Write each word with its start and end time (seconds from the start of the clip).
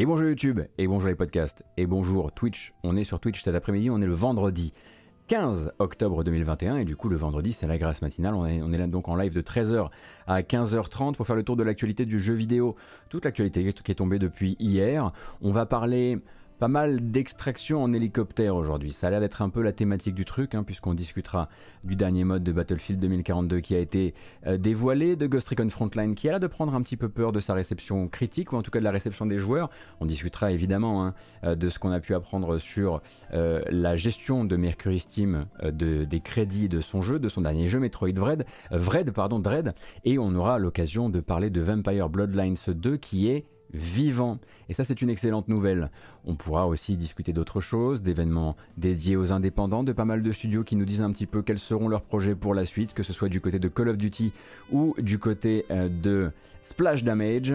Et 0.00 0.06
bonjour 0.06 0.28
YouTube, 0.28 0.60
et 0.78 0.86
bonjour 0.86 1.08
les 1.08 1.16
podcasts, 1.16 1.64
et 1.76 1.84
bonjour 1.84 2.30
Twitch. 2.30 2.72
On 2.84 2.96
est 2.96 3.02
sur 3.02 3.18
Twitch 3.18 3.42
cet 3.42 3.56
après-midi, 3.56 3.90
on 3.90 4.00
est 4.00 4.06
le 4.06 4.14
vendredi 4.14 4.72
15 5.26 5.72
octobre 5.80 6.22
2021, 6.22 6.76
et 6.76 6.84
du 6.84 6.94
coup 6.94 7.08
le 7.08 7.16
vendredi 7.16 7.52
c'est 7.52 7.66
la 7.66 7.78
grâce 7.78 8.00
matinale. 8.00 8.34
On 8.34 8.46
est, 8.72 8.78
là 8.78 8.86
donc 8.86 9.08
en 9.08 9.16
live 9.16 9.34
de 9.34 9.40
13h 9.40 9.88
à 10.28 10.42
15h30 10.42 11.16
pour 11.16 11.26
faire 11.26 11.34
le 11.34 11.42
tour 11.42 11.56
de 11.56 11.64
l'actualité 11.64 12.06
du 12.06 12.20
jeu 12.20 12.34
vidéo, 12.34 12.76
toute 13.08 13.24
l'actualité 13.24 13.72
qui 13.72 13.90
est 13.90 13.96
tombée 13.96 14.20
depuis 14.20 14.54
hier. 14.60 15.10
On 15.42 15.50
va 15.50 15.66
parler 15.66 16.20
pas 16.58 16.68
mal 16.68 17.10
d'extraction 17.10 17.82
en 17.82 17.92
hélicoptère 17.92 18.56
aujourd'hui. 18.56 18.92
Ça 18.92 19.06
a 19.06 19.10
l'air 19.10 19.20
d'être 19.20 19.42
un 19.42 19.48
peu 19.48 19.62
la 19.62 19.72
thématique 19.72 20.14
du 20.14 20.24
truc, 20.24 20.54
hein, 20.54 20.64
puisqu'on 20.64 20.94
discutera 20.94 21.48
du 21.84 21.94
dernier 21.94 22.24
mode 22.24 22.42
de 22.42 22.52
Battlefield 22.52 23.00
2042 23.00 23.60
qui 23.60 23.74
a 23.74 23.78
été 23.78 24.14
euh, 24.46 24.58
dévoilé, 24.58 25.14
de 25.14 25.26
Ghost 25.26 25.48
Recon 25.48 25.70
Frontline 25.70 26.14
qui 26.14 26.28
a 26.28 26.32
l'air 26.32 26.40
de 26.40 26.46
prendre 26.48 26.74
un 26.74 26.82
petit 26.82 26.96
peu 26.96 27.08
peur 27.08 27.30
de 27.32 27.40
sa 27.40 27.54
réception 27.54 28.08
critique, 28.08 28.52
ou 28.52 28.56
en 28.56 28.62
tout 28.62 28.70
cas 28.70 28.80
de 28.80 28.84
la 28.84 28.90
réception 28.90 29.26
des 29.26 29.38
joueurs. 29.38 29.70
On 30.00 30.06
discutera 30.06 30.50
évidemment 30.50 31.06
hein, 31.06 31.14
euh, 31.44 31.54
de 31.54 31.68
ce 31.68 31.78
qu'on 31.78 31.92
a 31.92 32.00
pu 32.00 32.14
apprendre 32.14 32.58
sur 32.58 33.02
euh, 33.32 33.62
la 33.70 33.96
gestion 33.96 34.44
de 34.44 34.56
Mercury 34.56 34.98
Steam 34.98 35.46
de, 35.62 36.04
des 36.04 36.20
crédits 36.20 36.68
de 36.68 36.80
son 36.80 37.02
jeu, 37.02 37.18
de 37.18 37.28
son 37.28 37.42
dernier 37.42 37.68
jeu 37.68 37.78
Metroid 37.78 38.12
Dread, 38.12 38.44
Vred, 38.70 39.12
pardon, 39.12 39.38
Dread, 39.38 39.74
et 40.04 40.18
on 40.18 40.34
aura 40.34 40.58
l'occasion 40.58 41.08
de 41.08 41.20
parler 41.20 41.50
de 41.50 41.60
Vampire 41.60 42.08
Bloodlines 42.08 42.56
2 42.66 42.96
qui 42.96 43.28
est 43.28 43.44
vivant. 43.72 44.38
Et 44.68 44.74
ça, 44.74 44.84
c'est 44.84 45.00
une 45.02 45.10
excellente 45.10 45.48
nouvelle. 45.48 45.90
On 46.26 46.34
pourra 46.34 46.66
aussi 46.66 46.96
discuter 46.96 47.32
d'autres 47.32 47.60
choses, 47.60 48.02
d'événements 48.02 48.56
dédiés 48.76 49.16
aux 49.16 49.32
indépendants, 49.32 49.82
de 49.82 49.92
pas 49.92 50.04
mal 50.04 50.22
de 50.22 50.32
studios 50.32 50.64
qui 50.64 50.76
nous 50.76 50.84
disent 50.84 51.02
un 51.02 51.12
petit 51.12 51.26
peu 51.26 51.42
quels 51.42 51.58
seront 51.58 51.88
leurs 51.88 52.02
projets 52.02 52.34
pour 52.34 52.54
la 52.54 52.64
suite, 52.64 52.94
que 52.94 53.02
ce 53.02 53.12
soit 53.12 53.28
du 53.28 53.40
côté 53.40 53.58
de 53.58 53.68
Call 53.68 53.88
of 53.88 53.96
Duty 53.96 54.32
ou 54.70 54.94
du 54.98 55.18
côté 55.18 55.64
euh, 55.70 55.88
de 55.88 56.30
Splash 56.62 57.04
Damage. 57.04 57.52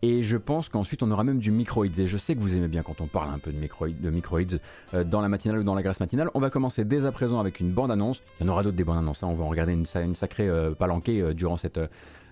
Et 0.00 0.22
je 0.22 0.38
pense 0.38 0.70
qu'ensuite 0.70 1.02
on 1.02 1.10
aura 1.10 1.24
même 1.24 1.38
du 1.38 1.50
Microids. 1.50 1.86
Et 1.98 2.06
je 2.06 2.16
sais 2.16 2.34
que 2.34 2.40
vous 2.40 2.56
aimez 2.56 2.68
bien 2.68 2.82
quand 2.82 3.00
on 3.00 3.06
parle 3.06 3.30
un 3.34 3.38
peu 3.38 3.52
de, 3.52 3.58
microids, 3.58 3.88
de 3.90 4.60
euh, 4.94 5.04
dans 5.04 5.20
la 5.20 5.28
matinale 5.28 5.58
ou 5.58 5.62
dans 5.62 5.74
la 5.74 5.82
grâce 5.82 6.00
matinale. 6.00 6.30
On 6.34 6.40
va 6.40 6.50
commencer 6.50 6.84
dès 6.84 7.04
à 7.04 7.12
présent 7.12 7.38
avec 7.38 7.60
une 7.60 7.70
bande-annonce. 7.70 8.22
Il 8.40 8.46
y 8.46 8.48
en 8.48 8.52
aura 8.52 8.62
d'autres 8.62 8.76
des 8.76 8.84
bandes-annonces. 8.84 9.22
Hein. 9.22 9.28
On 9.30 9.34
va 9.34 9.44
en 9.44 9.48
regarder 9.48 9.72
une, 9.72 9.86
une 9.96 10.14
sacrée 10.14 10.48
euh, 10.48 10.72
palanquée 10.72 11.34
durant 11.34 11.56
cette 11.56 11.78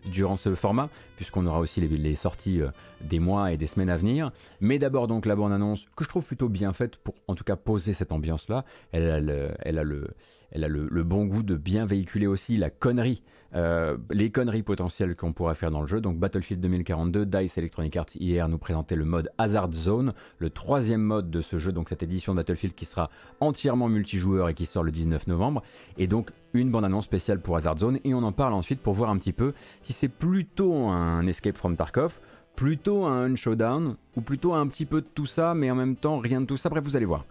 durant 0.06 0.36
ce 0.36 0.54
format, 0.54 0.88
puisqu'on 1.16 1.46
aura 1.46 1.60
aussi 1.60 1.80
les, 1.80 2.14
sorties 2.14 2.60
euh, 2.60 2.68
des 3.00 3.18
mois 3.18 3.52
et 3.52 3.56
des 3.56 3.66
semaines 3.66 3.90
à 3.90 3.96
venir. 3.96 4.32
Mais 4.60 4.78
d'abord 4.78 5.06
donc 5.06 5.26
la 5.26 5.36
bande-annonce, 5.36 5.86
que 5.96 6.04
je 6.04 6.08
trouve 6.08 6.26
plutôt 6.26 6.48
bien 6.48 6.72
faite 6.72 6.96
pour 6.96 7.14
en 7.28 7.34
tout 7.34 7.44
cas 7.44 7.56
poser 7.56 7.92
cette 7.92 8.12
ambiance-là. 8.12 8.64
Elle 8.92 9.08
a 9.08 9.16
elle 9.60 9.78
a 9.78 9.84
le, 9.84 10.08
elle 10.52 10.64
a 10.64 10.68
le, 10.68 11.02
bon 11.02 11.24
goût 11.24 11.42
de 11.42 11.56
bien 11.56 11.86
véhiculer 11.86 12.26
aussi 12.26 12.56
la 12.56 12.70
connerie, 12.70 13.22
euh, 13.54 13.96
les 14.10 14.30
conneries 14.30 14.62
potentielles 14.62 15.14
qu'on 15.14 15.32
pourrait 15.32 15.54
faire 15.54 15.70
dans 15.70 15.80
le 15.80 15.86
jeu. 15.86 16.00
Donc 16.00 16.18
Battlefield 16.18 16.60
2042, 16.60 17.26
DICE 17.26 17.58
Electronic 17.58 17.96
Arts 17.96 18.06
hier 18.18 18.48
nous 18.48 18.58
présentait 18.58 18.96
le 18.96 19.04
mode 19.04 19.30
Hazard 19.38 19.72
Zone, 19.72 20.14
le 20.38 20.50
troisième 20.50 21.02
mode 21.02 21.30
de 21.30 21.40
ce 21.40 21.58
jeu, 21.58 21.72
donc 21.72 21.88
cette 21.88 22.02
édition 22.02 22.32
de 22.32 22.38
Battlefield 22.38 22.74
qui 22.74 22.84
sera 22.84 23.10
entièrement 23.40 23.88
multijoueur 23.88 24.48
et 24.48 24.54
qui 24.54 24.66
sort 24.66 24.82
le 24.82 24.90
19 24.90 25.26
novembre. 25.26 25.62
Et 25.98 26.06
donc 26.06 26.30
une 26.54 26.70
bande-annonce 26.70 27.04
spéciale 27.04 27.40
pour 27.40 27.56
Hazard 27.56 27.78
Zone 27.78 27.98
et 28.04 28.14
on 28.14 28.22
en 28.22 28.32
parle 28.32 28.52
ensuite 28.52 28.80
pour 28.80 28.94
voir 28.94 29.10
un 29.10 29.18
petit 29.18 29.32
peu 29.32 29.52
si 29.82 29.92
c'est 29.92 30.08
plutôt 30.08 30.86
un 30.86 31.26
Escape 31.26 31.56
from 31.56 31.76
Tarkov, 31.76 32.20
plutôt 32.56 33.04
un 33.04 33.34
Showdown 33.34 33.96
ou 34.16 34.20
plutôt 34.20 34.54
un 34.54 34.66
petit 34.66 34.86
peu 34.86 35.00
de 35.00 35.06
tout 35.14 35.26
ça 35.26 35.54
mais 35.54 35.70
en 35.70 35.74
même 35.74 35.96
temps 35.96 36.18
rien 36.18 36.40
de 36.40 36.46
tout 36.46 36.56
ça. 36.56 36.68
Bref, 36.68 36.84
vous 36.84 36.96
allez 36.96 37.06
voir. 37.06 37.24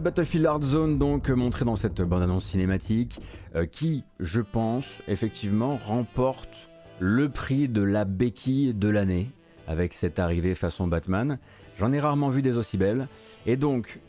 Battlefield 0.00 0.46
Hard 0.46 0.62
Zone, 0.62 0.98
donc 0.98 1.28
euh, 1.28 1.34
montré 1.34 1.64
dans 1.64 1.76
cette 1.76 2.00
bande-annonce 2.00 2.46
cinématique, 2.46 3.20
euh, 3.54 3.66
qui, 3.66 4.04
je 4.20 4.40
pense, 4.40 4.86
effectivement, 5.08 5.76
remporte 5.76 6.70
le 7.00 7.28
prix 7.28 7.68
de 7.68 7.82
la 7.82 8.04
béquille 8.04 8.72
de 8.72 8.88
l'année 8.88 9.30
avec 9.66 9.92
cette 9.92 10.18
arrivée 10.18 10.54
façon 10.54 10.86
Batman. 10.86 11.38
J'en 11.78 11.92
ai 11.92 12.00
rarement 12.00 12.30
vu 12.30 12.42
des 12.42 12.56
aussi 12.56 12.78
belles. 12.78 13.08
Et 13.44 13.56
donc, 13.56 14.00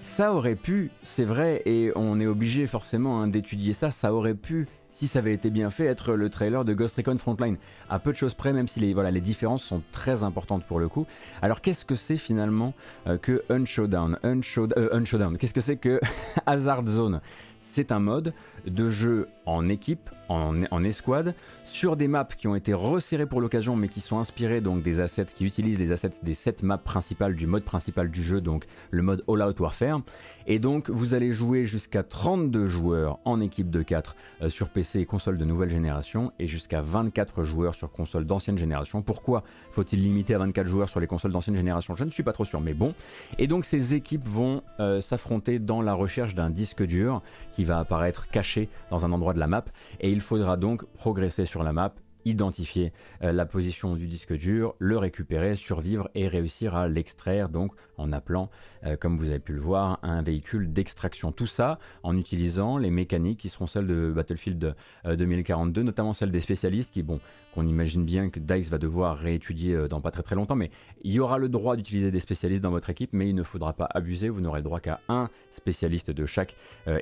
ça 0.00 0.34
aurait 0.34 0.56
pu, 0.56 0.90
c'est 1.02 1.24
vrai, 1.24 1.62
et 1.64 1.92
on 1.96 2.20
est 2.20 2.26
obligé 2.26 2.66
forcément 2.66 3.22
hein, 3.22 3.28
d'étudier 3.28 3.72
ça, 3.72 3.90
ça 3.90 4.12
aurait 4.12 4.34
pu 4.34 4.68
si 4.94 5.08
ça 5.08 5.18
avait 5.18 5.34
été 5.34 5.50
bien 5.50 5.70
fait, 5.70 5.86
être 5.86 6.14
le 6.14 6.30
trailer 6.30 6.64
de 6.64 6.72
Ghost 6.72 6.94
Recon 6.94 7.18
Frontline. 7.18 7.56
À 7.90 7.98
peu 7.98 8.12
de 8.12 8.16
choses 8.16 8.32
près, 8.32 8.52
même 8.52 8.68
si 8.68 8.78
les, 8.78 8.94
voilà, 8.94 9.10
les 9.10 9.20
différences 9.20 9.64
sont 9.64 9.82
très 9.90 10.22
importantes 10.22 10.64
pour 10.64 10.78
le 10.78 10.88
coup. 10.88 11.04
Alors 11.42 11.60
qu'est-ce 11.60 11.84
que 11.84 11.96
c'est 11.96 12.16
finalement 12.16 12.74
euh, 13.08 13.18
que 13.18 13.42
Unshowdown, 13.50 14.18
euh, 14.24 14.88
Unshowdown 14.92 15.36
Qu'est-ce 15.36 15.52
que 15.52 15.60
c'est 15.60 15.78
que 15.78 16.00
Hazard 16.46 16.86
Zone? 16.86 17.20
C'est 17.60 17.90
un 17.90 17.98
mode 17.98 18.32
de 18.66 18.88
jeu 18.88 19.28
en 19.46 19.68
équipe, 19.68 20.10
en, 20.28 20.84
escouade, 20.84 21.34
sur 21.66 21.96
des 21.96 22.08
maps 22.08 22.24
qui 22.24 22.48
ont 22.48 22.54
été 22.54 22.72
resserrées 22.72 23.26
pour 23.26 23.40
l'occasion, 23.40 23.76
mais 23.76 23.88
qui 23.88 24.00
sont 24.00 24.18
inspirées 24.18 24.60
donc 24.60 24.82
des 24.82 25.00
assets, 25.00 25.26
qui 25.26 25.44
utilisent 25.44 25.78
les 25.78 25.92
assets 25.92 26.20
des 26.22 26.34
7 26.34 26.62
maps 26.62 26.78
principales 26.78 27.36
du 27.36 27.46
mode 27.46 27.64
principal 27.64 28.10
du 28.10 28.22
jeu, 28.22 28.40
donc 28.40 28.64
le 28.90 29.02
mode 29.02 29.22
All 29.28 29.42
Out 29.42 29.60
Warfare. 29.60 30.00
Et 30.46 30.58
donc 30.58 30.88
vous 30.88 31.14
allez 31.14 31.32
jouer 31.32 31.66
jusqu'à 31.66 32.02
32 32.02 32.66
joueurs 32.66 33.18
en 33.24 33.40
équipe 33.40 33.70
de 33.70 33.82
4 33.82 34.16
euh, 34.42 34.48
sur 34.48 34.68
PC 34.68 35.00
et 35.00 35.06
console 35.06 35.36
de 35.36 35.44
nouvelle 35.44 35.70
génération, 35.70 36.32
et 36.38 36.46
jusqu'à 36.46 36.80
24 36.80 37.44
joueurs 37.44 37.74
sur 37.74 37.90
console 37.90 38.24
d'ancienne 38.24 38.58
génération. 38.58 39.02
Pourquoi 39.02 39.42
faut-il 39.72 40.02
limiter 40.02 40.34
à 40.34 40.38
24 40.38 40.66
joueurs 40.66 40.88
sur 40.88 41.00
les 41.00 41.06
consoles 41.06 41.32
d'ancienne 41.32 41.56
génération? 41.56 41.94
Je 41.96 42.04
ne 42.04 42.10
suis 42.10 42.22
pas 42.22 42.32
trop 42.32 42.44
sûr, 42.46 42.60
mais 42.60 42.74
bon. 42.74 42.94
Et 43.38 43.46
donc 43.46 43.66
ces 43.66 43.94
équipes 43.94 44.26
vont 44.26 44.62
euh, 44.80 45.02
s'affronter 45.02 45.58
dans 45.58 45.82
la 45.82 45.92
recherche 45.92 46.34
d'un 46.34 46.50
disque 46.50 46.82
dur 46.82 47.22
qui 47.52 47.64
va 47.64 47.78
apparaître 47.78 48.28
caché 48.28 48.53
dans 48.90 49.04
un 49.04 49.12
endroit 49.12 49.34
de 49.34 49.40
la 49.40 49.46
map. 49.46 49.64
Et 50.00 50.10
il 50.10 50.20
faudra 50.20 50.56
donc 50.56 50.84
progresser 50.94 51.44
sur 51.44 51.62
la 51.62 51.72
map 51.72 51.94
identifier 52.24 52.92
euh, 53.22 53.32
la 53.32 53.46
position 53.46 53.94
du 53.96 54.06
disque 54.06 54.34
dur, 54.34 54.74
le 54.78 54.98
récupérer, 54.98 55.56
survivre 55.56 56.08
et 56.14 56.28
réussir 56.28 56.74
à 56.74 56.88
l'extraire 56.88 57.48
donc 57.48 57.72
en 57.98 58.12
appelant, 58.12 58.50
euh, 58.84 58.96
comme 58.96 59.18
vous 59.18 59.28
avez 59.30 59.38
pu 59.38 59.52
le 59.52 59.60
voir, 59.60 59.98
un 60.02 60.22
véhicule 60.22 60.72
d'extraction. 60.72 61.32
Tout 61.32 61.46
ça 61.46 61.78
en 62.02 62.16
utilisant 62.16 62.78
les 62.78 62.90
mécaniques 62.90 63.40
qui 63.40 63.48
seront 63.48 63.66
celles 63.66 63.86
de 63.86 64.12
Battlefield 64.14 64.74
2042, 65.04 65.80
euh, 65.80 65.84
notamment 65.84 66.12
celles 66.12 66.30
des 66.30 66.40
spécialistes 66.40 66.92
qui, 66.92 67.02
bon, 67.02 67.20
qu'on 67.54 67.66
imagine 67.66 68.04
bien 68.04 68.30
que 68.30 68.40
DICE 68.40 68.68
va 68.70 68.78
devoir 68.78 69.16
réétudier 69.16 69.88
dans 69.88 70.00
pas 70.00 70.10
très 70.10 70.22
très 70.22 70.34
longtemps, 70.34 70.56
mais 70.56 70.70
il 71.02 71.12
y 71.12 71.20
aura 71.20 71.38
le 71.38 71.48
droit 71.48 71.76
d'utiliser 71.76 72.10
des 72.10 72.20
spécialistes 72.20 72.62
dans 72.62 72.70
votre 72.70 72.90
équipe, 72.90 73.10
mais 73.12 73.28
il 73.28 73.34
ne 73.34 73.44
faudra 73.44 73.72
pas 73.72 73.88
abuser, 73.94 74.28
vous 74.28 74.40
n'aurez 74.40 74.58
le 74.58 74.64
droit 74.64 74.80
qu'à 74.80 75.00
un 75.08 75.30
spécialiste 75.52 76.10
de 76.10 76.26
chaque 76.26 76.56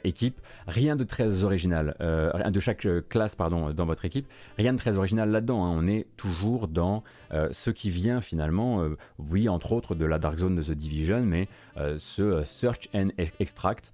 équipe. 0.05 0.41
Rien 0.67 0.95
de 0.95 1.05
très 1.05 1.43
original, 1.43 1.97
de 2.01 2.61
chaque 2.61 2.87
classe, 3.09 3.35
pardon, 3.35 3.73
dans 3.73 3.87
votre 3.87 4.05
équipe, 4.05 4.27
rien 4.59 4.75
de 4.75 4.79
très 4.79 4.99
original 4.99 5.31
là-dedans. 5.31 5.65
Hein. 5.65 5.75
On 5.75 5.87
est 5.87 6.07
toujours 6.19 6.69
dans 6.69 7.03
ce 7.31 7.71
qui 7.71 7.89
vient 7.89 8.21
finalement, 8.21 8.87
oui, 9.19 9.49
entre 9.49 9.73
autres 9.73 9.95
de 9.95 10.05
la 10.05 10.19
Dark 10.19 10.39
Zone 10.39 10.57
de 10.57 10.63
The 10.63 10.77
Mais 11.25 11.49
ce 11.99 12.43
Search 12.45 12.89
and 12.95 13.09
Extract 13.19 13.93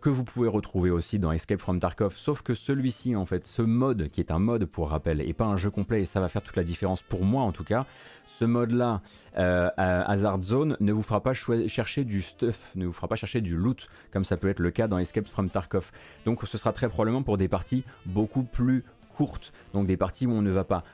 que 0.00 0.10
vous 0.10 0.24
pouvez 0.24 0.48
retrouver 0.48 0.90
aussi 0.90 1.18
dans 1.18 1.32
Escape 1.32 1.60
from 1.60 1.80
Tarkov. 1.80 2.16
Sauf 2.16 2.42
que 2.42 2.54
celui-ci, 2.54 3.16
en 3.16 3.26
fait, 3.26 3.46
ce 3.46 3.62
mode 3.62 4.08
qui 4.10 4.20
est 4.20 4.30
un 4.30 4.38
mode 4.38 4.66
pour 4.66 4.90
rappel 4.90 5.20
et 5.20 5.32
pas 5.32 5.46
un 5.46 5.56
jeu 5.56 5.70
complet, 5.70 6.02
et 6.02 6.04
ça 6.04 6.20
va 6.20 6.28
faire 6.28 6.42
toute 6.42 6.56
la 6.56 6.64
différence 6.64 7.02
pour 7.02 7.24
moi 7.24 7.42
en 7.42 7.52
tout 7.52 7.64
cas. 7.64 7.86
Ce 8.26 8.44
mode-là, 8.44 9.00
Hazard 9.34 10.42
Zone, 10.42 10.76
ne 10.80 10.92
vous 10.92 11.02
fera 11.02 11.22
pas 11.22 11.32
chercher 11.34 12.04
du 12.04 12.22
stuff, 12.22 12.70
ne 12.74 12.86
vous 12.86 12.92
fera 12.92 13.08
pas 13.08 13.16
chercher 13.16 13.40
du 13.40 13.56
loot, 13.56 13.88
comme 14.12 14.24
ça 14.24 14.36
peut 14.36 14.48
être 14.48 14.60
le 14.60 14.70
cas 14.70 14.88
dans 14.88 14.98
Escape 14.98 15.28
from 15.28 15.50
Tarkov. 15.50 15.90
Donc 16.24 16.46
ce 16.46 16.58
sera 16.58 16.72
très 16.72 16.88
probablement 16.88 17.22
pour 17.22 17.38
des 17.38 17.48
parties 17.48 17.84
beaucoup 18.06 18.42
plus 18.42 18.84
courtes, 19.14 19.52
donc 19.74 19.86
des 19.86 19.96
parties 19.98 20.26
où 20.26 20.32
on 20.32 20.40
ne 20.40 20.50
va 20.50 20.64
pas 20.64 20.84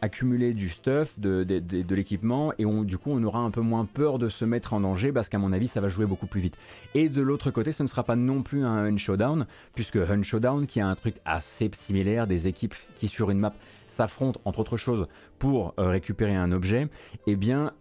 accumuler 0.00 0.52
du 0.52 0.68
stuff, 0.68 1.18
de, 1.18 1.44
l'équipement, 1.94 2.52
et 2.58 2.66
on, 2.66 2.82
du 2.82 2.98
coup 2.98 3.10
on 3.10 3.22
aura 3.22 3.40
un 3.40 3.50
peu 3.50 3.60
moins 3.60 3.84
peur 3.84 4.18
de 4.18 4.28
se 4.28 4.44
mettre 4.44 4.72
en 4.72 4.80
danger 4.80 5.12
parce 5.12 5.28
qu'à 5.28 5.38
mon 5.38 5.52
avis 5.52 5.68
ça 5.68 5.80
va 5.80 5.88
jouer 5.88 6.06
beaucoup 6.06 6.26
plus 6.26 6.40
vite. 6.40 6.56
Et 6.94 7.08
de 7.08 7.22
l'autre 7.22 7.50
côté, 7.50 7.72
ce 7.72 7.82
ne 7.82 7.88
sera 7.88 8.04
pas 8.04 8.16
non 8.16 8.42
plus 8.42 8.64
un 8.64 8.86
Hun 8.86 8.96
Showdown, 8.96 9.46
puisque 9.74 9.96
Hun 9.96 10.22
Showdown 10.22 10.66
qui 10.66 10.80
a 10.80 10.86
un 10.86 10.94
truc 10.94 11.16
assez 11.24 11.70
similaire, 11.74 12.26
des 12.26 12.48
équipes 12.48 12.74
qui 12.96 13.08
sur 13.08 13.30
une 13.30 13.38
map 13.38 13.54
s'affrontent 13.88 14.40
entre 14.44 14.60
autres 14.60 14.76
choses 14.76 15.06
pour 15.38 15.74
euh, 15.78 15.88
récupérer 15.88 16.34
un 16.34 16.50
objet, 16.52 16.82
et 16.82 17.32
eh 17.32 17.36
bien 17.36 17.72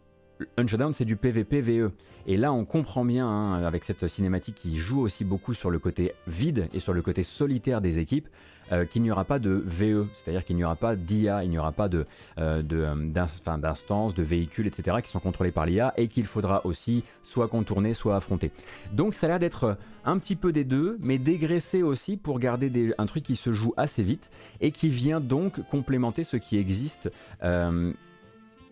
Unshowdown, 0.57 0.93
c'est 0.93 1.05
du 1.05 1.15
PVP-VE. 1.15 1.91
Et 2.27 2.37
là, 2.37 2.53
on 2.53 2.65
comprend 2.65 3.03
bien, 3.03 3.27
hein, 3.27 3.63
avec 3.63 3.83
cette 3.83 4.07
cinématique 4.07 4.55
qui 4.55 4.77
joue 4.77 5.01
aussi 5.01 5.25
beaucoup 5.25 5.53
sur 5.53 5.69
le 5.69 5.79
côté 5.79 6.13
vide 6.27 6.67
et 6.73 6.79
sur 6.79 6.93
le 6.93 7.01
côté 7.01 7.23
solitaire 7.23 7.81
des 7.81 7.99
équipes, 7.99 8.27
euh, 8.71 8.85
qu'il 8.85 9.01
n'y 9.01 9.11
aura 9.11 9.25
pas 9.25 9.37
de 9.37 9.61
VE, 9.65 10.07
c'est-à-dire 10.13 10.45
qu'il 10.45 10.55
n'y 10.55 10.63
aura 10.63 10.77
pas 10.77 10.95
d'IA, 10.95 11.43
il 11.43 11.49
n'y 11.49 11.57
aura 11.57 11.73
pas 11.73 11.89
de, 11.89 12.05
euh, 12.37 12.63
euh, 12.71 13.57
d'instances, 13.57 14.13
de 14.13 14.23
véhicules, 14.23 14.65
etc., 14.65 14.97
qui 15.03 15.09
sont 15.09 15.19
contrôlés 15.19 15.51
par 15.51 15.65
l'IA 15.65 15.93
et 15.97 16.07
qu'il 16.07 16.25
faudra 16.25 16.65
aussi 16.65 17.03
soit 17.23 17.49
contourner, 17.49 17.93
soit 17.93 18.15
affronter. 18.15 18.51
Donc 18.93 19.13
ça 19.13 19.25
a 19.27 19.29
l'air 19.29 19.39
d'être 19.39 19.77
un 20.05 20.17
petit 20.19 20.37
peu 20.37 20.53
des 20.53 20.63
deux, 20.63 20.97
mais 21.01 21.17
dégraissé 21.17 21.83
aussi 21.83 22.15
pour 22.15 22.39
garder 22.39 22.93
un 22.97 23.05
truc 23.07 23.23
qui 23.23 23.35
se 23.35 23.51
joue 23.51 23.73
assez 23.75 24.03
vite 24.03 24.29
et 24.61 24.71
qui 24.71 24.87
vient 24.87 25.19
donc 25.19 25.67
complémenter 25.69 26.23
ce 26.23 26.37
qui 26.37 26.57
existe. 26.57 27.11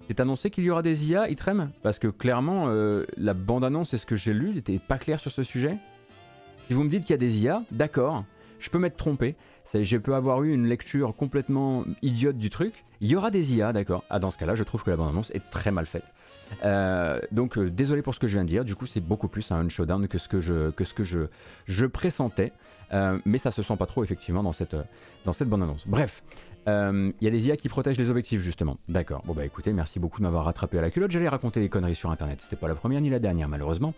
C'est 0.09 0.19
annoncé 0.21 0.49
qu'il 0.49 0.63
y 0.63 0.71
aura 0.71 0.81
des 0.81 1.11
IA, 1.11 1.29
Itrem 1.29 1.69
Parce 1.83 1.99
que 1.99 2.07
clairement, 2.07 2.65
euh, 2.69 3.05
la 3.15 3.35
bande-annonce 3.35 3.93
et 3.93 3.99
ce 3.99 4.07
que 4.07 4.15
j'ai 4.15 4.33
lu 4.33 4.55
n'était 4.55 4.79
pas 4.79 4.97
clair 4.97 5.19
sur 5.19 5.29
ce 5.29 5.43
sujet. 5.43 5.77
Si 6.67 6.73
vous 6.73 6.83
me 6.83 6.89
dites 6.89 7.03
qu'il 7.03 7.11
y 7.11 7.13
a 7.13 7.17
des 7.17 7.37
IA, 7.37 7.61
d'accord, 7.69 8.25
je 8.57 8.71
peux 8.71 8.79
m'être 8.79 8.97
trompé. 8.97 9.35
Je 9.71 9.97
peux 9.97 10.15
avoir 10.15 10.41
eu 10.41 10.51
une 10.51 10.65
lecture 10.65 11.15
complètement 11.15 11.85
idiote 12.01 12.39
du 12.39 12.49
truc. 12.49 12.85
Il 13.01 13.07
y 13.07 13.15
aura 13.15 13.29
des 13.29 13.53
IA, 13.53 13.71
d'accord. 13.71 14.03
Ah, 14.09 14.17
dans 14.17 14.31
ce 14.31 14.39
cas-là, 14.39 14.55
je 14.55 14.63
trouve 14.63 14.83
que 14.83 14.89
la 14.89 14.97
bande-annonce 14.97 15.29
est 15.29 15.47
très 15.51 15.69
mal 15.69 15.85
faite. 15.85 16.11
Euh, 16.63 17.19
donc, 17.31 17.59
euh, 17.59 17.69
désolé 17.69 18.01
pour 18.01 18.15
ce 18.15 18.19
que 18.19 18.27
je 18.27 18.33
viens 18.33 18.43
de 18.43 18.49
dire. 18.49 18.65
Du 18.65 18.73
coup, 18.73 18.87
c'est 18.87 19.01
beaucoup 19.01 19.27
plus 19.27 19.51
un 19.51 19.69
showdown 19.69 20.07
que 20.07 20.17
ce 20.17 20.27
que 20.27 20.41
je, 20.41 20.71
que 20.71 20.85
ce 20.85 20.95
que 20.95 21.03
je, 21.03 21.27
je 21.67 21.85
pressentais. 21.85 22.51
mais 23.25 23.37
ça 23.37 23.51
se 23.51 23.61
sent 23.61 23.77
pas 23.77 23.85
trop, 23.85 24.03
effectivement, 24.03 24.41
dans 24.41 24.53
cette, 24.53 24.75
dans 25.25 25.33
cette 25.33 25.49
bande-annonce. 25.49 25.87
Bref, 25.87 26.23
il 26.69 26.95
euh, 26.95 27.11
y 27.21 27.27
a 27.27 27.31
des 27.31 27.47
IA 27.47 27.57
qui 27.57 27.69
protègent 27.69 27.97
les 27.97 28.09
objectifs 28.09 28.41
justement. 28.41 28.77
D'accord. 28.87 29.23
Bon 29.25 29.33
bah 29.33 29.45
écoutez, 29.45 29.73
merci 29.73 29.99
beaucoup 29.99 30.19
de 30.19 30.23
m'avoir 30.23 30.45
rattrapé 30.45 30.77
à 30.77 30.81
la 30.81 30.91
culotte. 30.91 31.11
J'allais 31.11 31.27
raconter 31.27 31.59
des 31.59 31.69
conneries 31.69 31.95
sur 31.95 32.11
internet. 32.11 32.39
C'était 32.41 32.55
pas 32.55 32.67
la 32.67 32.75
première 32.75 33.01
ni 33.01 33.09
la 33.09 33.19
dernière 33.19 33.47
malheureusement. 33.47 33.93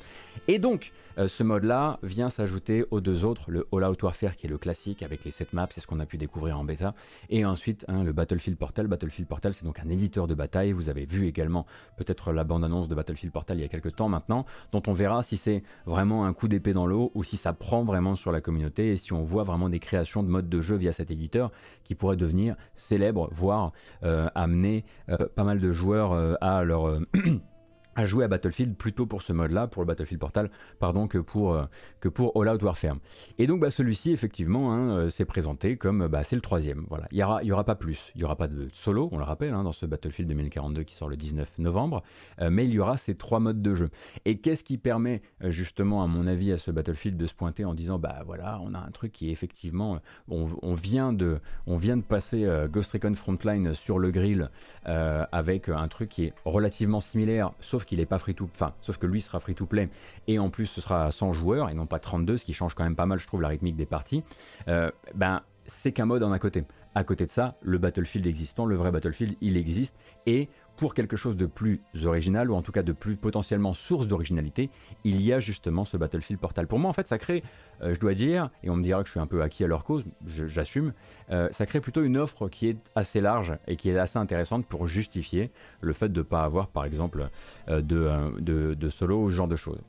Et 0.47 0.59
donc, 0.59 0.91
euh, 1.17 1.27
ce 1.27 1.43
mode-là 1.43 1.99
vient 2.03 2.29
s'ajouter 2.29 2.85
aux 2.91 3.01
deux 3.01 3.25
autres, 3.25 3.51
le 3.51 3.67
All 3.73 3.83
Out 3.83 4.03
Warfare 4.03 4.35
qui 4.35 4.47
est 4.47 4.49
le 4.49 4.57
classique 4.57 5.03
avec 5.03 5.23
les 5.23 5.31
7 5.31 5.53
maps, 5.53 5.67
c'est 5.69 5.81
ce 5.81 5.87
qu'on 5.87 5.99
a 5.99 6.05
pu 6.05 6.17
découvrir 6.17 6.57
en 6.59 6.63
bêta. 6.63 6.93
Et 7.29 7.45
ensuite, 7.45 7.85
hein, 7.87 8.03
le 8.03 8.13
Battlefield 8.13 8.57
Portal. 8.57 8.87
Battlefield 8.87 9.27
Portal, 9.27 9.53
c'est 9.53 9.65
donc 9.65 9.79
un 9.79 9.89
éditeur 9.89 10.27
de 10.27 10.33
bataille. 10.33 10.71
Vous 10.71 10.89
avez 10.89 11.05
vu 11.05 11.27
également 11.27 11.65
peut-être 11.97 12.31
la 12.31 12.43
bande-annonce 12.43 12.87
de 12.87 12.95
Battlefield 12.95 13.33
Portal 13.33 13.57
il 13.57 13.61
y 13.61 13.65
a 13.65 13.69
quelques 13.69 13.95
temps 13.95 14.09
maintenant, 14.09 14.45
dont 14.71 14.83
on 14.87 14.93
verra 14.93 15.23
si 15.23 15.37
c'est 15.37 15.63
vraiment 15.85 16.25
un 16.25 16.33
coup 16.33 16.47
d'épée 16.47 16.73
dans 16.73 16.85
l'eau 16.85 17.11
ou 17.15 17.23
si 17.23 17.37
ça 17.37 17.53
prend 17.53 17.83
vraiment 17.83 18.15
sur 18.15 18.31
la 18.31 18.41
communauté 18.41 18.91
et 18.91 18.97
si 18.97 19.13
on 19.13 19.23
voit 19.23 19.43
vraiment 19.43 19.69
des 19.69 19.79
créations 19.79 20.23
de 20.23 20.29
modes 20.29 20.49
de 20.49 20.61
jeu 20.61 20.75
via 20.75 20.91
cet 20.91 21.11
éditeur 21.11 21.51
qui 21.83 21.95
pourrait 21.95 22.17
devenir 22.17 22.55
célèbre 22.75 23.29
voire 23.33 23.71
euh, 24.03 24.29
amener 24.35 24.85
euh, 25.09 25.17
pas 25.35 25.43
mal 25.43 25.59
de 25.59 25.71
joueurs 25.71 26.13
euh, 26.13 26.35
à 26.41 26.63
leur 26.63 26.99
à 27.95 28.05
jouer 28.05 28.23
à 28.23 28.27
Battlefield 28.27 28.75
plutôt 28.75 29.05
pour 29.05 29.21
ce 29.21 29.33
mode-là, 29.33 29.67
pour 29.67 29.81
le 29.81 29.87
Battlefield 29.87 30.19
Portal, 30.19 30.49
pardon, 30.79 31.07
que 31.07 31.17
pour, 31.17 31.53
euh, 31.53 31.65
que 31.99 32.09
pour 32.09 32.39
All 32.41 32.49
Out 32.49 32.63
Warfare. 32.63 32.95
Et 33.37 33.47
donc 33.47 33.59
bah, 33.59 33.69
celui-ci, 33.69 34.11
effectivement, 34.11 34.73
hein, 34.73 34.91
euh, 34.91 35.09
s'est 35.09 35.25
présenté 35.25 35.77
comme 35.77 36.07
bah, 36.07 36.23
c'est 36.23 36.35
le 36.35 36.41
troisième. 36.41 36.85
Voilà. 36.89 37.07
Il 37.11 37.17
n'y 37.17 37.23
aura, 37.23 37.43
y 37.43 37.51
aura 37.51 37.63
pas 37.63 37.75
plus. 37.75 38.11
Il 38.15 38.19
n'y 38.19 38.23
aura 38.23 38.35
pas 38.35 38.47
de 38.47 38.69
solo, 38.71 39.09
on 39.11 39.17
le 39.17 39.23
rappelle, 39.23 39.53
hein, 39.53 39.63
dans 39.63 39.73
ce 39.73 39.85
Battlefield 39.85 40.29
2042 40.29 40.83
qui 40.83 40.95
sort 40.95 41.09
le 41.09 41.17
19 41.17 41.59
novembre, 41.59 42.03
euh, 42.39 42.49
mais 42.49 42.65
il 42.65 42.71
y 42.71 42.79
aura 42.79 42.97
ces 42.97 43.15
trois 43.15 43.39
modes 43.39 43.61
de 43.61 43.75
jeu. 43.75 43.89
Et 44.25 44.37
qu'est-ce 44.37 44.63
qui 44.63 44.77
permet, 44.77 45.21
justement, 45.41 46.03
à 46.03 46.07
mon 46.07 46.27
avis, 46.27 46.51
à 46.51 46.57
ce 46.57 46.71
Battlefield 46.71 47.17
de 47.17 47.27
se 47.27 47.33
pointer 47.33 47.65
en 47.65 47.73
disant, 47.73 47.99
bah 47.99 48.23
voilà, 48.25 48.59
on 48.63 48.73
a 48.73 48.79
un 48.79 48.91
truc 48.91 49.11
qui 49.11 49.29
est 49.29 49.31
effectivement, 49.31 49.99
on, 50.29 50.73
vient, 50.73 51.13
de, 51.13 51.39
on 51.67 51.77
vient 51.77 51.97
de 51.97 52.01
passer 52.01 52.47
Ghost 52.71 52.93
Recon 52.93 53.13
Frontline 53.15 53.73
sur 53.73 53.99
le 53.99 54.11
grill 54.11 54.49
avec 54.85 55.69
un 55.69 55.87
truc 55.87 56.09
qui 56.09 56.25
est 56.25 56.33
relativement 56.45 56.99
similaire, 56.99 57.51
sauf 57.59 57.85
qu'il 57.91 57.99
est 57.99 58.05
pas 58.05 58.19
free 58.19 58.33
to 58.33 58.45
enfin 58.45 58.73
sauf 58.79 58.97
que 58.97 59.05
lui 59.05 59.19
sera 59.19 59.41
free 59.41 59.53
to 59.53 59.65
play 59.65 59.89
et 60.29 60.39
en 60.39 60.49
plus 60.49 60.65
ce 60.65 60.79
sera 60.79 61.11
100 61.11 61.33
joueurs 61.33 61.69
et 61.69 61.73
non 61.73 61.85
pas 61.85 61.99
32 61.99 62.37
ce 62.37 62.45
qui 62.45 62.53
change 62.53 62.73
quand 62.73 62.85
même 62.85 62.95
pas 62.95 63.05
mal 63.05 63.19
je 63.19 63.27
trouve 63.27 63.41
la 63.41 63.49
rythmique 63.49 63.75
des 63.75 63.85
parties. 63.85 64.23
Euh, 64.69 64.91
ben 65.13 65.41
c'est 65.65 65.91
qu'un 65.91 66.05
mode 66.05 66.23
en 66.23 66.31
à 66.31 66.39
côté. 66.39 66.63
À 66.95 67.03
côté 67.03 67.25
de 67.25 67.31
ça 67.31 67.57
le 67.61 67.77
battlefield 67.77 68.25
existant 68.27 68.65
le 68.65 68.77
vrai 68.77 68.91
battlefield 68.91 69.35
il 69.41 69.57
existe. 69.57 69.97
Et 70.25 70.47
pour 70.81 70.95
quelque 70.95 71.15
chose 71.15 71.37
de 71.37 71.45
plus 71.45 71.79
original, 72.05 72.49
ou 72.49 72.55
en 72.55 72.63
tout 72.63 72.71
cas 72.71 72.81
de 72.81 72.91
plus 72.91 73.15
potentiellement 73.15 73.71
source 73.71 74.07
d'originalité, 74.07 74.71
il 75.03 75.21
y 75.21 75.31
a 75.31 75.39
justement 75.39 75.85
ce 75.85 75.95
Battlefield 75.95 76.41
Portal. 76.41 76.65
Pour 76.65 76.79
moi, 76.79 76.89
en 76.89 76.93
fait, 76.93 77.05
ça 77.07 77.19
crée, 77.19 77.43
euh, 77.83 77.93
je 77.93 77.99
dois 77.99 78.15
dire, 78.15 78.49
et 78.63 78.71
on 78.71 78.77
me 78.77 78.81
dira 78.81 79.01
que 79.03 79.05
je 79.05 79.11
suis 79.11 79.19
un 79.19 79.27
peu 79.27 79.43
acquis 79.43 79.63
à 79.63 79.67
leur 79.67 79.83
cause, 79.83 80.03
j'assume, 80.25 80.93
euh, 81.29 81.49
ça 81.51 81.67
crée 81.67 81.81
plutôt 81.81 82.01
une 82.01 82.17
offre 82.17 82.49
qui 82.49 82.67
est 82.67 82.77
assez 82.95 83.21
large 83.21 83.55
et 83.67 83.75
qui 83.75 83.91
est 83.91 83.97
assez 83.99 84.17
intéressante 84.17 84.65
pour 84.65 84.87
justifier 84.87 85.51
le 85.81 85.93
fait 85.93 86.09
de 86.09 86.21
ne 86.21 86.23
pas 86.23 86.41
avoir, 86.41 86.65
par 86.65 86.85
exemple, 86.85 87.29
euh, 87.69 87.81
de, 87.81 88.73
de, 88.73 88.89
solo 88.89 89.21
ou 89.21 89.29
ce 89.29 89.35
genre 89.35 89.47
de 89.47 89.57
choses. 89.57 89.81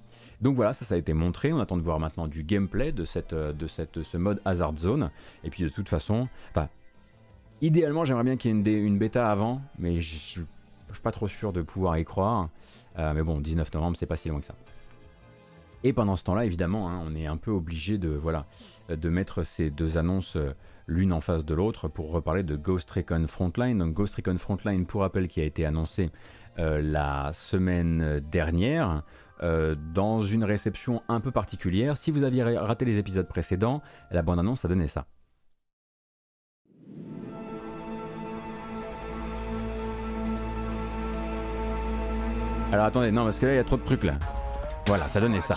Donc 0.42 0.56
voilà, 0.56 0.74
ça, 0.74 0.84
ça 0.84 0.94
a 0.94 0.98
été 0.98 1.14
montré. 1.14 1.54
On 1.54 1.60
attend 1.60 1.78
de 1.78 1.82
voir 1.82 2.00
maintenant 2.00 2.28
du 2.28 2.42
gameplay 2.42 2.92
de, 2.92 3.06
cette, 3.06 3.34
de 3.34 3.66
cette, 3.66 4.02
ce 4.02 4.18
mode 4.18 4.42
Hazard 4.44 4.76
Zone. 4.76 5.10
Et 5.42 5.48
puis 5.48 5.62
de 5.62 5.70
toute 5.70 5.88
façon, 5.88 6.28
enfin, 6.50 6.68
idéalement, 7.62 8.04
j'aimerais 8.04 8.24
bien 8.24 8.36
qu'il 8.36 8.50
y 8.50 8.54
ait 8.54 8.58
une, 8.58 8.86
une 8.86 8.98
bêta 8.98 9.30
avant, 9.30 9.62
mais 9.78 10.02
je 10.02 10.42
je 10.92 10.96
suis 10.96 11.02
pas 11.02 11.12
trop 11.12 11.28
sûr 11.28 11.52
de 11.52 11.62
pouvoir 11.62 11.98
y 11.98 12.04
croire. 12.04 12.48
Euh, 12.98 13.12
mais 13.14 13.22
bon, 13.22 13.40
19 13.40 13.72
novembre, 13.74 13.96
c'est 13.96 14.06
pas 14.06 14.16
si 14.16 14.28
loin 14.28 14.40
que 14.40 14.46
ça. 14.46 14.54
Et 15.84 15.92
pendant 15.92 16.14
ce 16.14 16.24
temps-là, 16.24 16.44
évidemment, 16.44 16.88
hein, 16.88 17.02
on 17.04 17.14
est 17.14 17.26
un 17.26 17.36
peu 17.36 17.50
obligé 17.50 17.98
de, 17.98 18.10
voilà, 18.10 18.46
de 18.88 19.08
mettre 19.08 19.42
ces 19.42 19.70
deux 19.70 19.98
annonces 19.98 20.36
euh, 20.36 20.54
l'une 20.86 21.12
en 21.12 21.20
face 21.20 21.44
de 21.44 21.54
l'autre 21.54 21.88
pour 21.88 22.12
reparler 22.12 22.42
de 22.44 22.54
Ghost 22.54 22.90
Recon 22.90 23.26
Frontline. 23.26 23.78
Donc 23.78 23.94
Ghost 23.94 24.14
Recon 24.14 24.38
Frontline, 24.38 24.86
pour 24.86 25.00
rappel, 25.00 25.26
qui 25.26 25.40
a 25.40 25.44
été 25.44 25.64
annoncé 25.64 26.10
euh, 26.58 26.80
la 26.82 27.32
semaine 27.32 28.20
dernière. 28.30 29.02
dans 29.40 30.22
une 30.22 30.44
réception 30.44 31.02
un 31.08 31.18
peu 31.18 31.32
particulière. 31.32 31.96
Si 31.96 32.12
vous 32.12 32.22
aviez 32.22 32.44
raté 32.44 32.84
les 32.84 32.98
épisodes 32.98 33.26
précédents, 33.26 33.82
la 34.12 34.22
bande-annonce 34.22 34.64
a 34.64 34.68
donné 34.68 34.86
ça. 34.86 35.04
Alors 42.72 42.86
attendez, 42.86 43.10
non, 43.10 43.24
parce 43.24 43.38
que 43.38 43.44
là, 43.44 43.52
il 43.52 43.56
y 43.56 43.58
a 43.58 43.64
trop 43.64 43.76
de 43.76 43.84
trucs 43.84 44.04
là. 44.04 44.14
Voilà, 44.86 45.06
ça 45.08 45.20
donnait 45.20 45.42
ça. 45.42 45.56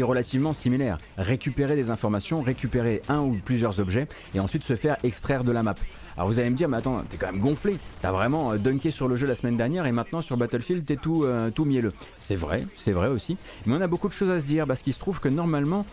relativement 0.03 0.53
similaire. 0.53 0.97
Récupérer 1.17 1.75
des 1.75 1.91
informations, 1.91 2.41
récupérer 2.41 3.01
un 3.09 3.19
ou 3.19 3.37
plusieurs 3.43 3.79
objets 3.79 4.07
et 4.33 4.39
ensuite 4.39 4.63
se 4.63 4.75
faire 4.75 4.97
extraire 5.03 5.43
de 5.43 5.51
la 5.51 5.63
map. 5.63 5.75
Alors 6.17 6.27
vous 6.27 6.39
allez 6.39 6.49
me 6.49 6.55
dire, 6.55 6.67
mais 6.67 6.77
attends, 6.77 7.01
t'es 7.09 7.15
quand 7.15 7.31
même 7.31 7.39
gonflé. 7.39 7.77
T'as 8.01 8.11
vraiment 8.11 8.55
dunké 8.55 8.91
sur 8.91 9.07
le 9.07 9.15
jeu 9.15 9.25
la 9.25 9.33
semaine 9.33 9.55
dernière 9.55 9.85
et 9.85 9.93
maintenant 9.93 10.21
sur 10.21 10.35
Battlefield 10.35 10.85
t'es 10.85 10.97
tout, 10.97 11.25
tout 11.55 11.63
mielleux. 11.63 11.93
C'est 12.19 12.35
vrai, 12.35 12.65
c'est 12.77 12.91
vrai 12.91 13.07
aussi. 13.07 13.37
Mais 13.65 13.75
on 13.75 13.81
a 13.81 13.87
beaucoup 13.87 14.09
de 14.09 14.13
choses 14.13 14.29
à 14.29 14.39
se 14.39 14.45
dire 14.45 14.67
parce 14.67 14.81
qu'il 14.81 14.93
se 14.93 14.99
trouve 14.99 15.21
que 15.21 15.29
normalement 15.29 15.85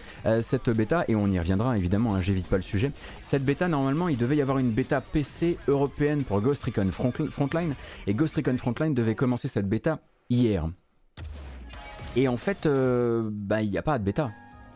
cette 0.42 0.70
bêta, 0.70 1.04
et 1.06 1.14
on 1.14 1.28
y 1.30 1.38
reviendra 1.38 1.78
évidemment, 1.78 2.14
hein, 2.14 2.20
j'évite 2.20 2.48
pas 2.48 2.56
le 2.56 2.62
sujet, 2.62 2.90
cette 3.22 3.44
bêta 3.44 3.68
normalement 3.68 4.08
il 4.08 4.18
devait 4.18 4.36
y 4.36 4.42
avoir 4.42 4.58
une 4.58 4.70
bêta 4.70 5.00
PC 5.00 5.56
européenne 5.68 6.24
pour 6.24 6.40
Ghost 6.40 6.64
Recon 6.64 6.90
Frontline 6.90 7.74
et 8.08 8.14
Ghost 8.14 8.34
Recon 8.34 8.56
Frontline 8.58 8.94
devait 8.94 9.14
commencer 9.14 9.46
cette 9.46 9.68
bêta 9.68 10.00
hier. 10.30 10.68
Et 12.16 12.28
en 12.28 12.36
fait, 12.36 12.66
euh, 12.66 13.28
bah, 13.32 13.62
il 13.62 13.70
n'y 13.70 13.78
a 13.78 13.82
pas 13.82 13.98
de 13.98 14.04
bêta. 14.04 14.30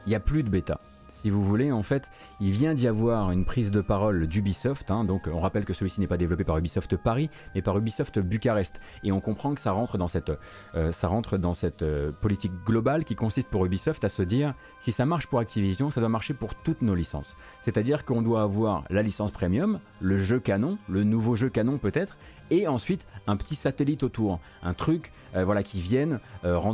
Il 0.07 0.11
n'y 0.11 0.15
a 0.15 0.21
plus 0.21 0.43
de 0.43 0.49
bêta 0.49 0.81
si 1.23 1.31
vous 1.31 1.45
voulez, 1.45 1.71
en 1.71 1.85
fait, 1.85 2.11
il 2.41 2.51
vient 2.51 2.75
d'y 2.75 2.89
avoir 2.89 3.31
une 3.31 3.45
prise 3.45 3.71
de 3.71 3.81
parole 3.81 4.27
d'Ubisoft. 4.27 4.91
Hein, 4.91 5.05
donc, 5.05 5.29
on 5.33 5.41
rappelle 5.41 5.65
que 5.65 5.73
celui-ci 5.73 6.01
n'est 6.01 6.09
pas 6.09 6.17
développé 6.17 6.43
par 6.43 6.59
Ubisoft 6.59 6.97
Paris, 6.97 7.31
mais 7.55 7.63
par 7.63 7.79
Ubisoft 7.79 8.19
Bucarest. 8.19 8.81
Et 9.05 9.13
on 9.13 9.21
comprend 9.21 9.55
que 9.55 9.61
ça 9.61 9.71
rentre 9.71 9.99
dans 9.99 10.09
cette, 10.09 10.33
euh, 10.75 10.91
ça 10.91 11.07
rentre 11.07 11.39
dans 11.39 11.53
cette 11.53 11.83
euh, 11.83 12.11
politique 12.11 12.53
globale 12.67 13.05
qui 13.05 13.15
consiste 13.15 13.47
pour 13.49 13.65
Ubisoft 13.65 14.03
à 14.03 14.09
se 14.09 14.23
dire 14.23 14.55
si 14.81 14.91
ça 14.91 15.07
marche 15.07 15.29
pour 15.29 15.39
Activision, 15.39 15.93
ça 15.93 16.01
doit 16.01 16.09
marcher 16.09 16.35
pour 16.35 16.57
toutes 16.57 16.83
nos 16.83 16.97
licences. 16.97 17.37
C'est-à-dire 17.63 18.05
qu'on 18.05 18.23
doit 18.23 18.43
avoir 18.43 18.83
la 18.91 19.03
licence 19.03 19.31
premium, 19.31 19.79
le 20.01 20.19
jeu 20.19 20.41
canon, 20.41 20.77
le 20.89 21.05
nouveau 21.05 21.37
jeu 21.37 21.51
canon 21.51 21.79
peut-être, 21.79 22.17
et 22.53 22.69
ensuite 22.69 23.07
un 23.27 23.37
petit 23.37 23.55
satellite 23.55 24.03
autour, 24.03 24.41
un 24.63 24.75
truc 24.75 25.13
euh, 25.35 25.45
voilà 25.45 25.63
qui 25.63 25.81
vienne 25.81 26.21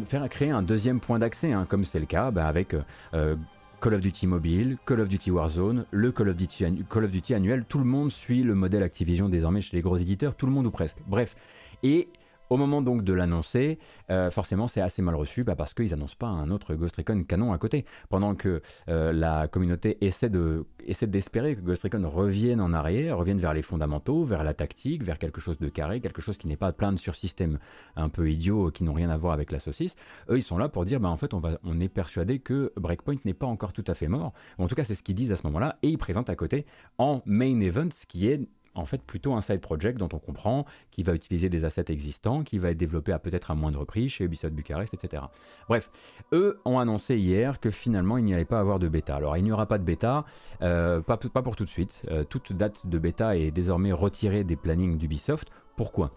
faire 0.06 0.28
créer 0.28 0.50
un 0.50 0.62
deuxième 0.62 1.00
point 1.00 1.18
d'accès, 1.18 1.52
hein, 1.52 1.66
comme 1.68 1.85
c'est 1.85 2.00
le 2.00 2.06
cas 2.06 2.30
bah, 2.30 2.47
avec 2.47 2.75
Call 3.80 3.94
of 3.94 4.00
Duty 4.00 4.26
Mobile, 4.26 4.76
Call 4.85 5.00
of 5.00 5.08
Duty 5.08 5.30
Warzone, 5.30 5.85
le 5.90 6.11
Call 6.11 6.30
of 6.30 6.37
Duty, 6.37 6.85
Call 6.90 7.04
of 7.04 7.11
Duty 7.11 7.35
annuel, 7.35 7.64
tout 7.68 7.78
le 7.78 7.85
monde 7.85 8.11
suit 8.11 8.42
le 8.42 8.54
modèle 8.54 8.82
Activision 8.82 9.28
désormais 9.28 9.61
chez 9.61 9.76
les 9.76 9.82
gros 9.82 9.97
éditeurs, 9.97 10.35
tout 10.35 10.47
le 10.47 10.52
monde 10.52 10.66
ou 10.66 10.70
presque. 10.70 10.97
Bref. 11.06 11.37
Et 11.85 12.08
au 12.50 12.57
moment 12.57 12.83
donc 12.83 13.05
de 13.05 13.12
l'annoncer, 13.12 13.78
euh, 14.11 14.31
forcément 14.31 14.69
c'est 14.69 14.81
assez 14.81 15.02
mal 15.02 15.14
reçu 15.14 15.45
bah, 15.45 15.57
parce 15.57 15.75
qu'ils 15.75 15.93
annoncent 15.93 16.17
pas 16.19 16.26
un 16.26 16.50
autre 16.50 16.75
Ghost 16.75 16.97
Recon 16.97 17.25
canon 17.25 17.52
à 17.52 17.59
côté. 17.59 17.85
Pendant 18.09 18.35
que 18.35 18.62
euh, 18.88 19.12
la 19.12 19.49
communauté 19.49 19.99
essaie 20.05 20.31
de 20.31 20.67
essaie 20.87 21.07
d'espérer 21.07 21.57
que 21.57 21.61
Ghost 21.61 21.83
Recon 21.83 22.09
revienne 22.09 22.61
en 22.61 22.73
arrière, 22.73 23.19
revienne 23.19 23.38
vers 23.38 23.55
les 23.55 23.62
fondamentaux, 23.62 24.25
vers 24.25 24.45
la 24.45 24.55
tactique, 24.55 25.02
vers 25.02 25.19
quelque 25.19 25.40
chose 25.40 25.59
de 25.59 25.69
carré, 25.69 26.00
quelque 26.00 26.23
chose 26.23 26.38
qui 26.38 26.49
n'est 26.49 26.57
pas 26.57 26.73
plein 26.73 26.93
de 26.93 26.99
sursystèmes 26.99 27.59
un 27.97 28.09
peu 28.09 28.31
idiots 28.31 28.71
qui 28.71 28.85
n'ont 28.85 28.95
rien 28.95 29.11
à 29.11 29.17
voir 29.17 29.33
avec 29.33 29.52
la 29.52 29.61
saucisse. 29.61 29.95
Eux 30.31 30.38
ils 30.38 30.43
sont 30.43 30.59
là 30.59 30.69
pour 30.69 30.85
dire 30.85 31.00
bah 31.00 31.09
en 31.09 31.17
fait 31.17 31.35
on 31.35 31.43
on 31.64 31.81
est 31.81 31.88
persuadé 31.88 32.38
que 32.38 32.73
Breakpoint 32.76 33.17
n'est 33.25 33.35
pas 33.35 33.47
encore 33.47 33.73
tout 33.73 33.85
à 33.87 33.95
fait 33.95 34.09
mort. 34.09 34.33
En 34.59 34.67
tout 34.67 34.75
cas 34.75 34.85
c'est 34.85 34.95
ce 34.95 35.02
qu'ils 35.02 35.14
disent 35.14 35.33
à 35.33 35.37
ce 35.37 35.47
moment-là 35.47 35.78
et 35.83 35.88
ils 35.88 35.99
présentent 35.99 36.31
à 36.31 36.37
côté 36.37 36.67
en 36.99 37.23
main 37.26 37.61
event 37.61 37.88
ce 37.90 38.07
qui 38.07 38.28
est 38.28 38.40
en 38.78 38.87
fait 38.87 39.02
plutôt 39.02 39.35
un 39.35 39.40
side 39.40 39.61
project 39.61 39.99
dont 39.99 40.08
on 40.12 40.18
comprend 40.18 40.64
qu'il 40.90 41.04
va 41.04 41.14
utiliser 41.14 41.49
des 41.49 41.64
assets 41.64 41.92
existants, 41.92 42.42
qui 42.42 42.58
va 42.58 42.70
être 42.70 42.76
développé 42.76 43.12
à 43.12 43.18
peut-être 43.18 43.50
à 43.50 43.54
moindre 43.54 43.85
prix 43.85 44.08
chez 44.08 44.25
Ubisoft 44.25 44.54
Bucarest, 44.54 44.94
etc. 44.94 45.25
Bref, 45.68 45.90
eux 46.32 46.61
ont 46.64 46.78
annoncé 46.78 47.16
hier 47.16 47.61
que 47.61 47.70
finalement 47.70 48.18
il 48.18 48.25
n'y 48.25 48.35
allait 48.35 48.44
pas 48.44 48.61
avoir 48.61 48.78
de 48.78 48.88
bêta. 48.88 49.16
Alors 49.16 49.37
il 49.37 49.44
n'y 49.44 49.52
aura 49.52 49.66
pas 49.66 49.78
de 49.78 49.85
bêta, 49.85 50.25
euh, 50.62 51.00
pas, 51.00 51.16
pour 51.16 51.56
tout 51.56 51.64
de 51.64 51.68
suite. 51.68 52.02
Euh, 52.11 52.25
toute 52.25 52.52
date 52.52 52.87
de 52.87 52.99
bêta 52.99 53.37
est 53.37 53.50
désormais 53.50 53.92
retirée 53.92 54.44
des 54.44 54.56
plannings 54.56 54.97
d'Ubisoft. 54.97 55.49
Pourquoi? 55.76 56.12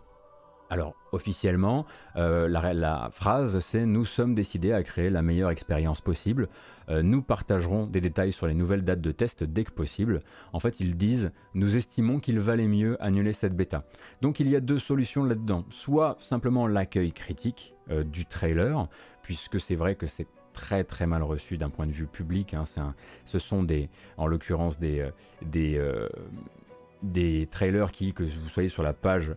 Alors, 0.71 0.95
officiellement, 1.11 1.85
euh, 2.15 2.47
la, 2.47 3.09
phrase 3.11 3.59
c'est 3.59 3.85
Nous 3.85 4.05
sommes 4.05 4.33
décidés 4.33 4.71
à 4.71 4.81
créer 4.83 5.09
la 5.09 5.21
meilleure 5.21 5.49
expérience 5.49 5.99
possible. 5.99 6.47
Euh, 6.87 7.03
nous 7.03 7.21
partagerons 7.21 7.87
des 7.87 7.99
détails 7.99 8.31
sur 8.31 8.47
les 8.47 8.53
nouvelles 8.53 8.85
dates 8.85 9.01
de 9.01 9.11
test 9.11 9.43
dès 9.43 9.65
que 9.65 9.71
possible. 9.71 10.21
En 10.53 10.61
fait, 10.61 10.79
ils 10.79 10.95
disent 10.95 11.31
Nous 11.55 11.75
estimons 11.75 12.21
qu'il 12.21 12.39
valait 12.39 12.69
mieux 12.69 12.95
annuler 13.03 13.33
cette 13.33 13.53
bêta. 13.53 13.83
Donc, 14.21 14.39
il 14.39 14.47
y 14.47 14.55
a 14.55 14.61
deux 14.61 14.79
solutions 14.79 15.25
là-dedans. 15.25 15.65
Soit 15.71 16.15
simplement 16.21 16.67
l'accueil 16.67 17.11
critique 17.11 17.75
euh, 17.89 18.05
du 18.05 18.25
trailer, 18.25 18.87
puisque 19.23 19.59
c'est 19.59 19.75
vrai 19.75 19.95
que 19.95 20.07
c'est 20.07 20.27
très 20.53 20.85
très 20.85 21.05
mal 21.05 21.21
reçu 21.21 21.57
d'un 21.57 21.69
point 21.69 21.85
de 21.85 21.91
vue 21.91 22.07
public. 22.07 22.53
Hein. 22.53 22.63
ce 23.25 23.39
sont 23.39 23.63
des, 23.63 23.89
en 24.15 24.25
l'occurrence 24.25 24.79
des, 24.79 25.11
trailers 27.49 27.91
qui, 27.91 28.13
que 28.13 28.23
vous 28.23 28.49
soyez 28.49 28.69
sur 28.69 28.83
la 28.83 28.93
page 28.93 29.35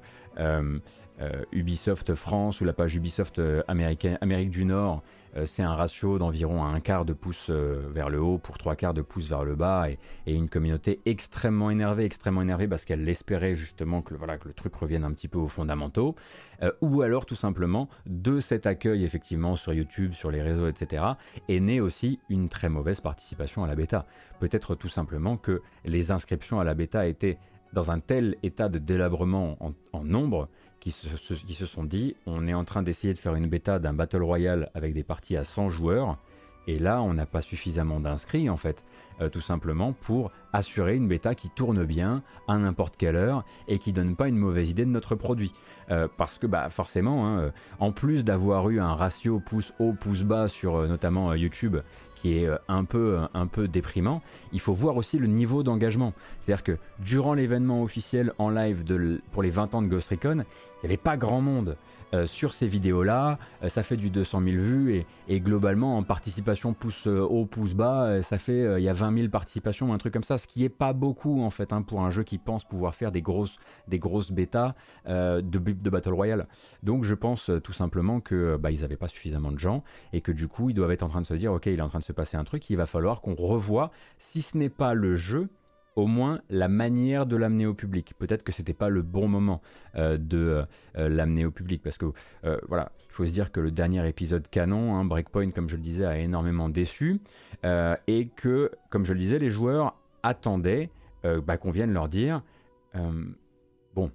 Ubisoft 1.52 2.14
France 2.14 2.60
ou 2.60 2.64
la 2.64 2.72
page 2.72 2.96
Ubisoft 2.96 3.38
euh, 3.38 3.62
Amérique 3.68 4.50
du 4.50 4.64
Nord, 4.64 5.02
euh, 5.36 5.46
c'est 5.46 5.62
un 5.62 5.74
ratio 5.74 6.18
d'environ 6.18 6.64
un 6.64 6.80
quart 6.80 7.04
de 7.04 7.12
pouce 7.12 7.50
vers 7.50 8.10
le 8.10 8.20
haut 8.20 8.38
pour 8.38 8.58
trois 8.58 8.74
quarts 8.74 8.94
de 8.94 9.02
pouce 9.02 9.28
vers 9.28 9.44
le 9.44 9.54
bas 9.54 9.88
et, 9.90 9.98
une 10.34 10.48
communauté 10.48 11.00
extrêmement 11.06 11.70
énervée, 11.70 12.04
extrêmement 12.04 12.42
énervée 12.42 12.66
parce 12.66 12.84
qu'elle 12.84 13.08
espérait 13.08 13.54
justement 13.54 14.02
que, 14.02 14.14
voilà, 14.14 14.38
que 14.38 14.48
le 14.48 14.54
truc 14.54 14.74
revienne 14.74 15.04
un 15.04 15.12
petit 15.12 15.28
peu 15.28 15.38
aux 15.38 15.48
fondamentaux, 15.48 16.16
ou 16.80 17.02
alors 17.02 17.26
tout 17.26 17.34
simplement 17.34 17.88
de 18.06 18.40
cet 18.40 18.66
accueil 18.66 19.04
effectivement 19.04 19.56
sur 19.56 19.72
YouTube, 19.72 20.12
sur 20.12 20.30
les 20.30 20.42
réseaux, 20.42 20.68
etc., 20.68 21.04
est 21.48 21.60
née 21.60 21.80
aussi 21.80 22.18
une 22.28 22.48
très 22.48 22.68
mauvaise 22.68 23.00
participation 23.00 23.62
à 23.64 23.66
la 23.66 23.74
bêta. 23.74 24.06
Peut-être 24.40 24.74
tout 24.74 24.88
simplement 24.88 25.36
que 25.36 25.62
les 25.84 26.10
inscriptions 26.10 26.58
à 26.58 26.64
la 26.64 26.74
bêta 26.74 27.06
étaient 27.06 27.38
dans 27.72 27.90
un 27.90 28.00
tel 28.00 28.36
état 28.42 28.68
de 28.68 28.78
délabrement 28.78 29.58
en 29.92 30.04
nombre 30.04 30.48
qui 30.84 30.90
se, 31.54 31.66
sont 31.66 31.84
dit 31.84 32.14
on 32.26 32.46
est 32.46 32.52
en 32.52 32.64
train 32.64 32.82
d'essayer 32.82 33.14
de 33.14 33.18
faire 33.18 33.34
une 33.34 33.48
bêta 33.48 33.78
d'un 33.78 33.94
Battle 33.94 34.22
Royale 34.22 34.70
avec 34.74 34.92
des 34.92 35.02
parties 35.02 35.36
à 35.36 35.44
100 35.44 35.70
joueurs. 35.70 36.18
Et 36.66 36.78
là, 36.78 37.02
on 37.02 37.12
n'a 37.12 37.26
pas 37.26 37.42
suffisamment 37.42 38.00
d'inscrits, 38.00 38.48
en 38.48 38.56
fait, 38.56 38.84
euh, 39.20 39.28
tout 39.28 39.42
simplement 39.42 39.92
pour 39.92 40.30
assurer 40.54 40.96
une 40.96 41.08
bêta 41.08 41.34
qui 41.34 41.50
tourne 41.50 41.84
bien 41.84 42.22
à 42.48 42.56
n'importe 42.56 42.96
quelle 42.96 43.16
heure 43.16 43.44
et 43.68 43.78
qui 43.78 43.92
donne 43.92 44.16
pas 44.16 44.28
une 44.28 44.38
mauvaise 44.38 44.70
idée 44.70 44.86
de 44.86 44.90
notre 44.90 45.14
produit. 45.14 45.52
Euh, 45.90 46.08
parce 46.16 46.38
que, 46.38 46.46
bah, 46.46 46.70
forcément, 46.70 47.26
hein, 47.26 47.38
euh, 47.38 47.50
en 47.80 47.92
plus 47.92 48.24
d'avoir 48.24 48.70
eu 48.70 48.80
un 48.80 48.94
ratio 48.94 49.40
pouce 49.40 49.74
haut, 49.78 49.92
pouce 49.92 50.22
bas 50.22 50.48
sur 50.48 50.88
notamment 50.88 51.34
YouTube 51.34 51.76
qui 52.24 52.38
est 52.38 52.48
un 52.68 52.84
peu, 52.84 53.18
un 53.34 53.46
peu 53.46 53.68
déprimant, 53.68 54.22
il 54.54 54.60
faut 54.60 54.72
voir 54.72 54.96
aussi 54.96 55.18
le 55.18 55.26
niveau 55.26 55.62
d'engagement. 55.62 56.14
C'est-à-dire 56.40 56.64
que 56.64 56.78
durant 56.98 57.34
l'événement 57.34 57.82
officiel 57.82 58.32
en 58.38 58.48
live 58.48 58.82
pour 59.30 59.42
les 59.42 59.50
20 59.50 59.74
ans 59.74 59.82
de 59.82 59.88
Ghost 59.88 60.08
Recon, 60.08 60.38
il 60.38 60.86
n'y 60.86 60.86
avait 60.86 60.96
pas 60.96 61.18
grand 61.18 61.42
monde 61.42 61.76
euh, 62.14 62.26
sur 62.26 62.54
ces 62.54 62.66
vidéos-là. 62.66 63.38
Euh, 63.62 63.68
ça 63.68 63.82
fait 63.82 63.96
du 63.96 64.08
200 64.08 64.42
000 64.44 64.56
vues 64.56 65.04
et, 65.28 65.40
globalement, 65.40 65.98
en 65.98 66.02
participation 66.02 66.72
pouce 66.72 67.06
euh, 67.06 67.20
haut, 67.20 67.44
pouce 67.44 67.74
bas, 67.74 68.22
ça 68.22 68.38
fait 68.38 68.78
il 68.78 68.84
y 68.84 68.88
a 68.88 68.92
20 68.92 69.16
000 69.16 69.28
participations, 69.28 69.92
un 69.92 69.98
truc 69.98 70.12
comme 70.12 70.22
ça, 70.22 70.38
ce 70.38 70.46
qui 70.46 70.64
est 70.64 70.68
pas 70.68 70.92
beaucoup 70.92 71.42
en 71.42 71.50
fait 71.50 71.72
hein, 71.72 71.82
pour 71.82 72.02
un 72.02 72.10
jeu 72.10 72.22
qui 72.22 72.38
pense 72.38 72.64
pouvoir 72.64 72.94
faire 72.94 73.10
des 73.10 73.22
grosses, 73.22 73.56
des 73.88 73.98
grosses 73.98 74.30
bêtas 74.30 74.74
de, 75.06 75.40
de 75.40 75.90
Battle 75.90 76.12
Royale. 76.12 76.46
Donc 76.82 77.04
je 77.04 77.14
pense 77.14 77.50
tout 77.62 77.72
simplement 77.72 78.20
que 78.20 78.56
bah, 78.56 78.70
ils 78.70 78.82
n'avaient 78.82 78.96
pas 78.96 79.08
suffisamment 79.08 79.50
de 79.50 79.58
gens 79.58 79.82
et 80.12 80.20
que 80.20 80.32
du 80.32 80.48
coup 80.48 80.70
ils 80.70 80.74
doivent 80.74 80.92
être 80.92 81.02
en 81.02 81.08
train 81.08 81.20
de 81.20 81.26
se 81.26 81.34
dire 81.34 81.52
ok 81.52 81.66
il 81.66 81.78
est 81.78 81.82
en 81.82 81.88
train 81.88 81.98
de 81.98 82.04
se 82.04 82.12
passer 82.12 82.36
un 82.36 82.44
truc, 82.44 82.68
il 82.70 82.76
va 82.76 82.86
falloir 82.86 83.20
qu'on 83.20 83.34
revoie, 83.34 83.90
si 84.18 84.42
ce 84.42 84.56
n'est 84.56 84.68
pas 84.68 84.94
le 84.94 85.16
jeu, 85.16 85.48
au 85.96 86.06
moins 86.06 86.40
la 86.50 86.68
manière 86.68 87.26
de 87.26 87.36
l'amener 87.36 87.66
au 87.66 87.74
public. 87.74 88.14
Peut-être 88.18 88.42
que 88.42 88.52
c'était 88.52 88.74
pas 88.74 88.88
le 88.88 89.02
bon 89.02 89.28
moment 89.28 89.62
euh, 89.96 90.16
de 90.18 90.64
euh, 90.96 91.08
l'amener 91.08 91.44
au 91.46 91.50
public 91.50 91.82
parce 91.82 91.96
que 91.96 92.06
euh, 92.44 92.58
voilà, 92.68 92.92
il 93.08 93.12
faut 93.12 93.24
se 93.26 93.32
dire 93.32 93.52
que 93.52 93.60
le 93.60 93.70
dernier 93.70 94.06
épisode 94.08 94.48
canon, 94.48 94.96
hein, 94.96 95.04
Breakpoint, 95.04 95.50
comme 95.50 95.68
je 95.68 95.76
le 95.76 95.82
disais, 95.82 96.04
a 96.04 96.18
énormément 96.18 96.68
déçu 96.68 97.20
et 98.06 98.28
que, 98.36 98.70
comme 98.90 99.04
je 99.04 99.12
le 99.12 99.18
disais, 99.18 99.38
les 99.38 99.50
joueurs 99.50 99.96
attendaient 100.22 100.90
bah, 101.22 101.56
qu'on 101.56 101.70
vienne 101.70 101.92
leur 101.92 102.08
dire 102.08 102.42
bon, 103.94 104.10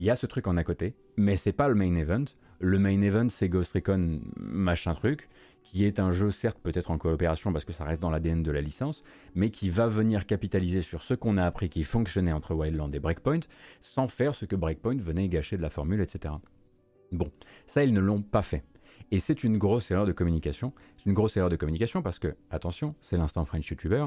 il 0.00 0.06
y 0.06 0.10
a 0.10 0.16
ce 0.16 0.24
truc 0.24 0.46
en 0.46 0.56
à 0.56 0.64
côté, 0.64 0.94
mais 1.16 1.36
c'est 1.36 1.52
pas 1.52 1.68
le 1.68 1.74
main 1.74 1.94
event. 1.96 2.24
Le 2.58 2.78
main 2.78 3.02
event, 3.02 3.28
c'est 3.28 3.50
Ghost 3.50 3.74
Recon 3.74 4.20
machin 4.36 4.94
truc 4.94 5.28
qui 5.66 5.84
est 5.84 5.98
un 5.98 6.12
jeu 6.12 6.30
certes 6.30 6.58
peut-être 6.62 6.92
en 6.92 6.98
coopération 6.98 7.52
parce 7.52 7.64
que 7.64 7.72
ça 7.72 7.84
reste 7.84 8.00
dans 8.00 8.10
l'ADN 8.10 8.42
de 8.42 8.52
la 8.52 8.60
licence, 8.60 9.02
mais 9.34 9.50
qui 9.50 9.68
va 9.68 9.88
venir 9.88 10.26
capitaliser 10.26 10.80
sur 10.80 11.02
ce 11.02 11.12
qu'on 11.12 11.36
a 11.36 11.44
appris 11.44 11.68
qui 11.68 11.82
fonctionnait 11.82 12.32
entre 12.32 12.54
Wildland 12.54 12.94
et 12.94 13.00
Breakpoint, 13.00 13.40
sans 13.80 14.06
faire 14.06 14.34
ce 14.34 14.44
que 14.44 14.54
Breakpoint 14.54 14.96
venait 14.96 15.28
gâcher 15.28 15.56
de 15.56 15.62
la 15.62 15.70
formule, 15.70 16.00
etc. 16.00 16.34
Bon, 17.10 17.30
ça 17.66 17.82
ils 17.82 17.92
ne 17.92 18.00
l'ont 18.00 18.22
pas 18.22 18.42
fait. 18.42 18.62
Et 19.10 19.18
c'est 19.18 19.42
une 19.42 19.58
grosse 19.58 19.90
erreur 19.90 20.06
de 20.06 20.12
communication. 20.12 20.72
C'est 20.96 21.06
une 21.06 21.14
grosse 21.14 21.36
erreur 21.36 21.50
de 21.50 21.56
communication 21.56 22.00
parce 22.00 22.18
que, 22.18 22.36
attention, 22.50 22.94
c'est 23.00 23.16
l'instant 23.16 23.44
French 23.44 23.68
YouTuber, 23.68 24.06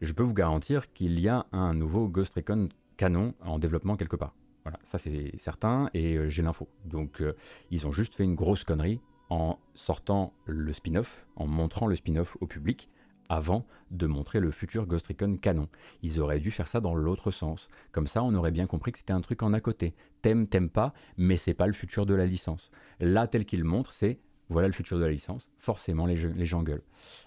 je 0.00 0.12
peux 0.12 0.22
vous 0.22 0.34
garantir 0.34 0.92
qu'il 0.92 1.18
y 1.18 1.28
a 1.28 1.46
un 1.52 1.74
nouveau 1.74 2.08
Ghost 2.08 2.34
Recon 2.34 2.68
canon 2.96 3.34
en 3.40 3.58
développement 3.58 3.96
quelque 3.96 4.16
part. 4.16 4.34
Voilà, 4.64 4.78
ça 4.84 4.98
c'est 4.98 5.32
certain 5.38 5.90
et 5.94 6.16
euh, 6.16 6.28
j'ai 6.28 6.42
l'info. 6.42 6.68
Donc 6.84 7.20
euh, 7.20 7.34
ils 7.70 7.86
ont 7.88 7.92
juste 7.92 8.14
fait 8.14 8.22
une 8.22 8.36
grosse 8.36 8.62
connerie 8.62 9.00
en 9.32 9.58
sortant 9.74 10.34
le 10.44 10.74
spin-off, 10.74 11.26
en 11.36 11.46
montrant 11.46 11.86
le 11.86 11.96
spin-off 11.96 12.36
au 12.42 12.46
public, 12.46 12.90
avant 13.30 13.64
de 13.90 14.06
montrer 14.06 14.40
le 14.40 14.50
futur 14.50 14.86
Ghost 14.86 15.06
Recon 15.06 15.38
canon. 15.40 15.68
Ils 16.02 16.20
auraient 16.20 16.38
dû 16.38 16.50
faire 16.50 16.68
ça 16.68 16.80
dans 16.80 16.94
l'autre 16.94 17.30
sens. 17.30 17.70
Comme 17.92 18.06
ça, 18.06 18.22
on 18.22 18.34
aurait 18.34 18.50
bien 18.50 18.66
compris 18.66 18.92
que 18.92 18.98
c'était 18.98 19.14
un 19.14 19.22
truc 19.22 19.42
en 19.42 19.54
à 19.54 19.60
côté. 19.60 19.94
T'aimes, 20.20 20.46
t'aimes 20.46 20.68
pas, 20.68 20.92
mais 21.16 21.38
c'est 21.38 21.54
pas 21.54 21.66
le 21.66 21.72
futur 21.72 22.04
de 22.04 22.12
la 22.12 22.26
licence. 22.26 22.70
Là, 23.00 23.26
tel 23.26 23.46
qu'il 23.46 23.64
montre, 23.64 23.94
c'est 23.94 24.18
voilà 24.50 24.68
le 24.68 24.74
futur 24.74 24.98
de 24.98 25.04
la 25.04 25.10
licence. 25.10 25.48
Forcément, 25.56 26.04
les, 26.04 26.44
gens 26.44 26.62
gueulent. 26.62 26.84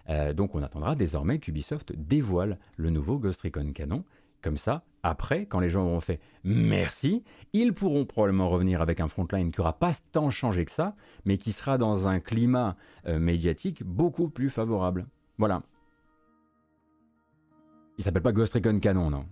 Euh, 0.10 0.34
donc, 0.34 0.54
on 0.54 0.62
attendra 0.62 0.96
désormais 0.96 1.40
qu'Ubisoft 1.40 1.92
dévoile 1.98 2.60
le 2.78 2.92
nouveau 2.92 3.18
Ghost 3.18 3.42
Recon 3.42 3.72
canon. 3.74 4.04
Comme 4.44 4.58
ça, 4.58 4.84
après, 5.06 5.46
quand 5.46 5.60
les 5.60 5.70
gens 5.70 5.86
auront 5.86 6.00
fait 6.00 6.20
merci, 6.44 7.24
ils 7.54 7.74
pourront 7.74 8.06
probablement 8.06 8.50
revenir 8.50 8.82
avec 8.82 9.00
un 9.00 9.08
frontline 9.08 9.52
qui 9.52 9.60
n'aura 9.60 9.78
pas 9.78 9.92
tant 10.12 10.32
changé 10.32 10.66
que 10.66 10.72
ça, 10.72 10.96
mais 11.26 11.38
qui 11.38 11.52
sera 11.52 11.78
dans 11.78 12.08
un 12.08 12.20
climat 12.20 12.76
euh, 13.06 13.20
médiatique 13.20 13.84
beaucoup 13.84 14.30
plus 14.30 14.50
favorable. 14.50 15.06
Voilà. 15.38 15.62
Il 18.00 18.04
s'appelle 18.04 18.24
pas 18.24 18.32
Ghost 18.32 18.56
Recon 18.56 18.80
Canon, 18.80 19.12
non? 19.12 19.26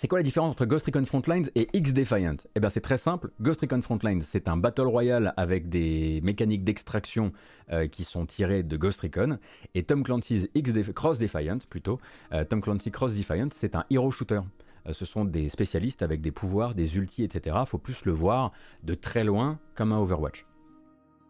C'est 0.00 0.08
quoi 0.08 0.18
la 0.18 0.22
différence 0.22 0.52
entre 0.52 0.64
Ghost 0.64 0.86
Recon 0.86 1.04
Frontlines 1.04 1.50
et 1.54 1.68
X 1.74 1.92
Defiant 1.92 2.36
Eh 2.54 2.60
bien 2.60 2.70
c'est 2.70 2.80
très 2.80 2.96
simple, 2.96 3.32
Ghost 3.38 3.60
Recon 3.60 3.82
Frontlines 3.82 4.22
c'est 4.22 4.48
un 4.48 4.56
battle 4.56 4.86
royale 4.86 5.34
avec 5.36 5.68
des 5.68 6.22
mécaniques 6.22 6.64
d'extraction 6.64 7.32
euh, 7.70 7.86
qui 7.86 8.04
sont 8.04 8.24
tirées 8.24 8.62
de 8.62 8.78
Ghost 8.78 9.02
Recon 9.02 9.38
et 9.74 9.82
Tom 9.82 10.02
Clancy's 10.02 10.48
X 10.54 10.72
Cross 10.94 11.18
Defiant 11.18 11.58
plutôt, 11.68 12.00
euh, 12.32 12.46
Tom 12.46 12.62
Clancy 12.62 12.90
Cross 12.90 13.14
Defiant 13.14 13.48
c'est 13.52 13.74
un 13.76 13.84
hero 13.90 14.10
shooter. 14.10 14.40
Euh, 14.88 14.94
ce 14.94 15.04
sont 15.04 15.26
des 15.26 15.50
spécialistes 15.50 16.00
avec 16.00 16.22
des 16.22 16.32
pouvoirs, 16.32 16.74
des 16.74 16.96
ultis, 16.96 17.22
etc. 17.22 17.58
Faut 17.66 17.76
plus 17.76 18.06
le 18.06 18.12
voir 18.12 18.52
de 18.82 18.94
très 18.94 19.22
loin 19.22 19.58
comme 19.74 19.92
un 19.92 19.98
Overwatch. 19.98 20.46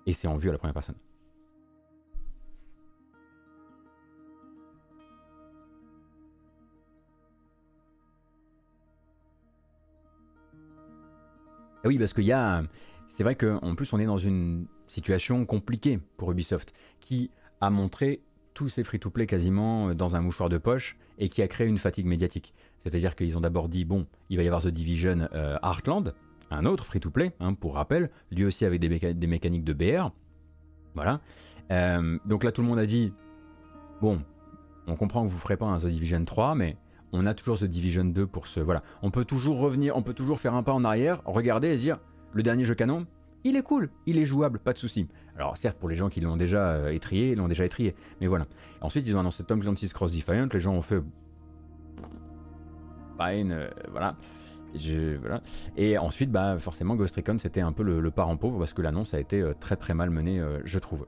Et 0.06 0.12
c'est 0.12 0.28
en 0.28 0.36
vue 0.36 0.48
à 0.48 0.52
la 0.52 0.58
première 0.58 0.74
personne. 0.74 1.09
Ah 11.82 11.88
oui, 11.88 11.98
parce 11.98 12.12
qu'il 12.12 12.24
y 12.24 12.32
a. 12.32 12.62
C'est 13.08 13.24
vrai 13.24 13.34
qu'en 13.34 13.74
plus, 13.74 13.92
on 13.92 13.98
est 13.98 14.06
dans 14.06 14.18
une 14.18 14.66
situation 14.86 15.44
compliquée 15.44 15.98
pour 16.16 16.30
Ubisoft, 16.30 16.72
qui 17.00 17.30
a 17.60 17.70
montré 17.70 18.20
tous 18.54 18.68
ses 18.68 18.84
free-to-play 18.84 19.26
quasiment 19.26 19.94
dans 19.94 20.16
un 20.16 20.20
mouchoir 20.20 20.48
de 20.48 20.58
poche 20.58 20.96
et 21.18 21.28
qui 21.28 21.42
a 21.42 21.48
créé 21.48 21.66
une 21.66 21.78
fatigue 21.78 22.06
médiatique. 22.06 22.54
C'est-à-dire 22.80 23.14
qu'ils 23.14 23.36
ont 23.36 23.40
d'abord 23.40 23.68
dit 23.68 23.84
bon, 23.84 24.06
il 24.28 24.36
va 24.36 24.42
y 24.42 24.46
avoir 24.46 24.62
The 24.62 24.68
Division 24.68 25.28
euh, 25.32 25.56
Heartland, 25.62 26.14
un 26.50 26.64
autre 26.66 26.84
free-to-play, 26.84 27.32
hein, 27.40 27.54
pour 27.54 27.74
rappel, 27.74 28.10
lui 28.30 28.44
aussi 28.44 28.64
avec 28.64 28.80
des, 28.80 29.14
des 29.14 29.26
mécaniques 29.26 29.64
de 29.64 29.72
BR. 29.72 30.10
Voilà. 30.94 31.20
Euh, 31.70 32.18
donc 32.26 32.44
là, 32.44 32.52
tout 32.52 32.62
le 32.62 32.68
monde 32.68 32.78
a 32.78 32.86
dit 32.86 33.12
bon, 34.00 34.20
on 34.86 34.96
comprend 34.96 35.24
que 35.24 35.28
vous 35.28 35.36
ne 35.36 35.40
ferez 35.40 35.56
pas 35.56 35.66
un 35.66 35.78
The 35.78 35.86
Division 35.86 36.24
3, 36.24 36.54
mais 36.54 36.76
on 37.12 37.26
a 37.26 37.34
toujours 37.34 37.58
The 37.58 37.64
Division 37.64 38.04
2 38.04 38.26
pour 38.26 38.46
ce. 38.46 38.60
Voilà. 38.60 38.82
On 39.02 39.10
peut 39.10 39.24
toujours 39.24 39.58
revenir, 39.58 39.96
on 39.96 40.02
peut 40.02 40.14
toujours 40.14 40.40
faire 40.40 40.54
un 40.54 40.62
pas 40.62 40.72
en 40.72 40.84
arrière, 40.84 41.22
regarder 41.24 41.68
et 41.68 41.76
dire 41.76 41.98
le 42.32 42.42
dernier 42.42 42.64
jeu 42.64 42.74
canon, 42.74 43.06
il 43.44 43.56
est 43.56 43.62
cool, 43.62 43.90
il 44.06 44.18
est 44.18 44.26
jouable, 44.26 44.58
pas 44.58 44.72
de 44.72 44.78
souci. 44.78 45.08
Alors 45.36 45.56
certes, 45.56 45.78
pour 45.78 45.88
les 45.88 45.96
gens 45.96 46.08
qui 46.08 46.20
l'ont 46.20 46.36
déjà 46.36 46.70
euh, 46.70 46.90
étrié, 46.90 47.32
ils 47.32 47.38
l'ont 47.38 47.48
déjà 47.48 47.64
étrié, 47.64 47.94
mais 48.20 48.26
voilà. 48.26 48.46
Ensuite, 48.80 49.06
ils 49.06 49.16
ont 49.16 49.20
annoncé 49.20 49.42
Tom 49.44 49.60
Clancy's 49.60 49.92
Cross 49.92 50.12
Defiant, 50.12 50.48
les 50.52 50.60
gens 50.60 50.74
ont 50.74 50.82
fait. 50.82 51.02
Fine, 53.18 53.52
euh, 53.52 53.68
voilà. 53.90 54.16
voilà. 55.20 55.42
Et 55.76 55.98
ensuite, 55.98 56.30
bah, 56.30 56.58
forcément, 56.58 56.94
Ghost 56.94 57.16
Recon, 57.16 57.38
c'était 57.38 57.60
un 57.60 57.72
peu 57.72 57.82
le, 57.82 58.10
parent 58.10 58.36
pauvre 58.36 58.58
parce 58.58 58.72
que 58.72 58.82
l'annonce 58.82 59.14
a 59.14 59.20
été 59.20 59.40
euh, 59.40 59.54
très 59.58 59.76
très 59.76 59.94
mal 59.94 60.10
menée, 60.10 60.42
je 60.64 60.78
trouve. 60.78 61.06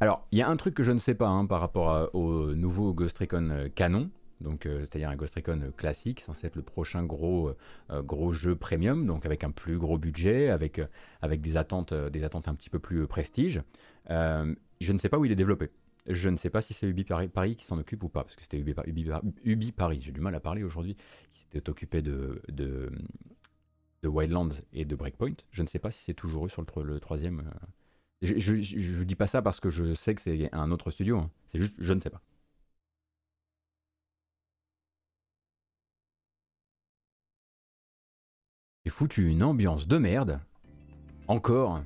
Alors, 0.00 0.26
il 0.30 0.38
y 0.38 0.42
a 0.42 0.48
un 0.48 0.56
truc 0.56 0.74
que 0.74 0.84
je 0.84 0.92
ne 0.92 0.98
sais 0.98 1.14
pas 1.14 1.26
hein, 1.26 1.44
par 1.46 1.60
rapport 1.60 2.14
au 2.14 2.54
nouveau 2.54 2.94
Ghost 2.94 3.18
Recon 3.18 3.48
euh, 3.50 3.68
canon, 3.68 4.10
donc 4.40 4.64
euh, 4.64 4.80
c'est-à-dire 4.80 5.10
un 5.10 5.16
Ghost 5.16 5.34
Recon 5.34 5.60
euh, 5.60 5.70
classique, 5.72 6.20
censé 6.20 6.46
être 6.46 6.54
le 6.54 6.62
prochain 6.62 7.02
gros, 7.02 7.52
gros 7.90 8.32
jeu 8.32 8.54
premium, 8.54 9.06
donc 9.06 9.26
avec 9.26 9.42
un 9.42 9.50
plus 9.50 9.76
gros 9.76 9.98
budget, 9.98 10.50
avec, 10.50 10.80
avec 11.20 11.40
des, 11.40 11.56
attentes, 11.56 11.92
des 11.92 12.22
attentes 12.22 12.46
un 12.46 12.54
petit 12.54 12.70
peu 12.70 12.78
plus 12.78 13.08
prestige. 13.08 13.62
je 14.08 14.92
ne 14.92 14.98
sais 14.98 15.08
pas 15.08 15.18
où 15.18 15.24
il 15.24 15.32
est 15.32 15.36
développé. 15.36 15.70
Je 16.06 16.30
ne 16.30 16.36
sais 16.36 16.48
pas 16.48 16.62
si 16.62 16.74
c'est 16.74 16.86
Ubi 16.86 17.04
Paris, 17.04 17.56
qui 17.56 17.64
s'en 17.64 17.76
occupe 17.78 18.04
ou 18.04 18.08
pas, 18.08 18.22
parce 18.22 18.36
que 18.36 18.42
c'était 18.42 18.58
Ubi, 19.44 19.72
Paris, 19.72 20.00
j'ai 20.00 20.12
du 20.12 20.20
mal 20.20 20.34
à 20.34 20.40
parler 20.40 20.62
aujourd'hui, 20.62 20.96
qui 21.32 21.40
s'était 21.40 21.68
occupé 21.68 22.02
de, 22.02 22.40
de, 22.48 22.88
Wildlands 24.04 24.60
et 24.72 24.84
de 24.84 24.94
Breakpoint. 24.94 25.34
Je 25.50 25.62
ne 25.62 25.66
sais 25.66 25.80
pas 25.80 25.90
si 25.90 26.04
c'est 26.04 26.14
toujours 26.14 26.46
eux 26.46 26.48
sur 26.48 26.62
le 26.62 27.00
troisième. 27.00 27.50
Je, 28.20 28.38
je, 28.38 29.02
dis 29.04 29.14
pas 29.14 29.28
ça 29.28 29.42
parce 29.42 29.60
que 29.60 29.70
je 29.70 29.94
sais 29.94 30.14
que 30.14 30.20
c'est 30.20 30.52
un 30.52 30.70
autre 30.72 30.90
studio. 30.90 31.18
Hein. 31.18 31.30
C'est 31.52 31.60
juste, 31.60 31.74
je 31.78 31.92
ne 31.92 32.00
sais 32.00 32.10
pas. 32.10 32.20
J'ai 38.84 38.90
foutu 38.90 39.28
une 39.28 39.42
ambiance 39.44 39.86
de 39.86 39.98
merde. 39.98 40.40
Encore. 41.28 41.82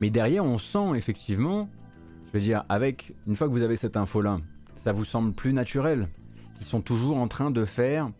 Mais 0.00 0.10
derrière, 0.10 0.44
on 0.44 0.58
sent 0.58 0.94
effectivement, 0.94 1.68
je 2.26 2.32
veux 2.32 2.40
dire, 2.40 2.64
avec, 2.68 3.14
une 3.26 3.36
fois 3.36 3.46
que 3.46 3.52
vous 3.52 3.62
avez 3.62 3.76
cette 3.76 3.96
info-là, 3.96 4.40
ça 4.76 4.92
vous 4.92 5.04
semble 5.04 5.32
plus 5.32 5.52
naturel. 5.52 6.08
Ils 6.60 6.66
sont 6.66 6.80
toujours 6.80 7.18
en 7.18 7.28
train 7.28 7.50
de 7.50 7.64
faire 7.64 8.10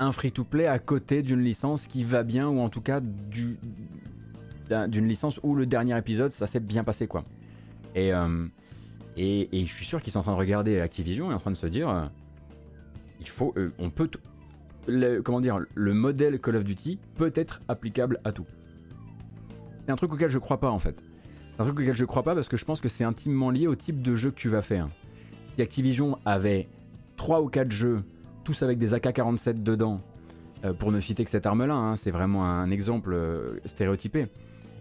un 0.00 0.12
free-to-play 0.12 0.66
à 0.66 0.78
côté 0.78 1.22
d'une 1.22 1.44
licence 1.44 1.86
qui 1.86 2.02
va 2.04 2.24
bien, 2.24 2.48
ou 2.48 2.58
en 2.58 2.70
tout 2.70 2.80
cas 2.80 3.00
d'une 3.00 3.58
licence 5.06 5.38
où 5.42 5.54
le 5.54 5.66
dernier 5.66 5.96
épisode, 5.96 6.32
ça 6.32 6.46
s'est 6.46 6.58
bien 6.58 6.82
passé, 6.82 7.06
quoi. 7.06 7.22
Et, 7.94 8.12
euh, 8.12 8.46
et, 9.16 9.48
je 9.52 9.72
suis 9.72 9.84
sûr 9.84 10.00
qu'ils 10.00 10.12
sont 10.12 10.20
en 10.20 10.22
train 10.22 10.32
de 10.32 10.38
regarder 10.38 10.80
Activision 10.80 11.30
et 11.30 11.34
en 11.34 11.38
train 11.38 11.50
de 11.50 11.56
se 11.56 11.66
dire, 11.66 11.90
euh, 11.90 12.06
il 13.20 13.28
faut, 13.28 13.52
euh, 13.58 13.72
on 13.78 13.90
peut, 13.90 14.08
comment 15.22 15.40
dire, 15.40 15.60
le 15.74 15.92
modèle 15.92 16.40
Call 16.40 16.56
of 16.56 16.64
Duty 16.64 16.98
peut 17.16 17.32
être 17.34 17.60
applicable 17.68 18.20
à 18.24 18.32
tout. 18.32 18.46
C'est 19.84 19.92
un 19.92 19.96
truc 19.96 20.12
auquel 20.14 20.30
je 20.30 20.38
crois 20.38 20.60
pas 20.60 20.70
en 20.70 20.78
fait. 20.78 21.02
C'est 21.54 21.60
un 21.60 21.64
truc 21.64 21.80
auquel 21.80 21.94
je 21.94 22.04
crois 22.06 22.22
pas 22.22 22.34
parce 22.34 22.48
que 22.48 22.56
je 22.56 22.64
pense 22.64 22.80
que 22.80 22.88
c'est 22.88 23.04
intimement 23.04 23.50
lié 23.50 23.66
au 23.66 23.74
type 23.74 24.00
de 24.00 24.14
jeu 24.14 24.30
que 24.30 24.38
tu 24.38 24.48
vas 24.48 24.62
faire. 24.62 24.88
Si 25.54 25.60
Activision 25.60 26.18
avait 26.24 26.68
3 27.16 27.42
ou 27.42 27.48
4 27.48 27.70
jeux 27.70 28.02
tous 28.44 28.62
avec 28.62 28.78
des 28.78 28.94
AK-47 28.94 29.62
dedans, 29.62 30.00
euh, 30.64 30.72
pour 30.72 30.92
ne 30.92 31.00
citer 31.00 31.24
que 31.24 31.30
cette 31.30 31.46
arme-là, 31.46 31.74
hein, 31.74 31.96
c'est 31.96 32.10
vraiment 32.10 32.44
un 32.44 32.70
exemple 32.70 33.12
euh, 33.12 33.58
stéréotypé, 33.64 34.26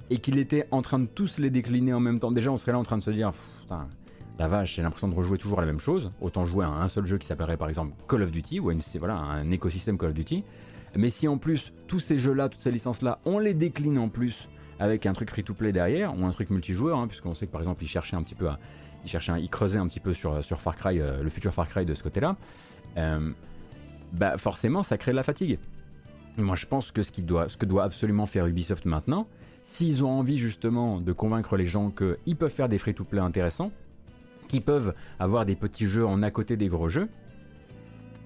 et 0.10 0.18
qu'il 0.20 0.38
était 0.38 0.68
en 0.72 0.82
train 0.82 1.00
de 1.00 1.06
tous 1.06 1.38
les 1.38 1.50
décliner 1.50 1.94
en 1.94 2.00
même 2.00 2.20
temps, 2.20 2.32
déjà 2.32 2.52
on 2.52 2.58
serait 2.58 2.72
là 2.72 2.80
en 2.80 2.84
train 2.84 2.98
de 2.98 3.04
se 3.04 3.12
dire, 3.12 3.32
la 4.40 4.48
vache, 4.48 4.76
j'ai 4.76 4.82
l'impression 4.82 5.08
de 5.08 5.16
rejouer 5.16 5.38
toujours 5.38 5.60
la 5.60 5.66
même 5.66 5.80
chose, 5.80 6.12
autant 6.22 6.46
jouer 6.46 6.66
à 6.66 6.70
un 6.70 6.88
seul 6.88 7.06
jeu 7.06 7.18
qui 7.18 7.28
s'appellerait 7.28 7.58
par 7.58 7.70
exemple 7.70 7.94
Call 8.08 8.24
of 8.24 8.32
Duty, 8.32 8.60
ou 8.60 8.72
voilà, 9.00 9.16
un 9.16 9.52
écosystème 9.52 9.98
Call 9.98 10.10
of 10.10 10.16
Duty, 10.16 10.44
mais 10.96 11.10
si 11.10 11.28
en 11.28 11.38
plus 11.38 11.72
tous 11.88 12.00
ces 12.00 12.18
jeux-là, 12.18 12.50
toutes 12.50 12.62
ces 12.62 12.72
licences-là, 12.72 13.20
on 13.26 13.40
les 13.40 13.54
décline 13.54 14.00
en 14.00 14.10
plus 14.10 14.50
avec 14.80 15.06
un 15.06 15.14
truc 15.14 15.30
free-to-play 15.30 15.72
derrière, 15.72 16.18
ou 16.18 16.26
un 16.26 16.32
truc 16.32 16.50
multijoueur, 16.50 16.98
hein, 16.98 17.08
puisqu'on 17.08 17.36
sait 17.36 17.48
que 17.48 17.52
par 17.52 17.62
exemple 17.62 17.84
ils 17.84 17.88
cherchaient 17.88 18.16
un 18.16 18.24
petit 18.24 18.36
peu 18.36 18.48
à... 18.48 18.60
Ils 19.06 19.10
cherchaient, 19.10 19.34
creusaient 19.50 19.80
un 19.80 19.88
petit 19.88 20.02
peu 20.02 20.14
sur, 20.14 20.44
sur 20.44 20.60
Far 20.60 20.76
Cry, 20.76 21.00
euh, 21.00 21.24
le 21.24 21.30
futur 21.30 21.54
Far 21.54 21.70
Cry 21.70 21.86
de 21.86 21.94
ce 21.94 22.04
côté-là 22.04 22.36
bah 22.96 24.38
forcément 24.38 24.84
ça 24.84 24.98
crée 24.98 25.12
de 25.12 25.16
la 25.16 25.24
fatigue. 25.24 25.60
Moi 26.38 26.56
je 26.56 26.66
pense 26.66 26.92
que 26.92 27.04
ce, 27.04 27.22
doit, 27.22 27.50
ce 27.50 27.58
que 27.58 27.66
doit 27.66 27.84
absolument 27.84 28.26
faire 28.26 28.46
Ubisoft 28.46 28.86
maintenant, 28.86 29.28
s'ils 29.64 30.04
ont 30.04 30.10
envie 30.12 30.38
justement 30.38 31.00
de 31.00 31.12
convaincre 31.12 31.58
les 31.58 31.66
gens 31.66 31.92
qu'ils 31.92 32.36
peuvent 32.36 32.52
faire 32.52 32.70
des 32.70 32.78
free-to-play 32.78 33.20
intéressants, 33.20 33.72
qu'ils 34.48 34.62
peuvent 34.62 34.94
avoir 35.20 35.46
des 35.46 35.56
petits 35.56 35.86
jeux 35.86 36.06
en 36.06 36.24
à 36.24 36.32
côté 36.32 36.58
des 36.58 36.68
gros 36.68 36.90
jeux, 36.90 37.10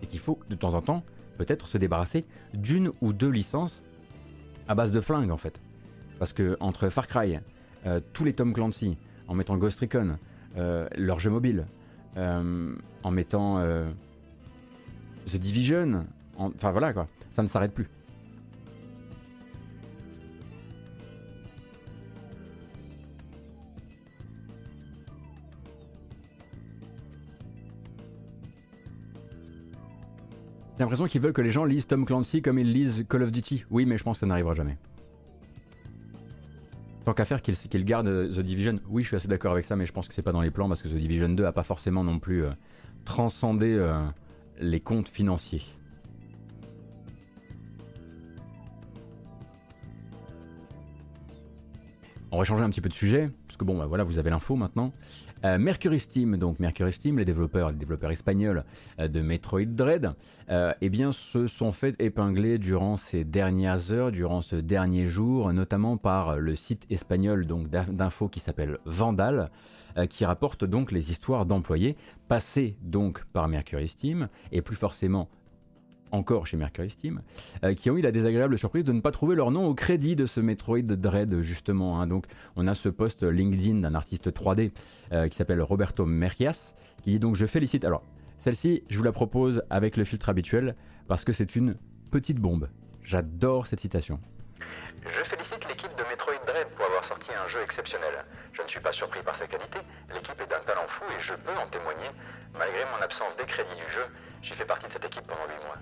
et 0.02 0.08
qu'il 0.08 0.20
faut 0.20 0.40
de 0.50 0.56
temps 0.56 0.74
en 0.74 0.82
temps 0.82 1.04
peut-être 1.38 1.68
se 1.68 1.78
débarrasser 1.78 2.26
d'une 2.54 2.92
ou 3.02 3.14
deux 3.14 3.30
licences 3.30 3.84
à 4.68 4.76
base 4.76 4.92
de 4.92 5.02
flingues 5.02 5.32
en 5.32 5.38
fait. 5.38 5.60
Parce 6.20 6.34
que 6.34 6.56
entre 6.60 6.90
Far 6.90 7.08
Cry, 7.08 7.40
euh, 7.86 8.00
tous 8.14 8.24
les 8.24 8.34
Tom 8.34 8.54
Clancy, 8.54 8.98
en 9.28 9.34
mettant 9.34 9.58
Ghost 9.58 9.80
Recon, 9.80 10.18
euh, 10.58 10.88
leur 10.96 11.20
jeu 11.20 11.30
mobile, 11.30 11.66
euh, 12.18 12.76
en 13.04 13.12
mettant 13.12 13.58
The 15.28 15.38
Division, 15.38 16.06
enfin 16.38 16.72
voilà 16.72 16.94
quoi, 16.94 17.08
ça 17.32 17.44
ne 17.44 17.48
s'arrête 17.48 17.74
plus. 17.74 17.88
J'ai 30.78 30.80
l'impression 30.80 31.08
qu'ils 31.08 31.22
veulent 31.22 31.34
que 31.34 31.42
les 31.42 31.52
gens 31.52 31.66
lisent 31.66 31.86
Tom 31.86 32.04
Clancy 32.04 32.42
comme 32.42 32.58
ils 32.58 32.74
lisent 32.74 33.06
Call 33.08 33.24
of 33.24 33.32
Duty. 33.32 33.64
Oui, 33.70 33.86
mais 33.86 33.98
je 33.98 34.04
pense 34.04 34.18
que 34.18 34.20
ça 34.22 34.26
n'arrivera 34.26 34.56
jamais. 34.56 34.78
Tant 37.06 37.14
qu'à 37.14 37.26
faire 37.26 37.42
qu'ils 37.42 37.86
gardent 37.86 38.08
euh, 38.08 38.34
The 38.34 38.40
Division, 38.40 38.80
oui, 38.90 39.04
je 39.04 39.08
suis 39.08 39.16
assez 39.16 39.28
d'accord 39.28 39.52
avec 39.52 39.66
ça, 39.66 39.76
mais 39.76 39.86
je 39.86 39.94
pense 39.94 40.08
que 40.08 40.14
c'est 40.14 40.22
pas 40.22 40.32
dans 40.32 40.42
les 40.42 40.52
plans 40.52 40.68
parce 40.68 40.82
que 40.82 40.88
The 40.88 40.96
Division 40.96 41.30
2 41.30 41.46
a 41.46 41.52
pas 41.52 41.64
forcément 41.64 42.04
non 42.04 42.18
plus 42.18 42.44
euh, 42.44 42.52
transcendé 43.06 43.74
euh, 43.74 44.00
les 44.60 44.80
comptes 44.80 45.10
financiers. 45.10 45.64
on 52.34 52.40
va 52.40 52.46
changer 52.46 52.64
un 52.64 52.70
petit 52.72 52.82
peu 52.82 52.90
de 52.90 52.96
sujet, 52.96 53.30
parce 53.48 53.58
que 53.58 53.64
bon, 53.64 53.78
bah, 53.78 53.86
voilà, 53.86 54.04
vous 54.04 54.18
avez 54.18 54.32
l'info 54.32 54.56
maintenant. 54.56 54.92
Euh, 55.46 55.60
Mercury 55.60 56.00
Steam, 56.00 56.38
donc 56.38 56.60
Mercury 56.60 56.92
Steam, 56.92 57.20
les 57.20 57.26
développeurs, 57.26 57.72
les 57.72 58.14
espagnols 58.14 58.64
euh, 59.00 59.08
de 59.08 59.22
Metroid 59.22 59.66
Dread, 59.66 60.14
euh, 60.50 60.74
eh 60.82 60.90
bien, 60.90 61.12
se 61.12 61.46
sont 61.46 61.72
fait 61.72 61.96
épingler 62.00 62.58
durant 62.58 62.98
ces 62.98 63.24
dernières 63.24 63.92
heures, 63.92 64.12
durant 64.12 64.42
ce 64.42 64.56
dernier 64.56 65.08
jour, 65.08 65.54
notamment 65.54 65.96
par 65.96 66.38
le 66.38 66.56
site 66.56 66.88
espagnol 66.90 67.46
donc 67.46 67.70
d'info 67.70 68.30
qui 68.30 68.40
s'appelle 68.40 68.80
Vandal, 68.86 69.52
qui 70.10 70.26
rapporte 70.26 70.66
donc 70.66 70.92
les 70.92 71.12
histoires 71.12 71.46
d'employés 71.46 71.96
passés 72.28 72.78
donc 72.82 73.24
par 73.26 73.48
Mercury 73.48 73.88
Steam 73.88 74.28
et 74.52 74.62
plus 74.62 74.76
forcément 74.76 75.30
encore 76.14 76.46
chez 76.48 76.58
Mercury 76.58 76.92
Steam, 76.92 77.22
euh, 77.64 77.74
qui 77.74 77.90
ont 77.90 77.98
eu 77.98 78.02
la 78.02 78.12
désagréable 78.12 78.58
surprise 78.58 78.84
de 78.84 78.94
ne 78.94 79.02
pas 79.02 79.12
trouver 79.12 79.36
leur 79.36 79.52
nom 79.52 79.66
au 79.66 79.74
crédit 79.74 80.16
de 80.16 80.26
ce 80.26 80.40
Metroid 80.40 80.84
Dread 80.84 81.42
justement. 81.42 82.00
Hein. 82.00 82.08
Donc 82.08 82.28
on 82.56 82.68
a 82.68 82.76
ce 82.76 82.88
post 82.88 83.24
LinkedIn 83.24 83.80
d'un 83.80 83.96
artiste 83.96 84.32
3D 84.32 84.72
euh, 85.12 85.28
qui 85.28 85.36
s'appelle 85.36 85.62
Roberto 85.62 86.06
Mercias, 86.06 86.76
qui 87.02 87.12
dit 87.12 87.20
donc 87.20 87.36
je 87.36 87.46
félicite. 87.46 87.84
Alors 87.84 88.04
celle-ci, 88.38 88.84
je 88.90 88.98
vous 88.98 89.04
la 89.04 89.12
propose 89.12 89.64
avec 89.70 89.98
le 89.98 90.04
filtre 90.04 90.30
habituel 90.30 90.76
parce 91.08 91.24
que 91.26 91.34
c'est 91.34 91.56
une 91.56 91.76
petite 92.12 92.40
bombe. 92.40 92.70
J'adore 93.04 93.68
cette 93.68 93.80
citation. 93.80 94.20
Je 95.06 95.24
félicite 95.24 95.68
l'équipe 95.68 95.94
de 95.96 96.04
Metroid 96.04 96.46
Dread 96.48 96.68
pour 96.70 96.86
avoir 96.86 97.04
sorti 97.06 97.32
un 97.34 97.48
jeu 97.48 97.62
exceptionnel. 97.62 98.24
Je 98.54 98.62
ne 98.62 98.68
suis 98.68 98.80
pas 98.80 98.94
surpris 98.94 99.22
par 99.22 99.36
sa 99.36 99.48
qualité, 99.48 99.80
l'équipe 100.14 100.40
est 100.40 100.48
d'un 100.48 100.62
talent 100.62 100.88
fou 100.88 101.04
et 101.18 101.20
je 101.20 101.34
peux 101.34 101.56
en 101.58 101.68
témoigner. 101.68 102.10
Malgré 102.58 102.86
mon 102.86 103.02
absence 103.02 103.36
des 103.36 103.46
crédits 103.46 103.76
du 103.76 103.92
jeu, 103.92 104.06
j'ai 104.42 104.54
fait 104.56 104.66
partie 104.66 104.88
de 104.88 104.92
cette 104.92 105.06
équipe 105.06 105.26
pendant 105.28 105.46
8 105.48 105.56
mois. 105.66 105.78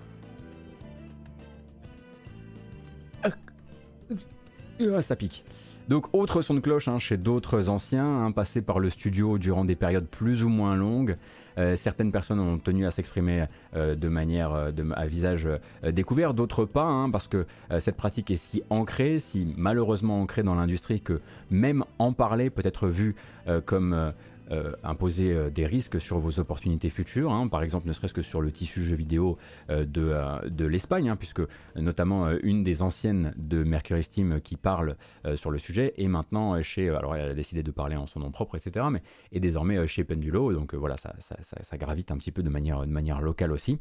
Ah, 4.98 5.02
ça 5.02 5.15
pique. 5.15 5.46
Donc 5.91 6.08
autre 6.13 6.41
son 6.41 6.54
de 6.54 6.62
cloche 6.62 6.88
hein, 6.88 6.99
chez 6.99 7.17
d'autres 7.17 7.67
anciens, 7.67 8.23
hein, 8.23 8.32
passés 8.32 8.62
par 8.62 8.80
le 8.80 8.89
studio 8.89 9.38
durant 9.38 9.65
des 9.65 9.75
périodes 9.75 10.08
plus 10.08 10.41
ou 10.41 10.47
moins 10.47 10.77
longues. 10.77 11.17
Euh, 11.58 11.75
certaines 11.75 12.13
personnes 12.13 12.39
ont 12.39 12.58
tenu 12.60 12.86
à 12.86 12.91
s'exprimer 12.91 13.43
euh, 13.75 13.93
de 13.93 14.08
manière 14.08 14.54
euh, 14.54 14.71
à 14.95 15.06
visage 15.06 15.49
découvert, 15.84 16.34
d'autres 16.34 16.63
pas, 16.63 16.86
hein, 16.86 17.10
parce 17.10 17.27
que 17.27 17.45
cette 17.80 17.97
pratique 17.97 18.32
est 18.32 18.38
si 18.38 18.63
ancrée, 18.69 19.19
si 19.19 19.54
malheureusement 19.58 20.21
ancrée 20.21 20.43
dans 20.43 20.56
l'industrie 20.56 21.01
que 21.01 21.19
même 21.49 21.84
en 21.99 22.13
parler 22.13 22.49
peut 22.49 22.62
être 22.63 22.88
vu 22.88 23.17
comme 23.65 24.13
euh, 24.52 24.74
imposer 24.84 25.32
euh, 25.32 25.50
des 25.50 25.66
risques 25.66 26.02
sur 26.02 26.20
vos 26.20 26.38
opportunités 26.40 26.90
futures, 26.90 27.32
hein. 27.32 27.48
par 27.48 27.64
exemple 27.64 27.88
ne 27.88 27.94
serait-ce 27.94 28.14
que 28.14 28.22
sur 28.22 28.42
le 28.42 28.52
tissu 28.52 28.84
jeu 28.84 28.96
vidéo 28.96 29.38
euh, 29.70 29.86
de, 29.86 30.14
de 30.50 30.66
l'Espagne, 30.66 31.08
hein, 31.08 31.16
puisque 31.16 31.42
notamment 31.78 32.30
une 32.44 32.62
des 32.62 32.82
anciennes 32.82 33.34
de 33.38 33.64
Mercury 33.64 34.04
Steam 34.04 34.42
qui 34.42 34.58
parle 34.58 34.98
sur 35.36 35.52
le 35.52 35.58
sujet 35.58 35.94
est 35.98 36.08
maintenant 36.08 36.62
chez, 36.62 36.90
alors 36.90 37.16
elle 37.16 37.32
a 37.32 37.34
décidé 37.34 37.64
de 37.64 37.72
parler 37.72 37.96
en 37.96 38.08
son 38.08 38.20
nom 38.20 38.32
propre, 38.32 38.56
etc., 38.56 38.86
mais 38.92 39.02
est 39.32 39.40
désormais 39.40 39.88
chez 39.88 40.04
Pendulo, 40.04 40.52
donc 40.54 40.74
voilà, 40.74 40.98
ça, 40.98 41.14
ça, 41.20 41.78
gravite 41.78 42.12
un 42.12 42.18
petit 42.18 42.32
peu 42.32 42.44
de 42.44 42.50
manière, 42.50 42.82
de 42.82 42.92
manière 42.92 43.22
locale 43.22 43.52
aussi. 43.52 43.80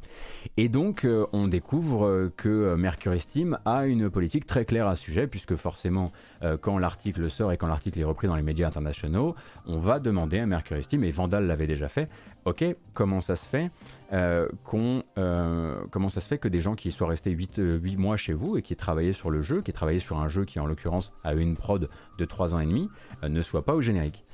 Et 0.56 0.68
donc 0.68 1.06
on 1.32 1.48
découvre 1.48 2.30
que 2.36 2.74
Mercury 2.76 3.20
Steam 3.20 3.58
a 3.64 3.86
une 3.86 4.10
politique 4.10 4.46
très 4.46 4.64
claire 4.64 4.86
à 4.86 4.96
ce 4.96 5.02
sujet, 5.02 5.26
puisque 5.26 5.56
forcément 5.56 6.12
quand 6.60 6.78
l'article 6.78 7.28
sort 7.30 7.52
et 7.52 7.56
quand 7.56 7.68
l'article 7.68 7.98
est 7.98 8.04
repris 8.04 8.28
dans 8.28 8.36
les 8.36 8.42
médias 8.42 8.68
internationaux, 8.68 9.34
on 9.66 9.78
va 9.78 9.98
demander 9.98 10.38
à 10.38 10.46
Mercury 10.46 10.59
Mercury 10.60 11.06
et 11.06 11.10
Vandal 11.10 11.46
l'avait 11.46 11.66
déjà 11.66 11.88
fait. 11.88 12.08
Ok, 12.44 12.64
comment 12.92 13.20
ça 13.20 13.36
se 13.36 13.46
fait 13.46 13.70
euh, 14.12 14.48
qu'on, 14.64 15.02
euh, 15.18 15.80
comment 15.90 16.08
ça 16.08 16.20
se 16.20 16.28
fait 16.28 16.38
que 16.38 16.48
des 16.48 16.60
gens 16.60 16.74
qui 16.74 16.90
soient 16.90 17.08
restés 17.08 17.30
8, 17.30 17.56
8 17.56 17.60
euh, 17.60 17.98
mois 17.98 18.16
chez 18.16 18.32
vous 18.32 18.56
et 18.56 18.62
qui 18.62 18.76
travaillaient 18.76 19.12
sur 19.12 19.30
le 19.30 19.40
jeu, 19.42 19.62
qui 19.62 19.72
travaillaient 19.72 20.00
sur 20.00 20.18
un 20.18 20.28
jeu 20.28 20.44
qui 20.44 20.60
en 20.60 20.66
l'occurrence 20.66 21.12
a 21.24 21.34
une 21.34 21.56
prod 21.56 21.88
de 22.18 22.24
3 22.24 22.54
ans 22.54 22.60
et 22.60 22.66
demi, 22.66 22.88
ne 23.22 23.42
soient 23.42 23.64
pas 23.64 23.74
au 23.74 23.80
générique 23.80 24.24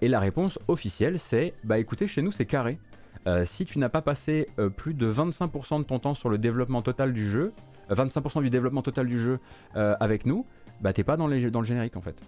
Et 0.00 0.08
la 0.08 0.20
réponse 0.20 0.58
officielle 0.68 1.18
c'est, 1.18 1.54
bah 1.64 1.78
écoutez, 1.78 2.06
chez 2.06 2.22
nous 2.22 2.32
c'est 2.32 2.46
carré. 2.46 2.78
si 3.44 3.64
tu 3.64 3.78
n'as 3.78 3.88
pas 3.88 4.02
passé 4.02 4.48
plus 4.76 4.94
de 4.94 5.12
25% 5.12 5.80
de 5.80 5.84
ton 5.84 5.98
temps 5.98 6.14
sur 6.14 6.28
le 6.28 6.38
développement 6.38 6.82
total 6.82 7.12
du 7.12 7.28
jeu, 7.28 7.52
25% 7.90 8.42
du 8.42 8.50
développement 8.50 8.82
total 8.82 9.06
du 9.06 9.18
jeu 9.18 9.38
avec 9.74 10.26
nous, 10.26 10.46
bah 10.80 10.92
t'es 10.92 11.04
pas 11.04 11.16
dans 11.16 11.26
le 11.26 11.64
générique 11.64 11.96
en 11.96 12.00
fait. 12.00 12.22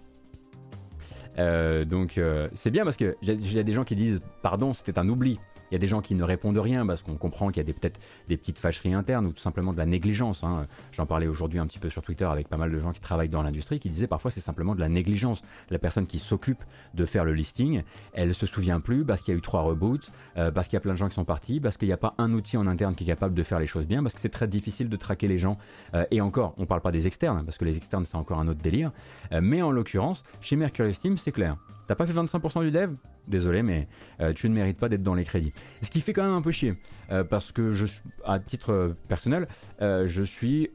Euh, 1.39 1.85
donc 1.85 2.17
euh, 2.17 2.49
c'est 2.53 2.71
bien 2.71 2.83
parce 2.83 2.97
que 2.97 3.15
il 3.21 3.53
y 3.53 3.59
a 3.59 3.63
des 3.63 3.71
gens 3.71 3.83
qui 3.83 3.95
disent 3.95 4.21
pardon, 4.41 4.73
c'était 4.73 4.97
un 4.99 5.07
oubli. 5.09 5.39
Il 5.71 5.75
y 5.75 5.77
a 5.77 5.79
des 5.79 5.87
gens 5.87 6.01
qui 6.01 6.15
ne 6.15 6.23
répondent 6.23 6.57
rien 6.57 6.85
parce 6.85 7.01
qu'on 7.01 7.15
comprend 7.15 7.49
qu'il 7.49 7.65
y 7.65 7.69
a 7.69 7.73
peut-être 7.73 7.99
des 8.27 8.35
petites 8.35 8.57
fâcheries 8.57 8.93
internes 8.93 9.25
ou 9.25 9.31
tout 9.31 9.41
simplement 9.41 9.71
de 9.71 9.77
la 9.77 9.85
négligence. 9.85 10.43
Hein. 10.43 10.67
J'en 10.91 11.05
parlais 11.05 11.27
aujourd'hui 11.27 11.59
un 11.59 11.65
petit 11.65 11.79
peu 11.79 11.89
sur 11.89 12.01
Twitter 12.01 12.25
avec 12.25 12.49
pas 12.49 12.57
mal 12.57 12.71
de 12.71 12.79
gens 12.79 12.91
qui 12.91 12.99
travaillent 12.99 13.29
dans 13.29 13.41
l'industrie 13.41 13.79
qui 13.79 13.89
disaient 13.89 14.07
parfois 14.07 14.31
c'est 14.31 14.41
simplement 14.41 14.75
de 14.75 14.81
la 14.81 14.89
négligence. 14.89 15.41
La 15.69 15.79
personne 15.79 16.07
qui 16.07 16.19
s'occupe 16.19 16.63
de 16.93 17.05
faire 17.05 17.23
le 17.23 17.33
listing, 17.33 17.83
elle 18.13 18.33
se 18.33 18.45
souvient 18.45 18.81
plus 18.81 19.05
parce 19.05 19.21
qu'il 19.21 19.33
y 19.33 19.35
a 19.35 19.37
eu 19.37 19.41
trois 19.41 19.61
reboots, 19.61 20.11
euh, 20.37 20.51
parce 20.51 20.67
qu'il 20.67 20.75
y 20.75 20.77
a 20.77 20.81
plein 20.81 20.93
de 20.93 20.97
gens 20.97 21.07
qui 21.07 21.15
sont 21.15 21.25
partis, 21.25 21.59
parce 21.59 21.77
qu'il 21.77 21.87
n'y 21.87 21.93
a 21.93 21.97
pas 21.97 22.15
un 22.17 22.33
outil 22.33 22.57
en 22.57 22.67
interne 22.67 22.93
qui 22.95 23.05
est 23.05 23.07
capable 23.07 23.33
de 23.33 23.43
faire 23.43 23.59
les 23.59 23.67
choses 23.67 23.85
bien, 23.85 24.03
parce 24.03 24.13
que 24.13 24.21
c'est 24.21 24.29
très 24.29 24.47
difficile 24.47 24.89
de 24.89 24.97
traquer 24.97 25.27
les 25.27 25.37
gens. 25.37 25.57
Euh, 25.93 26.05
et 26.11 26.19
encore, 26.19 26.53
on 26.57 26.65
parle 26.65 26.81
pas 26.81 26.91
des 26.91 27.07
externes 27.07 27.45
parce 27.45 27.57
que 27.57 27.65
les 27.65 27.77
externes 27.77 28.05
c'est 28.05 28.17
encore 28.17 28.39
un 28.39 28.47
autre 28.47 28.61
délire. 28.61 28.91
Euh, 29.31 29.39
mais 29.41 29.61
en 29.61 29.71
l'occurrence, 29.71 30.23
chez 30.41 30.55
Mercury 30.55 30.93
Steam, 30.93 31.17
c'est 31.17 31.31
clair. 31.31 31.55
T'as 31.87 31.95
pas 31.95 32.05
fait 32.05 32.13
25% 32.13 32.61
du 32.61 32.71
dev? 32.71 32.91
Désolé, 33.27 33.61
mais 33.61 33.87
euh, 34.19 34.33
tu 34.33 34.49
ne 34.49 34.55
mérites 34.55 34.77
pas 34.77 34.89
d'être 34.89 35.03
dans 35.03 35.13
les 35.13 35.23
crédits. 35.23 35.53
Ce 35.81 35.89
qui 35.89 36.01
fait 36.01 36.11
quand 36.11 36.23
même 36.23 36.33
un 36.33 36.41
peu 36.41 36.51
chier, 36.51 36.75
euh, 37.11 37.23
parce 37.23 37.51
que 37.51 37.71
je, 37.71 37.85
à 38.25 38.39
titre 38.39 38.95
personnel, 39.07 39.47
euh, 39.81 40.07
je 40.07 40.23
suis 40.23 40.69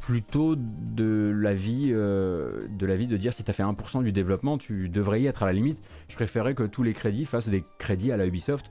plutôt 0.00 0.54
de 0.56 1.32
l'avis 1.34 1.90
de 1.90 2.68
de 2.78 3.16
dire 3.16 3.32
si 3.32 3.42
tu 3.42 3.50
as 3.50 3.54
fait 3.54 3.62
1% 3.62 4.02
du 4.02 4.12
développement, 4.12 4.58
tu 4.58 4.88
devrais 4.88 5.20
y 5.20 5.26
être 5.26 5.42
à 5.42 5.46
la 5.46 5.52
limite. 5.52 5.82
Je 6.08 6.14
préférerais 6.14 6.54
que 6.54 6.62
tous 6.62 6.82
les 6.82 6.92
crédits 6.92 7.24
fassent 7.24 7.48
des 7.48 7.64
crédits 7.78 8.12
à 8.12 8.16
la 8.16 8.26
Ubisoft. 8.26 8.70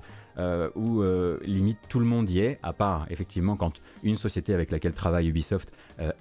où 0.75 1.03
limite 1.43 1.77
tout 1.89 1.99
le 1.99 2.05
monde 2.05 2.29
y 2.29 2.39
est, 2.39 2.59
à 2.63 2.73
part 2.73 3.05
effectivement 3.09 3.55
quand 3.55 3.81
une 4.03 4.17
société 4.17 4.53
avec 4.53 4.71
laquelle 4.71 4.93
travaille 4.93 5.27
Ubisoft, 5.27 5.71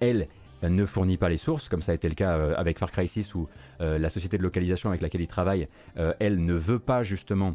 elle, 0.01 0.29
ne 0.69 0.85
fournit 0.85 1.17
pas 1.17 1.29
les 1.29 1.37
sources, 1.37 1.69
comme 1.69 1.83
ça 1.83 1.93
a 1.93 1.95
été 1.95 2.09
le 2.09 2.15
cas 2.15 2.37
euh, 2.37 2.55
avec 2.57 2.79
Far 2.79 2.91
Cry 2.91 3.09
6 3.09 3.35
où 3.35 3.49
euh, 3.81 3.99
la 3.99 4.11
société 4.11 4.39
de 4.39 4.43
localisation 4.43 4.91
avec 4.91 5.03
laquelle 5.03 5.21
il 5.21 5.29
travaille, 5.29 5.69
euh, 5.99 6.13
elle 6.21 6.45
ne 6.45 6.55
veut 6.55 6.79
pas 6.79 7.03
justement 7.03 7.55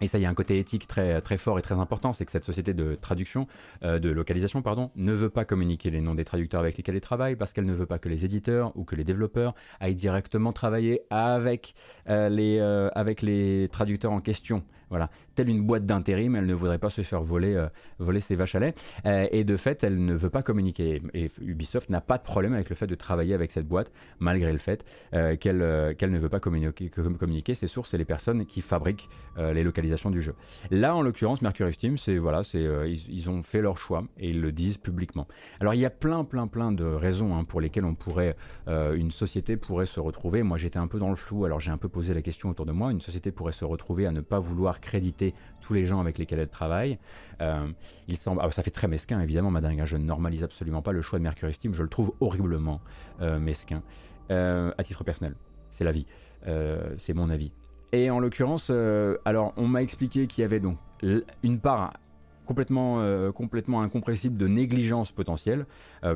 et 0.00 0.06
ça, 0.06 0.16
y 0.16 0.26
a 0.26 0.30
un 0.30 0.34
côté 0.34 0.60
éthique 0.60 0.86
très, 0.86 1.20
très 1.22 1.38
fort 1.38 1.58
et 1.58 1.62
très 1.62 1.74
important, 1.74 2.12
c'est 2.12 2.24
que 2.24 2.30
cette 2.30 2.44
société 2.44 2.72
de 2.72 2.94
traduction, 2.94 3.48
de 3.82 4.08
localisation, 4.08 4.62
pardon, 4.62 4.92
ne 4.94 5.12
veut 5.12 5.28
pas 5.28 5.44
communiquer 5.44 5.90
les 5.90 6.00
noms 6.00 6.14
des 6.14 6.24
traducteurs 6.24 6.60
avec 6.60 6.76
lesquels 6.76 6.94
elle 6.94 7.00
travaille 7.00 7.34
parce 7.34 7.52
qu'elle 7.52 7.64
ne 7.64 7.74
veut 7.74 7.84
pas 7.84 7.98
que 7.98 8.08
les 8.08 8.24
éditeurs 8.24 8.70
ou 8.76 8.84
que 8.84 8.94
les 8.94 9.02
développeurs 9.02 9.56
aillent 9.80 9.96
directement 9.96 10.52
travailler 10.52 11.02
avec, 11.10 11.74
les, 12.06 12.60
avec 12.94 13.22
les 13.22 13.68
traducteurs 13.72 14.12
en 14.12 14.20
question. 14.20 14.62
Voilà, 14.88 15.10
telle 15.38 15.50
une 15.50 15.62
boîte 15.62 15.86
d'intérim, 15.86 16.34
elle 16.34 16.46
ne 16.46 16.54
voudrait 16.54 16.80
pas 16.80 16.90
se 16.90 17.02
faire 17.02 17.22
voler, 17.22 17.54
euh, 17.54 17.68
voler 18.00 18.18
ses 18.18 18.34
vaches 18.34 18.56
à 18.56 18.58
lait. 18.58 18.74
Euh, 19.06 19.28
et 19.30 19.44
de 19.44 19.56
fait, 19.56 19.84
elle 19.84 20.04
ne 20.04 20.14
veut 20.14 20.30
pas 20.30 20.42
communiquer. 20.42 21.00
Et 21.14 21.30
Ubisoft 21.40 21.90
n'a 21.90 22.00
pas 22.00 22.18
de 22.18 22.24
problème 22.24 22.54
avec 22.54 22.68
le 22.70 22.74
fait 22.74 22.88
de 22.88 22.96
travailler 22.96 23.34
avec 23.34 23.52
cette 23.52 23.68
boîte, 23.68 23.92
malgré 24.18 24.50
le 24.50 24.58
fait 24.58 24.84
euh, 25.14 25.36
qu'elle 25.36 25.58
ne 25.58 26.18
veut 26.18 26.28
pas 26.28 26.40
communiquer, 26.40 26.90
communiquer 26.90 27.54
ses 27.54 27.68
sources 27.68 27.94
et 27.94 27.98
les 27.98 28.04
personnes 28.04 28.46
qui 28.46 28.60
fabriquent 28.60 29.08
les 29.36 29.62
localisations 29.62 30.10
du 30.10 30.20
jeu. 30.20 30.34
Là, 30.72 30.96
en 30.96 31.02
l'occurrence, 31.02 31.42
Mercury 31.42 31.72
Steam, 31.72 31.94
voilà, 32.18 32.42
c'est 32.42 32.66
ils, 32.88 33.30
ont 33.30 33.44
fait 33.44 33.60
leur 33.60 33.78
choix 33.78 34.02
et 34.18 34.30
ils 34.30 34.40
le 34.40 34.50
disent 34.50 34.78
publiquement. 34.78 35.28
Alors, 35.60 35.74
il 35.74 35.80
y 35.80 35.84
a 35.84 35.90
plein, 35.90 36.24
plein, 36.24 36.48
plein 36.48 36.72
de 36.72 36.82
raisons 36.82 37.36
hein, 37.36 37.44
pour 37.44 37.60
lesquelles 37.60 37.84
on 37.84 37.94
pourrait, 37.94 38.34
une 38.66 39.12
société 39.12 39.56
pourrait 39.56 39.86
se 39.86 40.00
retrouver. 40.00 40.42
Moi, 40.42 40.58
j'étais 40.58 40.80
un 40.80 40.88
peu 40.88 40.98
dans 40.98 41.10
le 41.10 41.14
flou, 41.14 41.44
alors 41.44 41.60
j'ai 41.60 41.70
un 41.70 41.76
peu 41.76 41.88
posé 41.88 42.14
la 42.14 42.22
question 42.22 42.50
autour 42.50 42.66
de 42.66 42.72
moi. 42.72 42.90
Une 42.90 43.00
société 43.00 43.30
pourrait 43.30 43.52
se 43.52 43.64
retrouver 43.64 44.06
à 44.06 44.10
ne 44.10 44.20
pas 44.20 44.40
vouloir 44.40 44.80
créditer 44.80 45.27
tous 45.60 45.74
les 45.74 45.84
gens 45.84 46.00
avec 46.00 46.18
lesquels 46.18 46.38
elle 46.38 46.48
travaille. 46.48 46.98
Euh, 47.40 47.68
il 48.08 48.16
semble, 48.16 48.40
ah, 48.42 48.50
ça 48.50 48.62
fait 48.62 48.70
très 48.70 48.88
mesquin 48.88 49.20
évidemment, 49.20 49.50
madame. 49.50 49.78
Hein, 49.78 49.84
je 49.84 49.96
ne 49.96 50.04
normalise 50.04 50.42
absolument 50.42 50.82
pas 50.82 50.92
le 50.92 51.02
choix 51.02 51.18
de 51.18 51.24
Mercury 51.24 51.52
Steam. 51.52 51.74
Je 51.74 51.82
le 51.82 51.88
trouve 51.88 52.12
horriblement 52.20 52.80
euh, 53.20 53.38
mesquin 53.38 53.82
euh, 54.30 54.72
à 54.78 54.82
titre 54.82 55.04
personnel. 55.04 55.34
C'est 55.70 55.84
la 55.84 55.92
vie, 55.92 56.06
c'est 56.96 57.14
mon 57.14 57.30
avis. 57.30 57.52
Et 57.92 58.10
en 58.10 58.18
l'occurrence, 58.18 58.70
alors 59.24 59.52
on 59.56 59.68
m'a 59.68 59.82
expliqué 59.82 60.26
qu'il 60.26 60.42
y 60.42 60.44
avait 60.44 60.58
donc 60.58 60.76
une 61.42 61.60
part 61.60 61.92
complètement, 62.46 63.30
complètement 63.32 63.82
incompressible 63.82 64.36
de 64.36 64.48
négligence 64.48 65.12
potentielle, 65.12 65.66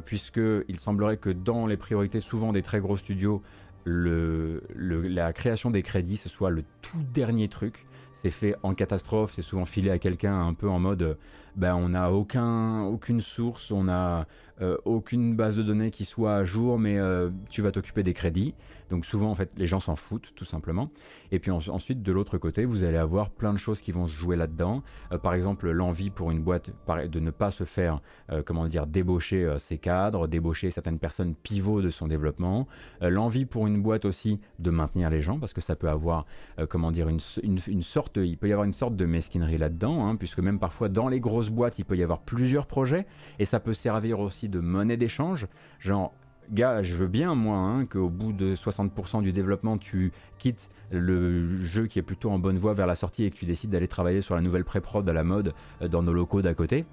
puisqu'il 0.04 0.80
semblerait 0.80 1.18
que 1.18 1.30
dans 1.30 1.66
les 1.66 1.76
priorités 1.76 2.18
souvent 2.18 2.52
des 2.52 2.62
très 2.62 2.80
gros 2.80 2.96
studios, 2.96 3.40
la 3.84 5.32
création 5.32 5.70
des 5.70 5.82
crédits, 5.82 6.16
ce 6.16 6.28
soit 6.28 6.50
le 6.50 6.64
tout 6.80 7.02
dernier 7.12 7.48
truc 7.48 7.86
c'est 8.22 8.30
fait 8.30 8.54
en 8.62 8.72
catastrophe, 8.74 9.32
c'est 9.34 9.42
souvent 9.42 9.64
filé 9.64 9.90
à 9.90 9.98
quelqu'un 9.98 10.46
un 10.46 10.54
peu 10.54 10.68
en 10.68 10.78
mode 10.78 11.18
ben 11.56 11.74
on 11.74 11.90
n'a 11.90 12.12
aucun, 12.12 12.82
aucune 12.82 13.20
source, 13.20 13.70
on 13.70 13.88
a 13.88 14.26
aucune 14.84 15.34
base 15.34 15.56
de 15.56 15.62
données 15.64 15.90
qui 15.90 16.04
soit 16.04 16.36
à 16.36 16.44
jour, 16.44 16.78
mais 16.78 16.96
tu 17.50 17.62
vas 17.62 17.72
t'occuper 17.72 18.04
des 18.04 18.14
crédits. 18.14 18.54
Donc 18.92 19.06
souvent, 19.06 19.30
en 19.30 19.34
fait, 19.34 19.50
les 19.56 19.66
gens 19.66 19.80
s'en 19.80 19.96
foutent, 19.96 20.32
tout 20.36 20.44
simplement. 20.44 20.90
Et 21.30 21.38
puis 21.38 21.50
ensuite, 21.50 22.02
de 22.02 22.12
l'autre 22.12 22.36
côté, 22.36 22.66
vous 22.66 22.84
allez 22.84 22.98
avoir 22.98 23.30
plein 23.30 23.54
de 23.54 23.58
choses 23.58 23.80
qui 23.80 23.90
vont 23.90 24.06
se 24.06 24.14
jouer 24.14 24.36
là-dedans. 24.36 24.82
Euh, 25.12 25.18
par 25.18 25.32
exemple, 25.32 25.70
l'envie 25.70 26.10
pour 26.10 26.30
une 26.30 26.42
boîte 26.42 26.68
de 27.08 27.18
ne 27.18 27.30
pas 27.30 27.50
se 27.50 27.64
faire, 27.64 28.02
euh, 28.30 28.42
comment 28.44 28.68
dire, 28.68 28.86
débaucher 28.86 29.44
euh, 29.44 29.58
ses 29.58 29.78
cadres, 29.78 30.28
débaucher 30.28 30.70
certaines 30.70 30.98
personnes 30.98 31.34
pivots 31.34 31.80
de 31.80 31.88
son 31.88 32.06
développement. 32.06 32.66
l'envie 33.00 33.46
pour 33.46 33.66
une 33.66 33.80
boîte 33.80 34.04
aussi 34.04 34.40
de 34.58 34.70
maintenir 34.70 35.08
les 35.08 35.22
gens, 35.22 35.38
parce 35.38 35.54
que 35.54 35.62
ça 35.62 35.74
peut 35.74 35.88
avoir, 35.88 36.26
comment 36.68 36.90
dire, 36.90 37.08
une, 37.08 37.20
une, 37.42 37.82
sorte, 37.82 38.18
il 38.18 38.36
peut 38.36 38.48
y 38.48 38.52
avoir 38.52 38.66
une 38.66 38.74
sorte 38.74 38.94
de 38.94 39.06
mesquinerie 39.06 39.56
là-dedans, 39.56 40.06
hein, 40.06 40.16
puisque 40.16 40.40
même 40.40 40.58
parfois 40.58 40.90
dans 40.90 41.08
les 41.08 41.20
grosses 41.20 41.41
boîtes, 41.50 41.78
il 41.78 41.84
peut 41.84 41.96
y 41.96 42.02
avoir 42.02 42.20
plusieurs 42.20 42.66
projets, 42.66 43.06
et 43.38 43.44
ça 43.44 43.60
peut 43.60 43.74
servir 43.74 44.20
aussi 44.20 44.48
de 44.48 44.60
monnaie 44.60 44.96
d'échange. 44.96 45.46
Genre, 45.78 46.12
gars, 46.50 46.82
je 46.82 46.94
veux 46.94 47.08
bien, 47.08 47.34
moi, 47.34 47.56
hein, 47.56 47.86
qu'au 47.86 48.08
bout 48.08 48.32
de 48.32 48.54
60% 48.54 49.22
du 49.22 49.32
développement, 49.32 49.78
tu 49.78 50.12
quittes 50.38 50.70
le 50.90 51.64
jeu 51.64 51.86
qui 51.86 51.98
est 51.98 52.02
plutôt 52.02 52.30
en 52.30 52.38
bonne 52.38 52.58
voie 52.58 52.74
vers 52.74 52.86
la 52.86 52.94
sortie 52.94 53.24
et 53.24 53.30
que 53.30 53.36
tu 53.36 53.46
décides 53.46 53.70
d'aller 53.70 53.88
travailler 53.88 54.20
sur 54.20 54.34
la 54.34 54.42
nouvelle 54.42 54.64
pré-prod 54.64 55.08
à 55.08 55.12
la 55.12 55.24
mode 55.24 55.54
euh, 55.80 55.88
dans 55.88 56.02
nos 56.02 56.12
locaux 56.12 56.42
d'à 56.42 56.54
côté. 56.54 56.84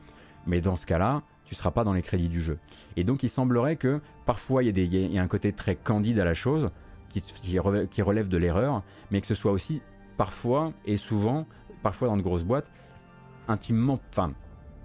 Mais 0.48 0.62
dans 0.62 0.76
ce 0.76 0.86
cas-là, 0.86 1.22
tu 1.46 1.54
ne 1.54 1.58
seras 1.58 1.72
pas 1.72 1.84
dans 1.84 1.94
les 1.94 2.02
crédits 2.02 2.30
du 2.30 2.42
jeu. 2.42 2.58
Et 2.96 3.04
donc, 3.04 3.24
il 3.24 3.30
semblerait 3.30 3.76
que 3.76 4.00
parfois, 4.26 4.64
il 4.64 4.78
y, 4.78 5.18
a 5.18 5.22
un 5.22 5.28
côté 5.28 5.52
très 5.52 5.76
candide 5.76 6.20
à 6.20 6.26
la 6.26 6.34
chose, 6.34 6.70
qui 7.10 8.02
relève 8.02 8.30
de 8.30 8.38
l'erreur, 8.38 8.84
mais 9.10 9.20
que 9.20 9.28
ce 9.28 9.34
soit 9.34 9.52
aussi 9.52 9.82
parfois 10.16 10.74
et 10.86 10.98
souvent, 10.98 11.48
parfois 11.82 12.08
dans 12.08 12.18
de 12.18 12.22
grosses 12.22 12.44
boîtes, 12.44 12.70
intimement, 13.50 14.00
enfin, 14.10 14.34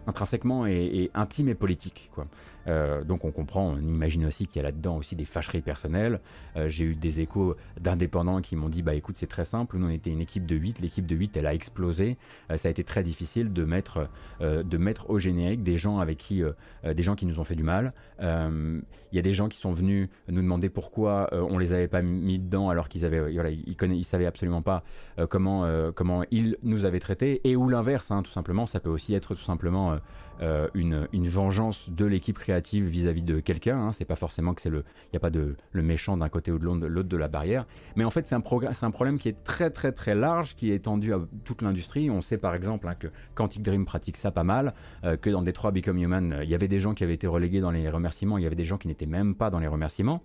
intrinsèquement 0.07 0.67
et, 0.67 1.11
intime 1.15 1.49
et 1.49 1.55
politique. 1.55 2.11
Quoi. 2.15 2.27
Euh, 2.67 3.05
donc 3.05 3.25
on 3.25 3.31
comprend, 3.31 3.73
on 3.73 3.79
imagine 3.79 4.25
aussi 4.27 4.47
qu'il 4.47 4.57
y 4.57 4.61
a 4.61 4.63
là-dedans 4.63 4.97
aussi 4.97 5.17
des 5.17 5.25
fâcheries 5.25 5.61
personnelles. 5.61 6.21
Euh, 6.57 6.69
j'ai 6.69 6.85
eu 6.85 6.95
des 6.95 7.21
échos 7.21 7.57
d'indépendants 7.81 8.41
qui 8.41 8.57
m'ont 8.57 8.69
dit 8.69 8.83
bah 8.83 8.95
écoute 8.95 9.17
c'est 9.19 9.27
très 9.27 9.45
simple, 9.45 9.77
nous 9.79 9.87
on 9.87 9.91
était 9.91 10.11
une 10.11 10.21
équipe 10.21 10.47
de 10.47 10.57
8, 10.57 10.81
l'équipe 10.81 11.07
de 11.07 11.15
8 11.15 11.37
elle 11.37 11.47
a 11.47 11.55
explosé, 11.55 12.17
euh, 12.51 12.57
ça 12.57 12.69
a 12.69 12.71
été 12.71 12.85
très 12.85 13.03
difficile 13.03 13.53
de 13.53 13.65
mettre, 13.65 14.09
de 14.41 14.77
mettre 14.77 15.11
au 15.11 15.19
générique 15.19 15.63
des 15.63 15.77
gens 15.77 15.99
avec 15.99 16.19
qui, 16.19 16.43
des 16.85 17.03
gens 17.03 17.15
qui 17.15 17.27
nous 17.27 17.41
ont 17.41 17.45
fait 17.45 17.55
du 17.55 17.63
mal. 17.63 17.93
Il 18.21 18.83
y 19.13 19.19
a 19.19 19.23
des 19.23 19.33
gens 19.33 19.49
qui 19.49 19.59
sont 19.59 19.73
venus 19.73 20.09
nous 20.29 20.43
demander 20.43 20.69
pourquoi 20.69 21.29
on 21.33 21.59
les 21.59 21.73
avait 21.73 21.89
pas 21.89 22.03
mis 22.03 22.39
dedans 22.39 22.69
alors 22.69 22.89
qu'ils 22.89 23.05
avaient, 23.05 23.33
voilà, 23.33 23.51
ils, 23.51 24.05
savaient 24.05 24.27
absolument 24.27 24.63
pas 24.63 24.83
comment, 25.29 25.69
comment 25.95 26.25
ils 26.31 26.57
nous 26.63 26.85
avaient 26.85 27.01
traités. 27.01 27.41
Et 27.45 27.57
ou 27.57 27.69
l'inverse, 27.69 28.11
hein, 28.11 28.23
tout 28.23 28.33
simplement, 28.33 28.67
ça 28.67 28.81
peut 28.81 28.91
aussi 28.91 29.15
être 29.15 29.35
tout 29.35 29.43
simplement 29.43 29.99
euh, 30.41 30.69
une, 30.75 31.07
vengeance 31.29 31.89
de 31.89 32.05
l'équipe 32.05 32.39
créative 32.39 32.87
vis-à-vis 32.87 33.23
de 33.23 33.41
quelqu'un. 33.41 33.79
Hein. 33.79 33.93
C'est 33.93 34.05
pas 34.05 34.17
forcément 34.17 34.55
que 34.55 34.61
c'est 34.61 34.71
le, 34.71 34.85
il 35.07 35.15
n'y 35.15 35.17
a 35.17 35.21
pas 35.21 35.31
de 35.31 35.57
le 35.73 35.83
méchant 35.83 36.17
d'un 36.17 36.29
côté 36.29 36.51
ou 36.53 36.59
de 36.59 36.87
l'autre 36.87 37.09
de 37.09 37.17
la 37.17 37.29
barrière. 37.29 37.67
Mais 37.97 38.05
en 38.05 38.11
fait, 38.11 38.27
c'est 38.27 38.35
un, 38.35 38.41
problème 38.41 39.19
qui 39.19 39.29
est 39.29 39.43
très 39.45 39.71
très 39.71 39.93
très 39.93 40.15
large, 40.15 40.55
qui 40.57 40.71
est 40.71 40.77
étendu 40.77 41.13
à 41.13 41.21
toute 41.45 41.63
l'industrie. 41.63 42.11
On 42.11 42.21
sait 42.21 42.39
par 42.39 42.55
exemple 42.55 42.89
hein, 42.89 42.95
que 42.95 43.09
Quantic 43.35 43.63
Dream 43.63 43.85
pratique 43.85 44.17
ça 44.17 44.31
pas 44.31 44.45
mal, 44.45 44.75
euh, 45.05 45.17
que 45.17 45.31
dans 45.31 45.43
Detroit 45.43 45.71
Become 45.71 45.99
Human, 45.99 46.41
il 46.43 46.49
y 46.49 46.55
avait 46.55 46.69
des 46.69 46.81
gens 46.81 46.95
qui 46.95 47.05
avaient 47.05 47.15
été 47.15 47.27
relégués 47.27 47.61
dans 47.61 47.71
les 47.71 47.89
remerciements, 47.89 48.39
il 48.39 48.45
y 48.45 48.47
avait 48.47 48.57
des 48.57 48.65
gens 48.65 48.79
qui 48.79 48.89
n'étaient 48.89 49.07
même 49.07 49.35
pas 49.35 49.51
dans 49.51 49.59
les 49.59 49.69
remerciements. 49.69 50.23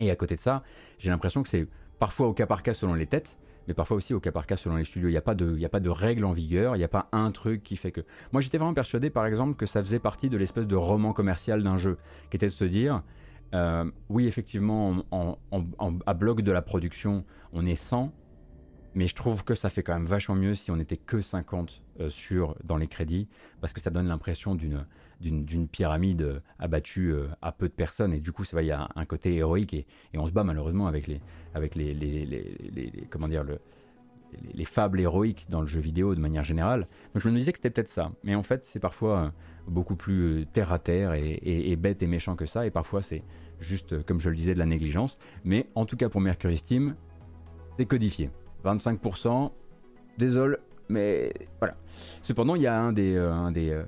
Et 0.00 0.10
à 0.10 0.16
côté 0.16 0.34
de 0.34 0.40
ça, 0.40 0.62
j'ai 0.98 1.10
l'impression 1.10 1.42
que 1.42 1.48
c'est 1.48 1.66
parfois 1.98 2.26
au 2.26 2.32
cas 2.32 2.46
par 2.46 2.62
cas 2.62 2.74
selon 2.74 2.94
les 2.94 3.06
têtes, 3.06 3.38
mais 3.68 3.74
parfois 3.74 3.96
aussi 3.96 4.14
au 4.14 4.20
cas 4.20 4.32
par 4.32 4.46
cas 4.46 4.56
selon 4.56 4.76
les 4.76 4.84
studios. 4.84 5.08
Il 5.08 5.12
n'y 5.12 5.18
a, 5.18 5.22
pas 5.22 5.34
de, 5.34 5.64
a 5.64 5.68
pas 5.68 5.80
de 5.80 5.90
règle 5.90 6.24
en 6.24 6.32
vigueur, 6.32 6.76
il 6.76 6.78
n'y 6.78 6.84
a 6.84 6.88
pas 6.88 7.08
un 7.12 7.30
truc 7.30 7.62
qui 7.62 7.76
fait 7.76 7.92
que. 7.92 8.00
Moi 8.32 8.40
j'étais 8.40 8.58
vraiment 8.58 8.74
persuadé 8.74 9.10
par 9.10 9.26
exemple 9.26 9.56
que 9.56 9.66
ça 9.66 9.82
faisait 9.82 9.98
partie 9.98 10.28
de 10.28 10.36
l'espèce 10.36 10.66
de 10.66 10.76
roman 10.76 11.12
commercial 11.12 11.62
d'un 11.62 11.76
jeu, 11.76 11.98
qui 12.30 12.36
était 12.36 12.46
de 12.46 12.52
se 12.52 12.64
dire 12.64 13.02
euh, 13.54 13.90
oui, 14.08 14.26
effectivement, 14.26 15.04
à 16.06 16.14
bloc 16.14 16.40
de 16.40 16.52
la 16.52 16.62
production, 16.62 17.24
on 17.52 17.66
est 17.66 17.74
100, 17.74 18.12
mais 18.94 19.06
je 19.06 19.14
trouve 19.14 19.44
que 19.44 19.54
ça 19.54 19.68
fait 19.70 19.82
quand 19.82 19.94
même 19.94 20.06
vachement 20.06 20.34
mieux 20.34 20.54
si 20.54 20.70
on 20.70 20.76
n'était 20.76 20.96
que 20.96 21.20
50 21.20 21.82
euh, 22.00 22.10
sur, 22.10 22.56
dans 22.64 22.76
les 22.76 22.88
crédits, 22.88 23.28
parce 23.60 23.72
que 23.72 23.80
ça 23.80 23.90
donne 23.90 24.08
l'impression 24.08 24.54
d'une 24.54 24.86
d'une 25.22 25.68
pyramide 25.68 26.42
abattue 26.58 27.12
euh, 27.12 27.28
à 27.40 27.52
peu 27.52 27.68
de 27.68 27.72
personnes 27.72 28.12
et 28.12 28.20
du 28.20 28.32
coup 28.32 28.44
il 28.60 28.66
y 28.66 28.72
a 28.72 28.88
un 28.94 29.04
côté 29.04 29.34
héroïque 29.36 29.74
et, 29.74 29.86
on 30.14 30.26
se 30.26 30.32
bat 30.32 30.44
malheureusement 30.44 30.86
avec 30.86 31.06
les 31.06 31.20
avec 31.54 31.74
les, 31.74 31.94
les, 31.94 33.06
comment 33.08 33.28
dire 33.28 33.44
le, 33.44 33.58
les, 34.54 34.64
fables 34.64 35.00
héroïques 35.00 35.46
dans 35.48 35.60
le 35.60 35.66
jeu 35.66 35.80
vidéo 35.80 36.14
de 36.14 36.20
manière 36.20 36.44
générale. 36.44 36.86
Donc 37.14 37.22
je 37.22 37.28
me 37.28 37.36
disais 37.36 37.52
que 37.52 37.58
c'était 37.58 37.70
peut-être 37.70 37.88
ça, 37.88 38.10
mais 38.24 38.34
en 38.34 38.42
fait 38.42 38.64
c'est 38.64 38.80
parfois 38.80 39.18
euh, 39.18 39.30
beaucoup 39.68 39.96
plus 39.96 40.22
euh, 40.22 40.46
terre 40.52 40.72
à 40.72 40.78
terre 40.78 41.14
et, 41.14 41.76
bête 41.76 42.02
et 42.02 42.06
méchant 42.06 42.36
que 42.36 42.46
ça 42.46 42.66
et 42.66 42.70
parfois 42.70 43.02
c'est 43.02 43.22
juste 43.60 44.02
comme 44.04 44.20
je 44.20 44.28
le 44.28 44.36
disais 44.36 44.54
de 44.54 44.58
la 44.58 44.66
négligence. 44.66 45.18
Mais 45.44 45.68
en 45.74 45.86
tout 45.86 45.96
cas 45.96 46.08
pour 46.08 46.20
Mercury 46.20 46.58
Steam, 46.58 46.96
c'est 47.78 47.86
codifié. 47.86 48.30
25%, 48.64 49.50
désolé, 50.18 50.56
mais 50.88 51.32
voilà. 51.58 51.76
Cependant 52.22 52.54
il 52.54 52.62
y 52.62 52.66
a 52.66 52.80
un 52.80 52.92
des, 52.92 53.16
un 53.16 53.50
des 53.50 53.82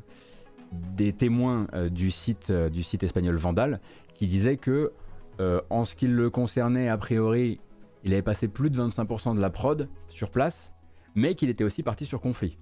des 0.96 1.12
témoins 1.12 1.66
euh, 1.74 1.88
du, 1.88 2.10
site, 2.10 2.50
euh, 2.50 2.68
du 2.68 2.82
site 2.82 3.02
espagnol 3.02 3.36
Vandal 3.36 3.80
qui 4.14 4.26
disaient 4.26 4.56
que, 4.56 4.92
euh, 5.40 5.60
en 5.70 5.84
ce 5.84 5.96
qui 5.96 6.06
le 6.06 6.30
concernait, 6.30 6.88
a 6.88 6.96
priori, 6.96 7.60
il 8.04 8.12
avait 8.12 8.22
passé 8.22 8.48
plus 8.48 8.70
de 8.70 8.80
25% 8.80 9.34
de 9.34 9.40
la 9.40 9.50
prod 9.50 9.88
sur 10.08 10.30
place, 10.30 10.72
mais 11.14 11.34
qu'il 11.34 11.50
était 11.50 11.64
aussi 11.64 11.82
parti 11.82 12.06
sur 12.06 12.20
conflit. 12.20 12.58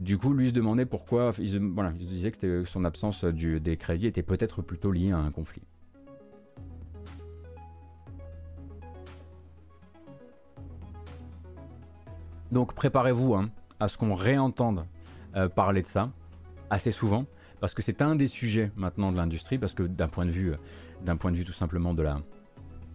Du 0.00 0.16
coup, 0.16 0.32
lui 0.32 0.48
se 0.48 0.54
demandait 0.54 0.86
pourquoi. 0.86 1.32
Il, 1.38 1.58
voilà, 1.58 1.92
il 1.98 2.06
disait 2.06 2.30
que 2.30 2.64
son 2.64 2.84
absence 2.84 3.24
du, 3.24 3.60
des 3.60 3.76
crédits 3.76 4.06
était 4.06 4.22
peut-être 4.22 4.62
plutôt 4.62 4.92
liée 4.92 5.10
à 5.10 5.18
un 5.18 5.30
conflit. 5.30 5.62
Donc 12.52 12.72
préparez-vous 12.74 13.34
hein, 13.34 13.50
à 13.78 13.88
ce 13.88 13.98
qu'on 13.98 14.14
réentende 14.14 14.86
parler 15.54 15.82
de 15.82 15.86
ça 15.86 16.10
assez 16.70 16.92
souvent 16.92 17.26
parce 17.60 17.74
que 17.74 17.82
c'est 17.82 18.02
un 18.02 18.14
des 18.16 18.26
sujets 18.26 18.70
maintenant 18.76 19.12
de 19.12 19.16
l'industrie, 19.16 19.58
parce 19.58 19.74
que 19.74 19.82
d'un 19.82 20.08
point 20.08 20.26
de 20.26 20.30
vue, 20.30 20.52
d'un 21.04 21.16
point 21.16 21.32
de 21.32 21.36
vue 21.36 21.44
tout 21.44 21.52
simplement 21.52 21.94
de 21.94 22.02
la, 22.02 22.18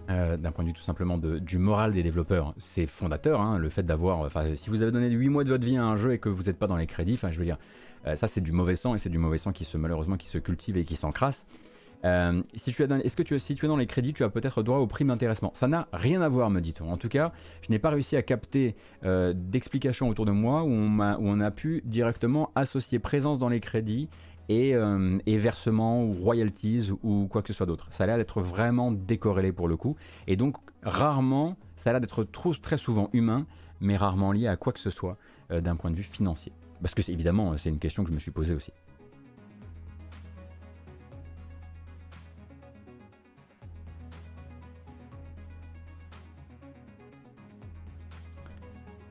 euh, 0.09 0.35
d'un 0.35 0.51
point 0.51 0.65
de 0.65 0.69
vue 0.69 0.73
tout 0.73 0.81
simplement 0.81 1.17
du 1.17 1.57
moral 1.57 1.93
des 1.93 2.03
développeurs, 2.03 2.53
c'est 2.57 2.87
fondateur, 2.87 3.39
hein, 3.39 3.57
le 3.57 3.69
fait 3.69 3.83
d'avoir, 3.83 4.19
enfin, 4.19 4.53
si 4.55 4.69
vous 4.69 4.81
avez 4.81 4.91
donné 4.91 5.09
8 5.09 5.29
mois 5.29 5.45
de 5.45 5.49
votre 5.49 5.65
vie 5.65 5.77
à 5.77 5.85
un 5.85 5.95
jeu 5.95 6.11
et 6.11 6.17
que 6.17 6.27
vous 6.27 6.43
n'êtes 6.43 6.59
pas 6.59 6.67
dans 6.67 6.75
les 6.75 6.87
crédits, 6.87 7.13
enfin, 7.13 7.31
je 7.31 7.39
veux 7.39 7.45
dire, 7.45 7.57
euh, 8.05 8.17
ça 8.17 8.27
c'est 8.27 8.41
du 8.41 8.51
mauvais 8.51 8.75
sang 8.75 8.95
et 8.95 8.97
c'est 8.97 9.09
du 9.09 9.17
mauvais 9.17 9.37
sang 9.37 9.53
qui 9.53 9.63
se, 9.63 9.77
malheureusement, 9.77 10.17
qui 10.17 10.27
se 10.27 10.39
cultive 10.39 10.75
et 10.75 10.83
qui 10.83 10.97
s'encrasse. 10.97 11.45
Euh, 12.03 12.43
si 12.55 12.73
tu 12.73 12.83
est-ce 12.83 13.15
que 13.15 13.23
tu, 13.23 13.39
si 13.39 13.55
tu 13.55 13.63
es 13.63 13.69
dans 13.69 13.77
les 13.77 13.87
crédits, 13.87 14.11
tu 14.11 14.25
as 14.25 14.29
peut-être 14.29 14.61
droit 14.61 14.79
aux 14.79 14.87
primes 14.87 15.07
d'intéressement. 15.07 15.53
Ça 15.55 15.69
n'a 15.69 15.87
rien 15.93 16.21
à 16.21 16.27
voir, 16.27 16.49
me 16.49 16.59
dit-on. 16.59 16.91
En 16.91 16.97
tout 16.97 17.07
cas, 17.07 17.31
je 17.61 17.71
n'ai 17.71 17.79
pas 17.79 17.91
réussi 17.91 18.17
à 18.17 18.21
capter 18.21 18.75
d'explications 19.05 20.09
autour 20.09 20.25
de 20.25 20.33
moi 20.33 20.63
où 20.63 20.69
on, 20.69 21.39
a 21.39 21.51
pu 21.51 21.81
directement 21.85 22.51
associer 22.55 22.99
présence 22.99 23.39
dans 23.39 23.47
les 23.47 23.61
crédits 23.61 24.09
euh, 24.51 25.19
et, 25.25 25.37
versement 25.37 26.03
ou 26.03 26.13
royalties 26.13 26.91
ou 27.03 27.27
quoi 27.29 27.41
que 27.41 27.47
ce 27.47 27.53
soit 27.53 27.65
d'autre. 27.65 27.87
Ça 27.91 28.03
a 28.03 28.07
l'air 28.07 28.17
d'être 28.17 28.41
vraiment 28.41 28.91
décorrélé 28.91 29.51
pour 29.51 29.67
le 29.67 29.77
coup. 29.77 29.95
Et 30.27 30.35
donc 30.35 30.57
rarement, 30.83 31.55
ça 31.75 31.89
a 31.89 31.93
l'air 31.93 32.01
d'être 32.01 32.23
très 32.61 32.77
souvent 32.77 33.09
humain, 33.13 33.45
mais 33.81 33.97
rarement 33.97 34.31
lié 34.31 34.47
à 34.47 34.57
quoi 34.57 34.73
que 34.73 34.79
ce 34.79 34.89
soit 34.89 35.17
euh, 35.51 35.61
d'un 35.61 35.75
point 35.75 35.91
de 35.91 35.95
vue 35.95 36.03
financier. 36.03 36.51
Parce 36.81 36.93
que 36.93 37.09
évidemment, 37.09 37.55
c'est 37.57 37.69
une 37.69 37.79
question 37.79 38.03
que 38.03 38.09
je 38.09 38.13
me 38.15 38.19
suis 38.19 38.31
posée 38.31 38.53
aussi. 38.53 38.71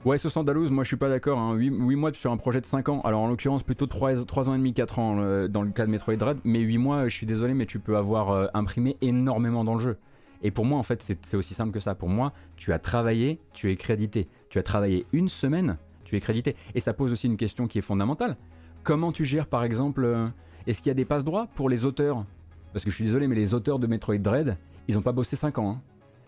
Ouais, 0.05 0.19
60 0.19 0.47
Dalouse, 0.47 0.73
moi 0.73 0.83
je 0.83 0.88
suis 0.88 0.97
pas 0.97 1.09
d'accord. 1.09 1.38
Hein. 1.38 1.55
8, 1.55 1.71
mois 1.71 2.12
sur 2.12 2.33
un 2.33 2.37
projet 2.37 2.61
de 2.61 2.67
5 2.67 2.88
ans. 2.88 3.01
Alors 3.03 3.21
en 3.21 3.29
l'occurrence, 3.29 3.62
plutôt 3.62 3.87
3, 3.87 4.25
3 4.25 4.51
ans 4.51 4.55
et 4.55 4.59
demi, 4.59 4.75
4 4.75 4.99
ans 4.99 5.19
euh, 5.21 5.47
dans 5.47 5.62
le 5.62 5.71
cas 5.71 5.87
de 5.87 5.93
Metroid 5.93 6.17
Dread. 6.17 6.38
Mais 6.43 6.59
8 6.59 6.79
mois, 6.79 7.09
je 7.09 7.15
suis 7.17 7.25
désolé, 7.25 7.55
mais 7.55 7.67
tu 7.67 7.79
peux 7.79 7.97
avoir 7.97 8.31
euh, 8.31 8.47
imprimé 8.53 8.97
énormément 9.01 9.62
dans 9.62 9.75
le 9.75 9.81
jeu. 9.81 9.97
Et 10.43 10.51
pour 10.51 10.65
moi, 10.65 10.77
en 10.77 10.83
fait, 10.83 11.17
c'est 11.23 11.37
aussi 11.37 11.55
simple 11.55 11.71
que 11.71 11.79
ça. 11.79 11.95
Pour 11.95 12.09
moi, 12.09 12.33
tu 12.57 12.73
as 12.73 12.81
travaillé, 12.81 13.38
tu 13.53 13.71
es 13.71 13.77
crédité. 13.77 14.27
Tu 14.51 14.59
as 14.59 14.65
travaillé 14.65 15.07
une 15.12 15.29
semaine, 15.29 15.77
tu 16.03 16.17
es 16.17 16.21
crédité. 16.21 16.57
Et 16.75 16.81
ça 16.81 16.95
pose 16.95 17.12
aussi 17.12 17.29
une 17.29 17.37
question 17.37 17.69
qui 17.69 17.79
est 17.79 17.83
fondamentale. 17.83 18.37
Comment 18.83 19.12
tu 19.12 19.25
gères, 19.25 19.47
par 19.47 19.62
exemple, 19.62 20.05
euh, 20.05 20.27
est-ce 20.67 20.83
qu'il 20.83 20.88
y 20.88 20.91
a 20.91 20.95
des 20.95 21.05
passe-droits 21.05 21.47
pour 21.55 21.69
les 21.69 21.85
auteurs? 21.85 22.25
Parce 22.73 22.85
que 22.85 22.91
je 22.91 22.97
suis 22.97 23.05
désolé, 23.05 23.29
mais 23.29 23.37
les 23.37 23.55
auteurs 23.55 23.79
de 23.79 23.87
Metroid 23.87 24.19
Dread, 24.19 24.57
ils 24.88 24.97
n'ont 24.97 25.03
pas 25.03 25.12
bossé 25.12 25.37
5 25.37 25.59
ans. 25.59 25.79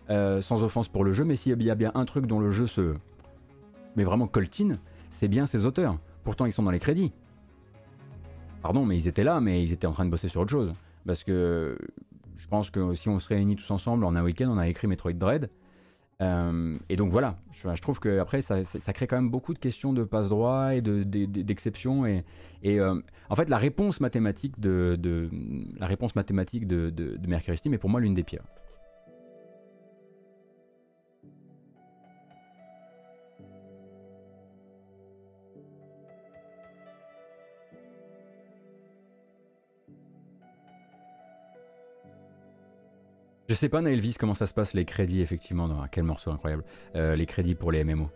Hein. 0.07 0.39
sans 0.41 0.63
offense 0.63 0.87
pour 0.87 1.03
le 1.03 1.11
jeu, 1.11 1.25
mais 1.25 1.35
s'il 1.35 1.61
y 1.61 1.71
a 1.71 1.75
bien 1.75 1.91
un 1.93 2.05
truc 2.05 2.25
dont 2.25 2.39
le 2.39 2.51
jeu 2.51 2.67
se 2.67 2.93
mais 3.95 4.03
vraiment 4.03 4.27
coltine, 4.27 4.79
c'est 5.11 5.27
bien 5.27 5.45
ses 5.45 5.65
auteurs. 5.65 5.97
Pourtant, 6.23 6.45
ils 6.45 6.53
sont 6.53 6.63
dans 6.63 6.71
les 6.71 6.79
crédits. 6.79 7.13
Pardon, 8.61 8.85
mais 8.85 8.97
ils 8.97 9.07
étaient 9.07 9.23
là, 9.23 9.39
mais 9.39 9.63
ils 9.63 9.71
étaient 9.71 9.87
en 9.87 9.91
train 9.91 10.05
de 10.05 10.09
bosser 10.09 10.27
sur 10.27 10.41
autre 10.41 10.51
chose. 10.51 10.73
Parce 11.05 11.23
que 11.23 11.77
je 12.37 12.47
pense 12.47 12.69
que 12.69 12.95
si 12.95 13.09
on 13.09 13.19
se 13.19 13.29
réunit 13.29 13.55
tous 13.55 13.69
ensemble 13.71 14.03
en 14.05 14.15
un 14.15 14.23
week-end, 14.23 14.49
on 14.49 14.57
a 14.57 14.67
écrit 14.67 14.87
Metroid 14.87 15.13
Dread. 15.13 15.49
et 16.19 16.95
donc 16.95 17.11
voilà, 17.11 17.37
je, 17.51 17.81
trouve 17.81 17.99
que 17.99 18.19
après 18.19 18.41
ça, 18.41 18.63
crée 18.93 19.07
quand 19.07 19.17
même 19.17 19.29
beaucoup 19.29 19.53
de 19.53 19.59
questions 19.59 19.93
de 19.93 20.03
passe 20.03 20.29
droit 20.29 20.73
et 20.73 20.81
d'exceptions 20.81 22.03
de, 22.03 22.07
et, 22.07 22.23
et 22.63 22.81
en 22.81 23.35
fait 23.35 23.49
la 23.49 23.57
réponse 23.57 23.99
mathématique 23.99 24.59
de, 24.59 24.97
de 24.99 25.29
de, 25.29 26.89
de, 26.89 27.17
de 27.17 27.27
Mercury 27.27 27.57
Steam 27.57 27.73
est 27.73 27.77
pour 27.77 27.89
moi 27.89 27.99
l'une 27.99 28.15
des 28.15 28.23
pires. 28.23 28.43
Je 43.55 43.59
sais 43.61 43.69
pas, 43.69 43.81
Naelvis, 43.81 44.15
comment 44.19 44.33
ça 44.33 44.47
se 44.47 44.53
passe 44.53 44.73
les 44.73 44.83
crédits, 44.83 45.21
effectivement. 45.21 45.69
Dans, 45.69 45.87
quel 45.89 46.03
morceau 46.03 46.29
incroyable. 46.29 46.65
Euh, 46.97 47.15
les 47.15 47.25
crédits 47.25 47.55
pour 47.55 47.71
les 47.71 47.85
MMO. 47.85 48.09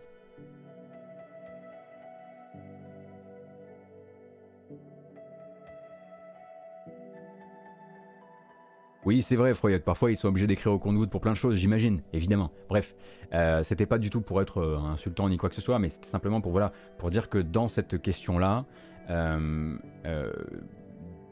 Oui, 9.06 9.22
c'est 9.22 9.36
vrai, 9.36 9.54
Froyoc. 9.54 9.82
Parfois, 9.82 10.10
ils 10.10 10.18
sont 10.18 10.28
obligés 10.28 10.46
d'écrire 10.46 10.72
au 10.72 10.78
compte 10.78 11.08
pour 11.08 11.22
plein 11.22 11.32
de 11.32 11.38
choses, 11.38 11.56
j'imagine, 11.56 12.02
évidemment. 12.12 12.50
Bref, 12.68 12.94
euh, 13.32 13.62
c'était 13.62 13.86
pas 13.86 13.96
du 13.96 14.10
tout 14.10 14.20
pour 14.20 14.42
être 14.42 14.58
euh, 14.58 14.76
insultant 14.76 15.30
ni 15.30 15.38
quoi 15.38 15.48
que 15.48 15.54
ce 15.54 15.62
soit, 15.62 15.78
mais 15.78 15.88
c'était 15.88 16.06
simplement 16.06 16.42
pour 16.42 16.52
voilà, 16.52 16.70
pour 16.98 17.08
dire 17.08 17.30
que 17.30 17.38
dans 17.38 17.66
cette 17.66 18.02
question-là, 18.02 18.66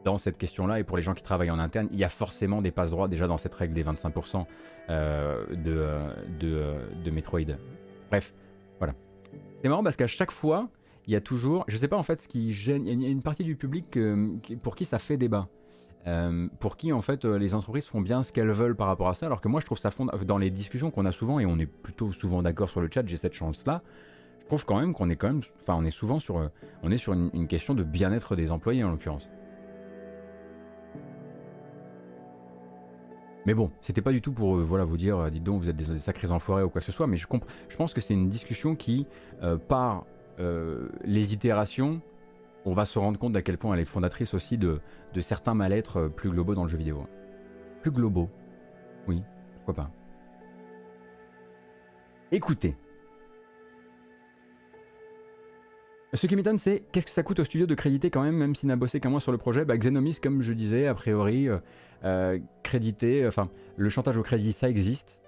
dans 0.05 0.19
cette 0.19 0.39
question-là, 0.39 0.81
et 0.81 0.85
pour 0.85 0.97
les 0.97 1.03
gens 1.03 1.15
qui 1.15 1.23
travaillent 1.23 1.51
en 1.51 1.59
interne, 1.59 1.89
il 1.93 1.99
y 1.99 2.05
a 2.05 2.09
forcément 2.09 2.63
des 2.63 2.71
passes 2.71 2.91
droits 2.91 3.09
déjà 3.09 3.27
dans 3.27 3.37
cette 3.37 3.55
règle 3.55 3.75
des 3.75 3.85
25% 3.85 4.47
euh, 4.91 5.45
de, 5.51 5.87
de, 6.41 6.77
de, 7.05 7.11
Metroid. 7.11 7.57
Bref, 8.11 8.33
voilà. 8.79 8.95
C'est 9.63 9.69
marrant 9.69 9.83
parce 9.83 9.97
qu'à 9.97 10.07
chaque 10.07 10.31
fois, 10.31 10.69
il 11.07 11.13
y 11.13 11.17
a 11.17 11.21
toujours, 11.21 11.65
je 11.69 11.77
sais 11.77 11.89
pas 11.89 11.97
en 11.97 12.03
fait 12.03 12.21
ce 12.21 12.29
qui 12.29 12.53
gêne, 12.53 12.87
il 12.87 13.03
y 13.03 13.07
a 13.07 13.09
une 13.09 13.23
partie 13.23 13.45
du 13.45 13.57
public 13.57 13.97
euh, 13.97 14.29
pour 14.63 14.77
qui 14.77 14.85
ça 14.85 14.99
fait 14.99 15.17
débat. 15.17 15.49
Euh, 16.07 16.49
pour 16.61 16.77
qui 16.77 16.93
en 16.93 17.03
fait 17.03 17.25
les 17.25 17.55
entreprises 17.55 17.87
font 17.87 18.01
bien 18.01 18.23
ce 18.23 18.33
qu'elles 18.33 18.53
veulent 18.53 18.77
par 18.77 18.87
rapport 18.87 19.09
à 19.09 19.15
ça, 19.15 19.27
alors 19.27 19.41
que 19.41 19.49
moi 19.49 19.61
je 19.61 19.67
trouve 19.67 19.79
ça 19.79 19.91
fond 19.91 20.07
dans 20.07 20.39
les 20.39 20.49
discussions 20.49 20.91
qu'on 20.91 21.05
a 21.05 21.13
souvent 21.13 21.41
et 21.41 21.45
on 21.45 21.59
est 21.59 21.67
plutôt 21.67 22.13
souvent 22.13 22.41
d'accord 22.41 22.71
sur 22.71 22.81
le 22.81 22.89
chat, 22.91 23.03
j'ai 23.05 23.17
cette 23.17 23.35
chance 23.35 23.65
là. 23.67 23.83
Je 24.41 24.47
trouve 24.47 24.65
quand 24.65 24.81
même 24.81 24.95
qu'on 24.95 25.11
est 25.11 25.17
quand 25.17 25.27
même, 25.27 25.43
enfin 25.61 25.75
on 25.77 25.85
est 25.85 25.91
souvent 25.91 26.21
sur, 26.21 26.51
on 26.83 26.91
est 26.91 26.97
sur 26.97 27.13
une 27.13 27.47
question 27.49 27.75
de 27.75 27.83
bien-être 27.83 28.37
des 28.37 28.51
employés 28.51 28.85
en 28.85 28.91
l'occurrence. 28.91 29.29
Mais 33.49 33.55
bon, 33.55 33.71
c'était 33.81 34.03
pas 34.03 34.13
du 34.13 34.21
tout 34.21 34.33
pour 34.33 34.59
euh, 34.59 34.63
voilà, 34.63 34.85
vous 34.85 34.99
dire, 34.99 35.17
euh, 35.17 35.31
dites 35.31 35.43
donc, 35.43 35.63
vous 35.63 35.71
êtes 35.71 35.77
des, 35.77 35.99
sacrés 36.01 36.31
enfoirés 36.31 36.65
ou 36.65 36.69
quoi 36.69 36.83
que 36.83 36.85
ce 36.85 36.93
soit, 36.93 37.07
mais 37.07 37.17
je, 37.17 37.27
je 37.71 37.77
pense 37.79 37.95
que 37.95 38.01
c'est 38.03 38.13
une 38.13 38.29
discussion 38.29 38.77
qui, 38.77 39.07
euh, 39.43 39.57
par 39.57 40.05
les 40.39 41.33
itérations, 41.33 42.03
on 42.67 42.75
va 42.75 42.85
se 42.85 42.99
rendre 42.99 43.19
compte 43.19 43.33
d'à 43.33 43.41
quel 43.41 43.57
point 43.57 43.75
elle 43.75 43.81
est 43.81 43.87
fondatrice 43.87 44.35
aussi 44.35 44.59
de, 44.59 44.81
de 45.15 45.21
certains 45.23 45.55
mal-être 45.55 46.09
plus 46.09 46.29
globaux 46.29 46.55
dans 46.55 46.65
le 46.65 46.69
jeu 46.69 46.77
vidéo. 46.77 47.03
Plus 47.81 47.91
globaux 47.91 48.29
Oui, 49.09 49.23
pourquoi 49.55 49.75
pas. 49.75 49.91
Écoutez, 52.31 52.77
Ce 56.15 56.27
qui 56.27 56.37
m'étonne, 56.37 56.59
c'est 56.59 56.85
qu'est-ce 56.91 57.07
que 57.07 57.13
ça 57.13 57.23
coûte 57.23 57.39
au 57.41 57.45
studio 57.45 57.67
de 57.67 57.75
créditer 57.75 58.11
quand 58.11 58.23
même, 58.23 58.37
même 58.37 58.55
s'il 58.55 58.69
n'a 58.69 58.77
bossé 58.77 58.99
qu'un 58.99 59.11
mois 59.11 59.21
sur 59.21 59.33
le 59.33 59.39
projet? 59.39 59.65
Bah, 59.67 59.77
Xenomis, 59.77 60.19
comme 60.23 60.41
je 60.41 60.55
disais, 60.55 60.87
a 60.87 60.95
priori, 60.95 61.49
euh, 61.49 61.59
euh 62.05 62.39
crédité, 62.63 63.27
enfin, 63.27 63.51
le 63.77 63.89
chantage 63.91 64.17
au 64.17 64.23
crédit, 64.23 64.53
ça 64.53 64.71
existe. 64.71 65.21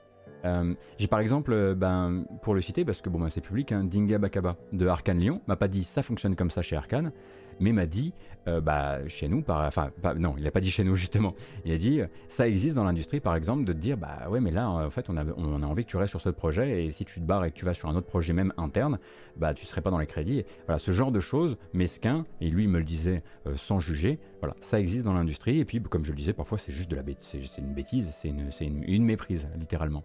Euh, 0.44 0.74
j'ai 0.98 1.06
par 1.06 1.20
exemple, 1.20 1.52
euh, 1.52 1.74
ben, 1.74 2.24
pour 2.42 2.54
le 2.54 2.62
citer, 2.62 2.84
parce 2.84 3.02
que 3.02 3.10
bon, 3.10 3.18
ben, 3.18 3.28
c'est 3.28 3.42
public, 3.42 3.72
hein, 3.72 3.84
Dinga 3.84 4.18
Bakaba 4.18 4.56
de 4.72 4.86
Arkane 4.86 5.18
Lyon 5.18 5.40
m'a 5.46 5.56
pas 5.56 5.68
dit 5.68 5.84
ça 5.84 6.02
fonctionne 6.02 6.34
comme 6.34 6.50
ça 6.50 6.62
chez 6.62 6.76
Arkane, 6.76 7.12
mais 7.60 7.72
m'a 7.72 7.86
dit, 7.86 8.12
euh, 8.48 8.60
bah, 8.60 9.06
chez 9.08 9.28
nous, 9.28 9.44
enfin, 9.48 9.90
non, 10.16 10.34
il 10.38 10.44
n'a 10.44 10.50
pas 10.50 10.60
dit 10.60 10.70
chez 10.70 10.82
nous 10.82 10.96
justement, 10.96 11.34
il 11.64 11.72
a 11.72 11.78
dit, 11.78 12.00
ça 12.28 12.48
existe 12.48 12.76
dans 12.76 12.84
l'industrie 12.84 13.20
par 13.20 13.36
exemple 13.36 13.64
de 13.64 13.72
te 13.72 13.78
dire, 13.78 13.96
bah 13.96 14.28
ouais, 14.28 14.40
mais 14.40 14.50
là, 14.50 14.68
en 14.68 14.90
fait, 14.90 15.08
on 15.08 15.16
a, 15.16 15.24
on 15.36 15.62
envie 15.62 15.84
que 15.84 15.90
tu 15.90 15.96
restes 15.96 16.10
sur 16.10 16.20
ce 16.20 16.30
projet 16.30 16.84
et 16.84 16.90
si 16.90 17.04
tu 17.04 17.20
te 17.20 17.24
barres 17.24 17.44
et 17.44 17.50
que 17.50 17.56
tu 17.56 17.64
vas 17.64 17.74
sur 17.74 17.88
un 17.88 17.96
autre 17.96 18.06
projet 18.06 18.32
même 18.32 18.52
interne, 18.56 18.98
bah 19.36 19.54
tu 19.54 19.66
serais 19.66 19.82
pas 19.82 19.90
dans 19.90 19.98
les 19.98 20.06
crédits. 20.06 20.44
Voilà, 20.66 20.78
ce 20.78 20.92
genre 20.92 21.12
de 21.12 21.20
choses, 21.20 21.56
mesquin, 21.72 22.24
et 22.40 22.48
lui 22.48 22.64
il 22.64 22.68
me 22.70 22.78
le 22.78 22.84
disait 22.84 23.22
euh, 23.46 23.54
sans 23.56 23.78
juger, 23.78 24.18
voilà, 24.40 24.56
ça 24.60 24.80
existe 24.80 25.04
dans 25.04 25.14
l'industrie 25.14 25.60
et 25.60 25.64
puis, 25.64 25.80
comme 25.82 26.04
je 26.04 26.10
le 26.10 26.16
disais, 26.16 26.32
parfois 26.32 26.58
c'est 26.58 26.72
juste 26.72 26.90
de 26.90 26.96
la 26.96 27.02
bêtise, 27.02 27.50
c'est 27.54 27.60
une 27.60 27.74
bêtise, 27.74 28.12
c'est 28.18 28.28
une, 28.28 28.84
une 28.86 29.04
méprise, 29.04 29.46
littéralement, 29.58 30.02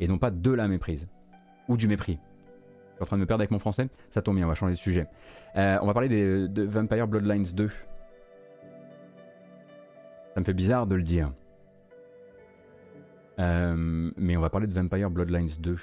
et 0.00 0.08
non 0.08 0.18
pas 0.18 0.30
de 0.30 0.50
la 0.50 0.68
méprise 0.68 1.06
ou 1.68 1.76
du 1.76 1.88
mépris. 1.88 2.18
Je 2.94 2.98
suis 2.98 3.02
en 3.02 3.06
train 3.06 3.16
de 3.16 3.22
me 3.22 3.26
perdre 3.26 3.40
avec 3.40 3.50
mon 3.50 3.58
français. 3.58 3.88
Ça 4.10 4.22
tombe 4.22 4.36
bien, 4.36 4.44
on 4.44 4.48
va 4.48 4.54
changer 4.54 4.74
de 4.74 4.78
sujet. 4.78 5.06
Euh, 5.56 5.78
on 5.82 5.86
va 5.86 5.94
parler 5.94 6.08
de 6.08 6.62
Vampire 6.62 7.08
Bloodlines 7.08 7.52
2. 7.52 7.68
Ça 10.34 10.40
me 10.40 10.44
fait 10.44 10.54
bizarre 10.54 10.86
de 10.86 10.94
le 10.94 11.02
dire. 11.02 11.32
Euh, 13.40 14.10
mais 14.16 14.36
on 14.36 14.40
va 14.40 14.50
parler 14.50 14.68
de 14.68 14.74
Vampire 14.74 15.10
Bloodlines 15.10 15.50
2. 15.58 15.76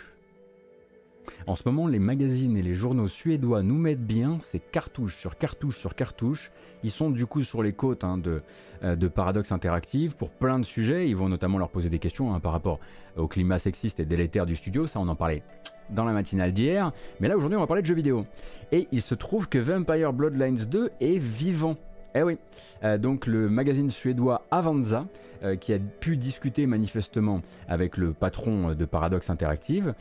En 1.47 1.55
ce 1.55 1.63
moment, 1.65 1.87
les 1.87 1.99
magazines 1.99 2.57
et 2.57 2.61
les 2.61 2.73
journaux 2.73 3.07
suédois 3.07 3.61
nous 3.61 3.77
mettent 3.77 4.05
bien 4.05 4.39
ces 4.41 4.59
cartouches 4.59 5.17
sur 5.17 5.37
cartouche 5.37 5.77
sur 5.77 5.95
cartouche. 5.95 6.51
Ils 6.83 6.91
sont 6.91 7.09
du 7.09 7.25
coup 7.25 7.43
sur 7.43 7.61
les 7.61 7.73
côtes 7.73 8.03
hein, 8.03 8.17
de, 8.17 8.41
euh, 8.83 8.95
de 8.95 9.07
Paradox 9.07 9.51
Interactive 9.51 10.15
pour 10.15 10.29
plein 10.31 10.59
de 10.59 10.65
sujets. 10.65 11.09
Ils 11.09 11.15
vont 11.15 11.29
notamment 11.29 11.57
leur 11.57 11.69
poser 11.69 11.89
des 11.89 11.99
questions 11.99 12.33
hein, 12.33 12.39
par 12.39 12.53
rapport 12.53 12.79
au 13.17 13.27
climat 13.27 13.59
sexiste 13.59 13.99
et 13.99 14.05
délétère 14.05 14.45
du 14.45 14.55
studio. 14.55 14.87
Ça, 14.87 14.99
on 14.99 15.07
en 15.07 15.15
parlait 15.15 15.43
dans 15.91 16.05
la 16.05 16.13
matinale 16.13 16.53
d'hier. 16.53 16.91
Mais 17.19 17.27
là, 17.27 17.37
aujourd'hui, 17.37 17.57
on 17.57 17.61
va 17.61 17.67
parler 17.67 17.81
de 17.81 17.87
jeux 17.87 17.95
vidéo. 17.95 18.25
Et 18.71 18.87
il 18.91 19.01
se 19.01 19.15
trouve 19.15 19.47
que 19.47 19.57
Vampire 19.57 20.13
Bloodlines 20.13 20.65
2 20.65 20.91
est 20.99 21.17
vivant. 21.17 21.75
Eh 22.13 22.23
oui, 22.23 22.37
euh, 22.83 22.97
donc 22.97 23.25
le 23.25 23.49
magazine 23.49 23.89
suédois 23.89 24.41
Avanza, 24.51 25.05
euh, 25.43 25.55
qui 25.55 25.73
a 25.73 25.79
pu 25.79 26.17
discuter 26.17 26.65
manifestement 26.65 27.41
avec 27.69 27.95
le 27.95 28.11
patron 28.11 28.73
de 28.73 28.85
Paradox 28.85 29.29
Interactive, 29.29 29.93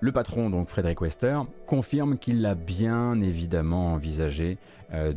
le 0.00 0.12
patron, 0.12 0.50
donc 0.50 0.68
Frédéric 0.68 1.00
Wester, 1.00 1.40
confirme 1.66 2.18
qu'il 2.18 2.44
a 2.46 2.54
bien 2.54 3.20
évidemment 3.20 3.94
envisagé 3.94 4.58
euh, 4.92 5.12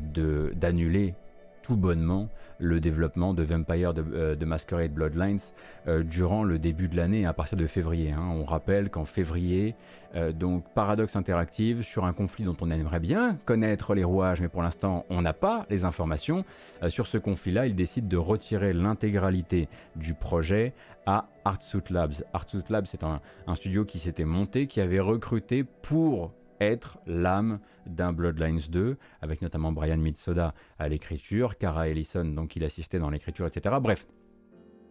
d'annuler 0.56 1.14
tout 1.62 1.76
bonnement 1.76 2.30
le 2.62 2.80
développement 2.80 3.34
de 3.34 3.44
Vampire 3.44 3.94
de, 3.94 4.04
euh, 4.14 4.36
Masquerade 4.46 4.94
Bloodlines 4.94 5.40
euh, 5.88 6.04
durant 6.04 6.44
le 6.44 6.60
début 6.60 6.88
de 6.88 6.96
l'année 6.96 7.26
à 7.26 7.34
partir 7.34 7.58
de 7.58 7.66
février. 7.66 8.12
Hein. 8.12 8.30
On 8.34 8.46
rappelle 8.46 8.90
qu'en 8.90 9.04
février, 9.04 9.76
euh, 10.16 10.32
donc 10.32 10.64
Paradox 10.74 11.16
Interactive, 11.16 11.82
sur 11.82 12.06
un 12.06 12.14
conflit 12.14 12.46
dont 12.46 12.56
on 12.62 12.70
aimerait 12.70 13.00
bien 13.00 13.38
connaître 13.46 13.96
les 13.96 14.04
rouages, 14.04 14.42
mais 14.42 14.48
pour 14.48 14.62
l'instant 14.62 15.06
on 15.10 15.22
n'a 15.22 15.34
pas 15.34 15.66
les 15.70 15.84
informations, 15.84 16.46
sur 16.90 17.08
ce 17.08 17.18
conflit-là, 17.18 17.66
il 17.66 17.76
décide 17.76 18.08
de 18.08 18.18
retirer 18.18 18.74
l'intégralité 18.74 19.68
du 19.96 20.14
projet 20.14 20.74
à 21.06 21.28
Artsuit 21.46 21.82
Labs. 21.90 22.14
Artsuit 22.34 22.64
Labs, 22.70 22.86
c'est 22.86 23.04
un 23.04 23.20
studio 23.56 23.86
qui 23.86 24.00
s'était 24.00 24.26
monté, 24.26 24.68
qui 24.68 24.82
avait 24.82 25.00
recruté 25.00 25.64
pour 25.64 26.32
être 26.62 27.00
l'âme 27.08 27.60
d'un 27.86 28.14
Bloodlines 28.14 28.62
2, 28.70 28.98
avec 29.22 29.42
notamment 29.42 29.72
Brian 29.72 29.98
Mitsoda 29.98 30.54
à 30.80 30.88
l'écriture, 30.88 31.58
Kara 31.58 31.90
Ellison, 31.90 32.26
donc 32.26 32.56
il 32.56 32.64
assistait 32.64 33.00
dans 33.00 33.10
l'écriture, 33.10 33.48
etc. 33.48 33.76
Bref, 33.82 34.08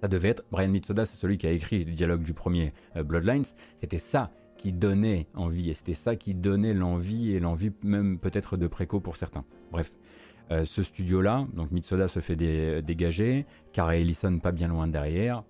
ça 0.00 0.08
devait 0.08 0.28
être. 0.28 0.44
Brian 0.50 0.68
Mitsoda, 0.68 1.04
c'est 1.04 1.16
celui 1.16 1.38
qui 1.38 1.46
a 1.46 1.52
écrit 1.52 1.84
le 1.84 1.92
dialogue 1.92 2.22
du 2.22 2.34
premier 2.34 2.72
euh, 2.96 3.02
Bloodlines. 3.02 3.44
C'était 3.80 3.98
ça 3.98 4.30
qui 4.56 4.72
donnait 4.72 5.26
envie, 5.34 5.70
et 5.70 5.74
c'était 5.74 5.94
ça 5.94 6.16
qui 6.16 6.34
donnait 6.34 6.74
l'envie, 6.74 7.32
et 7.32 7.40
l'envie 7.40 7.72
même 7.82 8.18
peut-être 8.18 8.56
de 8.56 8.66
préco 8.66 9.00
pour 9.00 9.16
certains. 9.16 9.44
Bref. 9.70 9.92
Euh, 10.52 10.64
ce 10.64 10.82
studio-là, 10.82 11.46
donc 11.54 11.70
Mitsoda 11.70 12.08
se 12.08 12.18
fait 12.18 12.34
dégager, 12.34 13.46
Kara 13.72 13.96
Ellison 13.96 14.40
pas 14.40 14.50
bien 14.50 14.66
loin 14.66 14.88
derrière, 14.88 15.44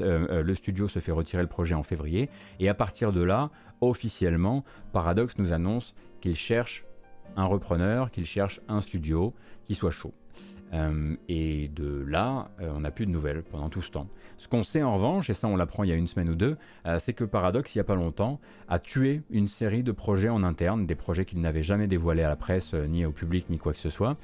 euh, 0.00 0.42
le 0.42 0.54
studio 0.54 0.88
se 0.88 0.98
fait 0.98 1.12
retirer 1.12 1.42
le 1.42 1.48
projet 1.48 1.74
en 1.74 1.82
février, 1.82 2.30
et 2.58 2.70
à 2.70 2.74
partir 2.74 3.12
de 3.12 3.20
là, 3.20 3.50
officiellement, 3.80 4.64
Paradox 4.92 5.38
nous 5.38 5.52
annonce 5.52 5.94
qu'il 6.20 6.36
cherche 6.36 6.84
un 7.36 7.44
repreneur, 7.44 8.10
qu'il 8.10 8.24
cherche 8.24 8.60
un 8.68 8.80
studio 8.80 9.34
qui 9.66 9.74
soit 9.74 9.90
chaud. 9.90 10.14
Euh, 10.74 11.14
et 11.28 11.68
de 11.68 12.04
là, 12.08 12.50
euh, 12.60 12.70
on 12.74 12.80
n'a 12.80 12.90
plus 12.90 13.06
de 13.06 13.10
nouvelles 13.10 13.42
pendant 13.42 13.68
tout 13.68 13.82
ce 13.82 13.90
temps. 13.90 14.08
Ce 14.36 14.48
qu'on 14.48 14.64
sait 14.64 14.82
en 14.82 14.96
revanche, 14.96 15.30
et 15.30 15.34
ça 15.34 15.46
on 15.46 15.56
l'apprend 15.56 15.84
il 15.84 15.90
y 15.90 15.92
a 15.92 15.96
une 15.96 16.06
semaine 16.06 16.28
ou 16.28 16.34
deux, 16.34 16.56
euh, 16.86 16.98
c'est 16.98 17.12
que 17.12 17.24
Paradox, 17.24 17.74
il 17.74 17.78
n'y 17.78 17.80
a 17.80 17.84
pas 17.84 17.94
longtemps, 17.94 18.40
a 18.68 18.78
tué 18.78 19.22
une 19.30 19.46
série 19.46 19.82
de 19.82 19.92
projets 19.92 20.28
en 20.28 20.42
interne, 20.42 20.86
des 20.86 20.94
projets 20.94 21.24
qu'il 21.24 21.40
n'avait 21.40 21.62
jamais 21.62 21.86
dévoilés 21.86 22.24
à 22.24 22.28
la 22.28 22.36
presse, 22.36 22.74
ni 22.74 23.06
au 23.06 23.12
public, 23.12 23.48
ni 23.48 23.58
quoi 23.58 23.72
que 23.72 23.78
ce 23.78 23.90
soit. 23.90 24.16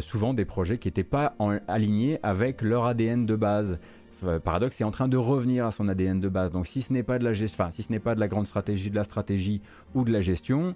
souvent 0.00 0.34
des 0.34 0.44
projets 0.44 0.78
qui 0.78 0.88
n'étaient 0.88 1.04
pas 1.04 1.34
alignés 1.66 2.18
avec 2.22 2.62
leur 2.62 2.84
ADN 2.84 3.26
de 3.26 3.36
base. 3.36 3.78
Paradox 4.44 4.80
est 4.80 4.84
en 4.84 4.90
train 4.90 5.08
de 5.08 5.16
revenir 5.16 5.66
à 5.66 5.70
son 5.70 5.88
ADN 5.88 6.20
de 6.20 6.28
base. 6.28 6.52
Donc 6.52 6.66
si 6.66 6.82
ce 6.82 6.92
n'est 6.92 7.02
pas 7.02 7.18
de 7.18 7.24
la 7.24 7.32
gestion, 7.32 7.70
si 7.70 7.82
ce 7.82 7.92
n'est 7.92 8.00
pas 8.00 8.14
de 8.14 8.20
la 8.20 8.28
grande 8.28 8.46
stratégie, 8.46 8.90
de 8.90 8.96
la 8.96 9.04
stratégie 9.04 9.60
ou 9.94 10.04
de 10.04 10.12
la 10.12 10.20
gestion, 10.20 10.74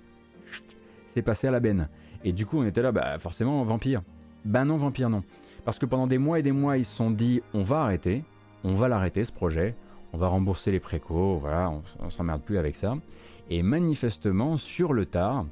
c'est 1.08 1.22
passé 1.22 1.48
à 1.48 1.50
la 1.50 1.60
benne. 1.60 1.88
Et 2.24 2.32
du 2.32 2.46
coup, 2.46 2.58
on 2.58 2.64
était 2.64 2.82
là, 2.82 2.92
bah 2.92 3.18
forcément, 3.18 3.62
vampire. 3.64 4.02
Ben 4.44 4.64
non, 4.64 4.76
vampire 4.76 5.10
non. 5.10 5.22
Parce 5.64 5.78
que 5.78 5.86
pendant 5.86 6.06
des 6.06 6.18
mois 6.18 6.38
et 6.38 6.42
des 6.42 6.52
mois, 6.52 6.78
ils 6.78 6.84
se 6.84 6.94
sont 6.94 7.10
dit, 7.10 7.42
on 7.54 7.62
va 7.62 7.82
arrêter, 7.82 8.24
on 8.64 8.74
va 8.74 8.88
l'arrêter 8.88 9.24
ce 9.24 9.32
projet, 9.32 9.74
on 10.12 10.18
va 10.18 10.28
rembourser 10.28 10.70
les 10.70 10.80
précaux, 10.80 11.38
voilà, 11.38 11.72
on, 12.00 12.10
s'emmerde 12.10 12.42
plus 12.42 12.58
avec 12.58 12.76
ça. 12.76 12.96
Et 13.50 13.62
manifestement, 13.62 14.56
sur 14.56 14.92
le 14.92 15.06
tard, 15.06 15.46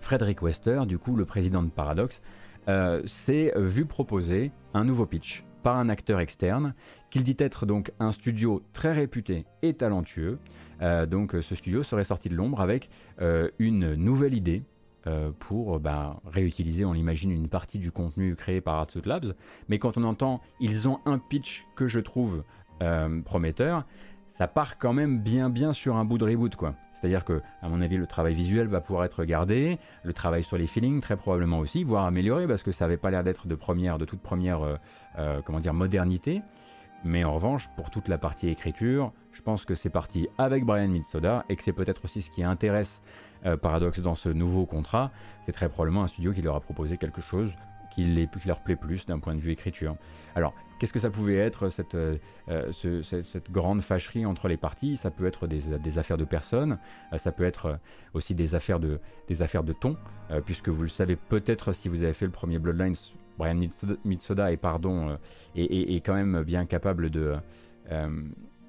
Frederick 0.00 0.42
Wester, 0.42 0.82
du 0.86 0.98
coup 0.98 1.16
le 1.16 1.24
président 1.24 1.62
de 1.62 1.68
Paradox, 1.68 2.20
euh, 2.68 3.02
s'est 3.06 3.52
vu 3.56 3.84
proposer 3.84 4.50
un 4.74 4.84
nouveau 4.84 5.06
pitch 5.06 5.44
par 5.62 5.76
un 5.76 5.88
acteur 5.88 6.20
externe, 6.20 6.74
qu'il 7.10 7.22
dit 7.22 7.36
être 7.38 7.66
donc 7.66 7.92
un 8.00 8.12
studio 8.12 8.62
très 8.72 8.92
réputé 8.92 9.44
et 9.62 9.74
talentueux. 9.74 10.38
Euh, 10.82 11.06
donc 11.06 11.36
ce 11.40 11.54
studio 11.54 11.82
serait 11.82 12.04
sorti 12.04 12.28
de 12.28 12.34
l'ombre 12.34 12.60
avec 12.60 12.90
euh, 13.20 13.48
une 13.58 13.94
nouvelle 13.94 14.34
idée 14.34 14.62
pour 15.38 15.78
bah, 15.78 16.20
réutiliser, 16.26 16.84
on 16.84 16.92
l'imagine, 16.92 17.30
une 17.30 17.46
partie 17.46 17.78
du 17.78 17.92
contenu 17.92 18.34
créé 18.34 18.60
par 18.60 18.74
Artsuit 18.74 19.02
Labs. 19.04 19.36
Mais 19.68 19.78
quand 19.78 19.96
on 19.96 20.02
entend, 20.02 20.40
ils 20.58 20.88
ont 20.88 20.98
un 21.04 21.20
pitch 21.20 21.64
que 21.76 21.86
je 21.86 22.00
trouve 22.00 22.42
euh, 22.82 23.22
prometteur, 23.22 23.86
ça 24.28 24.48
part 24.48 24.76
quand 24.76 24.92
même 24.92 25.18
bien 25.18 25.48
bien 25.48 25.72
sur 25.72 25.96
un 25.96 26.04
bout 26.04 26.18
de 26.18 26.24
reboot 26.24 26.56
quoi. 26.56 26.74
C'est-à-dire 26.92 27.24
que, 27.24 27.42
à 27.62 27.68
mon 27.68 27.80
avis, 27.80 27.96
le 27.96 28.06
travail 28.06 28.34
visuel 28.34 28.68
va 28.68 28.80
pouvoir 28.80 29.04
être 29.04 29.24
gardé, 29.24 29.78
le 30.02 30.12
travail 30.12 30.42
sur 30.42 30.56
les 30.56 30.66
feelings 30.66 31.00
très 31.00 31.16
probablement 31.16 31.58
aussi, 31.58 31.84
voire 31.84 32.04
amélioré 32.04 32.46
parce 32.46 32.62
que 32.62 32.72
ça 32.72 32.84
n'avait 32.84 32.96
pas 32.96 33.10
l'air 33.10 33.22
d'être 33.22 33.46
de 33.46 33.54
première, 33.54 33.98
de 33.98 34.04
toute 34.04 34.20
première, 34.20 34.62
euh, 34.62 34.76
euh, 35.18 35.40
comment 35.44 35.60
dire, 35.60 35.74
modernité. 35.74 36.42
Mais 37.04 37.24
en 37.24 37.34
revanche, 37.34 37.68
pour 37.76 37.90
toute 37.90 38.08
la 38.08 38.18
partie 38.18 38.48
écriture, 38.48 39.12
je 39.32 39.42
pense 39.42 39.64
que 39.64 39.74
c'est 39.74 39.90
parti 39.90 40.28
avec 40.38 40.64
Brian 40.64 40.88
Mitsoda 40.88 41.44
et 41.48 41.56
que 41.56 41.62
c'est 41.62 41.72
peut-être 41.72 42.04
aussi 42.04 42.22
ce 42.22 42.30
qui 42.30 42.42
intéresse 42.42 43.02
Paradox 43.62 44.00
dans 44.00 44.16
ce 44.16 44.28
nouveau 44.28 44.66
contrat. 44.66 45.12
C'est 45.42 45.52
très 45.52 45.68
probablement 45.68 46.02
un 46.02 46.08
studio 46.08 46.32
qui 46.32 46.42
leur 46.42 46.56
a 46.56 46.60
proposé 46.60 46.96
quelque 46.96 47.20
chose 47.20 47.54
qui, 47.94 48.28
leur 48.44 48.60
plaît 48.60 48.76
plus 48.76 49.06
d'un 49.06 49.18
point 49.18 49.34
de 49.34 49.40
vue 49.40 49.52
écriture. 49.52 49.96
Alors, 50.34 50.52
Qu'est-ce 50.78 50.92
que 50.92 50.98
ça 50.98 51.08
pouvait 51.08 51.36
être 51.36 51.70
cette, 51.70 51.94
euh, 51.94 52.18
euh, 52.48 52.70
grande 53.50 53.80
fâcherie 53.80 54.26
entre 54.26 54.46
les 54.46 54.58
parties? 54.58 54.98
Ça 54.98 55.10
peut 55.10 55.24
être 55.24 55.46
des, 55.46 55.98
affaires 55.98 56.18
de 56.18 56.24
personnes, 56.24 56.78
euh, 57.12 57.18
ça 57.18 57.32
peut 57.32 57.44
être 57.44 57.78
aussi 58.12 58.34
des 58.34 58.54
affaires 58.54 58.78
de, 58.78 59.00
des 59.26 59.40
affaires 59.40 59.62
de 59.62 59.72
ton, 59.72 59.96
puisque 60.44 60.68
vous 60.68 60.82
le 60.82 60.88
savez 60.88 61.16
peut-être 61.16 61.72
si 61.72 61.88
vous 61.88 62.02
avez 62.02 62.12
fait 62.12 62.26
le 62.26 62.32
premier 62.32 62.58
Bloodlines, 62.58 62.94
Brian 63.38 63.58
Mitsoda 64.04 64.52
est, 64.52 64.56
pardon, 64.56 65.18
est, 65.54 66.04
quand 66.04 66.14
même 66.14 66.42
bien 66.42 66.66
capable 66.66 67.10
de, 67.10 67.34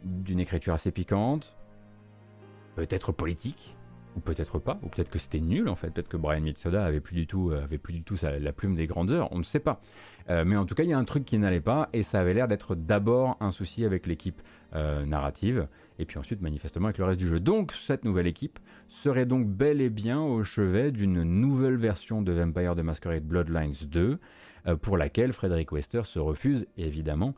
d'une 0.04 0.40
écriture 0.40 0.74
assez 0.74 0.92
piquante, 0.92 1.56
peut-être 2.76 3.12
politique, 3.12 3.78
ou 4.18 4.20
peut-être 4.20 4.58
pas, 4.58 4.80
ou 4.82 4.88
peut-être 4.88 5.10
que 5.10 5.20
c'était 5.20 5.40
nul 5.40 5.70
en 5.70 5.76
fait, 5.76 5.92
peut-être 5.92 6.10
que 6.10 6.18
Brian 6.18 6.42
Mitsoda 6.42 6.84
avait 6.84 7.00
plus 7.00 7.16
du 7.16 7.28
tout, 7.28 7.52
avait 7.52 7.78
plus 7.78 7.94
du 7.94 8.04
tout 8.04 8.16
la 8.24 8.52
plume 8.52 8.76
des 8.76 8.88
grandes 8.88 9.12
heures, 9.12 9.30
on 9.32 9.38
ne 9.38 9.44
sait 9.44 9.60
pas. 9.60 9.80
Euh, 10.30 10.44
mais 10.46 10.58
en 10.58 10.66
tout 10.66 10.76
cas, 10.76 10.84
il 10.84 10.90
y 10.90 10.94
a 10.94 10.98
un 10.98 11.06
truc 11.06 11.24
qui 11.24 11.38
n'allait 11.38 11.62
pas, 11.62 11.88
et 11.94 12.04
ça 12.04 12.20
avait 12.20 12.34
l'air 12.34 12.48
d'être 12.48 12.76
d'abord 12.76 13.38
un 13.40 13.52
souci 13.52 13.86
avec 13.86 14.08
l'équipe 14.08 14.42
euh, 14.76 15.06
narrative, 15.06 15.68
et 16.00 16.06
puis 16.06 16.18
ensuite 16.18 16.42
manifestement 16.42 16.88
avec 16.88 16.98
le 16.98 17.06
reste 17.06 17.20
du 17.20 17.28
jeu. 17.28 17.40
Donc 17.40 17.74
cette 17.74 18.04
nouvelle 18.04 18.28
équipe 18.28 18.60
serait 18.90 19.26
donc 19.26 19.48
bel 19.48 19.82
et 19.82 19.90
bien 19.90 20.20
au 20.20 20.44
chevet 20.44 20.92
d'une 20.92 21.24
nouvelle 21.24 21.78
version 21.78 22.22
de 22.22 22.32
Vampire 22.32 22.76
the 22.76 22.80
Masquerade 22.80 23.24
Bloodlines 23.24 23.76
2, 23.86 24.00
euh, 24.00 24.18
pour 24.76 24.98
laquelle 24.98 25.34
Frederick 25.34 25.72
Wester 25.72 26.02
se 26.04 26.20
refuse 26.20 26.68
évidemment 26.78 27.34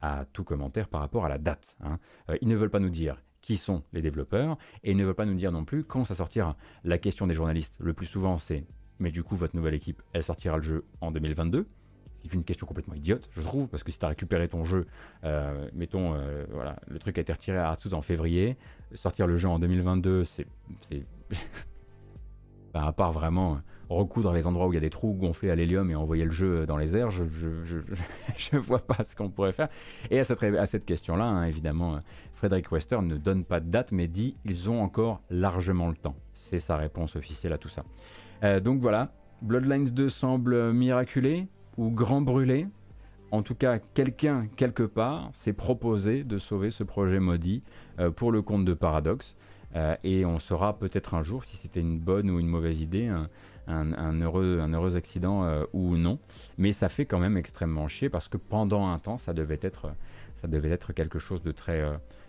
à 0.00 0.24
tout 0.32 0.44
commentaire 0.44 0.88
par 0.88 1.00
rapport 1.00 1.24
à 1.24 1.28
la 1.28 1.38
date. 1.38 1.76
Hein. 1.84 1.98
ils 2.40 2.48
ne 2.48 2.56
veulent 2.56 2.70
pas 2.70 2.80
nous 2.80 2.90
dire 2.90 3.22
qui 3.40 3.56
sont 3.56 3.82
les 3.92 4.02
développeurs, 4.02 4.56
et 4.84 4.92
ils 4.92 4.96
ne 4.96 5.04
veulent 5.04 5.14
pas 5.14 5.26
nous 5.26 5.34
dire 5.34 5.50
non 5.50 5.64
plus 5.64 5.84
quand 5.84 6.04
ça 6.04 6.14
sortira. 6.14 6.56
La 6.84 6.98
question 6.98 7.26
des 7.26 7.34
journalistes, 7.34 7.76
le 7.80 7.92
plus 7.92 8.06
souvent, 8.06 8.38
c'est 8.38 8.64
mais 9.00 9.10
du 9.10 9.24
coup, 9.24 9.34
votre 9.34 9.56
nouvelle 9.56 9.74
équipe, 9.74 10.00
elle 10.12 10.22
sortira 10.22 10.56
le 10.56 10.62
jeu 10.62 10.84
en 11.00 11.10
2022 11.10 11.66
c'est 12.22 12.34
une 12.34 12.44
question 12.44 12.66
complètement 12.66 12.94
idiote, 12.94 13.28
je 13.32 13.40
trouve, 13.40 13.68
parce 13.68 13.82
que 13.82 13.90
si 13.90 13.98
tu 13.98 14.04
as 14.04 14.08
récupéré 14.08 14.48
ton 14.48 14.64
jeu, 14.64 14.86
euh, 15.24 15.68
mettons, 15.74 16.14
euh, 16.14 16.44
voilà, 16.50 16.76
le 16.86 16.98
truc 16.98 17.18
a 17.18 17.20
été 17.20 17.32
retiré 17.32 17.58
à 17.58 17.70
Artsous 17.70 17.94
en 17.94 18.02
février, 18.02 18.56
sortir 18.94 19.26
le 19.26 19.36
jeu 19.36 19.48
en 19.48 19.58
2022, 19.58 20.24
c'est. 20.24 20.46
à 22.74 22.92
part 22.96 23.12
vraiment 23.12 23.60
recoudre 23.94 24.32
les 24.32 24.46
endroits 24.46 24.66
où 24.66 24.72
il 24.72 24.76
y 24.76 24.78
a 24.78 24.80
des 24.80 24.90
trous, 24.90 25.12
gonfler 25.14 25.50
à 25.50 25.54
l'hélium 25.54 25.90
et 25.90 25.94
envoyer 25.94 26.24
le 26.24 26.30
jeu 26.30 26.66
dans 26.66 26.76
les 26.76 26.96
airs, 26.96 27.10
je, 27.10 27.24
je, 28.36 28.56
vois 28.58 28.80
pas 28.80 29.04
ce 29.04 29.16
qu'on 29.16 29.30
pourrait 29.30 29.52
faire. 29.52 29.68
Et 30.10 30.18
à 30.18 30.24
cette, 30.24 30.84
question-là, 30.84 31.24
hein, 31.24 31.44
évidemment, 31.44 32.00
Frédéric 32.34 32.70
Wester 32.72 32.98
ne 33.02 33.16
donne 33.16 33.44
pas 33.44 33.60
de 33.60 33.70
date, 33.70 33.92
mais 33.92 34.08
dit 34.08 34.36
ils 34.44 34.70
ont 34.70 34.82
encore 34.82 35.20
largement 35.30 35.88
le 35.88 35.96
temps. 35.96 36.16
C'est 36.34 36.58
sa 36.58 36.76
réponse 36.76 37.16
officielle 37.16 37.52
à 37.52 37.58
tout 37.58 37.68
ça. 37.68 37.84
Euh, 38.42 38.60
donc 38.60 38.80
voilà, 38.80 39.12
Bloodlines 39.42 39.84
2 39.84 40.08
semble 40.08 40.72
miraculé, 40.72 41.46
ou 41.76 41.90
grand 41.90 42.20
brûlé. 42.20 42.66
En 43.30 43.42
tout 43.42 43.54
cas, 43.54 43.78
quelqu'un, 43.78 44.46
quelque 44.56 44.82
part, 44.82 45.30
s'est 45.32 45.54
proposé 45.54 46.22
de 46.22 46.38
sauver 46.38 46.70
ce 46.70 46.84
projet 46.84 47.18
maudit 47.18 47.62
euh, 47.98 48.10
pour 48.10 48.30
le 48.30 48.42
compte 48.42 48.64
de 48.64 48.74
Paradox. 48.74 49.36
Euh, 49.74 49.96
et 50.04 50.26
on 50.26 50.38
saura 50.38 50.78
peut-être 50.78 51.14
un 51.14 51.22
jour 51.22 51.44
si 51.44 51.56
c'était 51.56 51.80
une 51.80 51.98
bonne 51.98 52.28
ou 52.30 52.38
une 52.38 52.46
mauvaise 52.46 52.80
idée, 52.80 53.10
un, 53.66 54.20
heureux, 54.20 54.96
accident 54.96 55.44
euh, 55.44 55.64
ou 55.72 55.96
non. 55.96 56.18
Mais 56.58 56.72
ça 56.72 56.88
fait 56.88 57.06
quand 57.06 57.18
même 57.18 57.36
extrêmement 57.36 57.88
chier 57.88 58.08
parce 58.08 58.28
que 58.28 58.36
pendant 58.36 58.88
un 58.88 58.98
temps, 58.98 59.18
ça 59.18 59.32
devait 59.32 59.60
être, 59.62 59.92
ça 60.36 60.48
devait 60.48 60.70
être 60.70 60.92
quelque 60.92 61.18
chose 61.18 61.42
de 61.42 61.52
très, 61.52 61.84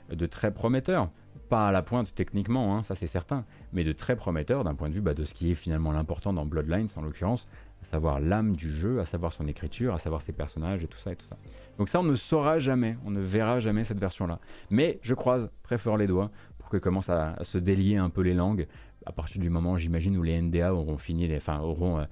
de 0.10 0.26
très 0.26 0.54
prometteur. 0.54 1.10
Pas 1.50 1.68
à 1.68 1.72
la 1.72 1.82
pointe 1.82 2.14
techniquement, 2.16 2.78
hein, 2.78 2.84
ça 2.84 2.96
c'est 2.96 3.08
certain, 3.08 3.46
mais 3.74 3.84
de 3.84 3.92
très 3.92 4.16
prometteur 4.16 4.64
d'un 4.64 4.76
point 4.76 4.90
de 4.90 4.94
vue 4.94 5.02
bah, 5.02 5.14
de 5.14 5.24
ce 5.24 5.34
qui 5.34 5.52
est 5.52 5.56
finalement 5.56 5.92
l'important 5.92 6.34
dans 6.34 6.46
Bloodlines 6.46 6.88
en 6.96 7.02
l'occurrence, 7.02 7.48
à 7.82 7.86
savoir 7.86 8.20
l'âme 8.20 8.56
du 8.56 8.72
jeu, 8.72 9.00
à 9.00 9.06
savoir 9.06 9.34
son 9.34 9.48
écriture, 9.48 9.94
à 9.94 10.00
savoir 10.00 10.22
ses 10.22 10.32
personnages 10.32 10.84
et 10.84 10.88
tout 10.88 10.98
ça 10.98 11.12
et 11.12 11.16
tout 11.16 11.26
ça. 11.26 11.38
Donc 11.78 11.90
ça, 11.90 12.00
on 12.00 12.04
ne 12.04 12.16
saura 12.16 12.60
jamais, 12.60 12.98
on 13.06 13.12
ne 13.12 13.20
verra 13.20 13.60
jamais 13.60 13.84
cette 13.84 14.00
version-là. 14.00 14.40
Mais 14.70 15.00
je 15.02 15.14
croise 15.14 15.50
très 15.64 15.78
fort 15.78 15.98
les 15.98 16.08
doigts 16.08 16.32
pour 16.60 16.70
que 16.70 16.78
commence 16.78 17.10
à, 17.10 17.36
se 17.44 17.58
délier 17.58 17.98
un 17.98 18.10
peu 18.10 18.22
les 18.22 18.34
langues, 18.34 18.68
à 19.06 19.12
partir 19.12 19.42
du 19.42 19.50
moment, 19.50 19.78
j'imagine, 19.78 20.18
où 20.18 20.24
les 20.24 20.40
NDA 20.42 20.74
auront 20.74 20.98
fini, 20.98 21.34
enfin, 21.36 21.60
auront, 21.60 22.00
euh, 22.00 22.06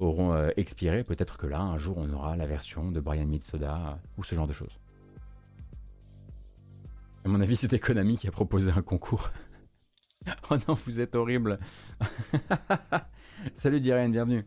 euh, 0.00 0.50
expiré. 0.56 1.04
Peut-être 1.04 1.36
que 1.36 1.46
là, 1.46 1.60
un 1.60 1.78
jour, 1.78 1.96
on 1.98 2.10
aura 2.12 2.36
la 2.36 2.46
version 2.46 2.90
de 2.90 3.00
Brian 3.00 3.26
Mitsoda 3.26 3.74
euh, 3.74 3.94
ou 4.16 4.24
ce 4.24 4.34
genre 4.34 4.46
de 4.46 4.52
choses. 4.52 4.78
À 7.24 7.28
mon 7.28 7.40
avis, 7.40 7.56
c'était 7.56 7.78
Konami 7.78 8.16
qui 8.16 8.28
a 8.28 8.30
proposé 8.30 8.70
un 8.70 8.82
concours. 8.82 9.30
oh 10.50 10.56
non, 10.68 10.74
vous 10.86 11.00
êtes 11.00 11.14
horrible. 11.14 11.58
Salut 13.54 13.80
Diren, 13.80 14.10
bienvenue. 14.10 14.44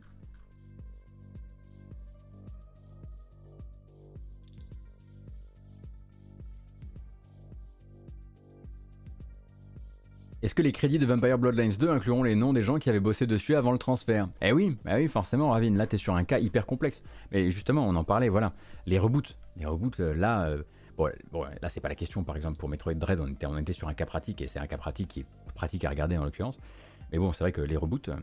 Est-ce 10.44 10.56
que 10.56 10.64
les 10.64 10.72
crédits 10.72 10.98
de 10.98 11.06
Vampire 11.06 11.38
Bloodlines 11.38 11.74
2 11.80 11.90
incluront 11.92 12.24
les 12.24 12.34
noms 12.34 12.52
des 12.52 12.64
gens 12.64 12.80
qui 12.80 12.90
avaient 12.90 13.00
bossé 13.00 13.28
dessus 13.28 13.56
avant 13.56 13.72
le 13.72 13.78
transfert? 13.78 14.28
Eh 14.42 14.52
oui, 14.52 14.76
bah 14.84 14.94
oui, 14.96 15.08
forcément, 15.08 15.52
Ravine. 15.52 15.78
Là, 15.78 15.86
t'es 15.86 15.98
sur 15.98 16.16
un 16.16 16.24
cas 16.24 16.40
hyper 16.40 16.66
complexe. 16.66 17.04
Mais 17.32 17.52
justement, 17.52 17.88
on 17.88 17.96
en 17.96 18.04
parlait, 18.04 18.28
voilà. 18.28 18.54
Les 18.88 18.98
reboots. 18.98 19.38
Les 19.58 19.68
reboots, 19.68 20.00
euh, 20.00 20.16
là, 20.16 20.48
euh, 20.48 20.64
bon, 20.98 21.46
là, 21.62 21.70
c'est 21.70 21.80
pas 21.80 21.90
la 21.90 21.96
question, 21.96 22.24
par 22.24 22.36
exemple, 22.36 22.58
pour 22.58 22.70
Metroid 22.70 22.96
Dread, 22.96 23.20
on 23.20 23.28
était, 23.28 23.46
on 23.46 23.56
était 23.56 23.74
sur 23.74 23.88
un 23.88 23.94
cas 23.94 24.08
pratique, 24.08 24.42
et 24.42 24.48
c'est 24.48 24.58
un 24.58 24.66
cas 24.66 24.78
pratique 24.78 25.10
qui 25.10 25.20
est 25.20 25.26
pratique 25.54 25.86
à 25.86 25.90
regarder 25.90 26.18
en 26.18 26.24
l'occurrence. 26.24 26.58
Mais 27.12 27.20
bon, 27.20 27.32
c'est 27.34 27.44
vrai 27.44 27.52
que 27.52 27.62
les 27.62 27.78
reboots. 27.78 28.10
Euh, 28.10 28.16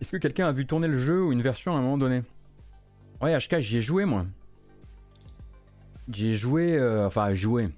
Est-ce 0.00 0.12
que 0.12 0.16
quelqu'un 0.16 0.48
a 0.48 0.52
vu 0.52 0.66
tourner 0.66 0.88
le 0.88 0.96
jeu 0.96 1.22
ou 1.22 1.30
une 1.30 1.42
version 1.42 1.76
à 1.76 1.78
un 1.78 1.82
moment 1.82 1.98
donné? 1.98 2.22
Ouais, 3.20 3.38
HK, 3.38 3.58
j'y 3.58 3.76
ai 3.76 3.82
joué 3.82 4.06
moi. 4.06 4.24
J'ai 6.12 6.34
joué, 6.34 6.76
euh, 6.76 7.06
enfin 7.06 7.34
joué. 7.34 7.68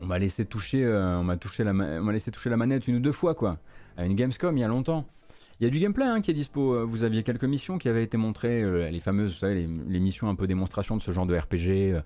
On 0.00 0.06
m'a 0.06 0.18
laissé 0.18 0.44
toucher, 0.44 0.84
euh, 0.84 1.18
on 1.18 1.24
m'a 1.24 2.12
laissé 2.12 2.30
toucher 2.30 2.50
la 2.50 2.56
manette 2.56 2.88
une 2.88 2.96
ou 2.96 3.00
deux 3.00 3.12
fois 3.12 3.34
quoi, 3.34 3.58
à 3.96 4.04
une 4.04 4.14
Gamescom 4.14 4.56
il 4.56 4.60
y 4.60 4.64
a 4.64 4.68
longtemps. 4.68 5.06
Il 5.60 5.64
y 5.64 5.66
a 5.66 5.70
du 5.70 5.80
gameplay 5.80 6.04
hein, 6.04 6.20
qui 6.20 6.30
est 6.30 6.34
dispo. 6.34 6.72
Euh, 6.72 6.84
vous 6.84 7.02
aviez 7.02 7.24
quelques 7.24 7.44
missions 7.44 7.78
qui 7.78 7.88
avaient 7.88 8.04
été 8.04 8.16
montrées, 8.16 8.90
les 8.92 9.00
fameuses, 9.00 9.32
vous 9.32 9.38
savez, 9.38 9.66
les, 9.88 9.98
missions 9.98 10.28
un 10.28 10.36
peu 10.36 10.46
démonstration 10.46 10.96
de 10.96 11.02
ce 11.02 11.10
genre 11.10 11.26
de 11.26 11.36
RPG. 11.36 12.00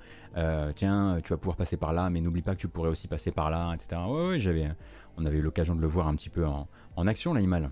tiens, 0.75 1.19
tu 1.23 1.31
vas 1.31 1.37
pouvoir 1.37 1.57
passer 1.57 1.77
par 1.77 1.93
là, 1.93 2.09
mais 2.09 2.23
n'oublie 2.23 2.41
pas 2.41 2.55
que 2.55 2.61
tu 2.61 2.69
pourrais 2.69 2.89
aussi 2.89 3.09
passer 3.09 3.31
par 3.31 3.51
là, 3.51 3.75
etc. 3.75 4.01
Ouais, 4.09 4.29
ouais, 4.29 4.39
j'avais, 4.39 4.71
on 5.19 5.27
avait 5.27 5.37
eu 5.37 5.43
l'occasion 5.43 5.77
de 5.77 5.83
le 5.83 5.87
voir 5.87 6.09
un 6.09 6.15
petit 6.15 6.31
peu 6.31 6.47
en 6.47 7.07
action 7.07 7.35
l'animal. 7.35 7.71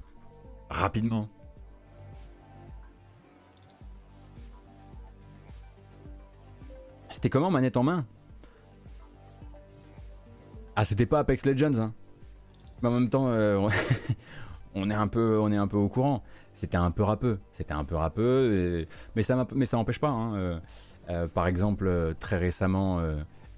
Rapidement. 0.69 1.29
C'était 7.11 7.29
comment 7.29 7.51
manette 7.51 7.77
en 7.77 7.83
main? 7.83 8.07
Ah, 10.77 10.85
c'était 10.85 11.07
pas 11.07 11.19
Apex 11.21 11.45
Legends, 11.45 11.79
hein. 11.79 11.93
Mais 12.83 12.89
en 12.89 12.93
même 12.93 13.11
temps, 13.11 13.27
euh, 13.29 13.69
on 14.75 14.89
est 14.91 14.95
un 14.95 15.07
peu, 15.09 15.37
au 15.37 15.89
courant. 15.89 16.23
C'était 16.55 16.77
un 16.77 16.91
peu 16.91 17.03
râpeux, 17.03 17.39
c'était 17.53 17.73
un 17.73 17.85
peu 17.85 17.97
râpeux, 17.97 18.87
mais 19.17 19.23
ça, 19.23 19.47
mais 19.55 19.65
ça 19.65 19.77
n'empêche 19.77 19.99
pas. 19.99 20.09
Hein, 20.09 20.35
euh, 20.35 20.59
euh, 21.09 21.27
par 21.27 21.47
exemple, 21.47 22.15
très 22.21 22.37
récemment, 22.37 23.01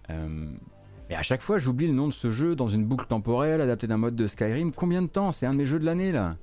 mais 0.08 1.16
à 1.16 1.22
chaque 1.22 1.42
fois, 1.42 1.58
j'oublie 1.58 1.88
le 1.88 1.92
nom 1.92 2.06
de 2.06 2.12
ce 2.12 2.30
jeu 2.30 2.54
dans 2.54 2.68
une 2.68 2.84
boucle 2.84 3.06
temporelle 3.06 3.60
adaptée 3.60 3.86
d'un 3.86 3.96
mode 3.96 4.14
de 4.14 4.26
Skyrim. 4.26 4.72
Combien 4.72 5.02
de 5.02 5.08
temps? 5.08 5.32
C'est 5.32 5.46
un 5.46 5.52
de 5.52 5.58
mes 5.58 5.66
jeux 5.66 5.80
de 5.80 5.84
l'année 5.84 6.12
là. 6.12 6.36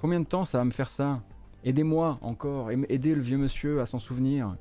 Combien 0.00 0.20
de 0.20 0.26
temps 0.26 0.44
ça 0.44 0.58
va 0.58 0.64
me 0.64 0.70
faire 0.70 0.90
ça? 0.90 1.20
Aidez-moi 1.64 2.18
encore, 2.22 2.70
aidez 2.70 3.14
le 3.14 3.20
vieux 3.20 3.38
monsieur 3.38 3.80
à 3.80 3.86
s'en 3.86 3.98
souvenir. 3.98 4.56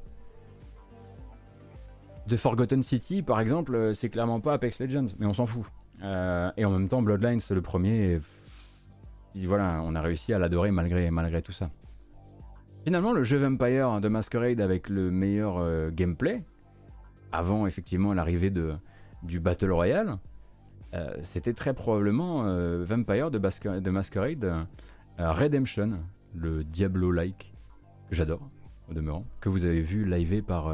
The 2.28 2.38
Forgotten 2.38 2.82
City, 2.82 3.22
par 3.22 3.40
exemple, 3.40 3.76
euh, 3.76 3.94
c'est 3.94 4.10
clairement 4.10 4.40
pas 4.40 4.54
Apex 4.54 4.80
Legends, 4.80 5.08
mais 5.20 5.28
on 5.28 5.34
s'en 5.34 5.46
fout. 5.46 5.66
Euh, 6.02 6.52
et 6.58 6.66
en 6.66 6.72
même 6.72 6.88
temps, 6.88 7.04
Bloodlines, 7.04 7.40
le 7.52 7.62
premier. 7.62 8.20
voilà, 9.36 9.82
on 9.84 9.94
a 9.94 10.02
réussi 10.02 10.34
à 10.34 10.40
l'adorer 10.40 10.72
malgré, 10.72 11.12
malgré 11.12 11.44
tout 11.44 11.52
ça. 11.52 11.70
Finalement, 12.84 13.14
le 13.14 13.24
jeu 13.24 13.38
Vampire 13.38 14.02
de 14.02 14.08
Masquerade 14.08 14.60
avec 14.60 14.90
le 14.90 15.12
meilleur 15.12 15.58
euh, 15.58 15.92
gameplay, 15.92 16.44
avant 17.32 17.68
effectivement 17.68 18.14
l'arrivée 18.14 18.52
du 19.24 19.40
Battle 19.40 19.72
Royale, 19.72 20.18
c'était 21.24 21.52
très 21.52 21.74
probablement 21.74 22.44
Vampire 22.86 23.30
de, 23.30 23.38
de 23.80 23.90
Masquerade 23.90 24.66
Redemption, 25.18 26.00
le 26.34 26.64
Diablo-like, 26.64 27.54
que 28.10 28.16
j'adore, 28.16 28.50
au 28.90 28.94
demeurant, 28.94 29.26
que 29.42 29.50
vous 29.50 29.66
avez 29.66 29.82
vu 29.82 30.06
live 30.06 30.42
par 30.44 30.74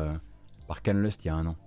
par 0.71 0.81
Canlust 0.81 1.25
il 1.25 1.27
y 1.27 1.29
a 1.29 1.35
un 1.35 1.47
an. 1.47 1.57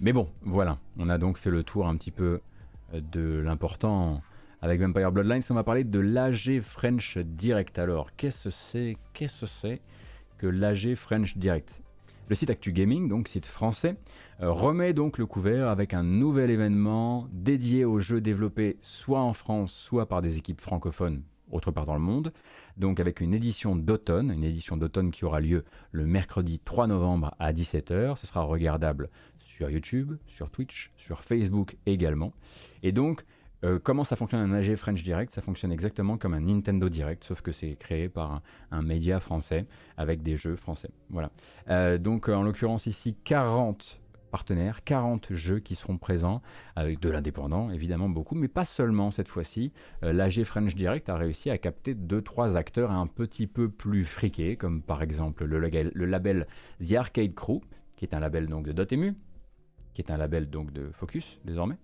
Mais 0.00 0.14
bon, 0.14 0.30
voilà, 0.40 0.78
on 0.96 1.10
a 1.10 1.18
donc 1.18 1.36
fait 1.36 1.50
le 1.50 1.62
tour 1.62 1.86
un 1.86 1.94
petit 1.94 2.10
peu 2.10 2.40
euh, 2.94 3.02
de 3.02 3.42
l'important 3.44 4.22
avec 4.62 4.80
Vampire 4.80 5.12
Bloodlines. 5.12 5.42
On 5.50 5.54
va 5.54 5.62
parler 5.62 5.84
de 5.84 5.98
l'AG 5.98 6.62
French 6.62 7.18
Direct. 7.18 7.78
Alors, 7.78 8.16
qu'est-ce 8.16 8.44
que 8.44 8.50
c'est 8.50 8.96
c'est 9.44 9.82
que 10.38 10.46
l'AG 10.46 10.94
French 10.94 11.36
Direct? 11.36 11.82
Le 12.30 12.34
site 12.34 12.48
Actu 12.48 12.72
Gaming, 12.72 13.06
donc 13.06 13.28
site 13.28 13.44
français, 13.44 13.96
euh, 14.40 14.50
remet 14.50 14.94
donc 14.94 15.18
le 15.18 15.26
couvert 15.26 15.68
avec 15.68 15.92
un 15.92 16.02
nouvel 16.02 16.48
événement 16.48 17.28
dédié 17.30 17.84
aux 17.84 17.98
jeux 17.98 18.22
développés 18.22 18.78
soit 18.80 19.20
en 19.20 19.34
France, 19.34 19.74
soit 19.74 20.06
par 20.06 20.22
des 20.22 20.38
équipes 20.38 20.62
francophones 20.62 21.24
autre 21.50 21.70
part 21.70 21.86
dans 21.86 21.94
le 21.94 22.00
monde, 22.00 22.32
donc 22.76 23.00
avec 23.00 23.20
une 23.20 23.34
édition 23.34 23.76
d'automne, 23.76 24.30
une 24.30 24.44
édition 24.44 24.76
d'automne 24.76 25.10
qui 25.10 25.24
aura 25.24 25.40
lieu 25.40 25.64
le 25.92 26.06
mercredi 26.06 26.58
3 26.58 26.86
novembre 26.86 27.34
à 27.38 27.52
17h. 27.52 28.16
Ce 28.16 28.26
sera 28.26 28.42
regardable 28.42 29.10
sur 29.38 29.70
YouTube, 29.70 30.14
sur 30.26 30.50
Twitch, 30.50 30.92
sur 30.96 31.22
Facebook 31.22 31.76
également. 31.86 32.32
Et 32.82 32.92
donc, 32.92 33.24
euh, 33.64 33.78
comment 33.82 34.04
ça 34.04 34.16
fonctionne 34.16 34.40
un 34.40 34.52
AG 34.52 34.74
French 34.76 35.02
Direct? 35.02 35.32
Ça 35.32 35.42
fonctionne 35.42 35.72
exactement 35.72 36.16
comme 36.16 36.34
un 36.34 36.40
Nintendo 36.40 36.88
Direct, 36.88 37.24
sauf 37.24 37.42
que 37.42 37.52
c'est 37.52 37.76
créé 37.76 38.08
par 38.08 38.42
un, 38.70 38.82
média 38.82 39.20
français 39.20 39.66
avec 39.96 40.22
des 40.22 40.36
jeux 40.36 40.56
français. 40.56 40.90
Voilà. 41.10 41.30
Euh, 41.68 41.98
donc, 41.98 42.28
en 42.28 42.42
l'occurrence 42.42 42.86
ici, 42.86 43.14
40 43.24 44.00
partenaires, 44.30 44.84
40 44.84 45.34
jeux 45.34 45.58
qui 45.58 45.74
seront 45.74 45.98
présents, 45.98 46.40
avec 46.76 47.00
de 47.00 47.10
l'indépendant 47.10 47.70
évidemment 47.70 48.08
beaucoup, 48.08 48.34
mais 48.34 48.48
pas 48.48 48.64
seulement 48.64 49.10
cette 49.10 49.28
fois-ci. 49.28 49.72
Euh, 50.02 50.12
L'AG 50.12 50.44
French 50.44 50.74
Direct 50.74 51.08
a 51.08 51.16
réussi 51.16 51.50
à 51.50 51.58
capter 51.58 51.94
2-3 51.94 52.56
acteurs 52.56 52.90
un 52.90 53.06
petit 53.06 53.46
peu 53.46 53.68
plus 53.68 54.04
friqués, 54.04 54.56
comme 54.56 54.82
par 54.82 55.02
exemple 55.02 55.44
le, 55.44 55.58
le, 55.58 56.06
label 56.06 56.46
The 56.80 56.94
Arcade 56.94 57.34
Crew, 57.34 57.60
qui 57.96 58.04
est 58.04 58.14
un 58.14 58.20
label 58.20 58.46
donc 58.46 58.64
de 58.64 58.72
Dotemu, 58.72 59.14
qui 59.94 60.02
est 60.02 60.10
un 60.10 60.16
label 60.16 60.48
donc 60.48 60.72
de 60.72 60.90
Focus 60.92 61.38
désormais 61.44 61.76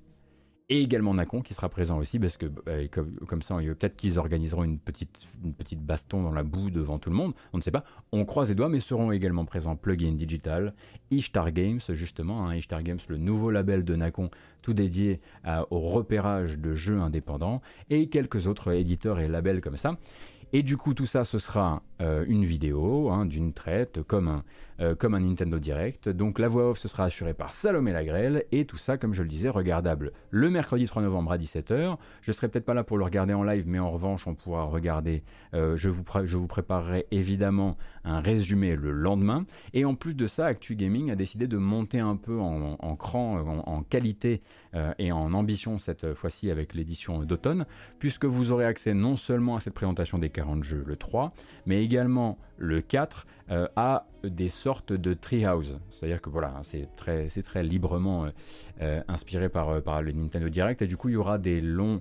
et 0.69 0.81
également 0.81 1.15
Nacon 1.15 1.43
qui 1.43 1.55
sera 1.55 1.69
présent 1.69 1.99
aussi 1.99 2.19
parce 2.19 2.37
que 2.37 2.47
bah, 2.47 2.73
comme, 2.91 3.43
ça 3.43 3.57
peut-être 3.57 3.97
qu'ils 3.97 4.19
organiseront 4.19 4.65
une 4.65 4.79
petite, 4.79 5.29
une 5.45 5.55
petite 5.55 5.81
baston 5.81 6.23
dans 6.23 6.33
la 6.33 6.43
boue 6.43 6.71
devant 6.71 6.99
tout 6.99 7.11
le 7.11 7.17
monde, 7.17 7.35
on 7.53 7.59
ne 7.59 7.63
sait 7.63 7.71
pas, 7.71 7.85
on 8.13 8.25
croise 8.25 8.49
les 8.49 8.55
doigts 8.55 8.69
mais 8.69 8.81
seront 8.81 9.13
également 9.13 9.45
présents 9.45 9.77
Plugin 9.77 10.15
Digital, 10.15 10.75
Ishtar 11.11 11.53
Games 11.53 11.81
justement, 11.91 12.47
hein, 12.47 12.57
Ishtar 12.57 12.83
Games 12.83 12.99
le 13.09 13.17
nouveau 13.17 13.51
label 13.51 13.85
de 13.85 13.95
Nacon 13.95 14.31
tout 14.63 14.75
dédié 14.75 15.21
au 15.71 15.79
repérage 15.79 16.59
de 16.59 16.75
jeux 16.75 16.99
indépendants 16.99 17.63
et 17.89 18.09
quelques 18.09 18.49
autres 18.49 18.73
éditeurs 18.73 19.21
et 19.21 19.29
labels 19.29 19.61
comme 19.61 19.77
ça. 19.77 19.97
Et 20.53 20.63
du 20.63 20.77
coup, 20.77 20.95
tout 20.95 21.07
ça, 21.07 21.25
ce 21.25 21.39
sera 21.39 21.83
euh, 22.03 22.27
une 22.29 22.45
vidéo 22.45 23.09
hein, 23.11 23.25
d'une 23.25 23.55
traite, 23.55 24.03
comme 24.03 24.29
un, 24.29 24.45
euh, 24.81 24.95
comme 24.95 25.15
un 25.15 25.21
Nintendo 25.21 25.59
Direct. 25.59 26.11
Donc 26.11 26.39
la 26.39 26.49
voix 26.49 26.71
off, 26.71 26.79
ce 26.79 26.89
sera 26.89 27.05
assurée 27.05 27.33
par 27.33 27.55
Salomé 27.55 27.93
Lagrelle, 27.93 28.45
et 28.53 28.67
tout 28.67 28.77
ça, 28.77 28.99
comme 28.99 29.15
je 29.15 29.23
le 29.23 29.29
disais, 29.31 29.49
regardable 29.49 30.13
le 30.29 30.51
mercredi 30.51 30.85
3 30.85 31.01
novembre 31.01 31.33
à 31.33 31.39
17h. 31.39 31.97
Je 32.21 32.33
serai 32.33 32.49
peut-être 32.49 32.67
pas 32.67 32.75
là 32.75 32.85
pour 32.85 32.99
le 32.99 33.05
regarder 33.05 33.33
en 33.33 33.43
live, 33.43 33.65
mais 33.67 33.79
en 33.79 33.91
revanche, 33.91 34.27
on 34.27 34.35
pourra 34.35 34.65
regarder, 34.65 35.23
euh, 35.55 35.79
je, 35.79 35.89
vous 35.89 36.05
je 36.25 36.37
vous 36.37 36.47
préparerai 36.47 37.07
évidemment 37.11 37.79
un 38.05 38.21
résumé 38.21 38.77
le 38.77 38.91
lendemain. 38.91 39.47
Et 39.73 39.87
en 39.87 39.95
plus 39.95 40.15
de 40.15 40.27
ça, 40.27 40.45
Actu 40.45 40.77
Gaming 40.77 41.11
a 41.11 41.17
décidé 41.17 41.47
de 41.47 41.57
monter 41.57 41.99
un 41.99 42.17
peu 42.17 42.39
en, 42.39 42.97
cran, 42.97 43.39
en, 43.67 43.83
qualité 43.83 44.43
et 44.99 45.11
en 45.11 45.33
ambition 45.33 45.79
cette 45.79 46.15
fois-ci 46.15 46.51
avec 46.51 46.75
l'édition 46.75 47.25
d'automne, 47.25 47.67
puisque 47.99 48.27
vous 48.27 48.53
aurez 48.53 48.67
accès 48.67 48.95
non 48.95 49.17
seulement 49.17 49.57
à 49.57 49.61
cette 49.61 49.75
présentation 49.75 50.19
des 50.19 50.31
40 50.31 50.63
jeux 50.63 50.85
le 50.87 50.97
3, 50.97 51.33
mais 51.65 51.86
également 51.87 52.37
le 52.59 52.81
4 52.81 53.27
euh, 53.51 53.69
à 53.77 54.07
des 54.25 54.49
sortes 54.49 54.93
de 54.93 55.15
treehouse. 55.15 55.79
C'est-à-dire 55.91 56.21
que 56.21 56.31
voilà, 56.31 56.61
c'est 56.65 56.89
très, 56.97 57.63
librement 57.63 58.25
euh, 58.25 58.31
euh, 58.83 59.01
inspiré 59.07 59.49
par, 59.49 60.03
le 60.03 60.13
Nintendo 60.13 60.49
Direct. 60.49 60.83
Et 60.83 60.89
du 60.89 60.97
coup, 60.97 61.09
il 61.09 61.13
y 61.13 61.17
aura 61.17 61.39
des 61.39 61.61
longs 61.61 62.01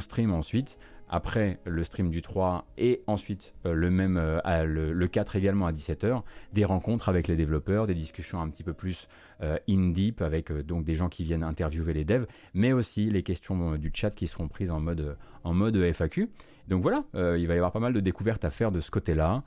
streams 0.00 0.32
ensuite 0.32 0.78
après 1.08 1.58
le 1.64 1.84
stream 1.84 2.10
du 2.10 2.22
3 2.22 2.66
et 2.76 3.02
ensuite 3.06 3.54
euh, 3.66 3.72
le 3.72 3.90
même 3.90 4.16
euh, 4.16 4.64
le, 4.64 5.06
4 5.06 5.36
également 5.36 5.66
à 5.66 5.72
17h, 5.72 6.22
des 6.52 6.64
rencontres 6.64 7.08
avec 7.08 7.28
les 7.28 7.36
développeurs, 7.36 7.86
des 7.86 7.94
discussions 7.94 8.40
un 8.40 8.48
petit 8.48 8.62
peu 8.62 8.72
plus 8.72 9.08
euh, 9.42 9.58
in 9.68 9.90
deep 9.90 10.20
avec 10.22 10.52
donc 10.52 10.84
des 10.84 10.94
gens 10.94 11.08
qui 11.08 11.24
viennent 11.24 11.42
interviewer 11.42 11.92
les 11.92 12.04
devs, 12.04 12.26
mais 12.54 12.72
aussi 12.72 13.10
les 13.10 13.22
questions 13.22 13.76
du 13.76 13.90
chat 13.94 14.10
qui 14.10 14.26
seront 14.26 14.48
prises 14.48 14.70
en 14.70 14.80
mode, 14.80 15.16
en 15.44 15.54
mode 15.54 15.76
FAQ. 15.92 16.28
Donc 16.68 16.82
voilà, 16.82 17.04
il 17.14 17.46
va 17.46 17.54
y 17.54 17.56
avoir 17.56 17.72
pas 17.72 17.80
mal 17.80 17.94
de 17.94 18.00
découvertes 18.00 18.44
à 18.44 18.50
faire 18.50 18.70
de 18.70 18.80
ce 18.80 18.90
côté-là, 18.90 19.42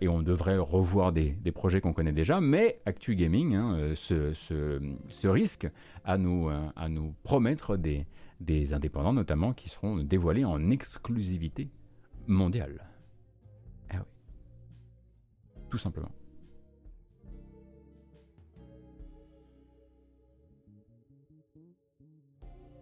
et 0.00 0.08
on 0.08 0.22
devrait 0.22 0.56
revoir 0.56 1.12
des, 1.12 1.36
projets 1.54 1.82
qu'on 1.82 1.92
connaît 1.92 2.12
déjà, 2.12 2.40
mais 2.40 2.80
Actu 2.86 3.14
Gaming 3.14 3.54
hein, 3.54 3.92
se, 3.94 5.28
risque 5.28 5.68
à 6.06 6.16
nous, 6.16 6.48
à 6.48 6.88
nous 6.88 7.14
promettre 7.24 7.76
des, 7.76 8.06
des 8.40 8.72
indépendants 8.72 9.12
notamment 9.12 9.52
qui 9.52 9.68
seront 9.68 9.96
dévoilés 9.98 10.44
en 10.44 10.70
exclusivité 10.70 11.70
mondiale. 12.26 12.84
Ah 13.90 13.98
oui. 13.98 15.62
Tout 15.70 15.78
simplement. 15.78 16.10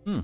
Hmm. 0.07 0.21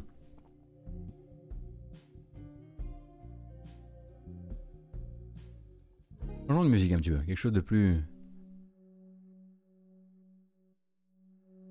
Changeons 6.49 6.65
de 6.65 6.69
musique 6.69 6.93
un 6.93 6.99
petit 6.99 7.11
peu, 7.11 7.19
quelque 7.19 7.37
chose 7.37 7.53
de 7.53 7.61
plus... 7.61 8.03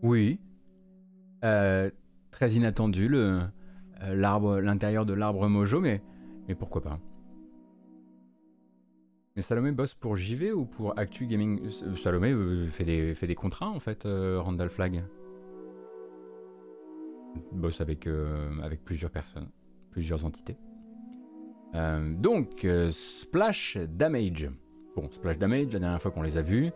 Oui. 0.01 0.39
Euh, 1.43 1.91
très 2.39 2.51
inattendu, 2.51 3.09
euh, 3.11 3.41
l'arbre, 4.01 4.61
l'intérieur 4.61 5.05
de 5.05 5.13
l'arbre 5.13 5.49
Mojo, 5.49 5.81
mais, 5.81 6.01
mais 6.47 6.55
pourquoi 6.55 6.81
pas. 6.81 6.97
Mais 9.35 9.41
Salomé 9.41 9.73
bosse 9.73 9.93
pour 9.93 10.15
JV 10.15 10.53
ou 10.53 10.63
pour 10.63 10.97
Actu 10.97 11.25
Gaming? 11.27 11.59
Euh, 11.83 11.97
Salomé 11.97 12.31
euh, 12.31 12.65
fait, 12.67 12.85
des, 12.85 13.13
fait 13.13 13.27
des 13.27 13.35
contrats 13.35 13.67
en 13.67 13.81
fait, 13.81 14.03
Randall 14.05 14.69
Flag. 14.69 15.03
Bosse 17.51 17.81
avec, 17.81 18.07
avec 18.63 18.85
plusieurs 18.85 19.11
personnes, 19.11 19.49
plusieurs 19.91 20.23
entités. 20.23 20.55
donc, 21.73 22.65
Splash 22.91 23.77
Damage. 23.77 24.49
Bon, 24.95 25.09
Splash 25.11 25.37
Damage, 25.37 25.73
la 25.73 25.79
dernière 25.79 26.01
fois 26.01 26.11
qu'on 26.11 26.21
les 26.21 26.37
a 26.37 26.41
vus, 26.41 26.71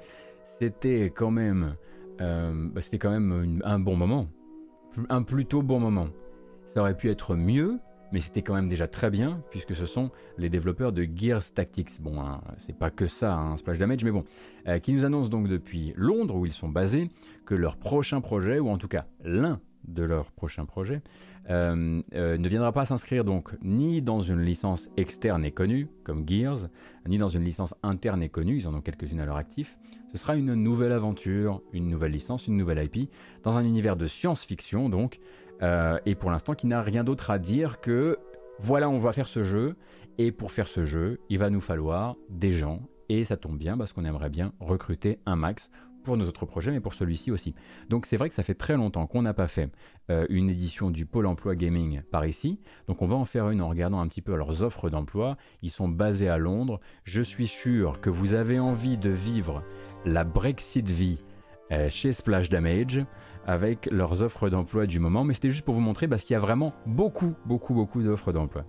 c'était 0.59 1.05
quand 1.05 1.32
même, 1.32 1.76
bah, 2.20 2.82
c'était 2.82 2.99
quand 2.99 3.11
même 3.11 3.61
un 3.64 3.80
bon 3.80 3.95
moment 3.95 4.28
un 5.10 5.24
plutôt 5.24 5.62
bon 5.62 5.80
moment. 5.80 6.08
Ça 6.68 6.82
aurait 6.82 6.98
pu 6.98 7.10
être 7.10 7.36
mieux, 7.36 7.80
mais 8.12 8.20
c'était 8.20 8.41
quand 8.41 8.54
même 8.54 8.70
déjà 8.70 8.88
très 8.88 9.10
bien, 9.10 9.41
puisque 9.50 9.76
ce 9.76 9.86
sont 9.86 10.12
les 10.38 10.50
développeurs 10.50 10.91
de 10.91 11.04
Gears 11.04 11.52
Tactics. 11.54 12.00
Bon, 12.00 12.22
hein, 12.22 12.41
c'est 12.58 12.78
pas 12.78 12.91
que 12.91 13.08
ça, 13.08 13.34
un 13.34 13.54
hein, 13.54 13.58
Splash 13.58 13.80
Damage, 13.80 14.04
mais 14.04 14.12
bon, 14.12 14.24
euh, 14.68 14.80
qui 14.80 14.94
nous 14.94 15.04
annoncent 15.04 15.30
donc 15.30 15.48
depuis 15.48 15.94
Londres, 15.96 16.36
où 16.36 16.46
ils 16.46 16.54
sont 16.54 16.70
basés, 16.70 17.10
que 17.46 17.56
leur 17.56 17.76
prochain 17.76 18.22
projet, 18.22 18.60
ou 18.60 18.70
en 18.70 18.78
tout 18.78 18.88
cas 18.88 19.06
l'un 19.24 19.60
de 19.88 20.04
leurs 20.04 20.32
prochains 20.32 20.66
projets, 20.66 21.02
euh, 21.50 22.02
euh, 22.14 22.38
ne 22.38 22.48
viendra 22.48 22.72
pas 22.72 22.86
s'inscrire 22.86 23.26
donc 23.26 23.52
ni 23.62 24.02
dans 24.02 24.22
une 24.22 24.41
licence 24.41 24.89
externe 24.98 25.44
et 25.44 25.52
connue, 25.52 25.88
comme 26.04 26.28
Gears, 26.28 26.70
ni 27.08 27.18
dans 27.18 27.30
une 27.30 27.44
licence 27.44 27.76
interne 27.84 28.24
et 28.24 28.30
connue, 28.30 28.58
ils 28.58 28.68
en 28.68 28.74
ont 28.74 28.82
quelques-unes 28.82 29.20
à 29.20 29.26
leur 29.26 29.36
actif. 29.36 29.78
Ce 30.12 30.18
sera 30.18 30.36
une 30.36 30.54
nouvelle 30.54 30.91
aventure, 30.91 31.62
une 31.74 31.89
nouvelle 31.89 32.12
licence, 32.12 32.48
une 32.48 32.56
nouvelle 32.56 32.84
IP, 32.84 33.10
dans 33.44 33.58
un 33.58 33.66
univers 33.66 33.96
de 33.96 34.08
science-fiction 34.08 34.89
donc, 34.89 35.20
euh, 35.62 35.98
et 36.06 36.16
pour 36.16 36.32
l'instant 36.32 36.54
qui 36.54 36.68
n'a 36.68 36.82
rien 36.82 37.04
d'autre 37.04 37.32
à 37.32 37.39
dire 37.39 37.82
que 37.82 38.18
voilà, 38.60 38.89
on 38.89 39.00
va 39.00 39.12
faire 39.12 39.28
ce 39.28 39.44
jeu, 39.44 39.76
et 40.18 40.32
pour 40.32 40.52
faire 40.52 40.68
ce 40.68 40.86
jeu, 40.86 41.20
il 41.30 41.39
va 41.39 41.50
nous 41.50 41.60
falloir 41.60 42.16
des 42.30 42.54
gens, 42.54 42.82
et 43.10 43.26
ça 43.26 43.36
tombe 43.36 43.58
bien 43.58 43.78
parce 43.78 43.91
qu'on 43.91 44.06
aimerait 44.06 44.30
bien 44.30 44.54
recruter 44.60 45.20
un 45.26 45.36
max 45.36 45.70
pour 46.04 46.18
nos 46.18 46.28
autres 46.28 46.45
projets, 46.45 46.72
mais 46.72 46.80
pour 46.80 46.93
celui-ci 46.93 47.32
aussi. 47.32 47.56
Donc 47.89 48.06
c'est 48.06 48.18
vrai 48.18 48.30
que 48.30 48.36
ça 48.36 48.43
fait 48.43 48.54
très 48.54 48.76
longtemps 48.76 49.08
qu'on 49.08 49.22
n'a 49.22 49.34
pas 49.34 49.47
fait 49.47 49.70
euh, 50.10 50.26
une 50.30 50.49
édition 50.49 50.91
du 50.91 51.06
Pôle 51.06 51.26
Emploi 51.26 51.56
Gaming 51.56 52.01
par 52.12 52.26
ici. 52.26 52.60
Donc 52.88 53.01
on 53.01 53.08
va 53.08 53.16
en 53.16 53.26
faire 53.26 53.49
une 53.49 53.62
en 53.62 53.70
regardant 53.70 53.99
un 53.99 54.08
petit 54.08 54.22
peu 54.22 54.36
leurs 54.36 54.64
offres 54.64 54.89
d'emploi. 54.89 55.38
Ils 55.62 55.72
sont 55.72 55.88
basés 55.88 56.30
à 56.30 56.38
Londres. 56.38 56.80
Je 57.04 57.22
suis 57.22 57.47
sûr 57.47 58.01
que 58.01 58.10
vous 58.10 58.34
avez 58.34 58.60
envie 58.60 58.97
de 58.97 59.10
vivre 59.10 59.64
la 60.06 60.24
Brexit 60.24 60.88
vie 60.88 61.24
euh, 61.72 61.89
chez 61.89 62.12
Splash 62.12 62.49
Damage 62.49 63.06
avec 63.45 63.88
leurs 63.91 64.22
offres 64.22 64.49
d'emploi 64.49 64.86
du 64.86 64.99
moment. 64.99 65.24
Mais 65.24 65.34
c'était 65.34 65.51
juste 65.51 65.66
pour 65.66 65.76
vous 65.76 65.82
montrer 65.82 66.08
parce 66.08 66.24
qu'il 66.24 66.34
y 66.34 66.38
a 66.38 66.41
vraiment 66.41 66.74
beaucoup, 66.86 67.34
beaucoup, 67.45 67.74
beaucoup 67.74 68.01
d'offres 68.01 68.32
d'emploi. 68.32 68.66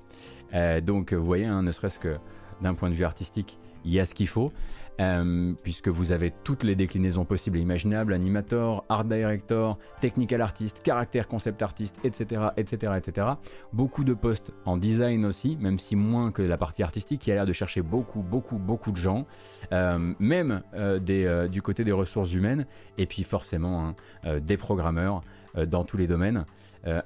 Euh, 0.55 0.81
donc 0.81 1.13
vous 1.13 1.25
voyez, 1.25 1.45
hein, 1.45 1.63
ne 1.63 1.73
serait-ce 1.73 1.99
que 1.99 2.17
d'un 2.63 2.75
point 2.75 2.89
de 2.89 2.95
vue 2.95 3.05
artistique, 3.05 3.59
il 3.85 3.93
y 3.93 4.01
a 4.01 4.05
ce 4.05 4.15
qu'il 4.15 4.29
faut. 4.29 4.53
Euh, 5.01 5.55
puisque 5.65 5.89
vous 5.89 6.13
avez 6.13 6.33
toutes 6.45 6.63
les 6.63 6.77
déclinaisons 6.77 7.25
possibles 7.25 7.59
et 7.59 7.61
imaginables, 7.61 8.13
animator, 8.13 8.85
art 8.89 9.05
director, 9.05 9.77
technical 10.01 10.41
artist, 10.41 10.83
caractère 10.83 11.27
concept 11.27 11.63
artist, 11.63 11.97
etc., 12.05 12.43
etc., 12.57 12.93
etc. 12.97 13.27
Beaucoup 13.73 14.05
de 14.05 14.15
postes 14.15 14.53
en 14.65 14.77
design 14.77 15.25
aussi, 15.25 15.57
même 15.57 15.81
si 15.81 15.97
moins 15.97 16.31
que 16.31 16.43
la 16.43 16.57
partie 16.57 16.85
artistique, 16.85 17.23
qui 17.23 17.33
a 17.33 17.35
l'air 17.35 17.47
de 17.47 17.53
chercher 17.53 17.83
beaucoup, 17.83 18.23
beaucoup, 18.23 18.59
beaucoup 18.59 18.93
de 18.93 18.97
gens, 18.97 19.27
euh, 19.73 20.15
même 20.21 20.63
euh, 20.75 21.49
du 21.49 21.61
côté 21.61 21.83
des 21.83 21.93
ressources 21.93 22.33
humaines, 22.33 22.65
et 22.97 23.07
puis 23.07 23.25
forcément 23.25 23.89
hein, 24.25 24.39
des 24.41 24.57
programmeurs 24.57 25.23
dans 25.67 25.85
tous 25.85 25.97
les 25.97 26.07
domaines, 26.07 26.45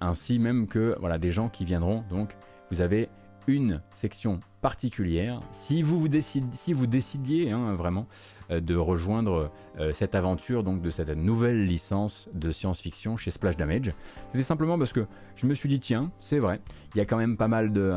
ainsi 0.01 0.39
même 0.39 0.67
que 0.67 0.97
voilà, 1.01 1.19
des 1.19 1.33
gens 1.33 1.49
qui 1.49 1.65
viendront, 1.65 2.03
donc 2.11 2.37
vous 2.71 2.81
avez 2.81 3.09
une 3.49 3.81
section 3.95 4.41
particulière 4.61 5.41
si 5.53 5.83
vous, 5.83 5.99
vous, 5.99 6.09
si 6.21 6.73
vous 6.73 6.87
décidiez 6.87 7.51
hein, 7.51 7.75
vraiment 7.75 8.07
euh, 8.51 8.61
de 8.61 8.77
rejoindre 8.77 9.51
euh, 9.79 9.93
cette 9.93 10.15
aventure 10.15 10.63
donc 10.63 10.83
de 10.83 10.91
cette 10.91 11.09
nouvelle 11.09 11.65
licence 11.65 12.29
de 12.35 12.51
science-fiction 12.51 13.17
chez 13.17 13.31
Splash 13.31 13.57
Damage. 13.57 13.93
C'était 14.31 14.45
simplement 14.45 14.79
parce 14.79 14.93
que 14.93 15.07
je 15.37 15.47
me 15.47 15.55
suis 15.55 15.69
dit 15.69 15.81
tiens, 15.81 16.13
c'est 16.21 16.39
vrai, 16.39 16.61
il 16.95 16.99
y 16.99 17.01
a 17.01 17.07
quand 17.07 17.17
même 17.17 17.37
pas 17.37 17.49
mal 17.49 17.73
de 17.73 17.93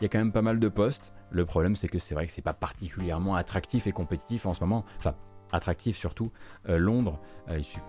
il 0.00 0.02
y 0.02 0.06
a 0.06 0.08
quand 0.08 0.18
même 0.18 0.32
pas 0.32 0.42
mal 0.42 0.58
de 0.58 0.68
postes. 0.68 1.12
Le 1.30 1.46
problème 1.46 1.76
c'est 1.76 1.88
que 1.88 1.98
c'est 1.98 2.14
vrai 2.14 2.26
que 2.26 2.32
c'est 2.32 2.42
pas 2.42 2.54
particulièrement 2.54 3.36
attractif 3.36 3.86
et 3.86 3.92
compétitif 3.92 4.44
en 4.46 4.54
ce 4.54 4.60
moment. 4.60 4.84
Enfin, 4.98 5.14
attractif 5.52 5.96
surtout 5.96 6.32
euh, 6.68 6.78
Londres, 6.78 7.20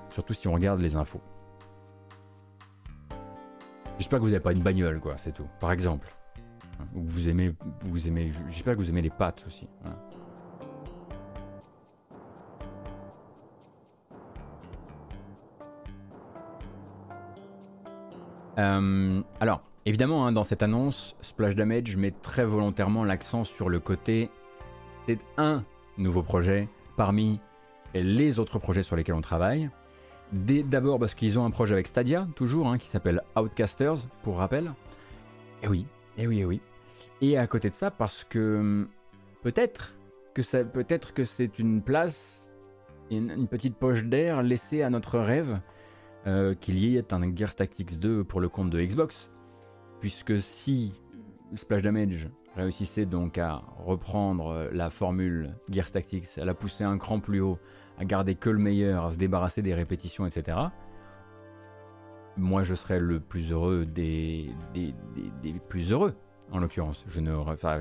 surtout 0.09 0.33
si 0.33 0.47
on 0.47 0.53
regarde 0.53 0.79
les 0.79 0.95
infos. 0.95 1.21
J'espère 3.97 4.19
que 4.19 4.23
vous 4.23 4.29
n'avez 4.29 4.43
pas 4.43 4.51
une 4.51 4.61
bagnole 4.61 4.99
quoi, 4.99 5.15
c'est 5.17 5.33
tout. 5.33 5.47
Par 5.59 5.71
exemple. 5.71 6.16
Vous 6.93 7.29
aimez, 7.29 7.53
vous 7.81 8.07
aimez, 8.07 8.31
j'espère 8.49 8.75
que 8.75 8.79
vous 8.79 8.89
aimez 8.89 9.01
les 9.01 9.09
pâtes 9.09 9.43
aussi. 9.47 9.67
Euh, 18.57 19.21
alors, 19.39 19.61
évidemment, 19.85 20.25
hein, 20.25 20.31
dans 20.31 20.43
cette 20.43 20.63
annonce, 20.63 21.15
Splash 21.21 21.55
Damage 21.55 21.95
met 21.95 22.11
très 22.11 22.45
volontairement 22.45 23.03
l'accent 23.03 23.43
sur 23.43 23.69
le 23.69 23.79
côté 23.79 24.31
c'est 25.07 25.19
un 25.37 25.63
nouveau 25.97 26.21
projet 26.21 26.67
parmi 26.97 27.39
les 27.93 28.39
autres 28.39 28.59
projets 28.59 28.83
sur 28.83 28.97
lesquels 28.97 29.15
on 29.15 29.21
travaille. 29.21 29.69
D'abord 30.33 30.99
parce 30.99 31.15
qu'ils 31.15 31.39
ont 31.39 31.45
un 31.45 31.49
projet 31.49 31.73
avec 31.73 31.87
Stadia, 31.87 32.27
toujours, 32.35 32.67
hein, 32.67 32.77
qui 32.77 32.87
s'appelle 32.87 33.21
Outcasters, 33.37 34.05
pour 34.23 34.37
rappel. 34.37 34.73
Et 35.63 35.69
oui, 35.69 35.85
et 36.17 36.27
oui, 36.27 36.39
et 36.39 36.45
oui. 36.45 36.61
Et 37.21 37.37
à 37.37 37.47
côté 37.47 37.69
de 37.69 37.73
ça, 37.73 37.91
parce 37.91 38.23
que 38.23 38.59
hum, 38.59 38.87
peut-être 39.43 39.95
que 40.33 40.41
ça, 40.41 40.63
peut-être 40.63 41.13
que 41.13 41.23
c'est 41.23 41.59
une 41.59 41.81
place, 41.81 42.51
une, 43.09 43.47
petite 43.47 43.75
poche 43.75 44.03
d'air 44.03 44.43
laissée 44.43 44.83
à 44.83 44.89
notre 44.89 45.19
rêve 45.19 45.59
euh, 46.27 46.53
qu'il 46.55 46.77
y 46.77 46.97
ait 46.97 47.13
un 47.13 47.35
Gears 47.35 47.55
Tactics 47.55 47.99
2 47.99 48.23
pour 48.23 48.39
le 48.39 48.49
compte 48.49 48.69
de 48.69 48.81
Xbox, 48.81 49.31
puisque 49.99 50.39
si 50.41 50.93
Splash 51.55 51.81
Damage 51.81 52.29
réussissait 52.55 53.05
donc 53.05 53.37
à 53.37 53.61
reprendre 53.77 54.69
la 54.71 54.89
formule 54.89 55.55
Gears 55.69 55.91
Tactics, 55.91 56.37
à 56.37 56.45
la 56.45 56.53
pousser 56.53 56.83
un 56.83 56.97
cran 56.97 57.19
plus 57.19 57.39
haut, 57.39 57.57
à 57.97 58.05
garder 58.05 58.35
que 58.35 58.49
le 58.49 58.59
meilleur, 58.59 59.05
à 59.05 59.11
se 59.11 59.17
débarrasser 59.17 59.61
des 59.61 59.73
répétitions, 59.73 60.25
etc 60.25 60.57
moi 62.37 62.63
je 62.63 62.75
serais 62.75 62.99
le 62.99 63.19
plus 63.19 63.51
heureux 63.51 63.85
des, 63.85 64.53
plus 65.69 65.91
heureux, 65.91 66.15
en 66.51 66.59
l'occurrence. 66.59 67.03
Je 67.07 67.19
ne, 67.19 67.33
enfin, 67.33 67.79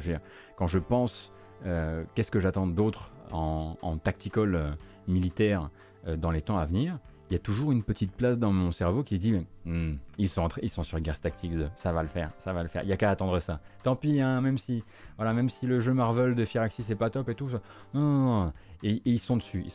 quand 0.57 0.67
je 0.67 0.79
pense 0.79 1.33
euh, 1.65 2.05
qu'est-ce 2.15 2.31
que 2.31 2.41
j'attends 2.41 2.67
d'autre 2.67 3.11
en, 3.33 3.99
tactical 4.03 4.55
euh, 4.55 4.71
militaire 5.09 5.71
euh, 6.07 6.17
dans 6.17 6.31
les 6.31 6.43
temps 6.43 6.59
à 6.59 6.67
venir, 6.67 6.99
il 7.29 7.33
y 7.33 7.37
a 7.37 7.41
toujours 7.41 7.73
une 7.73 7.83
petite 7.83 8.13
place 8.13 8.39
dans 8.39 8.53
mon 8.53 8.71
cerveau 8.71 9.03
qui 9.03 9.19
dit 9.19 9.35
hmm, 9.65 9.95
ils, 10.19 10.29
sont 10.29 10.49
ils 10.63 10.71
sont 10.71 10.85
sur 10.85 11.03
Gears 11.03 11.21
Tactics 11.21 11.53
ça 11.75 11.93
va 11.93 12.03
le 12.03 12.09
faire, 12.09 12.31
ça 12.39 12.53
va 12.53 12.63
le 12.63 12.69
faire. 12.69 12.83
Il 12.85 12.89
y 12.89 12.93
a 12.93 12.97
qu'à 12.97 13.11
attendre 13.11 13.39
ça. 13.41 13.61
Tant 13.83 13.97
pis, 13.97 14.21
hein, 14.21 14.41
même 14.41 14.59
si 14.59 14.85
voilà, 15.17 15.33
même 15.33 15.49
si 15.49 15.67
le 15.67 15.81
jeu 15.81 15.93
Marvel 15.93 16.35
de 16.35 16.45
Firaxis 16.45 16.85
c'est 16.85 16.95
pas 16.95 17.11
top 17.11 17.29
et 17.29 17.35
tout, 17.35 17.51
ça. 17.51 18.53
Et, 18.83 19.03
ils 19.05 19.19
sont 19.19 19.37
dessus. 19.37 19.67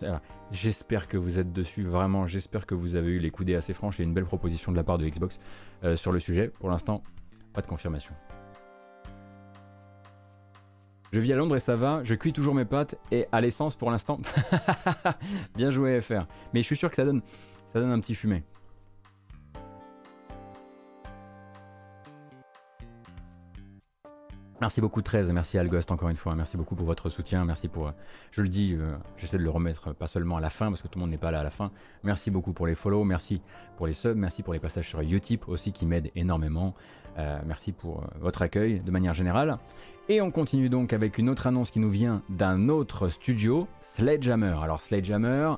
J'espère 0.52 1.08
que 1.08 1.18
vous 1.18 1.40
êtes 1.40 1.52
dessus, 1.52 1.84
vraiment. 1.84 2.28
J'espère 2.28 2.66
que 2.66 2.76
vous 2.76 2.96
avez 2.96 3.12
eu 3.12 3.20
les 3.20 3.32
coudées 3.32 3.56
assez 3.56 3.74
franches 3.74 4.00
et 4.00 4.04
une 4.04 4.14
belle 4.14 4.26
proposition 4.26 4.72
de 4.72 4.78
la 4.78 4.84
part 4.84 4.98
de 4.98 5.08
Xbox 5.08 5.40
euh, 5.84 5.96
sur 5.96 6.12
le 6.12 6.20
sujet. 6.20 6.50
Pour 6.60 6.70
l'instant, 6.70 7.04
pas 7.54 7.62
de 7.62 7.68
confirmation. 7.68 8.14
Je 11.12 11.20
vis 11.20 11.34
à 11.34 11.36
Londres 11.36 11.58
et 11.58 11.60
ça 11.60 11.76
va, 11.76 12.02
je 12.04 12.16
cuis 12.16 12.32
toujours 12.32 12.56
mes 12.56 12.64
pâtes 12.64 12.96
et 13.12 13.28
à 13.34 13.42
l'essence 13.42 13.76
pour 13.76 13.92
l'instant. 13.92 14.18
Bien 15.56 15.70
joué 15.70 16.00
FR. 16.00 16.26
Mais 16.54 16.62
je 16.62 16.66
suis 16.66 16.78
sûr 16.78 16.90
que 16.90 16.96
ça 16.96 17.04
donne, 17.04 17.22
ça 17.74 17.82
donne 17.82 17.92
un 17.92 18.00
petit 18.00 18.16
fumet. 18.16 18.44
Merci 24.62 24.80
beaucoup 24.80 25.02
13, 25.02 25.32
merci 25.32 25.58
Algost 25.58 25.92
encore 25.92 26.10
une 26.10 26.18
fois, 26.18 26.36
merci 26.36 26.56
beaucoup 26.56 26.76
pour 26.76 26.86
votre 26.86 27.10
soutien, 27.10 27.46
merci 27.46 27.68
pour, 27.68 27.88
euh, 27.88 27.92
je 28.30 28.44
le 28.44 28.48
dis, 28.48 28.76
euh, 28.76 28.96
j'essaie 29.18 29.40
de 29.40 29.44
le 29.44 29.50
remettre 29.50 29.92
pas 29.92 30.08
seulement 30.08 30.38
à 30.38 30.40
la 30.40 30.52
fin 30.52 30.68
parce 30.68 30.84
que 30.84 30.88
tout 30.88 31.00
le 31.00 31.02
monde 31.02 31.10
n'est 31.10 31.18
pas 31.18 31.32
là 31.32 31.40
à 31.40 31.44
la 31.44 31.50
fin, 31.50 31.72
merci 32.04 32.30
beaucoup 32.30 32.54
pour 32.54 32.68
les 32.68 32.76
follow, 32.76 33.04
merci 33.04 33.42
pour 33.76 33.88
les 33.88 33.94
subs, 33.94 34.14
merci 34.16 34.44
pour 34.44 34.54
les 34.54 34.60
passages 34.60 34.88
sur 34.88 35.02
Utip 35.02 35.50
aussi 35.50 35.72
qui 35.72 35.88
m'aident 35.88 36.12
énormément, 36.16 36.76
euh, 37.18 37.40
merci 37.44 37.72
pour 37.72 38.04
votre 38.20 38.44
accueil 38.44 38.82
de 38.82 38.92
manière 38.92 39.16
générale. 39.16 39.58
Et 40.12 40.20
on 40.20 40.30
continue 40.30 40.68
donc 40.68 40.92
avec 40.92 41.18
une 41.20 41.30
autre 41.30 41.48
annonce 41.48 41.72
qui 41.72 41.80
nous 41.80 41.90
vient 41.90 42.22
d'un 42.28 42.68
autre 42.68 43.08
studio, 43.08 43.70
Sledgehammer. 43.96 44.56
Alors 44.62 44.82
Sledgehammer, 44.82 45.54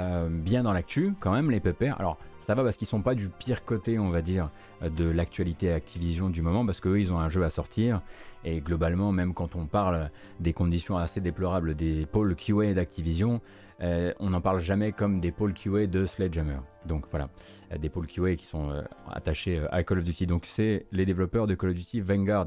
euh, 0.00 0.28
bien 0.28 0.64
dans 0.64 0.72
l'actu 0.72 1.14
quand 1.20 1.30
même 1.30 1.52
les 1.52 1.60
pépères. 1.60 2.00
Alors 2.00 2.18
ça 2.40 2.56
va 2.56 2.64
parce 2.64 2.76
qu'ils 2.76 2.88
sont 2.88 3.00
pas 3.00 3.14
du 3.14 3.28
pire 3.28 3.64
côté 3.64 4.00
on 4.00 4.10
va 4.10 4.20
dire 4.20 4.50
de 4.84 5.08
l'actualité 5.08 5.72
Activision 5.72 6.30
du 6.30 6.42
moment 6.42 6.66
parce 6.66 6.80
qu'eux 6.80 6.98
ils 6.98 7.12
ont 7.12 7.20
un 7.20 7.28
jeu 7.28 7.44
à 7.44 7.50
sortir 7.50 8.02
et 8.44 8.60
globalement 8.60 9.12
même 9.12 9.34
quand 9.34 9.54
on 9.54 9.66
parle 9.66 10.10
des 10.40 10.52
conditions 10.52 10.98
assez 10.98 11.20
déplorables 11.20 11.76
des 11.76 12.04
pôles 12.04 12.34
QA 12.34 12.74
d'Activision 12.74 13.40
euh, 13.82 14.12
on 14.18 14.30
n'en 14.30 14.40
parle 14.40 14.60
jamais 14.60 14.90
comme 14.90 15.20
des 15.20 15.30
pôles 15.30 15.54
QA 15.54 15.86
de 15.86 16.06
Sledgehammer. 16.06 16.58
Donc 16.86 17.04
voilà, 17.10 17.28
euh, 17.72 17.78
des 17.78 17.88
pôles 17.88 18.08
QA 18.08 18.34
qui 18.34 18.46
sont 18.46 18.82
attachés 19.08 19.60
à 19.70 19.84
Call 19.84 19.98
of 19.98 20.04
Duty. 20.04 20.26
Donc 20.26 20.46
c'est 20.46 20.86
les 20.90 21.06
développeurs 21.06 21.46
de 21.46 21.54
Call 21.54 21.70
of 21.70 21.76
Duty 21.76 22.00
Vanguard, 22.00 22.46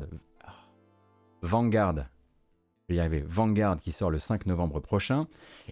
Vanguard. 1.46 2.08
Je 2.90 2.96
y 2.96 3.00
arriver. 3.00 3.24
Vanguard 3.28 3.80
qui 3.80 3.92
sort 3.92 4.12
le 4.12 4.20
5 4.20 4.46
novembre 4.46 4.80
prochain. 4.80 5.28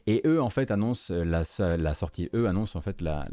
Et 0.07 0.21
eux, 0.25 0.41
en 0.41 0.49
fait, 0.49 0.71
annoncent 0.71 1.13
euh, 1.13 1.23
la, 1.23 1.93
sortie. 1.93 2.29
Eux 2.33 2.47
annoncent 2.47 2.77
en 2.77 2.81
fait 2.81 3.01
la, 3.01 3.27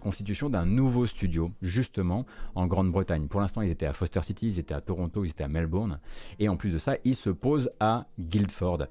constitution 0.00 0.48
d'un 0.48 0.66
nouveau 0.66 1.06
studio, 1.06 1.50
justement, 1.60 2.24
en 2.54 2.66
Grande-Bretagne. 2.66 3.26
Pour 3.26 3.40
l'instant, 3.40 3.62
ils 3.62 3.70
étaient 3.70 3.86
à 3.86 3.92
Foster 3.92 4.22
City, 4.22 4.48
ils 4.48 4.58
étaient 4.58 4.74
à 4.74 4.80
Toronto, 4.80 5.24
ils 5.24 5.30
étaient 5.30 5.44
à 5.44 5.48
Melbourne. 5.48 5.98
Et 6.38 6.48
en 6.48 6.56
plus 6.56 6.70
de 6.70 6.78
ça, 6.78 6.96
ils 7.04 7.16
se 7.16 7.30
posent 7.30 7.70
à 7.80 8.06
Guildford. 8.18 8.86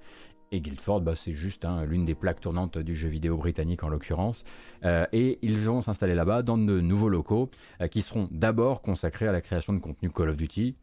Et 0.51 0.59
Guildford, 0.59 1.01
bah, 1.01 1.15
c'est 1.15 1.33
juste 1.33 1.65
hein, 1.65 1.85
l'une 1.85 2.05
des 2.05 2.15
plaques 2.15 2.41
tournantes 2.41 2.77
du 2.77 2.95
jeu 2.95 3.09
vidéo 3.09 3.37
britannique 3.37 3.83
en 3.83 3.89
l'occurrence. 3.89 4.43
Euh, 4.83 5.05
et 5.13 5.39
ils 5.41 5.57
vont 5.57 5.81
s'installer 5.81 6.13
là-bas 6.13 6.41
dans 6.41 6.57
de 6.57 6.81
nouveaux 6.81 7.09
locaux 7.09 7.49
euh, 7.79 7.87
qui 7.87 8.01
seront 8.01 8.27
d'abord 8.31 8.81
consacrés 8.81 9.27
à 9.27 9.31
la 9.31 9.41
création 9.41 9.73
de 9.73 9.79
contenu 9.79 10.09
Call 10.09 10.29
of 10.29 10.37
Duty, 10.37 10.75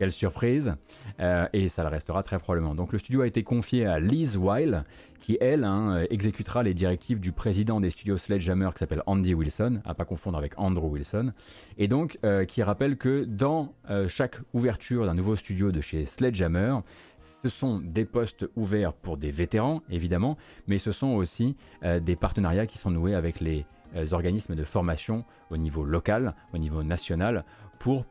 quelle 0.00 0.12
surprise 0.12 0.74
euh, 1.20 1.46
Et 1.52 1.68
ça 1.68 1.82
le 1.82 1.90
restera 1.90 2.22
très 2.22 2.38
probablement. 2.38 2.74
Donc 2.74 2.94
le 2.94 2.98
studio 2.98 3.20
a 3.20 3.26
été 3.26 3.42
confié 3.42 3.84
à 3.84 4.00
Liz 4.00 4.38
Weil, 4.38 4.84
qui 5.20 5.36
elle 5.42 5.62
hein, 5.62 6.06
exécutera 6.08 6.62
les 6.62 6.72
directives 6.72 7.20
du 7.20 7.32
président 7.32 7.82
des 7.82 7.90
studios 7.90 8.16
Sledgehammer, 8.16 8.70
qui 8.72 8.78
s'appelle 8.78 9.02
Andy 9.04 9.34
Wilson, 9.34 9.82
à 9.84 9.92
pas 9.92 10.06
confondre 10.06 10.38
avec 10.38 10.54
Andrew 10.56 10.86
Wilson, 10.86 11.34
et 11.76 11.86
donc 11.86 12.18
euh, 12.24 12.46
qui 12.46 12.62
rappelle 12.62 12.96
que 12.96 13.24
dans 13.24 13.74
euh, 13.90 14.08
chaque 14.08 14.38
ouverture 14.54 15.04
d'un 15.04 15.12
nouveau 15.12 15.36
studio 15.36 15.70
de 15.70 15.82
chez 15.82 16.06
Sledgehammer, 16.06 16.76
ce 17.18 17.50
sont 17.50 17.78
des 17.78 18.06
postes 18.06 18.48
ouverts 18.56 18.94
pour 18.94 19.18
des 19.18 19.30
vétérans, 19.30 19.82
évidemment, 19.90 20.38
mais 20.66 20.78
ce 20.78 20.92
sont 20.92 21.08
aussi 21.08 21.54
des 21.82 22.16
partenariats 22.16 22.64
qui 22.64 22.78
sont 22.78 22.90
noués 22.90 23.14
avec 23.14 23.40
les 23.40 23.66
organismes 24.12 24.54
de 24.54 24.64
formation 24.64 25.26
au 25.50 25.58
niveau 25.58 25.84
local, 25.84 26.34
au 26.54 26.58
niveau 26.58 26.82
national, 26.82 27.44
pour 27.78 28.06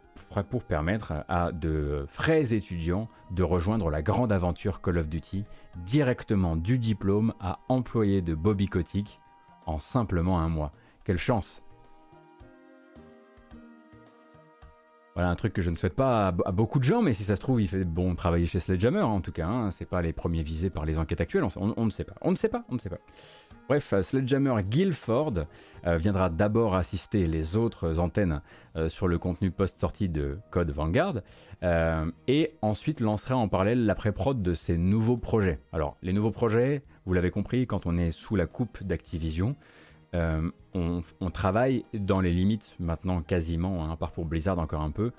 pour 0.49 0.63
permettre 0.63 1.25
à 1.27 1.51
de 1.51 2.05
frais 2.07 2.53
étudiants 2.53 3.09
de 3.32 3.43
rejoindre 3.43 3.89
la 3.89 4.01
grande 4.01 4.32
aventure 4.32 4.82
Call 4.82 4.99
of 4.99 5.09
Duty 5.09 5.43
directement 5.77 6.55
du 6.55 6.77
diplôme 6.77 7.34
à 7.39 7.59
employé 7.67 8.21
de 8.21 8.36
Bobby 8.36 8.67
Kotick 8.67 9.19
en 9.65 9.80
simplement 9.80 10.39
un 10.39 10.49
mois. 10.49 10.71
Quelle 11.03 11.17
chance 11.17 11.61
Voilà 15.15 15.32
un 15.32 15.36
truc 15.36 15.51
que 15.51 15.61
je 15.61 15.69
ne 15.69 15.75
souhaite 15.75 15.95
pas 15.95 16.27
à, 16.27 16.51
beaucoup 16.51 16.80
de 16.80 16.86
gens, 16.86 17.01
mais 17.01 17.13
si 17.13 17.23
ça 17.23 17.36
se 17.36 17.41
trouve, 17.41 17.61
il 17.61 17.67
fait 17.67 17.84
bon 17.84 18.15
travailler 18.15 18.45
chez 18.45 18.59
Sledgehammer 18.59 19.01
en 19.01 19.19
tout 19.19 19.34
cas. 19.34 19.47
Hein. 19.47 19.71
c'est 19.71 19.86
pas 19.86 20.01
les 20.01 20.13
premiers 20.13 20.43
visés 20.43 20.69
par 20.69 20.86
les 20.86 20.97
enquêtes 20.97 21.19
actuelles. 21.19 21.43
On, 21.57 21.86
ne 21.86 21.89
sait 21.89 22.05
pas. 22.05 22.15
On 22.21 22.32
ne 22.32 22.38
sait 22.38 22.49
pas. 22.49 22.63
On 22.69 22.75
ne 22.75 22.80
sait 22.80 22.89
pas. 22.89 22.99
Bref, 23.70 23.93
Sledgehammer 24.01 24.63
Guilford 24.63 25.45
euh, 25.86 25.97
viendra 25.97 26.32
d'abord 26.32 26.74
assister 26.74 27.28
les 27.28 27.55
autres 27.55 27.99
antennes 27.99 28.41
euh, 28.76 28.89
sur 28.89 29.07
le 29.07 29.20
contenu 29.20 29.51
post-sortie 29.51 30.09
de 30.09 30.39
Code 30.49 30.72
Vanguard 30.72 31.22
euh, 31.61 32.09
et 32.28 32.55
ensuite 32.63 32.99
lancera 32.99 33.36
en 33.36 33.47
parallèle 33.47 33.86
la 33.86 33.93
pré-prod 33.93 34.41
de 34.41 34.55
ses 34.55 34.80
nouveaux 34.80 35.17
projets. 35.17 35.59
Alors, 35.72 35.97
les 36.01 36.13
nouveaux 36.13 36.32
projets, 36.32 36.82
vous 37.05 37.13
l'avez 37.13 37.30
compris, 37.30 37.67
quand 37.67 37.86
on 37.86 37.95
est 37.99 38.09
sous 38.09 38.36
la 38.36 38.47
coupe 38.47 38.82
d'Activision, 38.84 39.55
euh, 40.16 40.49
on, 40.74 41.30
travaille 41.32 41.86
dans 41.93 42.22
les 42.22 42.32
limites 42.32 42.76
maintenant 42.80 43.22
quasiment, 43.22 43.84
hein, 43.86 43.91
à 43.91 43.95
part 43.95 44.12
pour 44.12 44.26
Blizzard 44.26 44.60
encore 44.60 44.82
un 44.82 44.91
peu, 44.91 45.12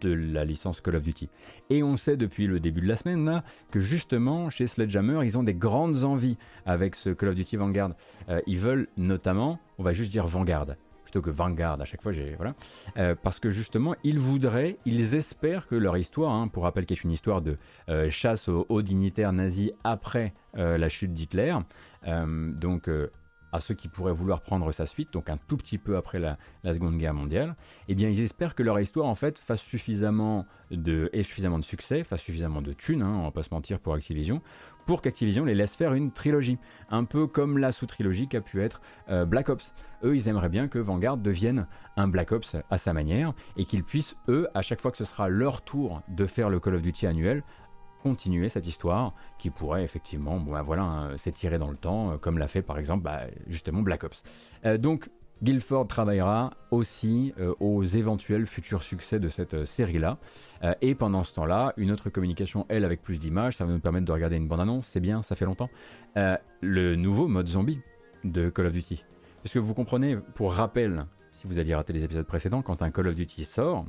de 0.00 0.12
la 0.12 0.44
licence 0.44 0.80
Call 0.80 0.96
of 0.96 1.02
Duty. 1.02 1.28
Et 1.70 1.82
on 1.82 1.96
sait 1.96 2.16
depuis 2.16 2.46
le 2.46 2.60
début 2.60 2.80
de 2.80 2.88
la 2.88 2.96
semaine 2.96 3.42
que 3.70 3.80
justement 3.80 4.50
chez 4.50 4.66
Sledgehammer 4.66 5.24
ils 5.24 5.38
ont 5.38 5.42
des 5.42 5.54
grandes 5.54 6.04
envies 6.04 6.38
avec 6.64 6.94
ce 6.94 7.10
Call 7.10 7.30
of 7.30 7.34
Duty 7.34 7.56
Vanguard. 7.56 7.90
Euh, 8.28 8.40
ils 8.46 8.58
veulent 8.58 8.88
notamment, 8.96 9.58
on 9.78 9.82
va 9.82 9.92
juste 9.92 10.10
dire 10.10 10.26
Vanguard 10.26 10.66
plutôt 11.04 11.22
que 11.22 11.30
Vanguard 11.30 11.80
à 11.80 11.84
chaque 11.84 12.02
fois 12.02 12.10
j'ai 12.10 12.34
voilà 12.34 12.56
euh, 12.98 13.14
parce 13.22 13.38
que 13.38 13.48
justement 13.48 13.94
ils 14.02 14.18
voudraient 14.18 14.76
ils 14.86 15.14
espèrent 15.14 15.68
que 15.68 15.76
leur 15.76 15.96
histoire 15.96 16.32
hein, 16.32 16.48
pour 16.48 16.64
rappel 16.64 16.84
qui 16.84 16.94
est 16.94 17.04
une 17.04 17.12
histoire 17.12 17.42
de 17.42 17.58
chasse 18.10 18.48
aux 18.48 18.66
hauts 18.68 18.82
dignitaires 18.82 19.32
nazis 19.32 19.70
après 19.84 20.34
la 20.54 20.88
chute 20.88 21.14
d'Hitler 21.14 21.56
donc 22.04 22.90
à 23.52 23.60
ceux 23.60 23.74
qui 23.74 23.88
pourraient 23.88 24.12
vouloir 24.12 24.40
prendre 24.40 24.70
sa 24.72 24.86
suite, 24.86 25.12
donc 25.12 25.30
un 25.30 25.36
tout 25.36 25.56
petit 25.56 25.78
peu 25.78 25.96
après 25.96 26.18
la, 26.18 26.36
Seconde 26.64 26.98
Guerre 26.98 27.14
mondiale, 27.14 27.54
eh 27.88 27.94
bien 27.94 28.08
ils 28.08 28.20
espèrent 28.20 28.54
que 28.54 28.62
leur 28.62 28.78
histoire 28.80 29.06
en 29.06 29.14
fait 29.14 29.38
fasse 29.38 29.60
suffisamment 29.60 30.46
de, 30.70 31.10
suffisamment 31.22 31.58
de 31.58 31.64
succès, 31.64 32.02
fasse 32.02 32.20
suffisamment 32.20 32.60
de 32.60 32.72
thunes, 32.72 33.02
hein, 33.02 33.14
on 33.20 33.22
va 33.22 33.30
pas 33.30 33.42
se 33.42 33.54
mentir 33.54 33.78
pour 33.78 33.94
Activision, 33.94 34.42
pour 34.86 35.02
qu'Activision 35.02 35.44
les 35.44 35.54
laisse 35.54 35.76
faire 35.76 35.94
une 35.94 36.12
trilogie, 36.12 36.58
un 36.90 37.04
peu 37.04 37.26
comme 37.26 37.58
la 37.58 37.72
sous-trilogie 37.72 38.28
qu'a 38.28 38.40
pu 38.40 38.62
être 38.62 38.80
euh, 39.08 39.24
Black 39.24 39.48
Ops. 39.48 39.74
Eux, 40.04 40.14
ils 40.14 40.28
aimeraient 40.28 40.48
bien 40.48 40.68
que 40.68 40.78
Vanguard 40.78 41.16
devienne 41.16 41.66
un 41.96 42.08
Black 42.08 42.32
Ops 42.32 42.56
à 42.70 42.78
sa 42.78 42.92
manière 42.92 43.32
et 43.56 43.64
qu'ils 43.64 43.84
puissent, 43.84 44.16
eux, 44.28 44.48
à 44.54 44.62
chaque 44.62 44.80
fois 44.80 44.90
que 44.90 44.98
ce 44.98 45.04
sera 45.04 45.28
leur 45.28 45.62
tour 45.62 46.02
de 46.08 46.26
faire 46.26 46.50
le 46.50 46.60
Call 46.60 46.76
of 46.76 46.82
Duty 46.82 47.06
annuel, 47.06 47.42
continuer 48.06 48.48
cette 48.48 48.68
histoire 48.68 49.14
qui 49.36 49.50
pourrait 49.50 49.82
effectivement 49.82 50.38
bon, 50.38 50.52
bah, 50.52 50.62
voilà, 50.62 50.82
hein, 50.84 51.18
s'étirer 51.18 51.58
dans 51.58 51.70
le 51.72 51.76
temps, 51.76 52.12
euh, 52.12 52.16
comme 52.18 52.38
l'a 52.38 52.46
fait 52.46 52.62
par 52.62 52.78
exemple 52.78 53.02
bah, 53.02 53.22
justement 53.48 53.82
Black 53.82 54.04
Ops. 54.04 54.22
Euh, 54.64 54.78
donc 54.78 55.10
Guilford 55.42 55.88
travaillera 55.88 56.52
aussi 56.70 57.34
euh, 57.40 57.52
aux 57.58 57.82
éventuels 57.82 58.46
futurs 58.46 58.84
succès 58.84 59.18
de 59.18 59.28
cette 59.28 59.64
série-là. 59.64 60.18
et 60.80 60.94
pendant 60.94 61.24
ce 61.24 61.34
temps-là, 61.34 61.74
une 61.76 61.90
autre 61.90 62.10
communication, 62.10 62.64
elle, 62.68 62.84
avec 62.84 63.02
plus 63.02 63.18
d'images, 63.18 63.56
ça 63.56 63.64
va 63.64 63.72
nous 63.72 63.80
permettre 63.80 64.06
de 64.06 64.12
regarder 64.12 64.36
une 64.36 64.46
bande-annonce, 64.46 64.86
c'est 64.86 65.00
bien, 65.00 65.22
ça 65.22 65.34
fait 65.34 65.44
longtemps. 65.44 65.68
le 66.14 66.94
nouveau 66.94 67.26
mode 67.26 67.48
zombie 67.48 67.80
de 68.24 68.48
Call 68.48 68.66
of 68.66 68.72
Duty. 68.72 69.04
Est-ce 69.44 69.52
que 69.52 69.58
vous 69.58 69.74
comprenez, 69.74 70.16
pour 70.36 70.54
rappel, 70.54 71.06
si 71.32 71.46
vous 71.46 71.58
aviez 71.58 71.74
raté 71.74 71.92
les 71.92 72.04
épisodes 72.04 72.26
précédents, 72.26 72.62
quand 72.62 72.80
un 72.82 72.90
Call 72.90 73.08
of 73.08 73.14
Duty 73.14 73.44
sort, 73.44 73.84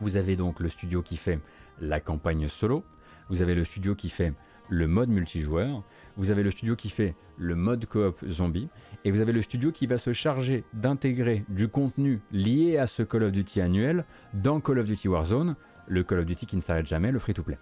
vous 0.00 0.16
avez 0.16 0.36
donc 0.36 0.60
le 0.60 0.68
studio 0.68 1.00
qui 1.00 1.16
fait 1.16 1.38
la 1.80 2.00
campagne 2.00 2.48
solo, 2.48 2.84
vous 3.28 3.42
avez 3.42 3.54
le 3.54 3.64
studio 3.64 3.94
qui 3.94 4.08
fait 4.08 4.32
le 4.68 4.86
mode 4.86 5.08
multijoueur, 5.08 5.82
vous 6.16 6.30
avez 6.30 6.42
le 6.42 6.50
studio 6.50 6.74
qui 6.76 6.90
fait 6.90 7.14
le 7.38 7.54
mode 7.54 7.86
coop 7.86 8.18
zombie, 8.28 8.68
et 9.04 9.10
vous 9.10 9.20
avez 9.20 9.32
le 9.32 9.42
studio 9.42 9.70
qui 9.70 9.86
va 9.86 9.98
se 9.98 10.12
charger 10.12 10.64
d'intégrer 10.72 11.44
du 11.48 11.68
contenu 11.68 12.20
lié 12.32 12.78
à 12.78 12.86
ce 12.86 13.02
Call 13.02 13.24
of 13.24 13.32
Duty 13.32 13.60
annuel 13.60 14.04
dans 14.34 14.60
Call 14.60 14.78
of 14.78 14.86
Duty 14.86 15.08
Warzone, 15.08 15.56
le 15.86 16.02
Call 16.02 16.20
of 16.20 16.26
Duty 16.26 16.46
qui 16.46 16.56
ne 16.56 16.60
s'arrête 16.60 16.86
jamais, 16.86 17.12
le 17.12 17.18
free-to-play. 17.18 17.58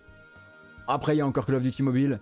Après, 0.87 1.15
il 1.15 1.19
y 1.19 1.23
a 1.23 1.27
encore 1.27 1.47
Call 1.47 1.57
of 1.57 1.63
Duty 1.63 1.83
Mobile, 1.83 2.21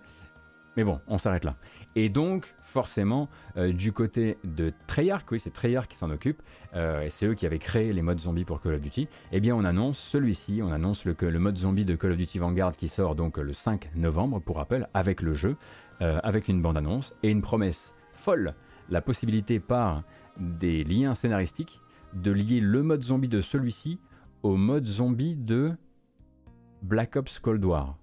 mais 0.77 0.85
bon, 0.85 1.01
on 1.07 1.19
s'arrête 1.19 1.45
là. 1.45 1.57
Et 1.95 2.09
donc, 2.09 2.55
forcément, 2.73 3.29
euh, 3.59 3.73
du 3.73 3.93
côté 3.93 4.39
de 4.45 4.73
Treyarch, 4.87 5.31
oui, 5.31 5.39
c'est 5.39 5.53
Treyarch 5.53 5.89
qui 5.89 5.97
s'en 5.97 6.11
occupe, 6.11 6.43
euh, 6.75 7.03
et 7.03 7.11
c'est 7.11 7.27
eux 7.27 7.35
qui 7.35 7.45
avaient 7.45 7.59
créé 7.59 7.93
les 7.93 8.01
modes 8.01 8.19
zombies 8.19 8.45
pour 8.45 8.61
Call 8.61 8.75
of 8.75 8.81
Duty, 8.81 9.09
eh 9.31 9.41
bien, 9.41 9.55
on 9.55 9.65
annonce 9.65 9.99
celui-ci, 9.99 10.61
on 10.63 10.73
annonce 10.73 11.05
le, 11.05 11.15
mode 11.39 11.59
zombie 11.59 11.85
de 11.85 11.95
Call 11.95 12.13
of 12.13 12.17
Duty 12.17 12.39
Vanguard 12.39 12.73
qui 12.73 12.89
sort 12.89 13.15
donc 13.15 13.37
le 13.37 13.53
5 13.53 13.95
novembre, 13.95 14.41
pour 14.41 14.57
rappel, 14.57 14.89
avec 14.95 15.21
le 15.21 15.35
jeu, 15.35 15.57
euh, 16.01 16.19
avec 16.25 16.49
une 16.49 16.63
bande-annonce 16.63 17.15
et 17.23 17.29
une 17.29 17.43
promesse 17.43 17.95
folle, 18.15 18.55
la 18.89 19.03
possibilité 19.03 19.61
par 19.61 20.03
des 20.39 20.83
liens 20.83 21.15
scénaristiques 21.15 21.81
de 22.15 22.33
lier 22.33 22.61
le 22.61 22.83
mode 22.83 23.05
zombie 23.05 23.29
de 23.29 23.43
celui-ci 23.43 23.99
au 24.43 24.57
mode 24.57 24.87
zombie 24.87 25.37
de 25.37 25.73
Black 26.83 27.17
Ops 27.17 27.39
Cold 27.39 27.65
War. 27.65 27.99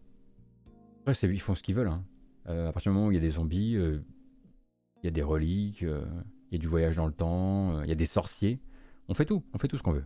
Après, 1.05 1.27
ils 1.27 1.41
font 1.41 1.55
ce 1.55 1.63
qu'ils 1.63 1.75
veulent. 1.75 1.87
Hein. 1.89 2.03
à 2.45 2.71
partir 2.71 2.91
du 2.91 2.95
moment 2.95 3.07
où 3.07 3.11
il 3.11 3.15
y 3.15 3.17
a 3.17 3.21
des 3.21 3.31
zombies, 3.31 3.77
il 5.01 5.05
y 5.05 5.09
a 5.09 5.11
des 5.11 5.23
reliques, 5.23 5.83
euh, 5.83 6.05
il 6.51 6.55
y 6.55 6.57
a 6.57 6.59
du 6.59 6.67
voyage 6.67 6.95
dans 6.95 7.07
le 7.07 7.13
temps, 7.13 7.77
euh, 7.77 7.83
il 7.83 7.89
y 7.89 7.91
a 7.91 7.95
des 7.95 8.05
sorciers. 8.05 8.59
On 9.07 9.13
fait 9.13 9.25
tout, 9.25 9.43
on 9.53 9.57
fait 9.57 9.67
tout 9.67 9.77
ce 9.77 9.83
qu'on 9.83 9.93
veut. 9.93 10.05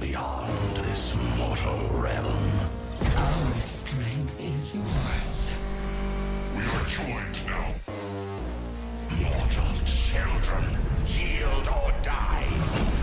Beyond 0.00 0.76
this 0.76 1.16
mortal 1.36 1.78
realm. 1.90 2.60
Our 3.16 3.60
strength 3.60 4.40
is 4.40 4.74
yours. 4.74 5.52
We 6.54 6.62
are 6.62 6.86
joined 6.88 7.46
now. 7.46 7.74
Mortal 9.20 9.74
children, 9.84 10.64
yield 11.06 11.68
or 11.68 11.92
die. 12.02 12.99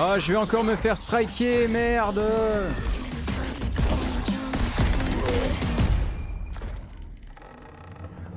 Ah, 0.00 0.16
je 0.20 0.30
vais 0.30 0.38
encore 0.38 0.62
me 0.62 0.76
faire 0.76 0.96
striker, 0.96 1.66
merde 1.66 2.22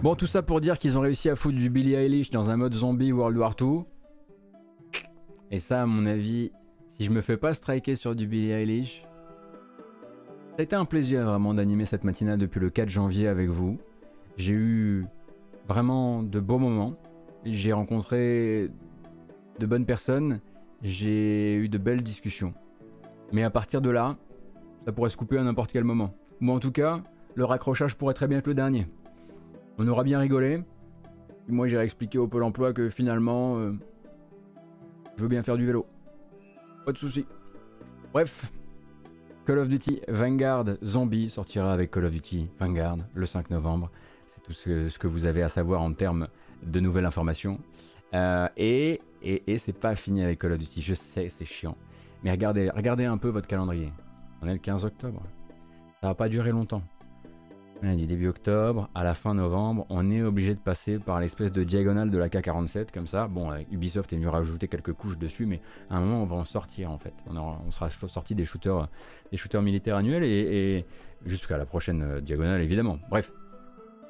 Bon, 0.01 0.15
tout 0.15 0.25
ça 0.25 0.41
pour 0.41 0.59
dire 0.59 0.79
qu'ils 0.79 0.97
ont 0.97 1.01
réussi 1.01 1.29
à 1.29 1.35
foutre 1.35 1.59
du 1.59 1.69
Billy 1.69 1.93
Eilish 1.93 2.31
dans 2.31 2.49
un 2.49 2.57
mode 2.57 2.73
zombie 2.73 3.11
World 3.11 3.37
War 3.37 3.55
II. 3.61 3.83
Et 5.51 5.59
ça, 5.59 5.83
à 5.83 5.85
mon 5.85 6.07
avis, 6.07 6.51
si 6.89 7.05
je 7.05 7.11
me 7.11 7.21
fais 7.21 7.37
pas 7.37 7.53
striker 7.53 7.95
sur 7.95 8.15
du 8.15 8.25
Billy 8.25 8.49
Eilish, 8.49 9.03
ça 10.53 10.55
a 10.57 10.61
été 10.63 10.75
un 10.75 10.85
plaisir 10.85 11.23
vraiment 11.25 11.53
d'animer 11.53 11.85
cette 11.85 12.03
matinale 12.03 12.39
depuis 12.39 12.59
le 12.59 12.71
4 12.71 12.89
janvier 12.89 13.27
avec 13.27 13.49
vous. 13.49 13.77
J'ai 14.35 14.53
eu 14.53 15.05
vraiment 15.67 16.23
de 16.23 16.39
beaux 16.39 16.57
moments. 16.57 16.95
J'ai 17.45 17.71
rencontré 17.71 18.71
de 19.59 19.65
bonnes 19.67 19.85
personnes 19.85 20.39
j'ai 20.83 21.55
eu 21.55 21.69
de 21.69 21.77
belles 21.77 22.03
discussions. 22.03 22.53
Mais 23.31 23.43
à 23.43 23.49
partir 23.49 23.81
de 23.81 23.89
là, 23.89 24.17
ça 24.85 24.91
pourrait 24.91 25.09
se 25.09 25.17
couper 25.17 25.37
à 25.37 25.43
n'importe 25.43 25.71
quel 25.71 25.83
moment. 25.83 26.13
Ou 26.41 26.51
en 26.51 26.59
tout 26.59 26.71
cas, 26.71 27.01
le 27.35 27.45
raccrochage 27.45 27.95
pourrait 27.95 28.13
très 28.13 28.27
bien 28.27 28.39
être 28.39 28.47
le 28.47 28.53
dernier. 28.53 28.87
On 29.77 29.87
aura 29.87 30.03
bien 30.03 30.19
rigolé. 30.19 30.63
moi, 31.47 31.67
j'irai 31.67 31.83
expliquer 31.83 32.17
au 32.17 32.27
Pôle 32.27 32.43
emploi 32.43 32.73
que 32.73 32.89
finalement, 32.89 33.57
euh, 33.57 33.71
je 35.17 35.23
veux 35.23 35.29
bien 35.29 35.43
faire 35.43 35.57
du 35.57 35.65
vélo. 35.65 35.85
Pas 36.85 36.91
de 36.91 36.97
soucis. 36.97 37.25
Bref, 38.13 38.51
Call 39.45 39.59
of 39.59 39.69
Duty 39.69 40.01
Vanguard 40.07 40.65
Zombie 40.83 41.29
sortira 41.29 41.73
avec 41.73 41.91
Call 41.91 42.05
of 42.05 42.11
Duty 42.11 42.47
Vanguard 42.59 42.97
le 43.13 43.25
5 43.25 43.49
novembre. 43.49 43.89
C'est 44.27 44.41
tout 44.43 44.53
ce, 44.53 44.97
que 44.97 45.07
vous 45.07 45.25
avez 45.25 45.41
à 45.41 45.49
savoir 45.49 45.81
en 45.81 45.93
termes 45.93 46.27
de 46.63 46.79
nouvelles 46.79 47.05
informations. 47.05 47.59
Euh, 48.13 48.47
et 48.57 49.01
et, 49.23 49.57
c'est 49.57 49.73
pas 49.73 49.95
fini 49.95 50.23
avec 50.23 50.39
Call 50.39 50.53
of 50.53 50.57
Duty. 50.57 50.81
Je 50.81 50.93
sais, 50.93 51.29
c'est 51.29 51.45
chiant. 51.45 51.77
Mais 52.23 52.31
regardez, 52.31 52.69
regardez 52.69 53.05
un 53.05 53.17
peu 53.17 53.29
votre 53.29 53.47
calendrier. 53.47 53.91
On 54.41 54.47
est 54.47 54.53
le 54.53 54.59
15 54.59 54.85
octobre. 54.85 55.21
Ça 56.01 56.07
va 56.07 56.15
pas 56.15 56.29
durer 56.29 56.51
longtemps. 56.51 56.81
du 57.83 58.07
début 58.07 58.27
octobre 58.27 58.89
à 58.95 59.03
la 59.03 59.13
fin 59.13 59.33
novembre, 59.35 59.85
on 59.89 60.09
est 60.11 60.21
obligé 60.21 60.55
de 60.55 60.59
passer 60.59 60.97
par 60.97 61.19
l'espèce 61.19 61.51
de 61.51 61.63
diagonale 61.63 62.09
de 62.09 62.17
la 62.17 62.29
K47 62.29 62.91
comme 62.91 63.07
ça. 63.07 63.27
Bon, 63.27 63.51
Ubisoft 63.71 64.11
est 64.13 64.15
venu 64.15 64.27
rajouter 64.27 64.67
quelques 64.67 64.93
couches 64.93 65.17
dessus, 65.17 65.45
mais 65.45 65.61
à 65.89 65.97
un 65.97 66.01
moment 66.01 66.23
on 66.23 66.25
va 66.25 66.35
en 66.35 66.43
sortir 66.43 66.91
en 66.91 66.97
fait. 66.97 67.13
On, 67.27 67.71
sera 67.71 67.89
sorti 67.89 68.33
des 68.33 68.45
shooters, 68.45 68.87
des 69.31 69.37
shooters 69.37 69.61
militaires 69.61 69.97
annuels 69.97 70.23
et, 70.23 70.85
jusqu'à 71.25 71.57
la 71.57 71.65
prochaine 71.65 72.01
euh, 72.01 72.21
diagonale 72.21 72.61
évidemment. 72.61 72.97
Bref, 73.09 73.31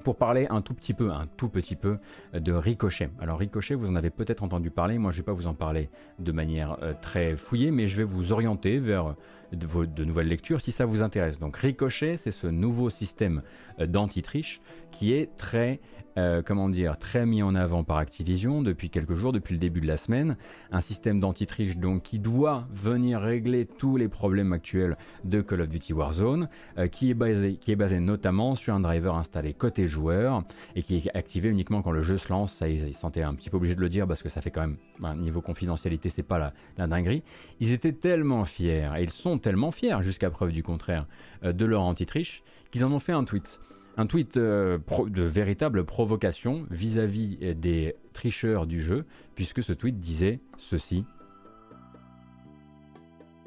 pour 0.03 0.17
parler 0.17 0.47
un 0.49 0.61
tout 0.61 0.73
petit 0.73 0.93
peu, 0.93 1.11
un 1.11 1.27
tout 1.37 1.49
petit 1.49 1.75
peu 1.75 1.97
de 2.33 2.53
Ricochet. 2.53 3.09
Alors 3.19 3.39
Ricochet, 3.39 3.75
vous 3.75 3.87
en 3.87 3.95
avez 3.95 4.09
peut-être 4.09 4.43
entendu 4.43 4.71
parler, 4.71 4.97
moi 4.97 5.11
je 5.11 5.17
ne 5.17 5.21
vais 5.21 5.25
pas 5.25 5.33
vous 5.33 5.47
en 5.47 5.53
parler 5.53 5.89
de 6.19 6.31
manière 6.31 6.77
euh, 6.81 6.93
très 6.99 7.35
fouillée, 7.35 7.71
mais 7.71 7.87
je 7.87 7.97
vais 7.97 8.03
vous 8.03 8.31
orienter 8.33 8.79
vers 8.79 9.15
de, 9.51 10.03
nouvelles 10.03 10.27
lectures 10.27 10.61
si 10.61 10.71
ça 10.71 10.85
vous 10.85 11.01
intéresse. 11.01 11.39
Donc 11.39 11.57
Ricochet, 11.57 12.17
c'est 12.17 12.31
ce 12.31 12.47
nouveau 12.47 12.89
système 12.89 13.41
euh, 13.79 13.87
d'anti-triche 13.87 14.61
qui 14.91 15.13
est 15.13 15.35
très 15.37 15.79
euh, 16.17 16.41
comment 16.45 16.69
dire, 16.69 16.97
très 16.97 17.25
mis 17.25 17.41
en 17.43 17.55
avant 17.55 17.83
par 17.83 17.97
Activision 17.97 18.61
depuis 18.61 18.89
quelques 18.89 19.13
jours, 19.13 19.31
depuis 19.31 19.53
le 19.53 19.59
début 19.59 19.81
de 19.81 19.87
la 19.87 19.97
semaine. 19.97 20.35
Un 20.71 20.81
système 20.81 21.19
d'anti-triche 21.19 21.77
donc 21.77 22.03
qui 22.03 22.19
doit 22.19 22.67
venir 22.73 23.21
régler 23.21 23.65
tous 23.65 23.97
les 23.97 24.07
problèmes 24.07 24.53
actuels 24.53 24.97
de 25.23 25.41
Call 25.41 25.61
of 25.61 25.69
Duty 25.69 25.93
Warzone, 25.93 26.49
euh, 26.77 26.87
qui, 26.87 27.11
est 27.11 27.13
basé, 27.13 27.55
qui 27.55 27.71
est 27.71 27.75
basé 27.75 27.99
notamment 27.99 28.55
sur 28.55 28.73
un 28.73 28.79
driver 28.79 29.15
installé 29.15 29.53
côté 29.53 29.87
joueur 29.87 30.43
et 30.75 30.83
qui 30.83 30.97
est 30.97 31.15
activé 31.15 31.49
uniquement 31.49 31.81
quand 31.81 31.91
le 31.91 32.01
jeu 32.01 32.17
se 32.17 32.29
lance. 32.29 32.53
Ça, 32.53 32.67
ils, 32.67 32.93
sentaient 32.93 33.23
un 33.23 33.33
petit 33.33 33.49
peu 33.49 33.57
obligé 33.57 33.75
de 33.75 33.81
le 33.81 33.89
dire 33.89 34.07
parce 34.07 34.21
que 34.21 34.29
ça 34.29 34.41
fait 34.41 34.51
quand 34.51 34.61
même 34.61 34.77
un 35.03 35.15
niveau 35.15 35.41
confidentialité, 35.41 36.09
c'est 36.09 36.23
pas 36.23 36.37
la, 36.37 36.53
la, 36.77 36.87
dinguerie. 36.87 37.23
Ils 37.59 37.71
étaient 37.71 37.93
tellement 37.93 38.45
fiers 38.45 38.89
et 38.97 39.03
ils 39.03 39.09
sont 39.09 39.37
tellement 39.37 39.71
fiers 39.71 39.97
jusqu'à 40.01 40.29
preuve 40.29 40.51
du 40.51 40.63
contraire 40.63 41.05
euh, 41.43 41.53
de 41.53 41.65
leur 41.65 41.81
anti-triche 41.81 42.43
qu'ils 42.71 42.85
en 42.85 42.91
ont 42.91 42.99
fait 42.99 43.11
un 43.11 43.23
tweet 43.23 43.59
un 43.97 44.05
tweet 44.05 44.37
euh, 44.37 44.77
de 45.07 45.23
véritable 45.23 45.85
provocation 45.85 46.65
vis-à-vis 46.69 47.37
-vis 47.37 47.53
des 47.53 47.95
tricheurs 48.13 48.67
du 48.67 48.79
jeu, 48.79 49.05
puisque 49.35 49.63
ce 49.63 49.73
tweet 49.73 49.99
disait 49.99 50.39
ceci. 50.57 51.05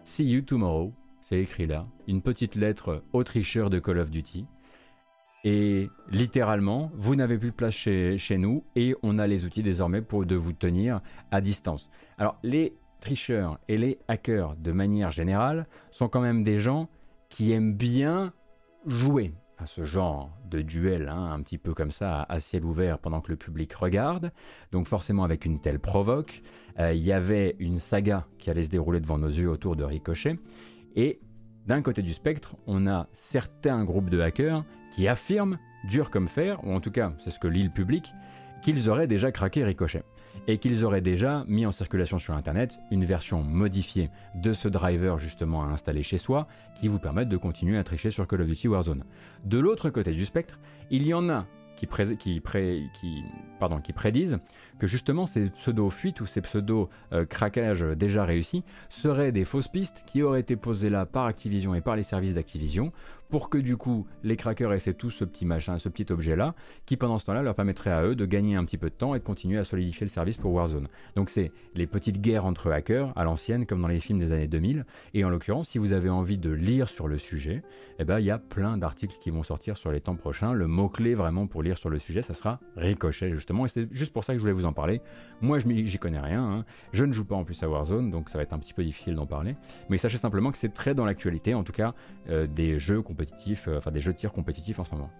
See 0.03 0.25
you 0.25 0.43
tomorrow, 0.43 0.93
c'est 1.23 1.41
écrit 1.41 1.67
là, 1.67 1.87
une 2.07 2.21
petite 2.21 2.55
lettre 2.55 3.03
aux 3.13 3.25
tricheurs 3.25 3.71
de 3.71 3.79
Call 3.79 3.99
of 3.99 4.11
Duty. 4.11 4.47
Et 5.45 5.91
littéralement, 6.11 6.91
vous 6.95 7.17
n'avez 7.17 7.39
plus 7.39 7.51
de 7.51 7.55
place 7.55 7.75
chez, 7.75 8.17
chez, 8.17 8.39
nous 8.39 8.65
et 8.77 8.95
on 9.03 9.19
a 9.19 9.27
les 9.27 9.45
outils 9.45 9.63
désormais 9.63 10.01
pour 10.01 10.25
de 10.25 10.37
vous 10.37 10.53
tenir 10.53 11.01
à 11.31 11.41
distance. 11.41 11.91
Alors 12.17 12.39
les 12.43 12.75
tricheurs 13.01 13.59
et 13.69 13.77
les 13.77 13.99
hackers 14.09 14.57
de 14.57 14.73
manière 14.73 15.11
générale 15.11 15.67
sont 15.91 16.09
quand 16.09 16.23
même 16.23 16.45
des 16.45 16.59
gens 16.59 16.89
qui 17.29 17.53
aiment 17.53 17.75
bien 17.75 18.33
jouer 18.87 19.35
à 19.59 19.67
ce 19.67 19.85
genre 19.85 20.37
de 20.51 20.63
duel, 20.63 21.09
hein, 21.09 21.31
un 21.33 21.41
petit 21.43 21.59
peu 21.59 21.75
comme 21.75 21.91
ça, 21.91 22.27
à 22.29 22.41
ciel 22.41 22.65
ouvert 22.65 22.99
pendant 22.99 23.21
que 23.21 23.31
le 23.31 23.37
public 23.37 23.73
regarde. 23.75 24.33
Donc 24.73 24.87
forcément 24.87 25.25
avec 25.25 25.45
une 25.45 25.61
telle 25.61 25.79
provoque, 25.79 26.43
euh, 26.79 26.93
il 26.93 27.03
y 27.03 27.13
avait 27.13 27.57
une 27.59 27.79
saga 27.79 28.27
qui 28.39 28.51
allait 28.51 28.65
se 28.65 28.71
dérouler 28.71 29.01
devant 29.01 29.19
nos 29.19 29.29
yeux 29.29 29.51
autour 29.51 29.77
de 29.77 29.85
Ricochet. 29.85 30.39
Et 30.97 31.21
d'un 31.67 31.83
côté 31.83 32.03
du 32.03 32.13
spectre, 32.13 32.57
on 32.67 32.87
a 32.87 33.09
certains 33.13 33.85
groupes 33.85 34.11
de 34.11 34.21
hackers 34.21 34.65
qui 34.93 35.09
affirment, 35.09 35.59
dur 35.89 36.11
comme 36.11 36.29
fer, 36.29 36.65
ou 36.65 36.73
en 36.73 36.81
tout 36.81 36.91
cas 36.91 37.13
c'est 37.23 37.31
ce 37.31 37.39
que 37.39 37.49
lit 37.49 37.65
le 37.65 37.71
public, 37.71 38.13
qu'ils 38.63 38.89
auraient 38.89 39.07
déjà 39.07 39.33
craqué 39.33 39.65
Ricochet 39.65 40.05
et 40.47 40.59
qu'ils 40.59 40.85
auraient 40.85 41.01
déjà 41.01 41.45
mis 41.49 41.66
en 41.66 41.72
circulation 41.72 42.18
sur 42.18 42.35
Internet 42.35 42.78
une 42.91 43.05
version 43.05 43.43
modifiée 43.43 44.11
de 44.35 44.53
ce 44.53 44.68
driver 44.68 45.18
justement 45.18 45.64
à 45.64 45.68
installer 45.68 46.03
chez 46.03 46.18
soi 46.18 46.47
qui 46.80 46.89
vous 46.89 46.99
permettent 46.99 47.28
de 47.28 47.37
continuer 47.37 47.78
à 47.78 47.85
tricher 47.85 48.11
sur 48.11 48.26
Call 48.26 48.43
of 48.43 48.49
Duty 48.49 48.68
Warzone. 48.68 49.05
De 49.45 49.59
l'autre 49.59 49.91
côté 49.91 50.12
du 50.12 50.24
spectre, 50.24 50.59
il 50.91 51.07
y 51.07 51.14
en 51.14 51.28
a 51.30 51.47
qui 51.76 51.87
prédisent 53.93 54.39
que 54.78 54.87
justement 54.87 55.26
ces 55.26 55.51
pseudo-fuites 55.51 56.20
ou 56.20 56.26
ces 56.26 56.41
pseudo-craquages 56.41 57.85
déjà 57.97 58.24
réussis 58.24 58.64
seraient 58.89 59.32
des 59.32 59.45
fausses 59.45 59.68
pistes 59.68 60.03
qui 60.07 60.22
auraient 60.22 60.41
été 60.41 60.57
posées 60.57 60.91
là 60.91 61.07
par 61.07 61.26
Activision 61.26 61.74
et 61.74 61.80
par 61.80 61.97
les 61.97 62.03
services 62.03 62.35
d'Activision 62.35 62.93
pour 63.31 63.51
que 63.51 63.59
du 63.59 63.77
coup 63.77 64.07
les 64.22 64.37
crackers 64.37 64.72
essaient 64.72 64.95
tous 64.95 65.11
ce 65.11 65.25
petit 65.25 65.47
machin, 65.47 65.79
ce 65.79 65.89
petit 65.89 66.12
objet 66.12 66.37
là, 66.37 66.55
qui 66.87 66.97
pendant 66.97 67.18
ce 67.18 67.27
temps-là 67.27 67.43
leur 67.43 67.55
permettrait 67.55 67.91
à 67.91 68.05
eux 68.05 68.14
de 68.14 68.27
gagner 68.27 68.57
un 68.57 68.64
petit 68.64 68.79
peu 68.79 68.91
de 68.91 68.95
temps 68.95 69.14
et 69.14 69.18
de 69.18 69.25
continuer 69.25 69.59
à 69.59 69.64
solidifier 69.64 70.05
le 70.05 70.11
service 70.11 70.37
pour 70.37 70.53
Warzone. 70.53 70.89
Donc 71.16 71.31
c'est 71.31 71.53
les 71.75 71.87
petites 71.87 72.20
guerres 72.20 72.45
entre 72.45 72.70
hackers 72.70 73.12
à 73.16 73.25
l'ancienne 73.25 73.66
comme 73.66 73.83
dans 73.83 73.89
les 73.89 74.01
films 74.01 74.18
des 74.18 74.33
années 74.33 74.49
2000. 74.49 74.85
Et 75.14 75.25
en 75.25 75.29
l'occurrence, 75.29 75.68
si 75.68 75.79
vous 75.79 75.93
avez 75.93 76.09
envie 76.09 76.39
de 76.39 76.51
lire 76.51 76.89
sur 76.89 77.09
le 77.09 77.18
sujet, 77.18 77.62
eh 77.99 78.05
ben 78.05 78.18
il 78.18 78.25
y 78.25 78.31
a 78.31 78.39
plein 78.39 78.79
d'articles 78.79 79.16
qui 79.20 79.31
vont 79.31 79.43
sortir 79.43 79.77
sur 79.77 79.91
les 79.91 80.01
temps 80.01 80.16
prochains. 80.16 80.53
Le 80.53 80.66
mot 80.66 80.89
clé 80.89 81.14
vraiment 81.14 81.47
pour 81.47 81.62
lire 81.62 81.79
sur 81.79 81.91
le 81.91 81.99
sujet, 81.99 82.22
ça 82.22 82.35
sera 82.35 82.61
ricochet 82.77 83.33
justement. 83.33 83.66
Et 83.66 83.68
c'est 83.68 83.93
juste 83.93 84.12
pour 84.12 84.25
ça 84.25 84.33
que 84.33 84.39
je 84.39 84.43
voulais 84.43 84.53
vous 84.53 84.66
en 84.66 84.72
parler. 84.72 85.01
Moi, 85.41 85.59
je 85.59 85.68
j'y 85.68 85.99
connais 85.99 86.20
rien. 86.20 86.43
Hein. 86.43 86.64
Je 86.93 87.05
ne 87.05 87.12
joue 87.12 87.25
pas 87.25 87.35
en 87.35 87.45
plus 87.45 87.62
à 87.62 87.68
Warzone, 87.68 88.11
donc 88.11 88.29
ça 88.29 88.39
va 88.39 88.43
être 88.43 88.53
un 88.53 88.59
petit 88.59 88.75
peu 88.75 88.85
difficile 88.85 89.14
d'en 89.14 89.27
parler. 89.27 89.57
Mais 89.89 89.99
sachez 89.99 90.18
simplement 90.18 90.51
que 90.51 90.59
c'est 90.59 90.72
très 90.72 90.95
dans 90.95 91.05
l'actualité, 91.05 91.55
en 91.55 91.64
tout 91.64 91.72
cas 91.72 91.95
euh, 92.31 92.47
des 92.47 92.79
jeux 92.79 93.03
compétitifs, 93.15 93.69
euh, 93.69 93.79
enfin 93.79 93.93
des 93.93 94.01
jeux 94.01 94.12
de 94.12 94.19
tir 94.19 94.33
compétitifs 94.33 94.79
en 94.79 94.85
ce 94.85 94.91
moment. 94.91 95.11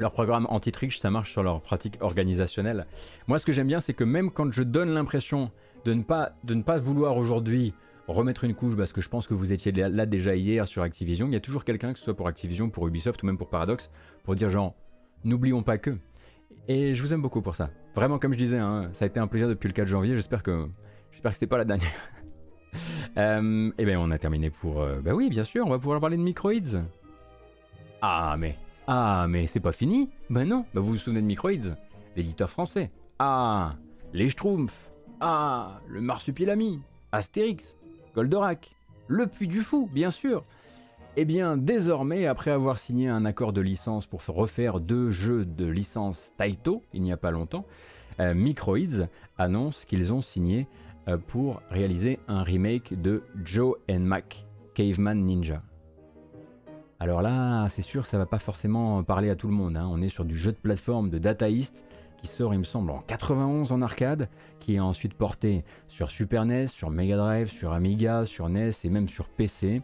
Leur 0.00 0.12
programme 0.12 0.46
anti-triche, 0.50 0.98
ça 0.98 1.10
marche 1.10 1.32
sur 1.32 1.42
leur 1.42 1.62
pratique 1.62 1.98
organisationnelle. 2.00 2.86
Moi, 3.26 3.38
ce 3.38 3.46
que 3.46 3.52
j'aime 3.52 3.68
bien, 3.68 3.80
c'est 3.80 3.94
que 3.94 4.04
même 4.04 4.30
quand 4.30 4.52
je 4.52 4.62
donne 4.62 4.90
l'impression 4.90 5.50
de 5.84 5.94
ne 5.94 6.02
pas, 6.02 6.32
de 6.42 6.54
ne 6.54 6.62
pas 6.62 6.78
vouloir 6.78 7.16
aujourd'hui 7.16 7.74
remettre 8.06 8.44
une 8.44 8.54
couche 8.54 8.76
parce 8.76 8.92
que 8.92 9.00
je 9.00 9.08
pense 9.08 9.26
que 9.26 9.34
vous 9.34 9.52
étiez 9.52 9.72
là 9.72 10.04
déjà 10.04 10.34
hier 10.34 10.66
sur 10.68 10.82
Activision. 10.82 11.26
Il 11.28 11.32
y 11.32 11.36
a 11.36 11.40
toujours 11.40 11.64
quelqu'un, 11.64 11.92
que 11.92 11.98
ce 11.98 12.04
soit 12.04 12.16
pour 12.16 12.28
Activision, 12.28 12.70
pour 12.70 12.86
Ubisoft 12.86 13.22
ou 13.22 13.26
même 13.26 13.38
pour 13.38 13.48
Paradox, 13.48 13.90
pour 14.24 14.34
dire 14.34 14.50
genre, 14.50 14.74
n'oublions 15.24 15.62
pas 15.62 15.78
que. 15.78 15.96
Et 16.68 16.94
je 16.94 17.02
vous 17.02 17.12
aime 17.12 17.22
beaucoup 17.22 17.42
pour 17.42 17.56
ça. 17.56 17.70
Vraiment, 17.94 18.18
comme 18.18 18.32
je 18.32 18.38
disais, 18.38 18.58
hein, 18.58 18.90
ça 18.92 19.04
a 19.04 19.08
été 19.08 19.20
un 19.20 19.26
plaisir 19.26 19.48
depuis 19.48 19.68
le 19.68 19.74
4 19.74 19.86
janvier. 19.86 20.14
J'espère 20.14 20.42
que, 20.42 20.68
j'espère 21.12 21.32
que 21.32 21.34
c'était 21.36 21.46
pas 21.46 21.58
la 21.58 21.64
dernière. 21.64 21.88
euh, 23.16 23.68
et 23.68 23.74
eh 23.78 23.84
bien, 23.84 24.00
on 24.00 24.10
a 24.10 24.18
terminé 24.18 24.50
pour. 24.50 24.80
Euh, 24.80 25.00
bah 25.00 25.14
oui, 25.14 25.28
bien 25.28 25.44
sûr, 25.44 25.66
on 25.66 25.70
va 25.70 25.78
pouvoir 25.78 26.00
parler 26.00 26.16
de 26.16 26.22
Microids. 26.22 26.80
Ah, 28.02 28.36
mais. 28.38 28.56
Ah, 28.86 29.26
mais 29.28 29.46
c'est 29.46 29.60
pas 29.60 29.72
fini 29.72 30.10
Ben 30.28 30.46
non, 30.46 30.66
bah 30.74 30.82
vous 30.82 30.88
vous 30.88 30.98
souvenez 30.98 31.22
de 31.22 31.26
Microids? 31.26 31.74
L'éditeur 32.16 32.50
français. 32.50 32.90
Ah, 33.18 33.76
les 34.12 34.28
Schtroumpfs. 34.28 34.90
Ah, 35.20 35.80
le 35.88 36.00
Marsupilami. 36.00 36.80
Astérix. 37.12 37.76
Goldorak, 38.14 38.74
le 39.08 39.26
Puy 39.26 39.48
du 39.48 39.62
Fou, 39.62 39.88
bien 39.92 40.10
sûr. 40.10 40.44
Eh 41.16 41.24
bien, 41.24 41.56
désormais, 41.56 42.26
après 42.26 42.50
avoir 42.50 42.80
signé 42.80 43.08
un 43.08 43.24
accord 43.24 43.52
de 43.52 43.60
licence 43.60 44.04
pour 44.04 44.20
refaire 44.26 44.80
deux 44.80 45.12
jeux 45.12 45.44
de 45.44 45.64
licence 45.64 46.32
Taito, 46.36 46.82
il 46.92 47.02
n'y 47.02 47.12
a 47.12 47.16
pas 47.16 47.30
longtemps, 47.30 47.64
euh, 48.18 48.34
Microids 48.34 49.06
annonce 49.38 49.84
qu'ils 49.84 50.12
ont 50.12 50.20
signé 50.20 50.66
euh, 51.06 51.16
pour 51.16 51.62
réaliser 51.70 52.18
un 52.26 52.42
remake 52.42 53.00
de 53.00 53.22
Joe 53.44 53.76
and 53.88 54.00
Mac, 54.00 54.44
Caveman 54.74 55.24
Ninja. 55.24 55.62
Alors 56.98 57.22
là, 57.22 57.68
c'est 57.68 57.82
sûr, 57.82 58.06
ça 58.06 58.18
va 58.18 58.26
pas 58.26 58.40
forcément 58.40 59.04
parler 59.04 59.30
à 59.30 59.36
tout 59.36 59.46
le 59.46 59.54
monde. 59.54 59.76
Hein. 59.76 59.88
On 59.88 60.02
est 60.02 60.08
sur 60.08 60.24
du 60.24 60.36
jeu 60.36 60.50
de 60.50 60.56
plateforme 60.56 61.10
de 61.10 61.18
Data 61.18 61.48
East 61.48 61.84
qui 62.24 62.30
sort, 62.30 62.54
il 62.54 62.58
me 62.58 62.64
semble, 62.64 62.90
en 62.90 63.00
91 63.00 63.70
en 63.70 63.82
arcade, 63.82 64.28
qui 64.58 64.76
est 64.76 64.80
ensuite 64.80 65.12
porté 65.12 65.62
sur 65.88 66.10
Super 66.10 66.46
NES, 66.46 66.68
sur 66.68 66.88
Mega 66.88 67.16
Drive, 67.16 67.50
sur 67.50 67.72
Amiga, 67.72 68.24
sur 68.24 68.48
NES 68.48 68.70
et 68.82 68.88
même 68.88 69.08
sur 69.08 69.28
PC. 69.28 69.82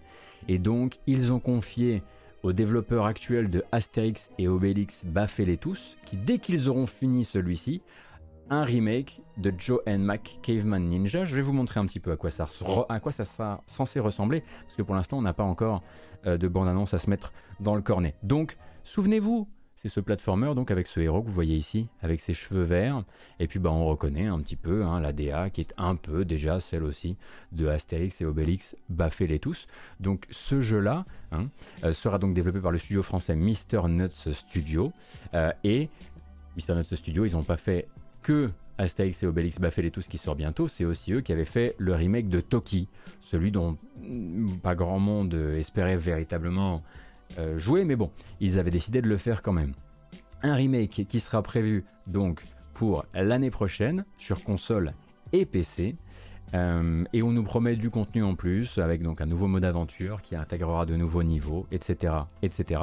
Et 0.48 0.58
donc, 0.58 0.98
ils 1.06 1.32
ont 1.32 1.38
confié 1.38 2.02
aux 2.42 2.54
développeurs 2.54 3.04
actuels 3.04 3.50
de 3.50 3.62
Astérix 3.72 4.30
et 4.38 4.48
Obélix 4.48 5.04
Baffez-les 5.04 5.58
tous, 5.58 5.98
qui 6.06 6.16
dès 6.16 6.38
qu'ils 6.38 6.70
auront 6.70 6.86
fini 6.86 7.26
celui-ci, 7.26 7.82
un 8.48 8.64
remake 8.64 9.20
de 9.36 9.52
Joe 9.56 9.80
and 9.86 9.98
Mac 9.98 10.38
Caveman 10.40 10.82
Ninja. 10.82 11.26
Je 11.26 11.36
vais 11.36 11.42
vous 11.42 11.52
montrer 11.52 11.78
un 11.78 11.84
petit 11.84 12.00
peu 12.00 12.10
à 12.10 12.16
quoi 12.16 12.30
ça, 12.30 12.48
à 12.88 13.00
quoi 13.00 13.12
ça 13.12 13.26
sera 13.26 13.62
censé 13.66 14.00
ressembler, 14.00 14.42
parce 14.62 14.76
que 14.76 14.82
pour 14.82 14.94
l'instant 14.94 15.18
on 15.18 15.22
n'a 15.22 15.34
pas 15.34 15.44
encore 15.44 15.82
euh, 16.26 16.38
de 16.38 16.48
bande-annonce 16.48 16.94
à 16.94 16.98
se 16.98 17.10
mettre 17.10 17.34
dans 17.60 17.74
le 17.74 17.82
cornet. 17.82 18.14
Donc, 18.22 18.56
souvenez-vous, 18.84 19.46
c'est 19.80 19.88
ce 19.88 20.00
platformer 20.00 20.54
donc 20.54 20.70
avec 20.70 20.86
ce 20.86 21.00
héros 21.00 21.22
que 21.22 21.28
vous 21.28 21.32
voyez 21.32 21.56
ici, 21.56 21.88
avec 22.02 22.20
ses 22.20 22.34
cheveux 22.34 22.64
verts. 22.64 23.02
Et 23.38 23.46
puis 23.46 23.58
bah, 23.58 23.70
on 23.70 23.86
reconnaît 23.86 24.26
un 24.26 24.38
petit 24.40 24.56
peu 24.56 24.84
hein, 24.84 25.00
la 25.00 25.14
DA 25.14 25.48
qui 25.48 25.62
est 25.62 25.72
un 25.78 25.96
peu 25.96 26.26
déjà 26.26 26.60
celle 26.60 26.82
aussi 26.84 27.16
de 27.52 27.66
Astérix 27.66 28.20
et 28.20 28.26
Obélix, 28.26 28.76
baffez-les 28.90 29.38
tous. 29.38 29.66
Donc 29.98 30.26
ce 30.30 30.60
jeu-là 30.60 31.06
hein, 31.32 31.46
euh, 31.84 31.94
sera 31.94 32.18
donc 32.18 32.34
développé 32.34 32.60
par 32.60 32.72
le 32.72 32.78
studio 32.78 33.02
français 33.02 33.34
Mr. 33.34 33.88
Nuts 33.88 34.32
Studio. 34.32 34.92
Euh, 35.32 35.50
et 35.64 35.88
Mr. 36.56 36.74
Nuts 36.74 36.96
Studio, 36.96 37.24
ils 37.24 37.32
n'ont 37.32 37.42
pas 37.42 37.56
fait 37.56 37.88
que 38.22 38.50
Astérix 38.76 39.22
et 39.22 39.26
Obélix 39.26 39.58
baffez-les 39.58 39.90
tous 39.90 40.08
qui 40.08 40.18
sort 40.18 40.36
bientôt, 40.36 40.68
c'est 40.68 40.84
aussi 40.84 41.14
eux 41.14 41.22
qui 41.22 41.32
avaient 41.32 41.46
fait 41.46 41.74
le 41.78 41.94
remake 41.94 42.28
de 42.28 42.40
Toki, 42.40 42.86
celui 43.22 43.50
dont 43.50 43.78
mm, 44.02 44.56
pas 44.62 44.74
grand 44.74 44.98
monde 44.98 45.32
espérait 45.56 45.96
véritablement 45.96 46.82
euh, 47.38 47.58
jouer, 47.58 47.84
mais 47.84 47.96
bon, 47.96 48.10
ils 48.40 48.58
avaient 48.58 48.70
décidé 48.70 49.02
de 49.02 49.08
le 49.08 49.16
faire 49.16 49.42
quand 49.42 49.52
même. 49.52 49.72
Un 50.42 50.54
remake 50.54 51.06
qui 51.08 51.20
sera 51.20 51.42
prévu 51.42 51.84
donc 52.06 52.42
pour 52.74 53.04
l'année 53.14 53.50
prochaine 53.50 54.04
sur 54.18 54.42
console 54.42 54.94
et 55.32 55.44
PC. 55.44 55.96
Euh, 56.54 57.04
et 57.12 57.22
on 57.22 57.30
nous 57.30 57.42
promet 57.42 57.76
du 57.76 57.90
contenu 57.90 58.24
en 58.24 58.34
plus 58.34 58.78
avec 58.78 59.02
donc 59.02 59.20
un 59.20 59.26
nouveau 59.26 59.46
mode 59.46 59.64
aventure 59.64 60.20
qui 60.22 60.34
intégrera 60.34 60.86
de 60.86 60.96
nouveaux 60.96 61.22
niveaux, 61.22 61.66
etc., 61.70 62.14
etc. 62.42 62.82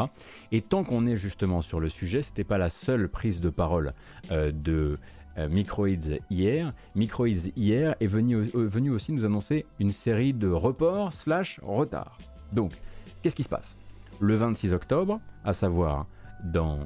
Et 0.52 0.62
tant 0.62 0.84
qu'on 0.84 1.06
est 1.06 1.18
justement 1.18 1.62
sur 1.62 1.80
le 1.80 1.90
sujet, 1.90 2.22
c'était 2.22 2.44
pas 2.44 2.58
la 2.58 2.70
seule 2.70 3.10
prise 3.10 3.42
de 3.42 3.50
parole 3.50 3.94
euh, 4.32 4.52
de 4.52 4.98
euh, 5.38 5.50
Microids 5.50 6.20
hier. 6.30 6.74
Microids 6.96 7.50
hier 7.56 7.96
est 8.00 8.08
venu, 8.08 8.42
venu 8.54 8.92
aussi 8.92 9.12
nous 9.12 9.26
annoncer 9.26 9.66
une 9.80 9.92
série 9.92 10.34
de 10.34 10.48
reports 10.48 11.14
slash 11.14 11.60
retards. 11.64 12.18
Donc, 12.54 12.72
qu'est-ce 13.22 13.36
qui 13.36 13.44
se 13.44 13.50
passe? 13.50 13.76
Le 14.20 14.36
26 14.36 14.74
octobre, 14.74 15.20
à 15.44 15.54
savoir 15.54 16.08
dans 16.44 16.80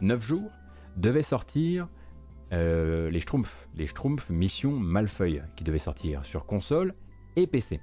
9 0.00 0.22
jours, 0.22 0.50
devait 0.96 1.22
sortir 1.22 1.88
euh, 2.52 3.10
les 3.10 3.20
Schtroumpfs, 3.20 3.68
les 3.74 3.86
Schtroumpfs 3.86 4.30
Mission 4.30 4.72
Malfeuille, 4.72 5.42
qui 5.56 5.64
devaient 5.64 5.78
sortir 5.78 6.24
sur 6.24 6.46
console 6.46 6.94
et 7.36 7.46
PC. 7.46 7.80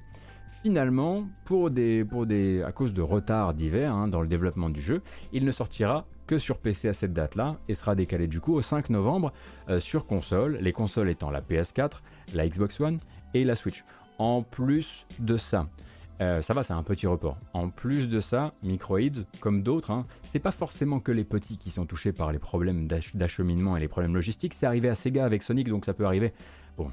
Finalement, 0.63 1.27
à 1.45 2.71
cause 2.71 2.93
de 2.93 3.01
retards 3.01 3.53
divers 3.53 3.93
hein, 3.93 4.07
dans 4.07 4.21
le 4.21 4.27
développement 4.27 4.69
du 4.69 4.81
jeu, 4.81 5.01
il 5.33 5.45
ne 5.45 5.51
sortira 5.51 6.05
que 6.25 6.39
sur 6.39 6.57
PC 6.57 6.87
à 6.87 6.93
cette 6.93 7.13
date-là 7.13 7.57
et 7.67 7.73
sera 7.73 7.95
décalé 7.95 8.27
du 8.27 8.39
coup 8.39 8.53
au 8.53 8.61
5 8.61 8.89
novembre 8.89 9.33
euh, 9.69 9.79
sur 9.79 10.07
console, 10.07 10.57
les 10.61 10.71
consoles 10.71 11.09
étant 11.09 11.29
la 11.29 11.41
PS4, 11.41 11.99
la 12.33 12.47
Xbox 12.47 12.79
One 12.79 12.99
et 13.33 13.43
la 13.43 13.55
Switch. 13.55 13.83
En 14.19 14.41
plus 14.41 15.05
de 15.19 15.35
ça, 15.35 15.67
euh, 16.21 16.41
ça 16.41 16.53
va, 16.53 16.63
c'est 16.63 16.73
un 16.73 16.83
petit 16.83 17.07
report. 17.07 17.37
En 17.53 17.69
plus 17.69 18.07
de 18.07 18.19
ça, 18.19 18.53
Microids, 18.63 19.23
comme 19.39 19.63
d'autres, 19.63 19.91
hein, 19.91 20.05
c'est 20.23 20.39
pas 20.39 20.51
forcément 20.51 20.99
que 20.99 21.11
les 21.11 21.23
petits 21.23 21.57
qui 21.57 21.69
sont 21.69 21.85
touchés 21.85 22.11
par 22.11 22.31
les 22.31 22.39
problèmes 22.39 22.87
d'acheminement 22.87 23.75
et 23.77 23.79
les 23.79 23.87
problèmes 23.87 24.13
logistiques. 24.13 24.53
C'est 24.53 24.65
arrivé 24.65 24.89
à 24.89 24.95
Sega 24.95 25.25
avec 25.25 25.43
Sonic, 25.43 25.67
donc 25.69 25.85
ça 25.85 25.93
peut 25.93 26.05
arriver. 26.05 26.33
Bon. 26.77 26.91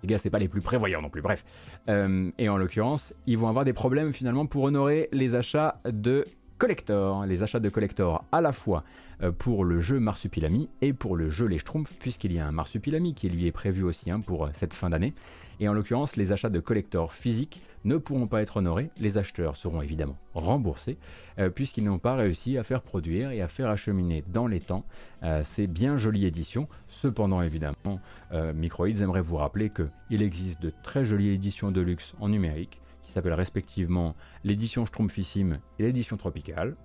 Sega, 0.00 0.18
c'est 0.18 0.30
pas 0.30 0.38
les 0.38 0.48
plus 0.48 0.62
prévoyants 0.62 1.02
non 1.02 1.10
plus, 1.10 1.22
bref. 1.22 1.44
Euh, 1.88 2.30
et 2.38 2.48
en 2.48 2.56
l'occurrence, 2.56 3.14
ils 3.26 3.38
vont 3.38 3.48
avoir 3.48 3.64
des 3.64 3.74
problèmes 3.74 4.12
finalement 4.12 4.46
pour 4.46 4.64
honorer 4.64 5.08
les 5.12 5.34
achats 5.34 5.80
de 5.84 6.24
collector, 6.58 7.26
les 7.26 7.42
achats 7.42 7.60
de 7.60 7.68
collector 7.68 8.24
à 8.30 8.40
la 8.40 8.52
fois 8.52 8.84
euh, 9.22 9.32
pour 9.32 9.64
le 9.64 9.80
jeu 9.80 9.98
Marsupilami 9.98 10.68
et 10.80 10.92
pour 10.92 11.16
le 11.16 11.28
jeu 11.28 11.46
Les 11.46 11.58
Schtroumpfs, 11.58 11.98
puisqu'il 11.98 12.32
y 12.32 12.38
a 12.38 12.46
un 12.46 12.52
Marsupilami 12.52 13.14
qui 13.14 13.28
lui 13.28 13.46
est 13.46 13.52
prévu 13.52 13.82
aussi 13.82 14.10
hein, 14.10 14.20
pour 14.20 14.48
cette 14.54 14.72
fin 14.72 14.88
d'année. 14.88 15.12
Et 15.60 15.68
en 15.68 15.74
l'occurrence, 15.74 16.16
les 16.16 16.32
achats 16.32 16.50
de 16.50 16.60
collecteurs 16.60 17.12
physiques 17.12 17.60
ne 17.84 17.96
pourront 17.96 18.26
pas 18.26 18.42
être 18.42 18.58
honorés. 18.58 18.90
Les 18.98 19.18
acheteurs 19.18 19.56
seront 19.56 19.82
évidemment 19.82 20.16
remboursés 20.34 20.98
euh, 21.38 21.50
puisqu'ils 21.50 21.84
n'ont 21.84 21.98
pas 21.98 22.14
réussi 22.14 22.58
à 22.58 22.62
faire 22.62 22.82
produire 22.82 23.30
et 23.30 23.42
à 23.42 23.48
faire 23.48 23.68
acheminer 23.68 24.24
dans 24.28 24.46
les 24.46 24.60
temps 24.60 24.84
euh, 25.22 25.42
ces 25.44 25.66
bien 25.66 25.96
jolies 25.96 26.26
éditions. 26.26 26.68
Cependant, 26.88 27.42
évidemment, 27.42 28.00
euh, 28.32 28.52
Microids 28.52 28.88
aimerait 28.88 29.22
vous 29.22 29.36
rappeler 29.36 29.70
qu'il 29.70 30.22
existe 30.22 30.60
de 30.62 30.72
très 30.82 31.04
jolies 31.04 31.30
éditions 31.30 31.70
de 31.70 31.80
luxe 31.80 32.14
en 32.20 32.28
numérique 32.28 32.80
qui 33.02 33.12
s'appellent 33.12 33.32
respectivement 33.34 34.14
l'édition 34.44 34.86
Schtroumpfissime 34.86 35.58
et 35.78 35.82
l'édition 35.82 36.16
Tropicale. 36.16 36.76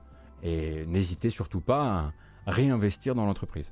Et 0.44 0.86
n'hésitez 0.86 1.30
surtout 1.30 1.62
pas 1.62 2.12
à 2.46 2.52
réinvestir 2.52 3.16
dans 3.16 3.26
l'entreprise. 3.26 3.72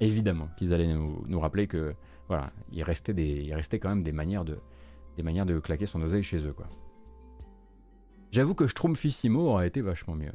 Évidemment 0.00 0.48
qu'ils 0.56 0.72
allaient 0.72 0.92
nous 0.94 1.40
rappeler 1.40 1.66
que 1.66 1.94
voilà, 2.30 2.52
il 2.70 2.84
restait, 2.84 3.12
des, 3.12 3.42
il 3.42 3.52
restait 3.52 3.80
quand 3.80 3.88
même 3.88 4.04
des 4.04 4.12
manières 4.12 4.44
de, 4.44 4.56
des 5.16 5.24
manières 5.24 5.46
de 5.46 5.58
claquer 5.58 5.84
son 5.84 6.00
oseille 6.00 6.22
chez 6.22 6.38
eux, 6.46 6.52
quoi. 6.52 6.68
J'avoue 8.30 8.54
que 8.54 8.68
Schtroumpfissimo 8.68 9.40
aurait 9.40 9.66
été 9.66 9.80
vachement 9.80 10.14
mieux. 10.14 10.30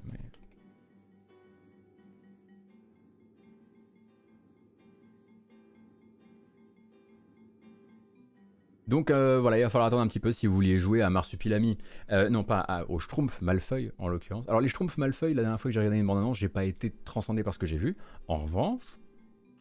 Donc 8.89 9.09
euh, 9.09 9.39
voilà, 9.39 9.57
il 9.57 9.63
va 9.63 9.69
falloir 9.69 9.87
attendre 9.87 10.01
un 10.01 10.07
petit 10.07 10.19
peu 10.19 10.33
si 10.33 10.47
vous 10.47 10.53
vouliez 10.53 10.77
jouer 10.77 11.01
à 11.01 11.09
Marsupilami. 11.09 11.77
Euh, 12.11 12.29
non, 12.29 12.43
pas 12.43 12.85
au 12.89 12.99
Schtroumpf 12.99 13.41
Malfeuille 13.41 13.93
en 13.99 14.09
l'occurrence. 14.09 14.49
Alors 14.49 14.59
les 14.59 14.67
Schtroumpf 14.67 14.97
Malfeuille, 14.97 15.33
la 15.33 15.43
dernière 15.43 15.61
fois 15.61 15.69
que 15.69 15.73
j'ai 15.73 15.79
regardé 15.79 15.97
une 15.97 16.05
bande-annonce, 16.05 16.37
j'ai 16.37 16.49
pas 16.49 16.65
été 16.65 16.91
transcendé 17.05 17.41
par 17.41 17.53
ce 17.53 17.59
que 17.59 17.65
j'ai 17.65 17.77
vu. 17.77 17.95
En 18.27 18.39
revanche, 18.39 18.83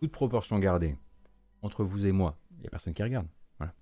toute 0.00 0.10
proportion 0.10 0.58
gardée, 0.58 0.98
entre 1.64 1.82
vous 1.82 2.06
et 2.06 2.12
moi, 2.12 2.36
il 2.52 2.60
n'y 2.60 2.66
a 2.66 2.70
personne 2.70 2.92
qui 2.92 3.02
regarde. 3.02 3.26
Voilà. 3.58 3.72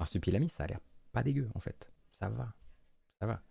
Marsupilami, 0.00 0.48
ça 0.48 0.64
a 0.64 0.66
l'air 0.66 0.80
pas 1.12 1.22
dégueu 1.22 1.48
en 1.54 1.60
fait. 1.60 1.92
Ça 2.10 2.28
va. 2.28 2.54
Ça 3.20 3.26
va. 3.26 3.42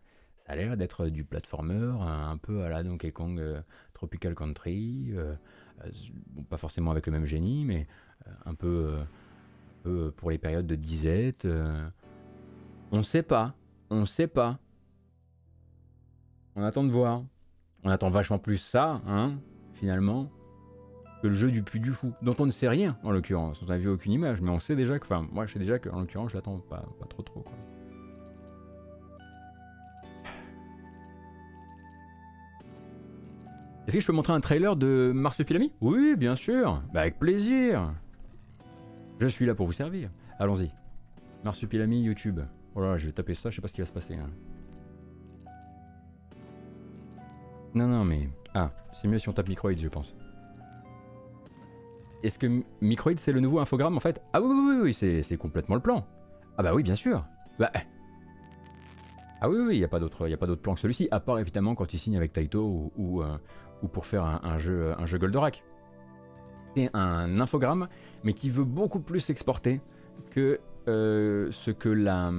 Ça 0.45 0.53
a 0.53 0.55
l'air 0.55 0.75
d'être 0.75 1.07
du 1.07 1.23
platformer, 1.23 1.95
un 2.01 2.37
peu 2.37 2.63
à 2.63 2.69
la 2.69 2.81
Donkey 2.83 3.11
Kong 3.11 3.39
euh, 3.39 3.61
Tropical 3.93 4.33
Country. 4.33 5.11
Euh, 5.11 5.35
euh, 5.85 5.91
pas 6.49 6.57
forcément 6.57 6.89
avec 6.89 7.05
le 7.05 7.11
même 7.11 7.25
génie, 7.25 7.63
mais 7.63 7.87
un 8.45 8.53
peu, 8.53 8.99
pour 10.17 10.29
les 10.29 10.37
périodes 10.37 10.67
de 10.67 10.75
disette. 10.75 11.47
on 12.91 12.97
ne 12.97 13.03
sait 13.03 13.23
pas. 13.23 13.55
On 13.89 14.01
ne 14.01 14.05
sait 14.05 14.27
pas. 14.27 14.59
On 16.55 16.63
attend 16.63 16.83
de 16.83 16.91
voir. 16.91 17.23
On 17.83 17.89
attend 17.89 18.09
vachement 18.09 18.37
plus 18.37 18.57
ça, 18.57 19.01
hein, 19.07 19.39
finalement 19.73 20.31
le 21.27 21.33
jeu 21.33 21.51
du 21.51 21.63
plus 21.63 21.79
du 21.79 21.91
Fou, 21.91 22.13
dont 22.21 22.35
on 22.39 22.45
ne 22.45 22.51
sait 22.51 22.67
rien 22.67 22.97
en 23.03 23.11
l'occurrence. 23.11 23.61
On 23.61 23.67
n'a 23.67 23.77
vu 23.77 23.89
aucune 23.89 24.11
image, 24.11 24.41
mais 24.41 24.49
on 24.49 24.59
sait 24.59 24.75
déjà 24.75 24.99
que, 24.99 25.05
enfin, 25.05 25.27
moi 25.31 25.45
je 25.45 25.53
sais 25.53 25.59
déjà 25.59 25.79
qu'en 25.79 25.99
l'occurrence, 25.99 26.31
je 26.31 26.37
l'attends 26.37 26.57
pas, 26.57 26.83
pas 26.99 27.05
trop 27.07 27.23
trop. 27.23 27.45
Est-ce 33.87 33.97
que 33.97 34.01
je 34.01 34.07
peux 34.07 34.13
montrer 34.13 34.33
un 34.33 34.39
trailer 34.39 34.75
de 34.75 35.11
Marsupilami? 35.13 35.73
Oui, 35.81 36.15
bien 36.15 36.35
sûr, 36.35 36.81
bah, 36.93 37.01
avec 37.01 37.19
plaisir. 37.19 37.93
Je 39.19 39.27
suis 39.27 39.45
là 39.45 39.55
pour 39.55 39.65
vous 39.65 39.73
servir. 39.73 40.09
Allons-y. 40.39 40.71
Marsupilami 41.43 42.01
YouTube. 42.01 42.39
Oh 42.75 42.81
là, 42.81 42.97
je 42.97 43.07
vais 43.07 43.11
taper 43.11 43.35
ça, 43.35 43.49
je 43.49 43.55
sais 43.55 43.61
pas 43.61 43.67
ce 43.67 43.73
qui 43.73 43.81
va 43.81 43.87
se 43.87 43.91
passer. 43.91 44.15
Hein. 44.15 44.29
Non, 47.73 47.87
non, 47.87 48.05
mais. 48.05 48.29
Ah, 48.53 48.71
c'est 48.91 49.07
mieux 49.07 49.19
si 49.19 49.29
on 49.29 49.33
tape 49.33 49.49
Microid, 49.49 49.75
je 49.75 49.87
pense. 49.87 50.15
Est-ce 52.23 52.37
que 52.37 52.61
Microid 52.81 53.13
c'est 53.17 53.31
le 53.31 53.39
nouveau 53.39 53.59
infogramme 53.59 53.97
en 53.97 53.99
fait? 53.99 54.21
Ah 54.33 54.41
oui, 54.41 54.47
oui, 54.49 54.75
oui, 54.75 54.93
oui 54.99 55.23
c'est 55.23 55.37
complètement 55.37 55.75
le 55.75 55.81
plan. 55.81 56.05
Ah 56.57 56.63
bah 56.63 56.73
oui, 56.73 56.83
bien 56.83 56.95
sûr. 56.95 57.25
Bah. 57.57 57.71
Ah 59.41 59.49
oui, 59.49 59.57
oui, 59.57 59.75
il 59.75 59.79
n'y 59.79 59.83
a 59.83 59.87
pas 59.87 59.99
d'autre 59.99 60.27
plan 60.61 60.75
que 60.75 60.79
celui-ci, 60.79 61.07
à 61.09 61.19
part 61.19 61.39
évidemment 61.39 61.73
quand 61.73 61.93
il 61.93 61.97
signe 61.97 62.15
avec 62.15 62.31
Taito 62.31 62.91
ou, 62.95 63.23
euh, 63.23 63.37
ou, 63.81 63.87
pour 63.87 64.05
faire 64.05 64.23
un, 64.23 64.59
jeu, 64.59 64.93
un 64.99 65.05
jeu 65.07 65.17
Goldorak. 65.17 65.63
C'est 66.75 66.91
un 66.93 67.39
infogramme, 67.39 67.87
mais 68.23 68.33
qui 68.33 68.49
veut 68.49 68.63
beaucoup 68.63 68.99
plus 68.99 69.19
s'exporter 69.19 69.81
que, 70.29 70.59
euh, 70.87 71.49
ce 71.51 71.71
que, 71.71 71.89
la, 71.89 72.31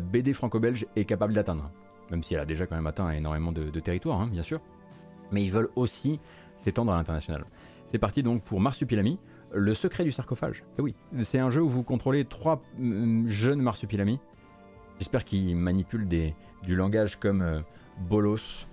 BD 0.00 0.34
franco-belge 0.34 0.86
est 0.96 1.06
capable 1.06 1.32
d'atteindre. 1.32 1.70
Même 2.10 2.22
si 2.22 2.34
elle 2.34 2.40
a 2.40 2.46
déjà 2.46 2.66
quand 2.66 2.76
même 2.76 2.86
atteint 2.86 3.10
énormément 3.10 3.50
de, 3.50 3.64
de 3.64 3.80
territoire, 3.80 4.20
hein, 4.20 4.28
bien 4.30 4.42
sûr. 4.42 4.60
Mais 5.32 5.42
ils 5.42 5.50
veulent 5.50 5.70
aussi 5.76 6.20
s'étendre 6.58 6.92
à 6.92 6.96
l'international. 6.96 7.46
C'est 7.88 7.98
parti 7.98 8.22
donc 8.22 8.42
pour 8.42 8.60
Marsupilami, 8.60 9.18
le 9.52 9.74
secret 9.74 10.04
du 10.04 10.12
sarcophage. 10.12 10.62
Eh 10.78 10.82
oui, 10.82 10.94
c'est 11.22 11.38
un 11.38 11.50
jeu 11.50 11.62
où 11.62 11.68
vous 11.68 11.82
contrôlez 11.82 12.24
trois 12.24 12.62
mm, 12.78 13.28
jeunes 13.28 13.60
Marsupilami. 13.60 14.20
J'espère 14.98 15.24
qu'ils 15.24 15.56
manipulent 15.56 16.08
du 16.08 16.76
langage 16.76 17.18
comme 17.18 17.42
euh, 17.42 17.60
Bolos 17.98 18.66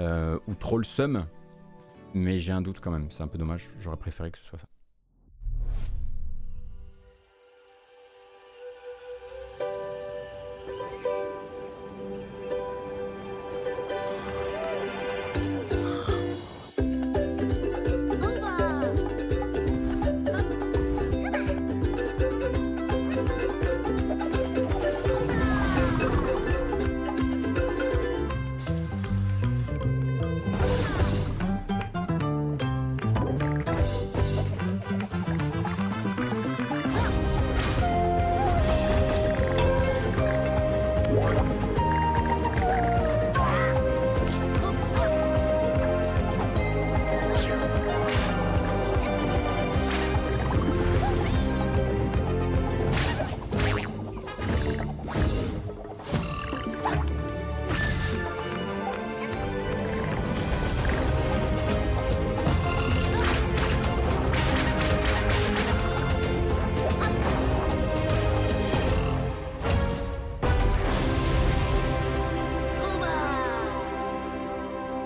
euh, 0.00 0.38
ou 0.48 0.54
Trollsum, 0.54 1.26
mais 2.14 2.40
j'ai 2.40 2.52
un 2.52 2.62
doute 2.62 2.80
quand 2.80 2.90
même, 2.90 3.10
c'est 3.10 3.22
un 3.22 3.28
peu 3.28 3.38
dommage, 3.38 3.68
j'aurais 3.80 3.96
préféré 3.96 4.30
que 4.30 4.38
ce 4.38 4.44
soit 4.44 4.58
ça. 4.58 4.66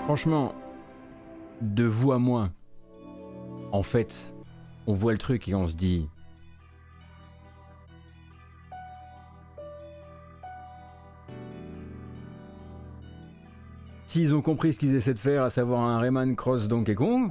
Franchement, 0.09 0.55
de 1.61 1.83
vous 1.83 2.11
à 2.13 2.17
moi, 2.17 2.49
en 3.71 3.83
fait, 3.83 4.33
on 4.87 4.95
voit 4.95 5.11
le 5.11 5.19
truc 5.19 5.47
et 5.47 5.53
on 5.53 5.67
se 5.67 5.75
dit. 5.75 6.09
S'ils 14.07 14.33
ont 14.33 14.41
compris 14.41 14.73
ce 14.73 14.79
qu'ils 14.79 14.95
essaient 14.95 15.13
de 15.13 15.19
faire, 15.19 15.43
à 15.43 15.51
savoir 15.51 15.81
un 15.81 15.99
Rayman 15.99 16.35
Cross 16.35 16.67
Donkey 16.67 16.95
Kong, 16.95 17.29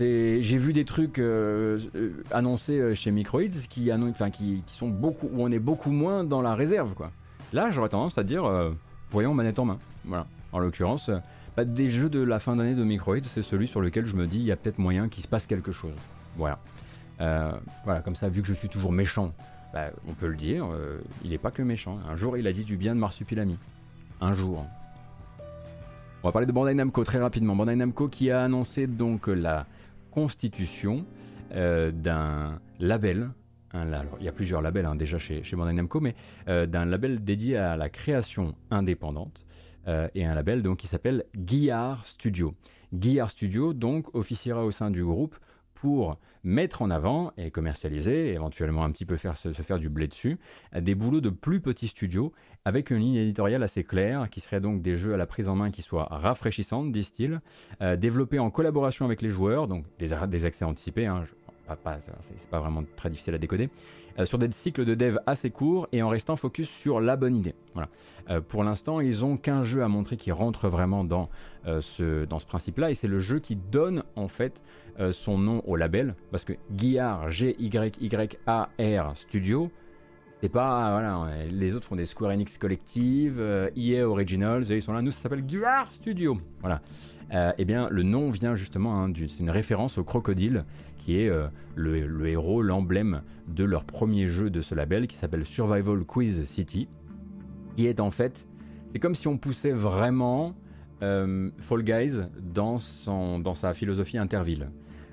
j'ai 0.00 0.58
vu 0.58 0.72
des 0.72 0.84
trucs 0.84 1.20
euh, 1.20 1.78
euh, 1.94 2.24
annoncés 2.32 2.80
euh, 2.80 2.94
chez 2.96 3.12
Microids 3.12 3.44
qui, 3.70 4.64
sont 4.66 4.88
beaucoup, 4.88 5.28
où 5.32 5.44
on 5.44 5.52
est 5.52 5.60
beaucoup 5.60 5.92
moins 5.92 6.24
dans 6.24 6.42
la 6.42 6.56
réserve. 6.56 6.94
Quoi. 6.94 7.12
Là, 7.52 7.70
j'aurais 7.70 7.90
tendance 7.90 8.18
à 8.18 8.24
dire, 8.24 8.50
voyons 9.12 9.32
manette 9.32 9.60
en 9.60 9.66
main. 9.66 9.78
Voilà. 10.04 10.26
En 10.50 10.58
l'occurrence, 10.58 11.08
bah, 11.56 11.64
des 11.64 11.88
jeux 11.88 12.08
de 12.08 12.20
la 12.20 12.38
fin 12.38 12.56
d'année 12.56 12.74
de 12.74 12.84
Microids, 12.84 13.22
c'est 13.22 13.42
celui 13.42 13.68
sur 13.68 13.80
lequel 13.80 14.06
je 14.06 14.16
me 14.16 14.26
dis, 14.26 14.38
il 14.38 14.44
y 14.44 14.52
a 14.52 14.56
peut-être 14.56 14.78
moyen 14.78 15.08
qu'il 15.08 15.22
se 15.22 15.28
passe 15.28 15.46
quelque 15.46 15.72
chose. 15.72 15.96
Voilà. 16.36 16.58
voilà, 17.84 18.00
comme 18.00 18.14
ça, 18.14 18.28
vu 18.28 18.42
que 18.42 18.48
je 18.48 18.54
suis 18.54 18.68
toujours 18.68 18.92
méchant, 18.92 19.34
bah, 19.72 19.90
on 20.08 20.14
peut 20.14 20.28
le 20.28 20.36
dire, 20.36 20.66
il 21.22 21.30
n'est 21.30 21.38
pas 21.38 21.50
que 21.50 21.62
méchant. 21.62 21.98
Un 22.08 22.16
jour, 22.16 22.36
il 22.36 22.46
a 22.46 22.52
dit 22.52 22.64
du 22.64 22.76
bien 22.76 22.94
de 22.94 23.00
Marsupilami. 23.00 23.58
Un 24.20 24.34
jour. 24.34 24.66
On 26.22 26.28
va 26.28 26.32
parler 26.32 26.46
de 26.46 26.52
Bandai 26.52 26.74
Namco 26.74 27.02
très 27.02 27.18
rapidement. 27.18 27.56
Bandai 27.56 27.74
Namco 27.74 28.06
qui 28.06 28.30
a 28.30 28.44
annoncé 28.44 28.86
donc 28.86 29.26
la 29.26 29.66
constitution 30.12 31.04
euh, 31.56 31.90
d'un 31.90 32.60
label. 32.78 33.30
alors, 33.72 34.16
il 34.20 34.24
y 34.24 34.28
a 34.28 34.32
plusieurs 34.32 34.62
labels 34.62 34.86
hein, 34.86 34.94
déjà 34.94 35.18
chez, 35.18 35.42
chez 35.42 35.56
Bandai 35.56 35.72
Namco, 35.72 35.98
mais 35.98 36.14
euh, 36.46 36.66
d'un 36.66 36.84
label 36.84 37.24
dédié 37.24 37.56
à 37.56 37.74
la 37.74 37.88
création 37.88 38.54
indépendante 38.70 39.44
euh, 39.88 40.08
et 40.14 40.24
un 40.24 40.34
label 40.34 40.62
donc 40.62 40.78
qui 40.78 40.86
s'appelle 40.86 41.24
Guillard 41.36 42.04
Studio. 42.04 42.54
Guillard 42.92 43.30
Studio 43.30 43.72
donc 43.72 44.14
officiera 44.14 44.64
au 44.64 44.70
sein 44.70 44.90
du 44.90 45.04
groupe 45.04 45.36
pour 45.74 46.18
mettre 46.44 46.82
en 46.82 46.90
avant 46.90 47.32
et 47.36 47.50
commercialiser, 47.50 48.32
éventuellement 48.32 48.84
un 48.84 48.90
petit 48.90 49.04
peu 49.04 49.16
faire, 49.16 49.36
se, 49.36 49.52
faire 49.52 49.78
du 49.78 49.88
blé 49.88 50.06
dessus, 50.08 50.38
des 50.78 50.94
boulots 50.94 51.20
de 51.20 51.30
plus 51.30 51.60
petits 51.60 51.88
studios 51.88 52.32
avec 52.64 52.90
une 52.90 52.98
ligne 52.98 53.16
éditoriale 53.16 53.62
assez 53.62 53.82
claire, 53.84 54.28
qui 54.30 54.40
serait 54.40 54.60
donc 54.60 54.82
des 54.82 54.96
jeux 54.96 55.14
à 55.14 55.16
la 55.16 55.26
prise 55.26 55.48
en 55.48 55.56
main 55.56 55.70
qui 55.70 55.82
soient 55.82 56.06
rafraîchissantes, 56.10 56.92
disent-ils, 56.92 57.40
euh, 57.80 57.96
développés 57.96 58.38
en 58.38 58.50
collaboration 58.50 59.04
avec 59.04 59.22
les 59.22 59.30
joueurs, 59.30 59.66
donc 59.66 59.84
des, 59.98 60.10
des 60.28 60.44
accès 60.44 60.64
anticipés, 60.64 61.06
hein, 61.06 61.24
c'est 61.66 62.48
pas 62.50 62.60
vraiment 62.60 62.84
très 62.96 63.10
difficile 63.10 63.34
à 63.34 63.38
décoder, 63.38 63.70
euh, 64.18 64.26
sur 64.26 64.38
des 64.38 64.50
cycles 64.52 64.84
de 64.84 64.94
dev 64.94 65.18
assez 65.26 65.50
courts 65.50 65.88
et 65.92 66.02
en 66.02 66.08
restant 66.08 66.36
focus 66.36 66.68
sur 66.68 67.00
la 67.00 67.16
bonne 67.16 67.36
idée. 67.36 67.54
Voilà. 67.74 67.88
Euh, 68.30 68.40
pour 68.40 68.64
l'instant, 68.64 69.00
ils 69.00 69.24
ont 69.24 69.36
qu'un 69.36 69.62
jeu 69.62 69.82
à 69.82 69.88
montrer 69.88 70.16
qui 70.16 70.32
rentre 70.32 70.68
vraiment 70.68 71.04
dans, 71.04 71.28
ce, 71.80 72.24
dans 72.24 72.38
ce 72.38 72.46
principe-là, 72.46 72.90
et 72.90 72.94
c'est 72.94 73.08
le 73.08 73.20
jeu 73.20 73.38
qui 73.38 73.56
donne 73.56 74.02
en 74.16 74.28
fait 74.28 74.62
euh, 75.00 75.12
son 75.12 75.38
nom 75.38 75.62
au 75.66 75.76
label, 75.76 76.14
parce 76.30 76.44
que 76.44 76.52
Guillard, 76.70 77.30
G-Y-Y-A-R 77.30 79.16
Studio, 79.16 79.70
c'est 80.42 80.48
pas. 80.48 80.90
Voilà, 80.90 81.28
les 81.50 81.74
autres 81.74 81.86
font 81.86 81.96
des 81.96 82.04
Square 82.04 82.32
Enix 82.32 82.58
Collective, 82.58 83.40
EA 83.76 84.02
Originals, 84.02 84.64
ils 84.68 84.82
sont 84.82 84.92
là, 84.92 85.00
nous 85.00 85.10
ça 85.10 85.20
s'appelle 85.20 85.42
Guillard 85.42 85.90
Studio. 85.90 86.36
Voilà. 86.60 86.82
Euh, 87.32 87.52
eh 87.56 87.64
bien, 87.64 87.88
le 87.90 88.02
nom 88.02 88.30
vient 88.30 88.56
justement, 88.56 89.04
hein, 89.04 89.12
référence 89.46 89.96
au 89.96 90.04
crocodile, 90.04 90.64
qui 90.98 91.18
est 91.18 91.28
euh, 91.28 91.46
le, 91.76 92.26
héros, 92.26 92.60
l'emblème 92.60 93.22
de 93.48 93.64
leur 93.64 93.84
premier 93.84 94.26
jeu 94.26 94.50
de 94.50 94.60
ce 94.60 94.74
label, 94.74 95.06
qui 95.06 95.16
s'appelle 95.16 95.46
Survival 95.46 96.04
Quiz 96.04 96.42
City, 96.44 96.88
qui 97.76 97.86
est 97.86 98.00
en 98.00 98.10
fait. 98.10 98.46
C'est 98.92 98.98
comme 98.98 99.14
si 99.14 99.28
on 99.28 99.38
poussait 99.38 99.72
vraiment 99.72 100.54
Fall 101.00 101.82
Guys 101.82 102.20
dans, 102.40 102.78
son, 102.78 103.40
dans 103.40 103.54
sa 103.54 103.74
philosophie 103.74 104.18
interville 104.18 104.68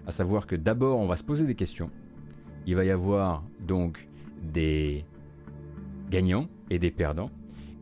à 0.05 0.11
savoir 0.11 0.45
que 0.47 0.55
d'abord 0.55 0.99
on 0.99 1.07
va 1.07 1.17
se 1.17 1.23
poser 1.23 1.45
des 1.45 1.55
questions. 1.55 1.89
Il 2.65 2.75
va 2.75 2.83
y 2.83 2.91
avoir 2.91 3.43
donc 3.59 4.07
des 4.41 5.05
gagnants 6.09 6.47
et 6.69 6.79
des 6.79 6.91
perdants. 6.91 7.31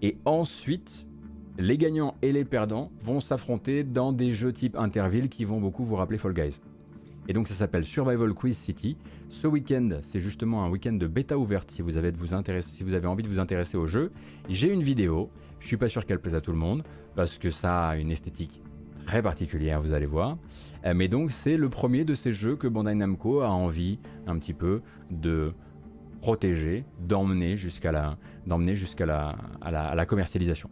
Et 0.01 0.17
ensuite, 0.25 1.05
les 1.57 1.77
gagnants 1.77 2.15
et 2.21 2.31
les 2.31 2.45
perdants 2.45 2.91
vont 3.01 3.19
s'affronter 3.19 3.83
dans 3.83 4.13
des 4.13 4.33
jeux 4.33 4.53
type 4.53 4.75
Interville 4.75 5.29
qui 5.29 5.45
vont 5.45 5.59
beaucoup 5.59 5.85
vous 5.85 5.95
rappeler 5.95 6.17
Fall 6.17 6.33
Guys. 6.33 6.59
Et 7.27 7.33
donc 7.33 7.47
ça 7.47 7.53
s'appelle 7.53 7.83
Survival 7.83 8.33
Quiz 8.33 8.57
City. 8.57 8.95
Ce 9.29 9.47
week-end, 9.47 9.99
c'est 10.01 10.21
justement 10.21 10.63
un 10.63 10.69
week-end 10.69 10.93
de 10.93 11.07
bêta 11.07 11.37
ouverte 11.37 11.71
si 11.71 11.81
vous, 11.81 11.97
avez 11.97 12.13
si 12.61 12.83
vous 12.83 12.93
avez 12.93 13.07
envie 13.07 13.23
de 13.23 13.27
vous 13.27 13.39
intéresser 13.39 13.75
au 13.75 13.85
jeu. 13.85 14.11
J'ai 14.49 14.71
une 14.71 14.83
vidéo, 14.83 15.29
je 15.59 15.67
suis 15.67 15.77
pas 15.77 15.89
sûr 15.89 16.05
qu'elle 16.05 16.19
plaise 16.19 16.35
à 16.35 16.41
tout 16.41 16.51
le 16.51 16.57
monde, 16.57 16.83
parce 17.15 17.37
que 17.37 17.49
ça 17.49 17.89
a 17.89 17.97
une 17.97 18.11
esthétique 18.11 18.61
très 19.05 19.21
particulière, 19.21 19.81
vous 19.81 19.93
allez 19.93 20.05
voir. 20.05 20.37
Euh, 20.85 20.93
mais 20.95 21.07
donc 21.07 21.31
c'est 21.31 21.57
le 21.57 21.69
premier 21.69 22.05
de 22.05 22.13
ces 22.13 22.31
jeux 22.31 22.55
que 22.55 22.67
Bandai 22.67 22.95
Namco 22.95 23.41
a 23.41 23.49
envie 23.49 23.99
un 24.25 24.37
petit 24.37 24.53
peu 24.53 24.81
de 25.09 25.53
protéger, 26.27 26.83
d'emmener 26.99 27.55
jusqu'à 27.55 27.93
la, 27.93 28.17
d'emmener 28.45 28.75
jusqu'à 28.75 29.05
la, 29.05 29.37
à 29.61 29.95
la 29.95 30.05
commercialisation. 30.05 30.69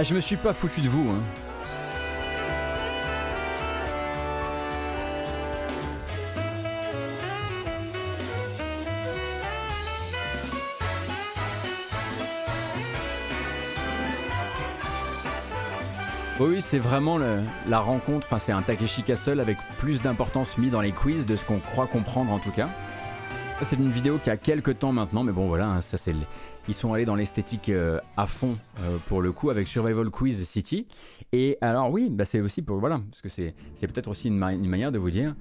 Ah, 0.00 0.04
je 0.04 0.14
me 0.14 0.20
suis 0.20 0.36
pas 0.36 0.52
foutu 0.52 0.80
de 0.80 0.88
vous. 0.88 1.10
Hein. 1.10 1.20
Oui, 16.38 16.62
c'est 16.62 16.78
vraiment 16.78 17.18
la 17.18 17.80
rencontre, 17.80 18.24
enfin 18.28 18.38
c'est 18.38 18.52
un 18.52 18.62
Takeshi 18.62 19.02
Castle 19.02 19.40
avec 19.40 19.56
plus 19.78 20.00
d'importance 20.00 20.58
mis 20.58 20.70
dans 20.70 20.80
les 20.80 20.92
quiz 20.92 21.26
de 21.26 21.34
ce 21.34 21.44
qu'on 21.44 21.58
croit 21.58 21.88
comprendre 21.88 22.30
en 22.30 22.38
tout 22.38 22.52
cas. 22.52 22.68
C'est 23.62 23.76
une 23.76 23.90
vidéo 23.90 24.18
qui 24.22 24.30
a 24.30 24.36
quelques 24.36 24.78
temps 24.78 24.92
maintenant, 24.92 25.24
mais 25.24 25.32
bon 25.32 25.48
voilà, 25.48 25.68
hein, 25.68 25.80
ils 26.68 26.74
sont 26.74 26.94
allés 26.94 27.04
dans 27.04 27.16
l'esthétique 27.16 27.68
euh, 27.68 27.98
à 28.16 28.26
fond 28.26 28.56
euh, 28.80 28.98
pour 29.08 29.20
le 29.20 29.32
coup 29.32 29.50
avec 29.50 29.66
Survival 29.66 30.10
Quiz 30.10 30.48
City. 30.48 30.86
Et 31.32 31.58
alors 31.60 31.90
oui, 31.90 32.08
bah 32.08 32.24
c'est 32.24 32.40
aussi 32.40 32.62
pour 32.62 32.78
voilà, 32.78 33.00
parce 33.10 33.20
que 33.20 33.28
c'est 33.28 33.54
peut-être 33.80 34.08
aussi 34.08 34.28
une, 34.28 34.38
manière 34.38 34.92
de 34.92 34.98
vous 34.98 35.10
dire, 35.10 35.34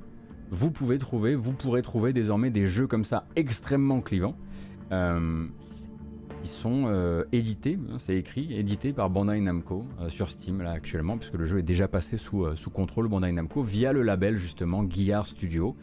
vous 0.50 0.72
pouvez 0.72 0.98
trouver, 0.98 1.36
vous 1.36 1.54
pourrez 1.54 1.84
trouver 1.84 2.12
désormais 2.12 2.50
des 2.50 2.68
jeux 2.68 2.88
comme 2.88 3.06
ça 3.06 3.26
extrêmement 3.36 4.02
clivants. 4.02 4.36
Euh, 4.92 5.46
qui 6.44 6.50
sont 6.50 7.24
édités, 7.32 7.80
hein, 7.90 7.96
c'est 7.98 8.16
écrit, 8.16 8.54
édités 8.54 8.94
par 8.94 9.10
Bandai 9.10 9.40
Namco 9.40 9.86
sur 10.08 10.30
Steam 10.30 10.62
là 10.62 10.70
actuellement, 10.72 11.18
puisque 11.18 11.34
le 11.34 11.46
jeu 11.46 11.60
est 11.60 11.64
déjà 11.64 11.88
passé 11.88 12.18
sous, 12.18 12.56
sous 12.56 12.70
contrôle 12.70 13.08
Bandai 13.08 13.32
Namco 13.32 13.64
via 13.64 13.92
le 13.92 14.04
label 14.04 14.38
justement 14.38 14.84
Guillard 14.84 15.26
Studio. 15.26 15.76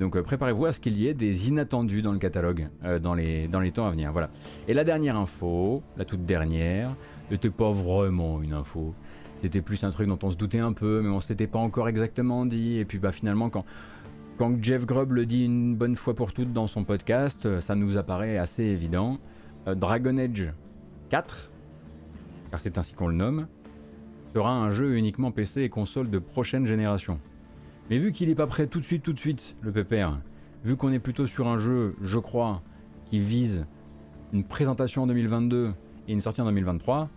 Donc 0.00 0.16
euh, 0.16 0.22
préparez-vous 0.22 0.66
à 0.66 0.72
ce 0.72 0.80
qu'il 0.80 0.96
y 0.96 1.06
ait 1.06 1.14
des 1.14 1.48
inattendus 1.48 2.02
dans 2.02 2.12
le 2.12 2.18
catalogue 2.18 2.68
euh, 2.84 2.98
dans, 2.98 3.14
les, 3.14 3.48
dans 3.48 3.60
les 3.60 3.72
temps 3.72 3.86
à 3.86 3.90
venir. 3.90 4.12
Voilà. 4.12 4.30
Et 4.68 4.74
la 4.74 4.84
dernière 4.84 5.16
info, 5.16 5.82
la 5.96 6.04
toute 6.04 6.24
dernière, 6.24 6.94
n'était 7.30 7.50
pas 7.50 7.70
vraiment 7.70 8.42
une 8.42 8.52
info. 8.52 8.94
C'était 9.40 9.60
plus 9.60 9.82
un 9.84 9.90
truc 9.90 10.08
dont 10.08 10.18
on 10.22 10.30
se 10.30 10.36
doutait 10.36 10.60
un 10.60 10.72
peu, 10.72 11.00
mais 11.02 11.08
on 11.08 11.16
ne 11.16 11.20
s'était 11.20 11.46
pas 11.46 11.58
encore 11.58 11.88
exactement 11.88 12.46
dit. 12.46 12.78
Et 12.78 12.84
puis 12.84 12.98
bah, 12.98 13.12
finalement, 13.12 13.50
quand, 13.50 13.64
quand 14.38 14.62
Jeff 14.62 14.86
Grubb 14.86 15.12
le 15.12 15.26
dit 15.26 15.44
une 15.44 15.74
bonne 15.74 15.96
fois 15.96 16.14
pour 16.14 16.32
toutes 16.32 16.52
dans 16.52 16.68
son 16.68 16.84
podcast, 16.84 17.46
euh, 17.46 17.60
ça 17.60 17.74
nous 17.74 17.96
apparaît 17.96 18.38
assez 18.38 18.64
évident. 18.64 19.18
Dragon 19.64 20.18
Age 20.18 20.52
4, 21.10 21.50
car 22.50 22.58
c'est 22.58 22.78
ainsi 22.78 22.94
qu'on 22.94 23.06
le 23.06 23.14
nomme, 23.14 23.46
sera 24.34 24.50
un 24.50 24.70
jeu 24.70 24.96
uniquement 24.96 25.30
PC 25.30 25.62
et 25.62 25.68
console 25.68 26.10
de 26.10 26.18
prochaine 26.18 26.66
génération. 26.66 27.20
Mais 27.92 27.98
vu 27.98 28.12
qu'il 28.12 28.30
n'est 28.30 28.34
pas 28.34 28.46
prêt 28.46 28.68
tout 28.68 28.80
de 28.80 28.86
suite, 28.86 29.02
tout 29.02 29.12
de 29.12 29.18
suite, 29.18 29.54
le 29.60 29.70
PPR, 29.70 30.16
vu 30.64 30.76
qu'on 30.76 30.92
est 30.92 30.98
plutôt 30.98 31.26
sur 31.26 31.46
un 31.46 31.58
jeu, 31.58 31.94
je 32.00 32.18
crois, 32.18 32.62
qui 33.04 33.20
vise 33.20 33.66
une 34.32 34.44
présentation 34.44 35.02
en 35.02 35.06
2022 35.06 35.74
et 36.08 36.12
une 36.14 36.22
sortie 36.22 36.40
en 36.40 36.46
2023, 36.46 37.10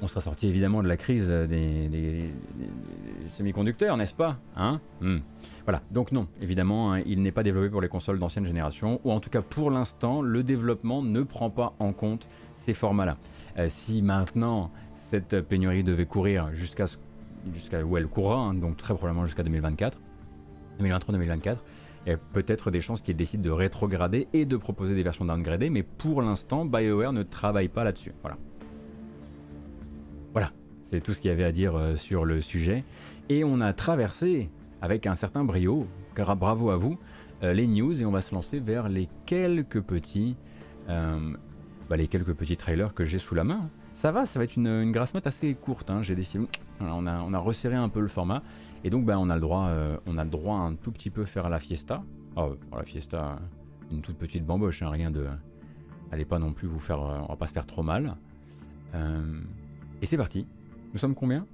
on 0.00 0.06
sera 0.06 0.22
sorti 0.22 0.48
évidemment 0.48 0.82
de 0.82 0.88
la 0.88 0.96
crise 0.96 1.28
des, 1.28 2.32
semi-conducteurs, 3.26 3.98
n'est-ce 3.98 4.14
pas 4.14 4.38
hein 4.56 4.80
hmm. 5.02 5.18
Voilà, 5.64 5.82
donc 5.90 6.12
non, 6.12 6.28
évidemment, 6.40 6.94
hein, 6.94 7.02
il 7.04 7.20
n'est 7.20 7.30
pas 7.30 7.42
développé 7.42 7.68
pour 7.68 7.82
les 7.82 7.88
consoles 7.88 8.18
d'ancienne 8.18 8.46
génération, 8.46 9.02
ou 9.04 9.12
en 9.12 9.20
tout 9.20 9.28
cas 9.28 9.42
pour 9.42 9.70
l'instant, 9.70 10.22
le 10.22 10.42
développement 10.44 11.02
ne 11.02 11.20
prend 11.22 11.50
pas 11.50 11.74
en 11.78 11.92
compte 11.92 12.26
ces 12.54 12.72
formats-là. 12.72 13.18
Euh, 13.58 13.66
si 13.68 14.00
maintenant 14.00 14.70
cette 14.96 15.42
pénurie 15.42 15.84
devait 15.84 16.06
courir 16.06 16.54
jusqu'à 16.54 16.86
ce 16.86 16.96
jusqu'à 17.52 17.82
où 17.84 17.96
elle 17.96 18.06
courra, 18.06 18.36
hein, 18.36 18.54
donc 18.54 18.76
très 18.76 18.94
probablement 18.94 19.26
jusqu'à 19.26 19.42
2024, 19.42 19.98
2023-2024. 20.80 21.56
Il 22.06 22.10
y 22.10 22.12
a 22.12 22.16
peut-être 22.16 22.70
des 22.70 22.80
chances 22.80 23.02
qu'ils 23.02 23.16
décident 23.16 23.42
de 23.42 23.50
rétrograder 23.50 24.28
et 24.32 24.46
de 24.46 24.56
proposer 24.56 24.94
des 24.94 25.02
versions 25.02 25.24
downgradées, 25.24 25.70
mais 25.70 25.82
pour 25.82 26.22
l'instant, 26.22 26.64
BioWare 26.64 27.12
ne 27.12 27.22
travaille 27.22 27.68
pas 27.68 27.84
là-dessus. 27.84 28.12
Voilà. 28.22 28.38
Voilà, 30.32 30.52
c'est 30.90 31.02
tout 31.02 31.12
ce 31.12 31.20
qu'il 31.20 31.30
y 31.30 31.32
avait 31.32 31.44
à 31.44 31.52
dire 31.52 31.76
euh, 31.76 31.96
sur 31.96 32.24
le 32.24 32.40
sujet. 32.40 32.84
Et 33.28 33.44
on 33.44 33.60
a 33.60 33.72
traversé 33.72 34.48
avec 34.80 35.06
un 35.06 35.14
certain 35.14 35.44
brio, 35.44 35.86
car 36.14 36.34
bravo 36.36 36.70
à 36.70 36.76
vous, 36.76 36.98
euh, 37.42 37.52
les 37.52 37.66
news 37.66 38.00
et 38.00 38.04
on 38.04 38.10
va 38.10 38.22
se 38.22 38.34
lancer 38.34 38.60
vers 38.60 38.88
les 38.88 39.08
quelques 39.26 39.80
petits, 39.80 40.36
euh, 40.88 41.18
bah, 41.88 41.96
les 41.96 42.08
quelques 42.08 42.34
petits 42.34 42.56
trailers 42.56 42.94
que 42.94 43.04
j'ai 43.04 43.18
sous 43.18 43.34
la 43.34 43.44
main. 43.44 43.68
Ça 43.98 44.12
va, 44.12 44.26
ça 44.26 44.38
va 44.38 44.44
être 44.44 44.54
une, 44.54 44.68
une 44.68 44.92
grasse 44.92 45.12
mat 45.12 45.26
assez 45.26 45.52
courte. 45.54 45.90
Hein. 45.90 46.02
J'ai 46.02 46.14
décidé, 46.14 46.46
on 46.78 47.04
a, 47.04 47.38
resserré 47.40 47.74
un 47.74 47.88
peu 47.88 47.98
le 47.98 48.06
format 48.06 48.44
et 48.84 48.90
donc 48.90 49.04
bah, 49.04 49.18
on 49.18 49.28
a 49.28 49.34
le 49.34 49.40
droit, 49.40 49.66
euh, 49.70 49.96
on 50.06 50.18
a 50.18 50.24
le 50.24 50.30
droit 50.30 50.54
un 50.54 50.76
tout 50.76 50.92
petit 50.92 51.10
peu 51.10 51.24
faire 51.24 51.48
la 51.48 51.58
fiesta. 51.58 52.04
Oh, 52.36 52.54
la 52.72 52.84
fiesta, 52.84 53.40
une 53.90 54.00
toute 54.00 54.16
petite 54.16 54.46
bamboche, 54.46 54.82
hein, 54.82 54.90
rien 54.90 55.10
de, 55.10 55.26
allez 56.12 56.24
pas 56.24 56.38
non 56.38 56.52
plus 56.52 56.68
vous 56.68 56.78
faire, 56.78 57.00
on 57.00 57.26
va 57.26 57.34
pas 57.34 57.48
se 57.48 57.52
faire 57.52 57.66
trop 57.66 57.82
mal. 57.82 58.14
et 58.94 60.06
c'est 60.06 60.16
parti. 60.16 60.46
Nous 60.92 61.00
sommes 61.00 61.16
combien? 61.16 61.44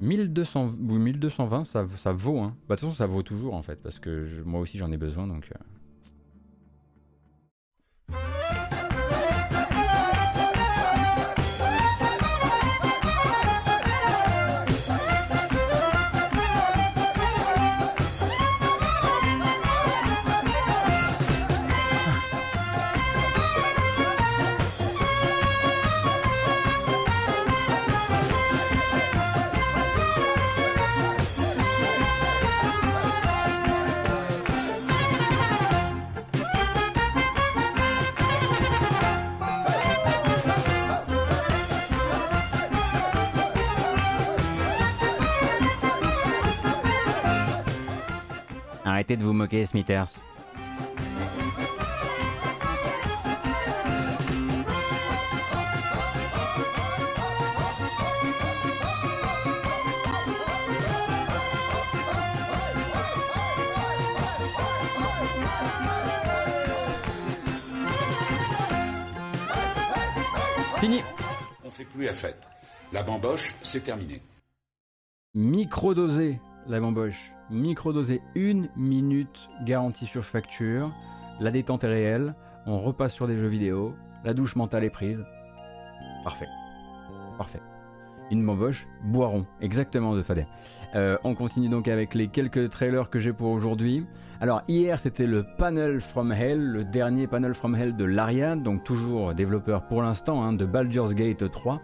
1200, 0.00 0.72
1220, 0.78 1.64
ça, 1.66 1.84
ça 1.96 2.12
vaut. 2.12 2.38
Hein. 2.40 2.56
Bah, 2.66 2.76
de 2.76 2.80
toute 2.80 2.88
façon, 2.88 2.96
ça 2.96 3.04
vaut 3.04 3.22
toujours 3.22 3.52
en 3.52 3.62
fait, 3.62 3.78
parce 3.82 3.98
que 3.98 4.42
moi 4.46 4.58
aussi 4.58 4.78
j'en 4.78 4.90
ai 4.90 4.96
besoin 4.96 5.26
donc. 5.26 5.50
Euh. 5.52 5.71
Moquer, 49.42 49.66
Smithers. 49.66 50.22
Fini. 70.78 71.02
On 71.64 71.70
fait 71.70 71.84
plus 71.84 72.04
la 72.04 72.12
fête. 72.12 72.48
La 72.92 73.02
bamboche, 73.02 73.54
c'est 73.62 73.80
terminé. 73.80 74.22
Micro-dosé, 75.34 76.38
la 76.66 76.80
bamboche 76.80 77.32
microdosé 77.50 78.22
une 78.34 78.68
minute 78.76 79.48
garantie 79.64 80.06
sur 80.06 80.24
facture. 80.24 80.92
La 81.40 81.50
détente 81.50 81.84
est 81.84 81.88
réelle. 81.88 82.34
On 82.66 82.78
repasse 82.80 83.12
sur 83.12 83.26
des 83.26 83.36
jeux 83.36 83.48
vidéo. 83.48 83.94
La 84.24 84.34
douche 84.34 84.56
mentale 84.56 84.84
est 84.84 84.90
prise. 84.90 85.24
Parfait. 86.24 86.48
Parfait. 87.36 87.60
Une 88.30 88.46
bamboche, 88.46 88.86
boiron, 89.02 89.44
exactement 89.60 90.14
de 90.14 90.22
Fadet. 90.22 90.46
Euh, 90.94 91.18
on 91.24 91.34
continue 91.34 91.68
donc 91.68 91.88
avec 91.88 92.14
les 92.14 92.28
quelques 92.28 92.70
trailers 92.70 93.10
que 93.10 93.18
j'ai 93.18 93.32
pour 93.32 93.50
aujourd'hui. 93.50 94.06
Alors 94.40 94.62
hier 94.68 94.98
c'était 94.98 95.26
le 95.26 95.44
Panel 95.58 96.00
from 96.00 96.32
Hell, 96.32 96.60
le 96.60 96.84
dernier 96.84 97.26
Panel 97.26 97.54
from 97.54 97.74
Hell 97.74 97.94
de 97.94 98.04
l'Ariane, 98.04 98.62
donc 98.62 98.84
toujours 98.84 99.34
développeur 99.34 99.86
pour 99.86 100.02
l'instant 100.02 100.42
hein, 100.42 100.52
de 100.52 100.64
Baldur's 100.64 101.14
Gate 101.14 101.50
3. 101.50 101.80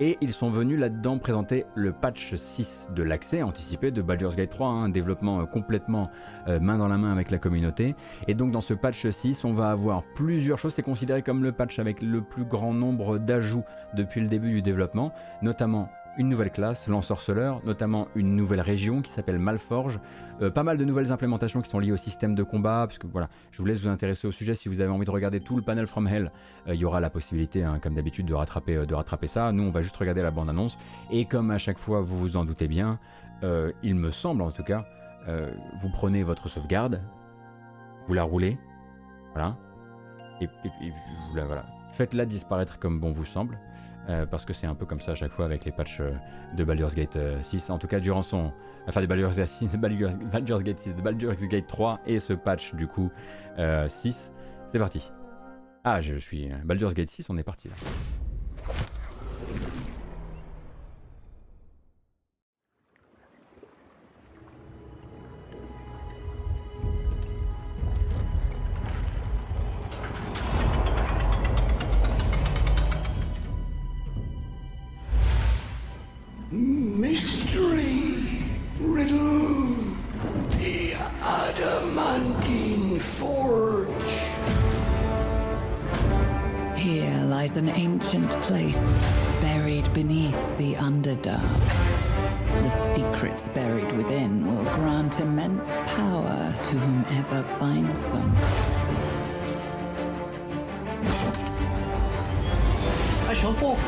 Et 0.00 0.16
ils 0.20 0.32
sont 0.32 0.48
venus 0.48 0.78
là-dedans 0.78 1.18
présenter 1.18 1.66
le 1.74 1.90
patch 1.90 2.36
6 2.36 2.90
de 2.94 3.02
l'accès 3.02 3.42
anticipé 3.42 3.90
de 3.90 4.00
Baldur's 4.00 4.36
Gate 4.36 4.50
3, 4.50 4.68
hein, 4.68 4.84
un 4.84 4.88
développement 4.88 5.40
euh, 5.40 5.44
complètement 5.44 6.08
euh, 6.46 6.60
main 6.60 6.78
dans 6.78 6.86
la 6.86 6.96
main 6.96 7.10
avec 7.10 7.32
la 7.32 7.38
communauté. 7.38 7.96
Et 8.28 8.34
donc 8.34 8.52
dans 8.52 8.60
ce 8.60 8.74
patch 8.74 9.08
6, 9.08 9.44
on 9.44 9.54
va 9.54 9.70
avoir 9.70 10.04
plusieurs 10.14 10.56
choses. 10.56 10.74
C'est 10.74 10.84
considéré 10.84 11.22
comme 11.22 11.42
le 11.42 11.50
patch 11.50 11.80
avec 11.80 12.00
le 12.00 12.22
plus 12.22 12.44
grand 12.44 12.72
nombre 12.72 13.18
d'ajouts 13.18 13.64
depuis 13.94 14.20
le 14.20 14.28
début 14.28 14.52
du 14.52 14.62
développement, 14.62 15.12
notamment 15.42 15.90
une 16.18 16.28
nouvelle 16.28 16.50
classe, 16.50 16.88
l'ensorceleur, 16.88 17.64
notamment 17.64 18.08
une 18.16 18.34
nouvelle 18.34 18.60
région 18.60 19.02
qui 19.02 19.10
s'appelle 19.10 19.38
Malforge, 19.38 20.00
euh, 20.42 20.50
pas 20.50 20.64
mal 20.64 20.76
de 20.76 20.84
nouvelles 20.84 21.12
implémentations 21.12 21.62
qui 21.62 21.70
sont 21.70 21.78
liées 21.78 21.92
au 21.92 21.96
système 21.96 22.34
de 22.34 22.42
combat, 22.42 22.86
puisque 22.88 23.04
voilà, 23.06 23.28
je 23.52 23.58
vous 23.58 23.64
laisse 23.64 23.80
vous 23.80 23.88
intéresser 23.88 24.26
au 24.26 24.32
sujet. 24.32 24.56
Si 24.56 24.68
vous 24.68 24.80
avez 24.80 24.90
envie 24.90 25.06
de 25.06 25.10
regarder 25.10 25.40
tout 25.40 25.56
le 25.56 25.62
panel 25.62 25.86
From 25.86 26.08
Hell, 26.08 26.32
euh, 26.66 26.74
il 26.74 26.80
y 26.80 26.84
aura 26.84 27.00
la 27.00 27.08
possibilité, 27.08 27.62
hein, 27.62 27.78
comme 27.80 27.94
d'habitude, 27.94 28.26
de 28.26 28.34
rattraper, 28.34 28.76
euh, 28.76 28.86
de 28.86 28.96
ça. 29.26 29.52
Nous, 29.52 29.62
on 29.62 29.70
va 29.70 29.82
juste 29.82 29.96
regarder 29.96 30.22
la 30.22 30.32
bande-annonce, 30.32 30.76
et 31.10 31.24
comme 31.24 31.52
à 31.52 31.58
chaque 31.58 31.78
fois, 31.78 32.00
vous 32.00 32.18
vous 32.18 32.36
en 32.36 32.44
doutez 32.44 32.68
bien, 32.68 32.98
il 33.84 33.94
me 33.94 34.10
semble 34.10 34.42
en 34.42 34.50
tout 34.50 34.64
cas, 34.64 34.84
vous 35.80 35.88
prenez 35.90 36.24
votre 36.24 36.48
sauvegarde, 36.48 37.00
vous 38.08 38.14
la 38.14 38.24
roulez, 38.24 38.58
voilà, 39.32 39.56
et, 40.40 40.46
vous 40.46 41.36
la, 41.36 41.44
voilà, 41.44 41.66
faites-la 41.92 42.26
disparaître 42.26 42.80
comme 42.80 42.98
bon 42.98 43.12
vous 43.12 43.24
semble. 43.24 43.58
Euh, 44.08 44.24
parce 44.24 44.44
que 44.44 44.54
c'est 44.54 44.66
un 44.66 44.74
peu 44.74 44.86
comme 44.86 45.00
ça 45.00 45.12
à 45.12 45.14
chaque 45.14 45.32
fois 45.32 45.44
avec 45.44 45.64
les 45.66 45.72
patchs 45.72 46.00
euh, 46.00 46.12
de 46.56 46.64
Baldur's 46.64 46.94
Gate 46.94 47.18
6. 47.42 47.68
Euh, 47.68 47.72
en 47.72 47.78
tout 47.78 47.86
cas, 47.86 48.00
durant 48.00 48.22
son. 48.22 48.52
Enfin, 48.86 49.00
de 49.02 49.06
Baldur's, 49.06 49.36
Gate 49.36 49.48
6, 49.48 49.72
de 49.72 49.76
Baldur's 49.76 50.62
Gate 50.62 50.78
6, 50.78 50.94
de 50.94 51.02
Baldur's 51.02 51.42
Gate 51.42 51.66
3 51.66 52.00
et 52.06 52.18
ce 52.18 52.32
patch 52.32 52.74
du 52.74 52.86
coup 52.86 53.10
6. 53.88 54.32
C'est 54.72 54.78
parti. 54.78 55.10
Ah, 55.84 56.00
je 56.00 56.16
suis. 56.16 56.48
Baldur's 56.64 56.94
Gate 56.94 57.10
6, 57.10 57.28
on 57.28 57.36
est 57.36 57.42
parti 57.42 57.68
là. 57.68 57.74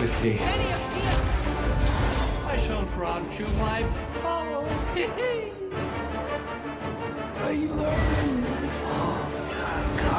I 0.01 0.07
shall 2.57 2.87
grant 2.95 3.39
you 3.39 3.47
my 3.59 3.83
power. 4.23 4.65
I 7.37 7.53
learn 7.69 8.45
of 8.97 9.31
the 9.99 10.13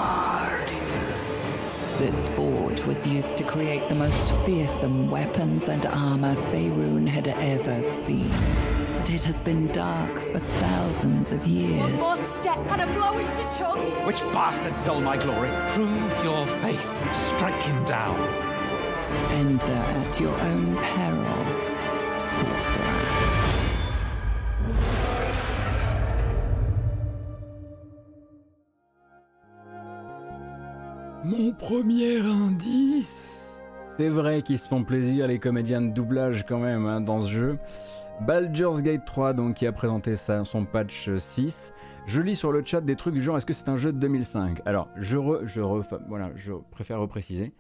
This 1.98 2.28
forge 2.36 2.82
was 2.84 3.08
used 3.08 3.38
to 3.38 3.44
create 3.44 3.90
the 3.90 3.96
most 3.96 4.36
fearsome 4.46 5.10
weapons 5.10 5.68
and 5.68 5.88
armor 5.88 6.36
Faerun 6.52 7.08
had 7.08 7.30
ever 7.30 7.82
seen. 7.82 8.30
But 9.00 9.10
it 9.10 9.24
has 9.24 9.42
been 9.42 9.66
dark 9.72 10.14
for 10.32 10.38
thousands 10.40 11.32
of 11.32 11.44
years. 11.48 11.80
One 11.80 11.96
more 11.96 12.18
step 12.18 12.60
and 12.70 12.82
a 12.82 12.88
blow 12.94 13.18
is 13.18 13.26
to 13.26 13.58
chunks. 13.58 13.94
Which 14.06 14.22
bastard 14.32 14.76
stole 14.76 15.02
my 15.02 15.18
glory? 15.18 15.50
Prove 15.70 16.24
your 16.24 16.46
faith. 16.46 17.16
Strike 17.16 17.64
him 17.64 17.84
down. 17.86 18.51
Enter 19.30 19.72
at 19.72 20.20
your 20.20 20.34
own 20.34 20.76
peril, 20.76 21.26
sorcerer. 22.20 23.32
Mon 31.24 31.52
premier 31.54 32.20
indice. 32.20 33.56
C'est 33.96 34.10
vrai 34.10 34.42
qu'ils 34.42 34.58
se 34.58 34.68
font 34.68 34.84
plaisir 34.84 35.28
les 35.28 35.38
comédiens 35.38 35.82
de 35.82 35.92
doublage 35.92 36.46
quand 36.48 36.60
même 36.60 36.88
hein, 36.88 37.00
dans 37.00 37.22
ce 37.22 37.30
jeu. 37.30 37.58
Baldur's 38.22 38.82
Gate 38.82 39.06
3 39.06 39.34
donc 39.34 39.56
qui 39.56 39.68
a 39.68 39.72
présenté 39.72 40.16
son 40.18 40.66
patch 40.66 41.10
6. 41.16 41.74
Je 42.08 42.22
lis 42.22 42.36
sur 42.36 42.52
le 42.52 42.64
chat 42.66 42.82
des 42.82 42.96
trucs 42.96 43.14
du 43.14 43.22
genre 43.22 43.38
est-ce 43.38 43.46
que 43.46 43.54
c'est 43.54 43.70
un 43.70 43.78
jeu 43.78 43.94
de 43.94 44.00
2005 44.00 44.62
Alors 44.66 44.90
je, 44.96 45.18
je, 45.44 45.62
voilà, 46.08 46.32
je 46.36 46.54
préfère 46.72 47.00
repréciser. 47.00 47.54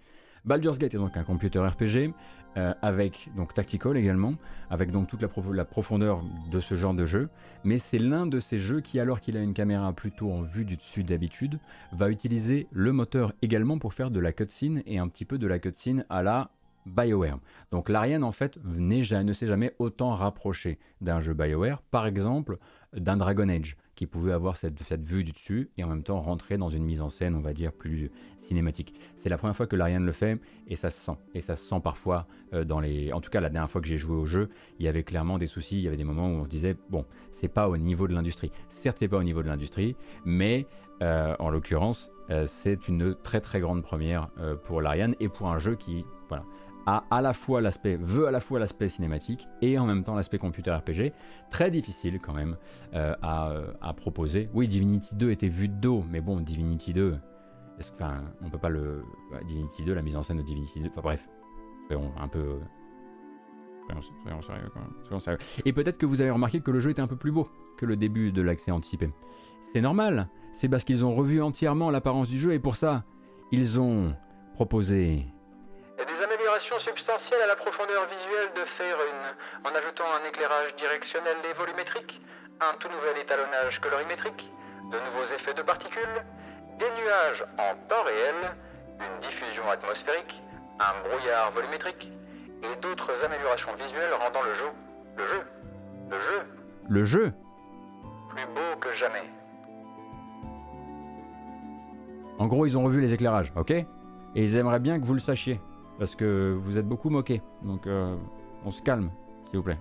Baldur's 0.43 0.79
Gate 0.79 0.95
est 0.95 0.97
donc 0.97 1.17
un 1.17 1.23
computer 1.23 1.59
RPG 1.59 2.13
euh, 2.57 2.73
avec 2.81 3.29
donc 3.35 3.53
tactical 3.53 3.95
également, 3.95 4.33
avec 4.69 4.91
donc 4.91 5.07
toute 5.07 5.21
la, 5.21 5.65
profondeur 5.65 6.21
de 6.51 6.59
ce 6.59 6.75
genre 6.75 6.93
de 6.93 7.05
jeu. 7.05 7.29
Mais 7.63 7.77
c'est 7.77 7.99
l'un 7.99 8.25
de 8.25 8.39
ces 8.39 8.57
jeux 8.57 8.81
qui, 8.81 8.99
alors 8.99 9.21
qu'il 9.21 9.37
a 9.37 9.41
une 9.41 9.53
caméra 9.53 9.93
plutôt 9.93 10.31
en 10.31 10.41
vue 10.41 10.65
du 10.65 10.77
dessus 10.77 11.03
d'habitude, 11.03 11.59
va 11.91 12.09
utiliser 12.09 12.67
le 12.71 12.91
moteur 12.91 13.33
également 13.41 13.77
pour 13.77 13.93
faire 13.93 14.09
de 14.09 14.19
la 14.19 14.33
cutscene 14.33 14.81
et 14.85 14.97
un 14.97 15.07
petit 15.07 15.25
peu 15.25 15.37
de 15.37 15.47
la 15.47 15.59
cutscene 15.59 16.05
à 16.09 16.23
la 16.23 16.49
BioWare. 16.87 17.39
Donc 17.71 17.87
l'Ariane 17.87 18.23
en 18.23 18.31
fait 18.31 18.57
ne 18.65 19.33
s'est 19.33 19.47
jamais 19.47 19.75
autant 19.77 20.15
rapproché 20.15 20.79
d'un 20.99 21.21
jeu 21.21 21.33
BioWare, 21.33 21.81
par 21.83 22.07
exemple 22.07 22.57
d'un 22.93 23.17
Dragon 23.17 23.47
Age 23.47 23.77
qui 24.01 24.07
pouvait 24.07 24.31
avoir 24.31 24.57
cette, 24.57 24.81
vue 25.07 25.23
du 25.23 25.31
dessus 25.31 25.69
et 25.77 25.83
en 25.83 25.87
même 25.87 26.01
temps 26.01 26.19
rentrer 26.21 26.57
dans 26.57 26.69
une 26.69 26.83
mise 26.83 27.01
en 27.01 27.11
scène, 27.11 27.35
on 27.35 27.39
va 27.39 27.53
dire, 27.53 27.71
plus 27.71 28.09
cinématique. 28.39 28.95
C'est 29.15 29.29
la 29.29 29.37
première 29.37 29.55
fois 29.55 29.67
que 29.67 29.75
l'Ariane 29.75 30.03
le 30.03 30.11
fait 30.11 30.41
et 30.67 30.75
ça 30.75 30.89
se 30.89 30.99
sent. 31.05 31.17
Et 31.35 31.41
ça 31.41 31.55
se 31.55 31.63
sent 31.63 31.79
parfois 31.83 32.25
euh, 32.55 32.63
dans 32.63 32.79
les. 32.79 33.13
En 33.13 33.21
tout 33.21 33.29
cas, 33.29 33.39
la 33.39 33.51
dernière 33.51 33.69
fois 33.69 33.79
que 33.79 33.85
j'ai 33.85 33.99
joué 33.99 34.15
au 34.15 34.25
jeu, 34.25 34.49
il 34.79 34.85
y 34.85 34.87
avait 34.87 35.03
clairement 35.03 35.37
des 35.37 35.45
soucis. 35.45 35.77
Il 35.77 35.83
y 35.83 35.87
avait 35.87 35.97
des 35.97 36.03
moments 36.03 36.29
où 36.29 36.31
on 36.39 36.43
se 36.45 36.49
disait, 36.49 36.75
bon, 36.89 37.05
c'est 37.29 37.47
pas 37.47 37.69
au 37.69 37.77
niveau 37.77 38.07
de 38.07 38.15
l'industrie. 38.15 38.51
Certes, 38.69 38.97
c'est 38.97 39.07
pas 39.07 39.17
au 39.17 39.23
niveau 39.23 39.43
de 39.43 39.47
l'industrie, 39.47 39.95
mais 40.25 40.65
euh, 41.03 41.35
en 41.37 41.51
l'occurrence, 41.51 42.09
euh, 42.31 42.47
c'est 42.47 42.87
une 42.87 43.13
très 43.13 43.39
très 43.39 43.59
grande 43.59 43.83
première 43.83 44.29
pour 44.63 44.81
l'Ariane 44.81 45.13
et 45.19 45.29
pour 45.29 45.47
un 45.49 45.59
jeu 45.59 45.75
qui, 45.75 46.05
voilà, 46.27 46.43
a 46.85 47.03
à 47.09 47.21
la 47.21 47.33
fois 47.33 47.61
l'aspect, 47.61 47.97
veut 47.97 48.27
à 48.27 48.31
la 48.31 48.39
fois 48.39 48.59
l'aspect 48.59 48.89
cinématique 48.89 49.47
et 49.61 49.77
en 49.77 49.85
même 49.85 50.03
temps 50.03 50.15
l'aspect 50.15 50.37
computer 50.37 50.71
RPG. 50.71 51.13
Très 51.49 51.71
difficile 51.71 52.19
quand 52.19 52.33
même 52.33 52.57
euh, 52.93 53.15
euh, 53.23 53.73
à, 53.81 53.93
proposer. 53.93 54.49
Oui, 54.53 54.67
Divinity 54.67 55.15
2 55.15 55.31
était 55.31 55.47
vu 55.47 55.67
de 55.67 55.75
dos, 55.75 56.03
mais 56.09 56.21
bon, 56.21 56.39
Divinity 56.39 56.93
2, 56.93 57.17
enfin, 57.95 58.23
on 58.43 58.49
peut 58.49 58.57
pas 58.57 58.69
le. 58.69 59.03
Divinity 59.47 59.83
2, 59.83 59.93
la 59.93 60.01
mise 60.01 60.15
en 60.15 60.23
scène 60.23 60.37
de 60.37 60.43
Divinity 60.43 60.79
2, 60.79 60.89
enfin 60.89 61.01
bref, 61.01 61.27
soyons 61.87 62.11
un 62.19 62.27
peu. 62.27 62.59
Soyons, 64.23 65.19
sérieux, 65.19 65.37
Et 65.65 65.73
peut-être 65.73 65.97
que 65.97 66.05
vous 66.05 66.21
avez 66.21 66.29
remarqué 66.29 66.61
que 66.61 66.71
le 66.71 66.79
jeu 66.79 66.91
était 66.91 67.01
un 67.01 67.07
peu 67.07 67.17
plus 67.17 67.33
beau 67.33 67.49
que 67.77 67.85
le 67.85 67.97
début 67.97 68.31
de 68.31 68.41
l'accès 68.41 68.71
anticipé. 68.71 69.09
C'est 69.61 69.81
normal, 69.81 70.29
c'est 70.53 70.69
parce 70.69 70.85
qu'ils 70.85 71.03
ont 71.03 71.13
revu 71.13 71.41
entièrement 71.41 71.89
l'apparence 71.89 72.29
du 72.29 72.39
jeu 72.39 72.53
et 72.53 72.59
pour 72.59 72.77
ça, 72.77 73.03
ils 73.51 73.81
ont 73.81 74.15
proposé 74.53 75.25
substantielle 76.61 77.41
à 77.41 77.47
la 77.47 77.55
profondeur 77.55 78.05
visuelle 78.07 78.49
de 78.55 78.65
Faerun, 78.77 79.35
en 79.65 79.75
ajoutant 79.75 80.05
un 80.13 80.27
éclairage 80.27 80.75
directionnel 80.75 81.37
et 81.49 81.53
volumétrique, 81.53 82.21
un 82.61 82.77
tout 82.77 82.87
nouvel 82.89 83.17
étalonnage 83.17 83.79
colorimétrique, 83.81 84.49
de 84.91 84.97
nouveaux 85.09 85.25
effets 85.33 85.53
de 85.53 85.61
particules, 85.63 86.17
des 86.77 86.89
nuages 87.01 87.43
en 87.57 87.75
temps 87.89 88.03
réel, 88.03 88.35
une 88.99 89.27
diffusion 89.27 89.67
atmosphérique, 89.69 90.41
un 90.79 91.09
brouillard 91.09 91.51
volumétrique, 91.51 92.11
et 92.61 92.75
d'autres 92.81 93.23
améliorations 93.23 93.73
visuelles 93.75 94.13
rendant 94.13 94.43
le 94.43 94.53
jeu, 94.53 94.69
le 95.17 95.27
jeu, 95.27 95.41
le 96.09 96.19
jeu, 96.19 96.41
le 96.89 97.03
jeu, 97.03 97.33
plus 98.29 98.45
beau 98.45 98.79
que 98.79 98.93
jamais. 98.93 99.29
En 102.37 102.47
gros, 102.47 102.65
ils 102.65 102.77
ont 102.77 102.83
revu 102.83 103.01
les 103.01 103.13
éclairages, 103.13 103.51
ok? 103.55 103.71
Et 103.71 103.85
ils 104.35 104.55
aimeraient 104.55 104.79
bien 104.79 104.99
que 104.99 105.05
vous 105.05 105.13
le 105.13 105.19
sachiez 105.19 105.59
parce 106.01 106.15
que 106.15 106.57
vous 106.59 106.79
êtes 106.79 106.87
beaucoup 106.87 107.11
moqué. 107.11 107.43
Donc 107.61 107.85
euh, 107.85 108.15
on 108.65 108.71
se 108.71 108.81
calme, 108.81 109.11
s'il 109.45 109.57
vous 109.57 109.63
plaît. 109.63 109.77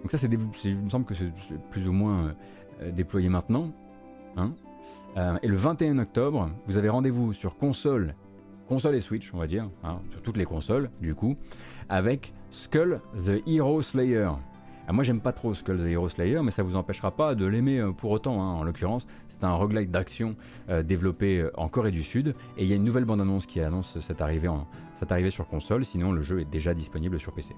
Donc 0.00 0.10
ça, 0.10 0.16
c'est, 0.16 0.26
il 0.64 0.78
me 0.78 0.88
semble 0.88 1.04
que 1.04 1.14
c'est 1.14 1.30
plus 1.70 1.86
ou 1.86 1.92
moins 1.92 2.34
euh, 2.80 2.90
déployé 2.92 3.28
maintenant. 3.28 3.70
Hein. 4.38 4.52
Euh, 5.18 5.36
et 5.42 5.48
le 5.48 5.56
21 5.58 5.98
octobre, 5.98 6.48
vous 6.66 6.78
avez 6.78 6.88
rendez-vous 6.88 7.34
sur 7.34 7.58
console, 7.58 8.14
console 8.68 8.94
et 8.94 9.02
Switch, 9.02 9.30
on 9.34 9.36
va 9.36 9.46
dire, 9.46 9.68
hein, 9.84 9.98
sur 10.08 10.22
toutes 10.22 10.38
les 10.38 10.46
consoles, 10.46 10.88
du 11.02 11.14
coup, 11.14 11.36
avec 11.90 12.32
Skull 12.52 13.02
the 13.26 13.46
Hero 13.46 13.82
Slayer. 13.82 14.30
Ah, 14.88 14.94
moi, 14.94 15.04
j'aime 15.04 15.20
pas 15.20 15.34
trop 15.34 15.52
Skull 15.52 15.76
the 15.76 15.88
Hero 15.88 16.08
Slayer, 16.08 16.40
mais 16.42 16.52
ça 16.52 16.62
vous 16.62 16.74
empêchera 16.74 17.10
pas 17.10 17.34
de 17.34 17.44
l'aimer 17.44 17.86
pour 17.98 18.10
autant. 18.10 18.42
Hein, 18.42 18.54
en 18.54 18.64
l'occurrence, 18.64 19.06
un 19.46 19.54
roguelike 19.54 19.90
d'action 19.90 20.36
euh, 20.68 20.82
développé 20.82 21.40
euh, 21.40 21.50
en 21.56 21.68
Corée 21.68 21.90
du 21.90 22.02
Sud. 22.02 22.34
Et 22.56 22.64
il 22.64 22.68
y 22.68 22.72
a 22.72 22.76
une 22.76 22.84
nouvelle 22.84 23.04
bande-annonce 23.04 23.46
qui 23.46 23.60
annonce 23.60 23.98
cette 24.00 24.20
arrivée, 24.20 24.48
cette 24.98 25.12
arrivée 25.12 25.30
sur 25.30 25.48
console, 25.48 25.84
sinon 25.84 26.12
le 26.12 26.22
jeu 26.22 26.40
est 26.40 26.50
déjà 26.50 26.74
disponible 26.74 27.18
sur 27.18 27.32
PC. 27.32 27.54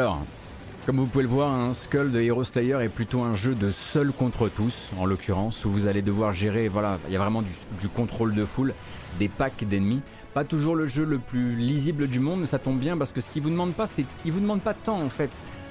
Alors, 0.00 0.24
comme 0.86 0.96
vous 0.96 1.04
pouvez 1.04 1.24
le 1.24 1.28
voir, 1.28 1.52
un 1.52 1.74
Skull 1.74 2.10
de 2.10 2.22
Hero 2.22 2.42
Slayer 2.42 2.78
est 2.82 2.88
plutôt 2.88 3.20
un 3.20 3.36
jeu 3.36 3.54
de 3.54 3.70
seul 3.70 4.12
contre 4.12 4.48
tous, 4.48 4.92
en 4.96 5.04
l'occurrence, 5.04 5.66
où 5.66 5.70
vous 5.70 5.86
allez 5.86 6.00
devoir 6.00 6.32
gérer, 6.32 6.68
voilà, 6.68 6.98
il 7.06 7.12
y 7.12 7.16
a 7.16 7.18
vraiment 7.18 7.42
du, 7.42 7.88
contrôle 7.88 8.34
de 8.34 8.46
foule, 8.46 8.72
des 9.18 9.28
packs 9.28 9.68
d'ennemis. 9.68 10.00
Pas 10.32 10.44
toujours 10.44 10.74
le 10.74 10.86
jeu 10.86 11.04
le 11.04 11.18
plus 11.18 11.54
lisible 11.54 12.08
du 12.08 12.18
monde, 12.18 12.40
mais 12.40 12.46
ça 12.46 12.58
tombe 12.58 12.78
bien 12.78 12.96
parce 12.96 13.12
que 13.12 13.20
ce 13.20 13.28
qu'il 13.28 13.42
vous 13.42 13.50
demande 13.50 13.74
pas, 13.74 13.86
c'est, 13.86 14.06
il 14.24 14.32
vous 14.32 14.40
demande 14.40 14.62
pas 14.62 14.72
tant 14.72 14.98
en 14.98 15.10
fait 15.10 15.28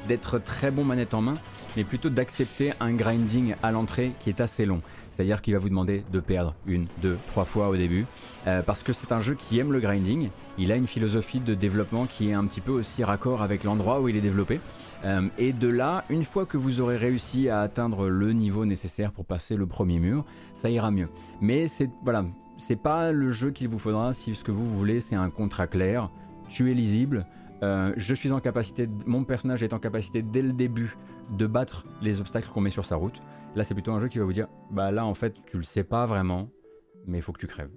d'être 0.07 0.37
très 0.37 0.69
bon 0.69 0.83
manette 0.83 1.15
en 1.15 1.21
main, 1.21 1.37
mais 1.75 1.83
plutôt 1.83 2.09
d'accepter 2.09 2.73
un 2.79 2.91
grinding 2.91 3.55
à 3.63 3.71
l'entrée 3.71 4.11
qui 4.19 4.29
est 4.29 4.41
assez 4.41 4.67
long. 4.67 4.81
C'est-à-dire 5.19 5.41
qu'il 5.41 5.53
va 5.53 5.59
vous 5.59 5.67
demander 5.67 6.05
de 6.13 6.21
perdre 6.21 6.55
une, 6.65 6.87
deux, 7.01 7.17
trois 7.27 7.43
fois 7.43 7.67
au 7.67 7.75
début. 7.75 8.05
Euh, 8.47 8.61
parce 8.61 8.83
que 8.83 8.93
c'est 8.93 9.11
un 9.11 9.19
jeu 9.19 9.35
qui 9.35 9.59
aime 9.59 9.73
le 9.73 9.81
grinding. 9.81 10.29
Il 10.57 10.71
a 10.71 10.77
une 10.77 10.87
philosophie 10.87 11.41
de 11.41 11.55
développement 11.55 12.05
qui 12.05 12.29
est 12.29 12.33
un 12.33 12.45
petit 12.45 12.61
peu 12.61 12.71
aussi 12.71 13.03
raccord 13.03 13.41
avec 13.41 13.65
l'endroit 13.65 13.99
où 13.99 14.07
il 14.07 14.15
est 14.15 14.21
développé. 14.21 14.61
Euh, 15.03 15.27
et 15.37 15.51
de 15.51 15.67
là, 15.67 16.05
une 16.09 16.23
fois 16.23 16.45
que 16.45 16.55
vous 16.55 16.79
aurez 16.79 16.95
réussi 16.95 17.49
à 17.49 17.59
atteindre 17.59 18.07
le 18.07 18.31
niveau 18.31 18.63
nécessaire 18.63 19.11
pour 19.11 19.25
passer 19.25 19.57
le 19.57 19.65
premier 19.65 19.99
mur, 19.99 20.23
ça 20.53 20.69
ira 20.69 20.89
mieux. 20.89 21.09
Mais 21.41 21.67
c'est 21.67 21.89
voilà, 22.01 22.23
c'est 22.57 22.81
pas 22.81 23.11
le 23.11 23.29
jeu 23.29 23.51
qu'il 23.51 23.67
vous 23.67 23.77
faudra 23.77 24.13
si 24.13 24.33
ce 24.35 24.45
que 24.45 24.51
vous 24.51 24.73
voulez 24.73 25.01
c'est 25.01 25.15
un 25.15 25.29
contrat 25.29 25.67
clair, 25.67 26.09
tu 26.47 26.71
es 26.71 26.73
lisible. 26.73 27.25
Euh, 27.61 27.91
je 27.97 28.15
suis 28.15 28.31
en 28.31 28.39
capacité, 28.39 28.87
mon 29.05 29.25
personnage 29.25 29.63
est 29.63 29.73
en 29.73 29.79
capacité 29.79 30.21
dès 30.21 30.41
le 30.41 30.53
début 30.53 30.95
de 31.29 31.45
battre 31.45 31.85
les 32.01 32.21
obstacles 32.21 32.47
qu'on 32.53 32.61
met 32.61 32.69
sur 32.69 32.85
sa 32.85 32.95
route. 32.95 33.21
Là, 33.55 33.63
c'est 33.63 33.73
plutôt 33.73 33.91
un 33.91 33.99
jeu 33.99 34.07
qui 34.07 34.19
va 34.19 34.25
vous 34.25 34.33
dire 34.33 34.47
bah 34.71 34.91
là, 34.91 35.05
en 35.05 35.13
fait, 35.13 35.33
tu 35.45 35.57
le 35.57 35.63
sais 35.63 35.83
pas 35.83 36.05
vraiment, 36.05 36.49
mais 37.05 37.17
il 37.17 37.21
faut 37.21 37.31
que 37.31 37.39
tu 37.39 37.47
crèves 37.47 37.71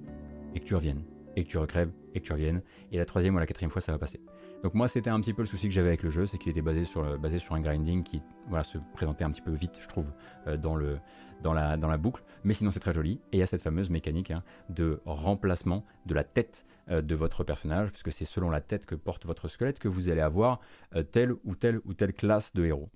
et 0.55 0.61
que 0.61 0.65
tu 0.65 0.75
reviennes 0.75 1.05
et 1.37 1.45
que 1.45 1.49
tu 1.49 1.59
recrèves 1.59 1.91
et 2.15 2.21
que 2.21 2.27
tu 2.27 2.33
reviennes. 2.33 2.63
Et 2.91 2.99
la 2.99 3.05
troisième 3.05 3.35
ou 3.35 3.39
la 3.39 3.47
quatrième 3.47 3.71
fois, 3.71 3.81
ça 3.81 3.93
va 3.93 3.99
passer. 3.99 4.21
Donc 4.63 4.75
moi, 4.75 4.87
c'était 4.87 5.11
un 5.11 5.21
petit 5.21 5.33
peu 5.33 5.43
le 5.43 5.49
souci 5.49 5.67
que 5.69 5.75
j'avais 5.75 5.89
avec 5.89 6.03
le 6.03 6.11
jeu, 6.11 6.27
c'est 6.27 6.39
qu'il 6.39 6.51
était 6.51 6.63
basé 6.63 6.85
sur, 6.85 7.05
un 7.05 7.61
grinding 7.61 8.05
qui 8.05 8.23
voilà, 8.49 8.63
se 8.63 8.79
présentait 8.93 9.25
un 9.25 9.31
petit 9.31 9.41
peu 9.41 9.51
vite, 9.51 9.79
je 9.81 9.89
trouve, 9.89 10.13
euh, 10.47 10.57
dans 10.57 11.55
la 11.55 11.97
boucle. 11.97 12.23
Mais 12.45 12.55
sinon, 12.55 12.71
c'est 12.71 12.81
très 12.81 12.93
joli. 12.93 13.21
Et 13.33 13.39
il 13.39 13.41
y 13.41 13.43
a 13.43 13.47
cette 13.47 13.63
fameuse 13.63 13.91
mécanique 13.91 14.31
hein, 14.31 14.45
de 14.69 15.01
remplacement 15.05 15.85
de 16.07 16.15
la 16.15 16.23
tête 16.23 16.65
euh, 16.91 17.03
de 17.03 17.15
votre 17.15 17.43
personnage, 17.45 17.91
puisque 17.91 18.13
c'est 18.13 18.25
selon 18.25 18.51
la 18.51 18.61
tête 18.61 18.87
que 18.87 18.95
porte 18.95 19.27
votre 19.27 19.49
squelette 19.49 19.79
que 19.79 19.89
vous 19.89 20.09
allez 20.11 20.21
avoir 20.21 20.61
euh, 20.95 21.03
telle 21.03 21.33
ou 21.45 21.57
telle 21.57 21.81
ou 21.85 21.95
telle 21.95 22.13
classe 22.13 22.53
de 22.53 22.65
héros. 22.65 22.91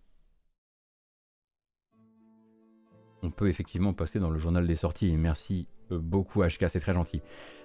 On 3.22 3.30
peut 3.30 3.48
effectivement 3.48 3.92
passer 3.92 4.18
dans 4.18 4.30
le 4.30 4.38
journal 4.38 4.66
des 4.66 4.74
sorties. 4.74 5.12
Merci 5.16 5.66
euh, 5.92 5.98
beaucoup 5.98 6.42
HK, 6.42 6.68
c'est 6.68 6.80
très 6.80 6.94
gentil. 6.94 7.20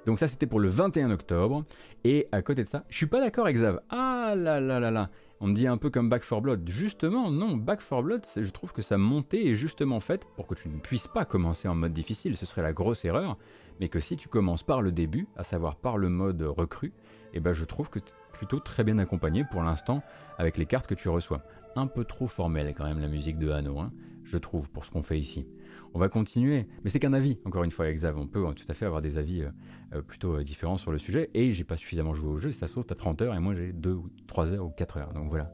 Donc 0.06 0.19
ça 0.19 0.28
c'était 0.28 0.48
pour 0.48 0.60
le 0.60 0.69
21 0.69 1.11
octobre. 1.11 1.64
Et 2.03 2.28
à 2.32 2.41
côté 2.41 2.64
de 2.64 2.68
ça, 2.68 2.84
je 2.90 2.98
suis 2.98 3.06
pas 3.06 3.19
d'accord 3.19 3.45
avec 3.45 3.57
Zav. 3.57 3.82
Ah 3.90 4.34
là 4.36 4.60
là 4.60 4.80
là 4.80 4.91
là. 4.91 5.10
On 5.40 5.48
me 5.48 5.56
dit 5.56 5.68
un 5.68 5.78
peu 5.78 5.90
comme 5.90 6.10
Back 6.10 6.22
4 6.28 6.41
Blood. 6.41 6.69
Justement, 6.69 7.32
non, 7.32 7.57
Back 7.57 7.80
4 7.88 8.03
Blood, 8.03 8.26
je 8.36 8.52
trouve 8.52 8.73
que 8.73 8.82
sa 8.82 8.98
montée 8.98 9.49
est 9.49 9.56
justement 9.56 9.99
faite 9.99 10.26
pour 10.36 10.45
que 10.45 10.53
tu 10.53 10.69
ne 10.69 10.80
puisses 10.80 11.07
pas 11.07 11.26
commencer 11.26 11.68
en 11.68 11.76
mode 11.76 11.94
difficile, 11.94 12.38
ce 12.38 12.45
serait 12.45 12.61
la 12.61 12.73
grosse 12.73 13.06
erreur, 13.06 13.38
mais 13.80 13.90
que 13.90 13.99
si 13.99 14.18
tu 14.18 14.30
commences 14.30 14.64
par 14.64 14.82
le 14.82 14.91
début, 14.91 15.28
à 15.36 15.44
savoir 15.44 15.76
par 15.76 15.98
le 15.98 16.10
mode 16.10 16.44
recrue, 16.44 16.94
eh 17.34 17.40
ben 17.40 17.53
je 17.53 17.65
trouve 17.65 17.90
que 17.90 17.99
tu 17.99 18.14
plutôt 18.41 18.60
très 18.60 18.84
bien 18.84 18.98
accompagné 18.98 19.44
pour 19.44 19.61
l'instant 19.61 20.02
avec 20.40 20.57
les 20.57 20.65
cartes 20.65 20.88
que 20.88 20.95
tu 20.95 21.10
reçois. 21.10 21.44
Un 21.76 21.86
peu 21.86 22.03
trop 22.06 22.26
formelle 22.26 22.73
quand 22.76 22.86
même 22.86 22.99
la 22.99 23.07
musique 23.07 23.38
de 23.38 23.52
Hano, 23.52 23.80
hein, 23.80 23.91
je 24.23 24.38
trouve, 24.38 24.69
pour 24.69 24.85
ce 24.85 24.91
qu'on 24.91 25.03
fait 25.03 25.19
ici. 25.19 25.45
On 25.93 25.99
va 25.99 26.07
continuer, 26.07 26.68
mais 26.84 26.89
c'est 26.89 26.99
qu'un 26.99 27.13
avis, 27.13 27.38
encore 27.45 27.63
une 27.63 27.72
fois, 27.72 27.85
avec. 27.85 28.01
On 28.15 28.26
peut 28.26 28.41
tout 28.55 28.65
à 28.69 28.73
fait 28.73 28.85
avoir 28.85 29.01
des 29.01 29.18
avis 29.18 29.41
euh, 29.41 29.49
euh, 29.93 30.01
plutôt 30.01 30.35
euh, 30.35 30.43
différents 30.43 30.77
sur 30.77 30.91
le 30.91 30.97
sujet. 30.97 31.30
Et 31.34 31.51
j'ai 31.51 31.65
pas 31.65 31.76
suffisamment 31.76 32.13
joué 32.13 32.30
au 32.30 32.38
jeu, 32.38 32.51
ça 32.53 32.68
se 32.68 32.72
trouve, 32.72 32.85
t'as 32.85 32.95
30 32.95 33.22
heures 33.22 33.35
et 33.35 33.39
moi 33.39 33.53
j'ai 33.53 33.73
2 33.73 33.91
ou 33.91 34.09
3 34.27 34.53
heures 34.53 34.65
ou 34.65 34.69
4 34.69 34.97
heures. 34.97 35.13
Donc 35.13 35.30
voilà. 35.30 35.51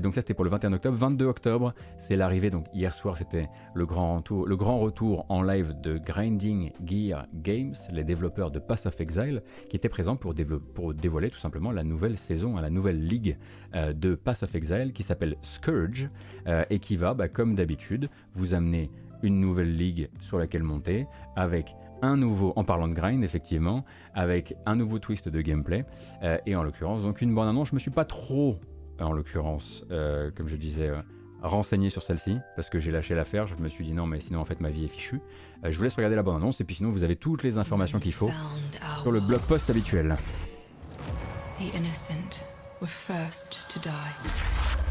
donc 0.00 0.14
ça 0.14 0.20
c'était 0.20 0.34
pour 0.34 0.44
le 0.44 0.50
21 0.50 0.72
octobre. 0.72 0.96
22 0.96 1.24
octobre, 1.26 1.74
c'est 1.96 2.16
l'arrivée. 2.16 2.50
Donc 2.50 2.66
hier 2.74 2.92
soir, 2.92 3.16
c'était 3.16 3.48
le 3.74 3.86
grand, 3.86 4.16
retour, 4.16 4.46
le 4.46 4.56
grand 4.56 4.80
retour 4.80 5.26
en 5.28 5.42
live 5.42 5.80
de 5.80 5.96
Grinding 5.96 6.72
Gear 6.84 7.26
Games, 7.34 7.74
les 7.92 8.04
développeurs 8.04 8.50
de 8.50 8.58
Pass 8.58 8.86
of 8.86 9.00
Exile, 9.00 9.42
qui 9.70 9.76
étaient 9.76 9.88
présents 9.88 10.16
pour, 10.16 10.34
dévoiler 10.34 11.30
tout 11.30 11.38
simplement 11.38 11.70
la 11.70 11.84
nouvelle 11.84 12.18
saison, 12.18 12.56
la 12.56 12.70
nouvelle 12.70 13.06
ligue 13.06 13.38
de 13.74 14.14
Pass 14.16 14.42
of 14.42 14.54
Exile 14.54 14.92
qui 14.92 15.04
s'appelle 15.04 15.36
Scourge 15.42 16.08
et 16.70 16.78
qui 16.80 16.96
va, 16.96 17.14
bah, 17.14 17.28
comme 17.28 17.54
d'habitude, 17.54 18.08
vous 18.34 18.54
amener 18.54 18.90
une 19.22 19.40
nouvelle 19.40 19.76
ligue 19.76 20.10
sur 20.20 20.38
laquelle 20.38 20.62
monter, 20.62 21.06
avec 21.36 21.74
un 22.02 22.16
nouveau, 22.16 22.52
en 22.56 22.64
parlant 22.64 22.88
de 22.88 22.94
grind 22.94 23.24
effectivement, 23.24 23.84
avec 24.14 24.54
un 24.66 24.76
nouveau 24.76 24.98
twist 24.98 25.28
de 25.28 25.40
gameplay, 25.40 25.84
euh, 26.22 26.38
et 26.46 26.56
en 26.56 26.62
l'occurrence 26.62 27.02
donc 27.02 27.20
une 27.20 27.34
bande 27.34 27.48
annonce. 27.48 27.68
Je 27.68 27.74
me 27.74 27.80
suis 27.80 27.90
pas 27.90 28.04
trop, 28.04 28.58
en 29.00 29.12
l'occurrence, 29.12 29.84
euh, 29.90 30.30
comme 30.34 30.48
je 30.48 30.56
disais, 30.56 30.88
euh, 30.88 31.00
renseigné 31.42 31.90
sur 31.90 32.02
celle-ci, 32.02 32.38
parce 32.56 32.68
que 32.68 32.80
j'ai 32.80 32.90
lâché 32.90 33.14
l'affaire, 33.14 33.46
je 33.46 33.54
me 33.56 33.68
suis 33.68 33.84
dit 33.84 33.92
non 33.92 34.06
mais 34.06 34.20
sinon 34.20 34.40
en 34.40 34.44
fait 34.44 34.60
ma 34.60 34.70
vie 34.70 34.84
est 34.84 34.88
fichue. 34.88 35.20
je 35.62 35.76
vous 35.76 35.84
laisse 35.84 35.94
regarder 35.94 36.16
la 36.16 36.22
bande 36.22 36.36
annonce, 36.36 36.60
et 36.60 36.64
puis 36.64 36.76
sinon 36.76 36.90
vous 36.90 37.04
avez 37.04 37.16
toutes 37.16 37.42
les 37.42 37.58
informations 37.58 38.00
qu'il 38.00 38.12
faut 38.12 38.30
sur 39.02 39.12
le 39.12 39.20
blog 39.20 39.40
post 39.42 39.70
habituel. 39.70 40.16
The 41.58 41.74
innocent 41.74 42.40
were 42.80 42.88
first 42.88 43.66
to 43.68 43.80
die. 43.80 44.87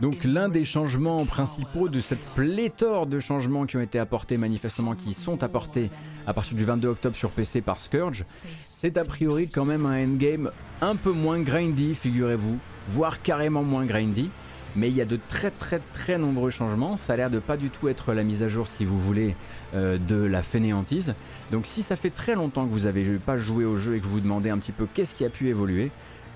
Donc 0.00 0.24
l'un 0.24 0.48
des 0.48 0.64
changements 0.64 1.24
principaux 1.26 1.88
de 1.88 2.00
cette 2.00 2.24
pléthore 2.34 3.06
de 3.06 3.20
changements 3.20 3.66
qui 3.66 3.76
ont 3.76 3.82
été 3.82 3.98
apportés 3.98 4.38
manifestement, 4.38 4.94
qui 4.94 5.12
sont 5.12 5.42
apportés 5.42 5.90
à 6.26 6.32
partir 6.32 6.56
du 6.56 6.64
22 6.64 6.88
octobre 6.88 7.16
sur 7.16 7.30
PC 7.30 7.60
par 7.60 7.80
Scourge, 7.80 8.24
c'est 8.68 8.96
a 8.96 9.04
priori 9.04 9.48
quand 9.48 9.64
même 9.64 9.84
un 9.84 10.04
endgame 10.04 10.50
un 10.80 10.96
peu 10.96 11.12
moins 11.12 11.40
grindy, 11.40 11.94
figurez-vous, 11.94 12.58
voire 12.88 13.20
carrément 13.20 13.62
moins 13.62 13.84
grindy 13.84 14.30
mais 14.76 14.88
il 14.88 14.94
y 14.94 15.00
a 15.00 15.04
de 15.04 15.18
très 15.28 15.50
très 15.50 15.80
très 15.92 16.18
nombreux 16.18 16.50
changements. 16.50 16.96
Ça 16.96 17.14
a 17.14 17.16
l'air 17.16 17.30
de 17.30 17.38
pas 17.38 17.56
du 17.56 17.70
tout 17.70 17.88
être 17.88 18.12
la 18.12 18.22
mise 18.22 18.42
à 18.42 18.48
jour, 18.48 18.68
si 18.68 18.84
vous 18.84 18.98
voulez, 18.98 19.34
euh, 19.74 19.98
de 19.98 20.16
la 20.16 20.42
fainéantise. 20.42 21.14
Donc 21.50 21.66
si 21.66 21.82
ça 21.82 21.96
fait 21.96 22.10
très 22.10 22.34
longtemps 22.34 22.66
que 22.66 22.72
vous 22.72 22.80
n'avez 22.80 23.04
pas 23.18 23.36
joué 23.36 23.64
au 23.64 23.76
jeu 23.76 23.96
et 23.96 24.00
que 24.00 24.04
vous 24.04 24.12
vous 24.12 24.20
demandez 24.20 24.50
un 24.50 24.58
petit 24.58 24.72
peu 24.72 24.86
qu'est-ce 24.92 25.14
qui 25.14 25.24
a 25.24 25.30
pu 25.30 25.48
évoluer, 25.48 25.90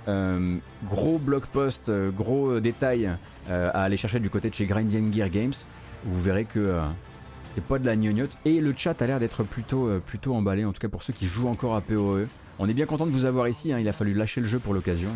euh, 0.08 0.56
gros 0.88 1.18
blog 1.18 1.44
post, 1.46 1.88
euh, 1.88 2.10
gros 2.10 2.60
détails 2.60 3.10
à 3.48 3.82
aller 3.82 3.98
chercher 3.98 4.20
du 4.20 4.30
côté 4.30 4.48
de 4.48 4.54
chez 4.54 4.64
Grinding 4.64 5.12
Gear 5.12 5.28
Games, 5.28 5.52
vous 6.04 6.20
verrez 6.20 6.46
que 6.46 6.80
c'est 7.54 7.62
pas 7.62 7.78
de 7.78 7.84
la 7.84 7.94
gnognotte. 7.94 8.30
Et 8.46 8.58
le 8.58 8.72
chat 8.74 9.00
a 9.02 9.06
l'air 9.06 9.20
d'être 9.20 9.44
plutôt, 9.44 10.00
plutôt 10.06 10.34
emballé, 10.34 10.64
en 10.64 10.72
tout 10.72 10.80
cas 10.80 10.88
pour 10.88 11.02
ceux 11.02 11.12
qui 11.12 11.26
jouent 11.26 11.48
encore 11.48 11.74
à 11.74 11.82
PoE. 11.82 12.26
On 12.58 12.68
est 12.70 12.72
bien 12.72 12.86
content 12.86 13.04
de 13.04 13.10
vous 13.10 13.26
avoir 13.26 13.46
ici, 13.46 13.70
hein. 13.70 13.78
il 13.78 13.88
a 13.88 13.92
fallu 13.92 14.14
lâcher 14.14 14.40
le 14.40 14.46
jeu 14.46 14.58
pour 14.58 14.72
l'occasion. 14.72 15.10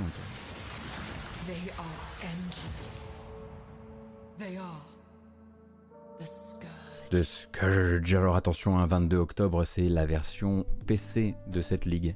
de 7.10 7.22
Scourge. 7.22 8.14
Alors 8.14 8.36
attention, 8.36 8.78
un 8.78 8.86
22 8.86 9.16
octobre, 9.16 9.64
c'est 9.64 9.88
la 9.88 10.06
version 10.06 10.66
PC 10.86 11.34
de 11.46 11.60
cette 11.60 11.86
ligue. 11.86 12.14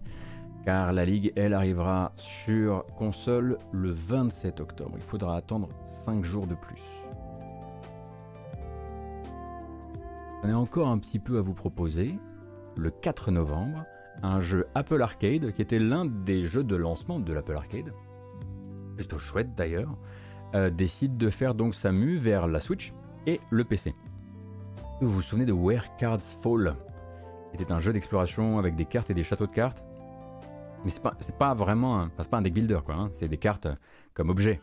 Car 0.64 0.92
la 0.92 1.04
ligue, 1.04 1.32
elle 1.34 1.54
arrivera 1.54 2.12
sur 2.16 2.84
console 2.96 3.58
le 3.72 3.90
27 3.90 4.60
octobre. 4.60 4.92
Il 4.96 5.02
faudra 5.02 5.36
attendre 5.36 5.68
5 5.86 6.24
jours 6.24 6.46
de 6.46 6.54
plus. 6.54 6.82
On 10.44 10.48
a 10.48 10.54
encore 10.54 10.88
un 10.88 10.98
petit 10.98 11.18
peu 11.18 11.38
à 11.38 11.40
vous 11.40 11.54
proposer. 11.54 12.18
Le 12.76 12.90
4 12.90 13.32
novembre, 13.32 13.84
un 14.22 14.40
jeu 14.40 14.66
Apple 14.74 15.02
Arcade, 15.02 15.52
qui 15.52 15.62
était 15.62 15.78
l'un 15.78 16.06
des 16.06 16.46
jeux 16.46 16.64
de 16.64 16.76
lancement 16.76 17.18
de 17.20 17.32
l'Apple 17.32 17.56
Arcade, 17.56 17.92
plutôt 18.96 19.18
chouette 19.18 19.54
d'ailleurs, 19.54 19.96
euh, 20.54 20.70
décide 20.70 21.16
de 21.16 21.28
faire 21.30 21.54
donc 21.54 21.74
sa 21.74 21.92
mue 21.92 22.16
vers 22.16 22.46
la 22.46 22.60
Switch 22.60 22.92
et 23.26 23.40
le 23.50 23.64
PC. 23.64 23.94
Vous 25.00 25.10
vous 25.10 25.22
souvenez 25.22 25.44
de 25.44 25.52
Where 25.52 25.96
Cards 25.96 26.22
Fall? 26.42 26.76
C'était 27.52 27.72
un 27.72 27.80
jeu 27.80 27.92
d'exploration 27.92 28.58
avec 28.58 28.74
des 28.76 28.84
cartes 28.84 29.10
et 29.10 29.14
des 29.14 29.24
châteaux 29.24 29.46
de 29.46 29.52
cartes. 29.52 29.84
Mais 30.84 30.90
c'est 30.90 31.02
pas, 31.02 31.16
pas 31.38 31.54
vraiment 31.54 32.00
un, 32.00 32.08
pas 32.08 32.36
un 32.38 32.42
deck 32.42 32.54
builder 32.54 32.80
quoi, 32.84 32.94
hein. 32.94 33.10
c'est 33.18 33.28
des 33.28 33.38
cartes 33.38 33.68
comme 34.14 34.30
objet. 34.30 34.60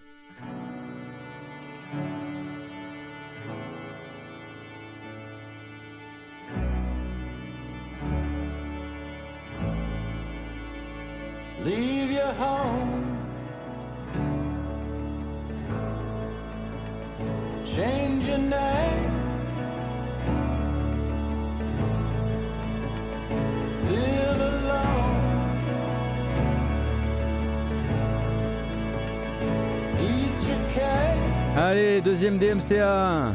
Allez, 31.70 32.02
deuxième 32.02 32.40
DMCA. 32.40 33.32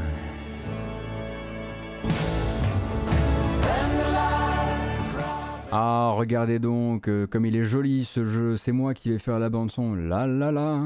Ah, 5.71 6.13
regardez 6.17 6.59
donc, 6.59 7.07
euh, 7.07 7.29
comme 7.29 7.47
il 7.47 7.55
est 7.55 7.63
joli 7.63 8.05
ce 8.05 8.27
jeu, 8.27 8.57
c'est 8.57 8.73
moi 8.73 8.93
qui 8.93 9.11
vais 9.13 9.21
faire 9.21 9.39
la 9.39 9.51
bande 9.51 9.71
son. 9.71 9.95
La 9.95 10.27
la 10.27 10.51
la. 10.51 10.81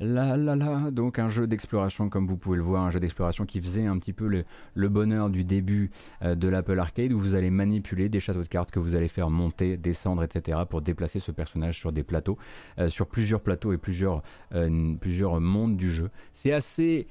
Là, 0.00 0.34
là, 0.38 0.56
là, 0.56 0.90
donc 0.90 1.18
un 1.18 1.28
jeu 1.28 1.46
d'exploration 1.46 2.08
comme 2.08 2.26
vous 2.26 2.38
pouvez 2.38 2.56
le 2.56 2.62
voir, 2.62 2.84
un 2.84 2.90
jeu 2.90 3.00
d'exploration 3.00 3.44
qui 3.44 3.60
faisait 3.60 3.84
un 3.84 3.98
petit 3.98 4.14
peu 4.14 4.44
le, 4.74 4.88
bonheur 4.88 5.28
du 5.28 5.44
début 5.44 5.90
euh, 6.22 6.34
de 6.34 6.48
l'Apple 6.48 6.78
Arcade 6.78 7.12
où 7.12 7.20
vous 7.20 7.34
allez 7.34 7.50
manipuler 7.50 8.08
des 8.08 8.18
châteaux 8.18 8.42
de 8.42 8.48
cartes 8.48 8.70
que 8.70 8.78
vous 8.78 8.94
allez 8.94 9.08
faire 9.08 9.28
monter, 9.28 9.76
descendre, 9.76 10.24
etc. 10.24 10.60
pour 10.68 10.80
déplacer 10.80 11.20
ce 11.20 11.32
personnage 11.32 11.78
sur 11.78 11.92
des 11.92 12.02
plateaux, 12.02 12.38
euh, 12.78 12.88
sur 12.88 13.08
plusieurs 13.08 13.42
plateaux 13.42 13.74
et 13.74 13.78
plusieurs, 13.78 14.22
euh, 14.54 14.94
plusieurs 14.98 15.38
mondes 15.38 15.76
du 15.76 15.90
jeu. 15.90 16.10
C'est 16.32 16.52
assez... 16.52 17.06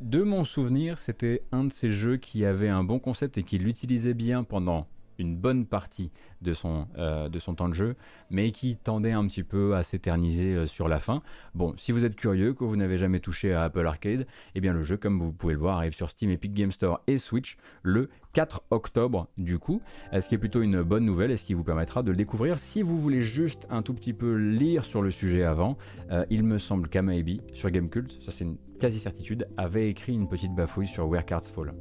de 0.00 0.22
mon 0.22 0.44
souvenir, 0.44 0.98
c'était 0.98 1.42
un 1.50 1.64
de 1.64 1.72
ces 1.72 1.90
jeux 1.90 2.18
qui 2.18 2.44
avait 2.44 2.68
un 2.68 2.84
bon 2.84 3.00
concept 3.00 3.36
et 3.36 3.42
qui 3.42 3.58
l'utilisait 3.58 4.14
bien 4.14 4.44
pendant 4.44 4.86
une 5.18 5.36
bonne 5.36 5.66
partie 5.66 6.10
de 6.40 6.54
son, 6.54 6.86
euh, 6.98 7.28
de 7.28 7.38
son 7.38 7.54
temps 7.54 7.68
de 7.68 7.74
jeu, 7.74 7.96
mais 8.30 8.50
qui 8.50 8.76
tendait 8.76 9.12
un 9.12 9.26
petit 9.26 9.44
peu 9.44 9.76
à 9.76 9.82
s'éterniser 9.82 10.54
euh, 10.54 10.66
sur 10.66 10.88
la 10.88 10.98
fin. 10.98 11.22
Bon, 11.54 11.74
si 11.76 11.92
vous 11.92 12.04
êtes 12.04 12.16
curieux, 12.16 12.54
que 12.54 12.64
vous 12.64 12.76
n'avez 12.76 12.98
jamais 12.98 13.20
touché 13.20 13.52
à 13.52 13.64
Apple 13.64 13.86
Arcade, 13.86 14.26
eh 14.54 14.60
bien 14.60 14.72
le 14.72 14.82
jeu, 14.82 14.96
comme 14.96 15.20
vous 15.20 15.32
pouvez 15.32 15.54
le 15.54 15.60
voir, 15.60 15.78
arrive 15.78 15.94
sur 15.94 16.10
Steam, 16.10 16.30
Epic 16.30 16.52
Game 16.54 16.72
Store 16.72 17.00
et 17.06 17.18
Switch 17.18 17.56
le 17.82 18.08
4 18.32 18.62
octobre 18.70 19.28
du 19.36 19.58
coup, 19.58 19.82
ce 20.12 20.26
qui 20.26 20.34
est 20.34 20.38
plutôt 20.38 20.62
une 20.62 20.82
bonne 20.82 21.04
nouvelle 21.04 21.30
et 21.30 21.36
ce 21.36 21.44
qui 21.44 21.52
vous 21.52 21.64
permettra 21.64 22.02
de 22.02 22.10
le 22.10 22.16
découvrir. 22.16 22.58
Si 22.58 22.82
vous 22.82 22.98
voulez 22.98 23.20
juste 23.20 23.66
un 23.70 23.82
tout 23.82 23.94
petit 23.94 24.12
peu 24.12 24.34
lire 24.34 24.84
sur 24.84 25.02
le 25.02 25.10
sujet 25.10 25.42
avant, 25.42 25.76
euh, 26.10 26.24
il 26.30 26.42
me 26.42 26.58
semble 26.58 26.88
qu'Amaebi 26.88 27.40
sur 27.52 27.70
Gamecult, 27.70 28.12
ça 28.24 28.32
c'est 28.32 28.44
une 28.44 28.56
quasi 28.80 28.98
certitude, 28.98 29.46
avait 29.56 29.88
écrit 29.88 30.14
une 30.14 30.28
petite 30.28 30.54
bafouille 30.54 30.88
sur 30.88 31.08
Where 31.08 31.24
Cards 31.24 31.44
Fall. 31.44 31.72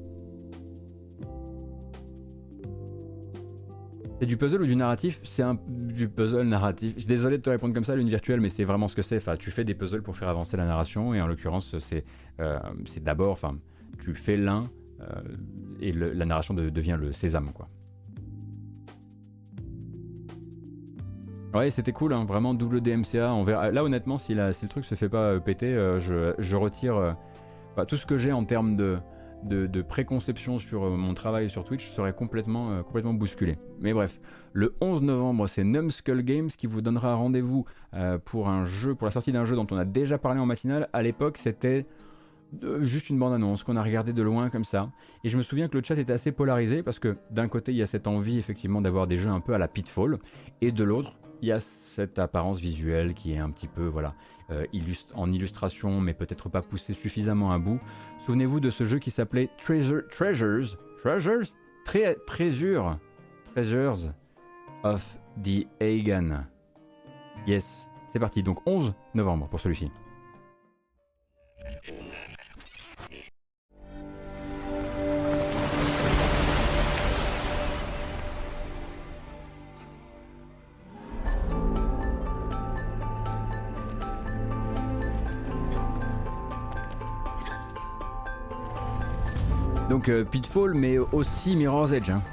C'est 4.21 4.27
du 4.27 4.37
puzzle 4.37 4.61
ou 4.61 4.67
du 4.67 4.75
narratif 4.75 5.19
C'est 5.23 5.41
un 5.41 5.57
du 5.67 6.07
puzzle 6.07 6.43
narratif. 6.43 7.07
Désolé 7.07 7.39
de 7.39 7.41
te 7.41 7.49
répondre 7.49 7.73
comme 7.73 7.83
ça, 7.83 7.95
l'une 7.95 8.07
virtuelle, 8.07 8.39
mais 8.39 8.49
c'est 8.49 8.65
vraiment 8.65 8.87
ce 8.87 8.95
que 8.95 9.01
c'est. 9.01 9.17
Enfin, 9.17 9.35
tu 9.35 9.49
fais 9.49 9.63
des 9.63 9.73
puzzles 9.73 10.03
pour 10.03 10.15
faire 10.15 10.29
avancer 10.29 10.55
la 10.57 10.65
narration, 10.65 11.15
et 11.15 11.21
en 11.23 11.25
l'occurrence, 11.25 11.75
c'est 11.79 12.05
euh, 12.39 12.59
d'abord, 13.01 13.31
enfin, 13.31 13.57
tu 13.99 14.13
fais 14.13 14.37
l'un, 14.37 14.69
euh, 15.01 15.05
et 15.79 15.91
la 15.91 16.25
narration 16.25 16.53
devient 16.53 16.97
le 17.01 17.13
sésame, 17.13 17.51
quoi. 17.51 17.67
Ouais, 21.55 21.71
c'était 21.71 21.91
cool, 21.91 22.13
hein, 22.13 22.23
vraiment 22.23 22.53
double 22.53 22.79
DMCA. 22.79 23.71
Là, 23.71 23.83
honnêtement, 23.83 24.19
si, 24.19 24.35
si 24.51 24.65
le 24.65 24.69
truc 24.69 24.85
se 24.85 24.93
fait 24.93 25.09
pas 25.09 25.31
euh, 25.31 25.39
péter, 25.39 25.73
je, 25.97 26.35
je, 26.37 26.55
retire 26.55 27.17
tout 27.87 27.97
ce 27.97 28.05
que 28.05 28.17
j'ai 28.17 28.31
en 28.31 28.45
termes 28.45 28.75
de, 28.75 28.99
de, 29.43 29.81
préconception 29.81 30.59
sur 30.59 30.83
euh, 30.83 30.95
mon 30.95 31.13
travail 31.13 31.49
sur 31.49 31.63
Twitch 31.63 31.89
serait 31.89 32.13
complètement, 32.13 32.71
euh, 32.71 32.83
complètement 32.83 33.13
bousculé. 33.13 33.57
Mais 33.79 33.93
bref, 33.93 34.19
le 34.53 34.75
11 34.81 35.01
novembre, 35.01 35.47
c'est 35.47 35.63
Numskull 35.63 36.23
Games 36.23 36.49
qui 36.49 36.67
vous 36.67 36.81
donnera 36.81 37.15
rendez-vous 37.15 37.65
euh, 37.93 38.17
pour 38.17 38.51
pour 38.97 39.05
la 39.05 39.11
sortie 39.11 39.31
d'un 39.31 39.45
jeu 39.45 39.55
dont 39.55 39.67
on 39.71 39.77
a 39.77 39.85
déjà 39.85 40.17
parlé 40.17 40.39
en 40.39 40.45
matinale. 40.45 40.89
À 40.93 41.01
l'époque, 41.01 41.37
c'était 41.37 41.85
juste 42.81 43.09
une 43.09 43.17
bande-annonce 43.17 43.63
qu'on 43.63 43.77
a 43.77 43.83
regardé 43.83 44.11
de 44.11 44.21
loin 44.21 44.49
comme 44.49 44.65
ça. 44.65 44.91
Et 45.23 45.29
je 45.29 45.37
me 45.37 45.43
souviens 45.43 45.69
que 45.69 45.77
le 45.77 45.83
chat 45.83 45.95
était 45.95 46.13
assez 46.13 46.31
polarisé 46.31 46.83
parce 46.83 46.99
que 46.99 47.17
d'un 47.29 47.47
côté, 47.47 47.71
il 47.71 47.77
y 47.77 47.81
a 47.81 47.87
cette 47.87 48.07
envie 48.07 48.37
effectivement 48.37 48.81
d'avoir 48.81 49.07
des 49.07 49.17
jeux 49.17 49.29
un 49.29 49.39
peu 49.39 49.53
à 49.53 49.57
la 49.57 49.69
Pitfall, 49.69 50.19
et 50.59 50.71
de 50.71 50.83
l'autre, 50.83 51.17
il 51.41 51.47
y 51.47 51.51
a 51.51 51.59
cette 51.59 52.19
apparence 52.19 52.59
visuelle 52.59 53.13
qui 53.13 53.33
est 53.33 53.39
un 53.39 53.49
petit 53.49 53.67
peu 53.67 53.85
voilà 53.85 54.13
en 55.13 55.31
illustration, 55.31 56.01
mais 56.01 56.13
peut-être 56.13 56.49
pas 56.49 56.61
poussée 56.61 56.93
suffisamment 56.93 57.51
à 57.51 57.57
bout. 57.57 57.79
Souvenez-vous 58.25 58.59
de 58.59 58.69
ce 58.69 58.85
jeu 58.85 58.99
qui 58.99 59.11
s'appelait 59.11 59.49
Treasure, 59.57 60.03
Treasures, 60.09 60.77
Treasures, 61.01 61.47
Treasure, 62.25 62.97
Treasures 63.45 64.13
of 64.83 65.17
the 65.43 65.67
Hagan. 65.79 66.45
Yes, 67.47 67.87
c'est 68.09 68.19
parti. 68.19 68.43
Donc 68.43 68.59
11 68.67 68.93
novembre 69.13 69.47
pour 69.47 69.59
celui-ci. 69.59 69.91
Donc 90.01 90.09
euh, 90.09 90.23
Pitfall, 90.23 90.73
mais 90.73 90.97
aussi 90.97 91.55
Mirror's 91.55 91.91
Edge. 91.91 92.09
Hein. 92.09 92.23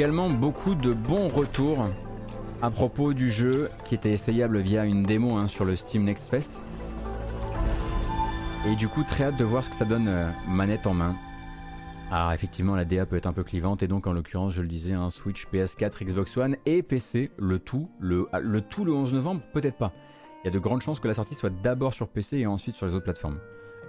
Également 0.00 0.30
beaucoup 0.30 0.74
de 0.74 0.94
bons 0.94 1.28
retours 1.28 1.90
à 2.62 2.70
propos 2.70 3.12
du 3.12 3.30
jeu 3.30 3.68
qui 3.84 3.94
était 3.94 4.12
essayable 4.12 4.58
via 4.58 4.86
une 4.86 5.02
démo 5.02 5.36
hein, 5.36 5.46
sur 5.46 5.66
le 5.66 5.76
Steam 5.76 6.04
Next 6.04 6.30
Fest. 6.30 6.58
Et 8.66 8.76
du 8.76 8.88
coup, 8.88 9.02
très 9.04 9.24
hâte 9.24 9.36
de 9.36 9.44
voir 9.44 9.62
ce 9.62 9.68
que 9.68 9.76
ça 9.76 9.84
donne 9.84 10.08
euh, 10.08 10.30
manette 10.48 10.86
en 10.86 10.94
main. 10.94 11.14
Alors 12.10 12.32
effectivement, 12.32 12.76
la 12.76 12.86
DA 12.86 13.04
peut 13.04 13.16
être 13.16 13.26
un 13.26 13.34
peu 13.34 13.44
clivante 13.44 13.82
et 13.82 13.88
donc 13.88 14.06
en 14.06 14.14
l'occurrence, 14.14 14.54
je 14.54 14.62
le 14.62 14.68
disais, 14.68 14.94
un 14.94 15.10
Switch, 15.10 15.46
PS4, 15.48 16.02
Xbox 16.02 16.34
One 16.38 16.56
et 16.64 16.82
PC, 16.82 17.30
le 17.36 17.58
tout, 17.58 17.84
le, 18.00 18.26
le 18.40 18.62
tout 18.62 18.86
le 18.86 18.94
11 18.94 19.12
novembre, 19.12 19.42
peut-être 19.52 19.76
pas. 19.76 19.92
Il 20.42 20.46
y 20.46 20.48
a 20.48 20.50
de 20.50 20.58
grandes 20.58 20.80
chances 20.80 20.98
que 20.98 21.08
la 21.08 21.14
sortie 21.14 21.34
soit 21.34 21.52
d'abord 21.62 21.92
sur 21.92 22.08
PC 22.08 22.38
et 22.38 22.46
ensuite 22.46 22.74
sur 22.74 22.86
les 22.86 22.94
autres 22.94 23.04
plateformes. 23.04 23.38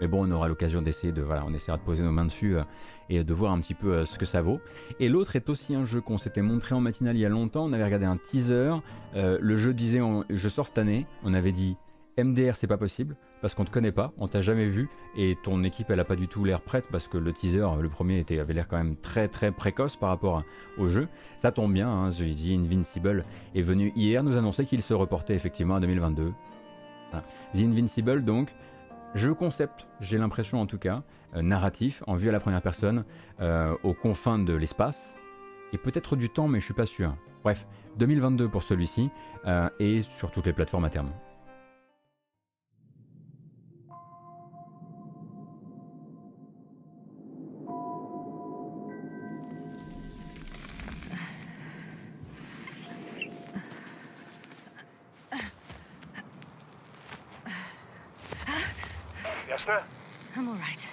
Mais 0.01 0.07
bon, 0.07 0.27
on 0.27 0.31
aura 0.31 0.47
l'occasion 0.47 0.81
d'essayer 0.81 1.13
de, 1.13 1.21
voilà, 1.21 1.43
on 1.47 1.53
essaiera 1.53 1.77
de 1.77 1.83
poser 1.83 2.01
nos 2.01 2.11
mains 2.11 2.25
dessus 2.25 2.57
euh, 2.57 2.63
et 3.09 3.23
de 3.23 3.33
voir 3.33 3.53
un 3.53 3.59
petit 3.59 3.75
peu 3.75 3.93
euh, 3.93 4.05
ce 4.05 4.17
que 4.17 4.25
ça 4.25 4.41
vaut. 4.41 4.59
Et 4.99 5.09
l'autre 5.09 5.35
est 5.35 5.47
aussi 5.47 5.75
un 5.75 5.85
jeu 5.85 6.01
qu'on 6.01 6.17
s'était 6.17 6.41
montré 6.41 6.73
en 6.73 6.81
matinale 6.81 7.15
il 7.15 7.19
y 7.19 7.25
a 7.25 7.29
longtemps. 7.29 7.65
On 7.65 7.73
avait 7.73 7.85
regardé 7.85 8.07
un 8.07 8.17
teaser. 8.17 8.73
Euh, 9.15 9.37
le 9.39 9.57
jeu 9.57 9.73
disait 9.73 10.01
je 10.29 10.49
sors 10.49 10.67
cette 10.67 10.79
année. 10.79 11.05
On 11.23 11.35
avait 11.35 11.51
dit 11.51 11.77
MDR 12.17 12.55
c'est 12.55 12.67
pas 12.67 12.77
possible 12.77 13.15
parce 13.41 13.55
qu'on 13.55 13.65
te 13.65 13.71
connaît 13.71 13.91
pas, 13.91 14.11
on 14.17 14.27
t'a 14.27 14.41
jamais 14.41 14.67
vu 14.67 14.87
et 15.17 15.35
ton 15.43 15.63
équipe 15.63 15.89
elle 15.89 15.99
a 15.99 16.05
pas 16.05 16.15
du 16.15 16.27
tout 16.27 16.43
l'air 16.43 16.61
prête 16.61 16.85
parce 16.91 17.07
que 17.07 17.17
le 17.17 17.33
teaser, 17.33 17.65
le 17.81 17.89
premier 17.89 18.19
était, 18.19 18.39
avait 18.39 18.53
l'air 18.53 18.67
quand 18.67 18.77
même 18.77 18.95
très 18.95 19.27
très 19.27 19.51
précoce 19.51 19.95
par 19.95 20.09
rapport 20.09 20.43
au 20.77 20.89
jeu. 20.89 21.07
Ça 21.37 21.51
tombe 21.51 21.73
bien, 21.73 21.89
hein, 21.89 22.11
The, 22.11 22.21
Invincible 22.51 23.23
est 23.55 23.61
venu 23.63 23.91
hier 23.95 24.23
nous 24.23 24.37
annoncer 24.37 24.65
qu'il 24.65 24.81
se 24.83 24.93
reportait 24.93 25.33
effectivement 25.33 25.75
à 25.75 25.79
2022. 25.79 26.33
The 27.11 27.57
Invincible 27.57 28.23
donc, 28.23 28.53
jeu 29.15 29.33
concept, 29.33 29.87
j'ai 29.99 30.17
l'impression 30.17 30.61
en 30.61 30.65
tout 30.65 30.77
cas, 30.77 31.03
euh, 31.35 31.41
narratif, 31.41 32.03
en 32.07 32.15
vue 32.15 32.29
à 32.29 32.31
la 32.31 32.39
première 32.39 32.61
personne, 32.61 33.03
euh, 33.39 33.75
aux 33.83 33.93
confins 33.93 34.39
de 34.39 34.53
l'espace, 34.53 35.15
et 35.73 35.77
peut-être 35.77 36.15
du 36.15 36.29
temps, 36.29 36.47
mais 36.47 36.59
je 36.59 36.65
suis 36.65 36.73
pas 36.73 36.85
sûr. 36.85 37.15
Bref, 37.43 37.65
2022 37.97 38.47
pour 38.47 38.63
celui-ci, 38.63 39.09
euh, 39.45 39.69
et 39.79 40.01
sur 40.01 40.31
toutes 40.31 40.45
les 40.45 40.53
plateformes 40.53 40.85
à 40.85 40.89
terme. 40.89 41.11
I'm 60.35 60.47
all 60.47 60.55
right. 60.55 60.87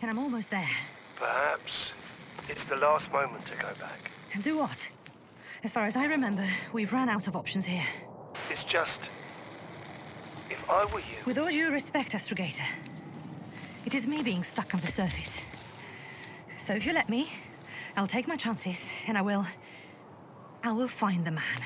And 0.00 0.10
I'm 0.10 0.18
almost 0.18 0.50
there. 0.50 0.68
Perhaps 1.16 1.92
it's 2.48 2.64
the 2.64 2.76
last 2.76 3.10
moment 3.12 3.44
to 3.46 3.52
go 3.56 3.68
back. 3.78 4.10
And 4.32 4.42
do 4.42 4.56
what? 4.58 4.88
As 5.62 5.72
far 5.72 5.84
as 5.84 5.96
I 5.96 6.06
remember, 6.06 6.46
we've 6.72 6.92
run 6.92 7.08
out 7.08 7.28
of 7.28 7.36
options 7.36 7.66
here. 7.66 7.84
It's 8.50 8.62
just... 8.62 8.98
If 10.48 10.70
I 10.70 10.84
were 10.86 11.00
you... 11.00 11.16
With 11.26 11.38
all 11.38 11.48
due 11.48 11.70
respect, 11.70 12.12
Astrogator, 12.12 12.66
it 13.84 13.94
is 13.94 14.06
me 14.06 14.22
being 14.22 14.42
stuck 14.42 14.74
on 14.74 14.80
the 14.80 14.88
surface. 14.88 15.42
So 16.58 16.74
if 16.74 16.86
you 16.86 16.92
let 16.92 17.08
me, 17.08 17.30
I'll 17.96 18.06
take 18.06 18.26
my 18.26 18.36
chances, 18.36 19.02
and 19.06 19.18
I 19.18 19.22
will... 19.22 19.46
I 20.62 20.72
will 20.72 20.88
find 20.88 21.24
the 21.24 21.30
man. 21.30 21.60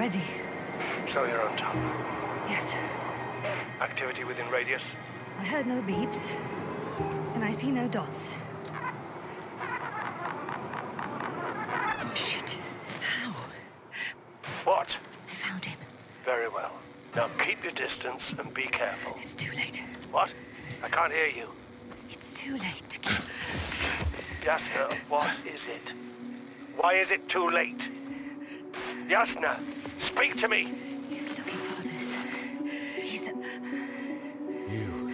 Already. 0.00 0.22
So 1.12 1.24
you're 1.24 1.46
on 1.46 1.54
top? 1.58 1.74
Yes. 2.48 2.74
Activity 3.82 4.24
within 4.24 4.48
radius? 4.48 4.82
I 5.38 5.44
heard 5.44 5.66
no 5.66 5.82
beeps, 5.82 6.32
and 7.34 7.44
I 7.44 7.52
see 7.52 7.70
no 7.70 7.86
dots. 7.86 8.34
Shit. 12.14 12.56
How? 13.02 13.30
What? 14.64 14.88
I 15.30 15.34
found 15.34 15.66
him. 15.66 15.78
Very 16.24 16.48
well. 16.48 16.72
Now 17.14 17.28
keep 17.44 17.62
your 17.62 17.72
distance 17.72 18.32
and 18.38 18.54
be 18.54 18.68
careful. 18.68 19.16
It's 19.18 19.34
too 19.34 19.52
late. 19.52 19.84
What? 20.10 20.32
I 20.82 20.88
can't 20.88 21.12
hear 21.12 21.28
you. 21.28 21.48
It's 22.08 22.40
too 22.40 22.54
late 22.54 22.88
to 22.88 22.98
keep... 23.00 23.20
Jasper, 24.42 24.88
what 25.10 25.30
is 25.44 25.60
it? 25.66 25.92
Why 26.78 26.94
is 26.94 27.10
it 27.10 27.28
too 27.28 27.50
late? 27.50 27.82
Yasna, 29.10 29.58
speak 30.20 30.36
to 30.40 30.48
me. 30.48 30.68
He's 31.10 31.28
looking 31.28 31.58
for 31.58 31.80
others. 31.80 32.14
He's. 32.96 33.28
You. 34.68 35.10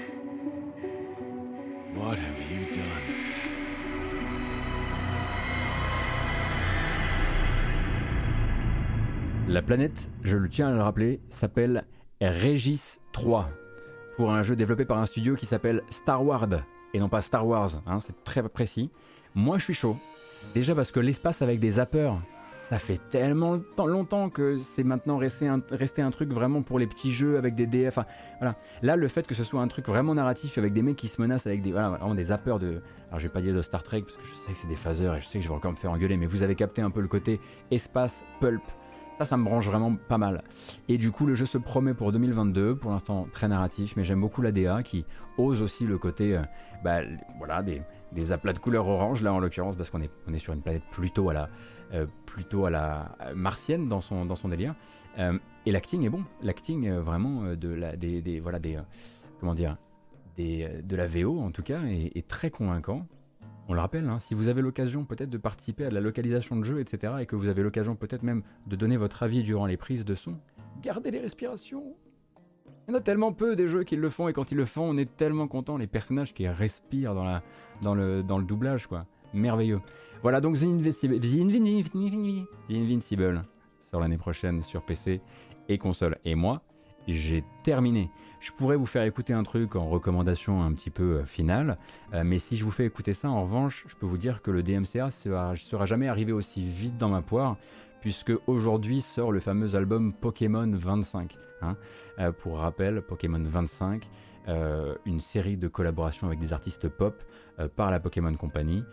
What 1.95 2.19
have 2.19 2.51
you 2.51 2.67
done? 2.73 2.83
La 9.49 9.63
planète, 9.63 10.09
je 10.23 10.37
le 10.37 10.49
tiens 10.49 10.69
à 10.69 10.73
le 10.73 10.83
rappeler, 10.83 11.21
s'appelle 11.31 11.85
Regis 12.21 12.99
3 13.13 13.49
pour 14.17 14.33
un 14.33 14.43
jeu 14.43 14.57
développé 14.57 14.85
par 14.85 14.99
un 14.99 15.07
studio 15.07 15.37
qui 15.37 15.47
s'appelle 15.47 15.83
Star 15.91 16.25
Wars 16.25 16.49
et 16.95 16.99
non 16.99 17.09
pas 17.09 17.21
Star 17.21 17.47
Wars, 17.47 17.81
hein, 17.87 18.01
c'est 18.01 18.25
très 18.25 18.43
précis. 18.49 18.91
Moi 19.37 19.59
je 19.59 19.65
suis 19.65 19.75
chaud. 19.75 19.97
Déjà 20.55 20.75
parce 20.75 20.91
que 20.91 21.01
l'espace 21.01 21.43
avec 21.43 21.61
des 21.61 21.73
zappers, 21.73 22.19
ça 22.69 22.81
fait 22.81 22.99
tellement 23.11 23.61
longtemps 23.79 24.29
que 24.29 24.59
c'est 24.59 24.83
maintenant 24.83 25.19
resté 25.19 25.47
un, 25.47 26.11
truc 26.11 26.33
vraiment 26.33 26.63
pour 26.63 26.81
les 26.81 26.89
petits 26.89 27.13
jeux 27.13 27.39
avec 27.39 27.55
des 27.55 27.67
DF. 27.67 28.01
voilà. 28.41 28.57
Là, 28.83 28.97
le 28.97 29.07
fait 29.07 29.25
que 29.25 29.37
ce 29.37 29.45
soit 29.45 29.61
un 29.61 29.69
truc 29.69 29.87
vraiment 29.87 30.17
narratif 30.17 30.59
avec 30.59 30.73
des 30.73 30.83
mecs 30.83 30.97
qui 30.97 31.07
se 31.07 31.21
menacent 31.21 31.47
avec 31.47 31.63
des, 31.63 31.71
voilà, 31.71 31.91
vraiment 31.91 32.17
des 32.17 32.25
de. 32.25 32.83
Alors, 33.09 33.21
je 33.21 33.29
vais 33.29 33.33
pas 33.33 33.41
dire 33.41 33.55
de 33.55 33.63
Star 33.63 33.85
Trek 33.85 34.03
parce 34.03 34.17
que 34.17 34.27
je 34.27 34.35
sais 34.35 34.53
que 34.53 34.59
c'est 34.59 34.67
des 34.67 34.75
phaseurs 34.75 35.15
et 35.15 35.21
je 35.21 35.27
sais 35.27 35.39
que 35.39 35.45
je 35.45 35.49
vais 35.49 35.55
encore 35.55 35.71
me 35.71 35.77
faire 35.77 35.93
engueuler, 35.93 36.17
mais 36.17 36.27
vous 36.27 36.43
avez 36.43 36.57
capté 36.57 36.83
un 36.83 36.91
peu 36.91 37.01
le 37.01 37.07
côté 37.07 37.41
espace, 37.71 38.25
pulp, 38.41 38.63
ça, 39.17 39.25
ça 39.25 39.37
me 39.37 39.45
branche 39.45 39.67
vraiment 39.67 39.95
pas 39.95 40.19
mal. 40.19 40.43
Et 40.89 40.99
du 40.99 41.13
coup, 41.13 41.25
le 41.25 41.37
jeu 41.37 41.47
se 41.47 41.59
promet 41.59 41.95
pour 41.95 42.11
2022, 42.11 42.75
pour 42.75 42.91
l'instant 42.91 43.29
très 43.33 43.47
narratif, 43.47 43.95
mais 43.97 44.03
j'aime 44.03 44.21
beaucoup 44.21 44.43
la 44.43 44.51
DA 44.51 44.83
qui 44.83 45.07
ose 45.39 45.63
aussi 45.63 45.87
le 45.87 45.99
côté, 45.99 46.37
euh, 46.37 46.43
bah, 46.83 46.99
voilà, 47.39 47.63
des, 47.63 48.33
aplats 48.33 48.53
de 48.53 48.59
couleur 48.59 48.89
orange, 48.89 49.23
là 49.23 49.33
en 49.33 49.39
l'occurrence, 49.39 49.77
parce 49.77 49.89
qu'on 49.89 50.01
est, 50.01 50.11
on 50.29 50.35
est 50.35 50.39
sur 50.41 50.53
une 50.53 50.63
planète 50.63 50.83
plutôt 50.91 51.31
à 51.31 51.33
la, 51.33 51.49
plutôt 52.27 52.67
à 52.67 52.71
la 52.71 53.17
euh, 53.21 53.35
martienne 53.35 53.89
dans 53.89 54.01
son, 54.01 54.25
dans 54.25 54.37
son 54.37 54.49
délire. 54.49 54.75
et 55.19 55.73
l'acting 55.73 56.05
est 56.05 56.11
bon. 56.11 56.25
L'acting 56.43 56.91
vraiment 56.91 57.55
de 57.55 57.69
la, 57.69 57.97
des, 57.97 58.21
des 58.21 58.41
voilà, 58.41 58.59
des, 58.59 58.79
comment 59.41 59.55
dire, 59.55 59.77
des, 60.37 60.69
de 60.83 60.97
la 60.97 61.07
VO 61.07 61.41
en 61.41 61.51
tout 61.51 61.63
cas 61.63 61.83
est 61.85 62.27
très 62.27 62.51
convaincant. 62.51 63.07
On 63.69 63.75
le 63.75 63.81
rappelle, 63.81 64.09
hein, 64.09 64.21
si 64.21 64.35
vous 64.35 64.47
avez 64.47 64.63
l'occasion 64.63 65.05
peut-être 65.05 65.31
de 65.31 65.39
participer 65.39 65.87
à 65.87 65.91
la 65.91 66.01
localisation 66.01 66.57
de 66.57 66.65
jeu, 66.65 66.81
etc., 66.81 67.15
et 67.21 67.27
que 67.27 67.35
vous 67.35 67.49
avez 67.49 67.65
l'occasion 67.65 67.97
peut-être 67.97 68.23
même 68.23 68.43
de 68.69 68.77
donner 68.77 68.97
votre 68.97 69.25
avis 69.25 69.43
durant 69.43 69.67
les 69.67 69.77
prises 69.77 70.05
de 70.05 70.15
son, 70.15 70.39
gardez 70.83 71.11
les 71.11 71.19
respirations. 71.19 71.97
Il 72.87 72.93
y 72.93 72.95
en 72.95 72.99
a 72.99 73.01
tellement 73.01 73.33
peu 73.33 73.57
des 73.57 73.67
jeux 73.67 73.83
qui 73.83 73.97
le 73.97 74.09
font, 74.09 74.29
et 74.29 74.33
quand 74.33 74.53
ils 74.53 74.57
le 74.57 74.67
font, 74.67 74.85
on 74.85 74.97
est 74.97 75.17
tellement 75.17 75.49
content, 75.49 75.77
les 75.77 75.89
personnages 75.89 76.33
qui 76.33 76.47
respirent 76.47 77.15
dans, 77.15 77.25
la, 77.25 77.43
dans, 77.83 77.97
le, 77.97 78.23
dans 78.23 78.39
le 78.39 78.45
doublage, 78.45 78.87
quoi. 78.87 79.07
Merveilleux. 79.35 79.81
Voilà 80.23 80.41
donc 80.41 80.59
The 80.59 80.65
Invincible, 82.71 83.43
sort 83.91 84.01
l'année 84.01 84.19
prochaine 84.19 84.63
sur 84.63 84.83
PC 84.85 85.21
et 85.69 85.79
console. 85.79 86.19
Et 86.25 86.35
moi, 86.35 86.63
j'ai 87.07 87.45
terminé. 87.63 88.11
Je 88.41 88.53
pourrais 88.53 88.77
vous 88.77 88.87
faire 88.87 89.03
écouter 89.03 89.33
un 89.33 89.43
truc 89.43 89.77
en 89.77 89.89
recommandation 89.89 90.63
un 90.63 90.73
petit 90.73 90.91
peu 90.91 91.19
euh, 91.19 91.25
finale, 91.25 91.79
euh, 92.15 92.23
mais 92.25 92.39
si 92.39 92.57
je 92.57 92.65
vous 92.65 92.71
fais 92.71 92.85
écouter 92.85 93.15
ça, 93.15 93.29
en 93.29 93.43
revanche, 93.43 93.85
je 93.89 93.97
peux 93.97 94.07
vous 94.07 94.19
dire 94.19 94.43
que 94.43 94.51
le 94.51 94.63
DMCA 94.63 95.11
sera, 95.11 95.57
sera 95.57 95.87
jamais 95.87 96.09
arrivé 96.09 96.33
aussi 96.33 96.65
vite 96.65 96.97
dans 96.99 97.09
ma 97.09 97.23
poire, 97.23 97.57
puisque 98.01 98.33
aujourd'hui 98.47 99.01
sort 99.01 99.33
le 99.33 99.41
fameux 99.41 99.75
album 99.75 100.13
Pokémon 100.13 100.71
25. 100.71 101.37
Hein. 101.63 101.77
Euh, 102.19 102.33
pour 102.33 102.59
rappel, 102.59 103.03
Pokémon 103.03 103.41
25, 103.41 104.09
une 105.07 105.19
série 105.19 105.57
de 105.57 105.67
collaborations 105.67 106.29
avec 106.29 106.39
des 106.39 106.53
artistes 106.53 106.89
pop 106.89 107.21
par 107.77 107.91
la 107.91 108.01
Pokémon 108.01 108.35
Company, 108.35 108.85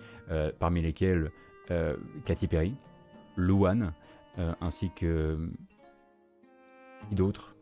parmi 0.60 0.82
lesquels 0.82 1.32
Katy 2.26 2.48
Perry, 2.48 2.76
Luan, 3.38 3.94
ainsi 4.62 4.92
que 4.96 5.38
d'autres 7.12 7.54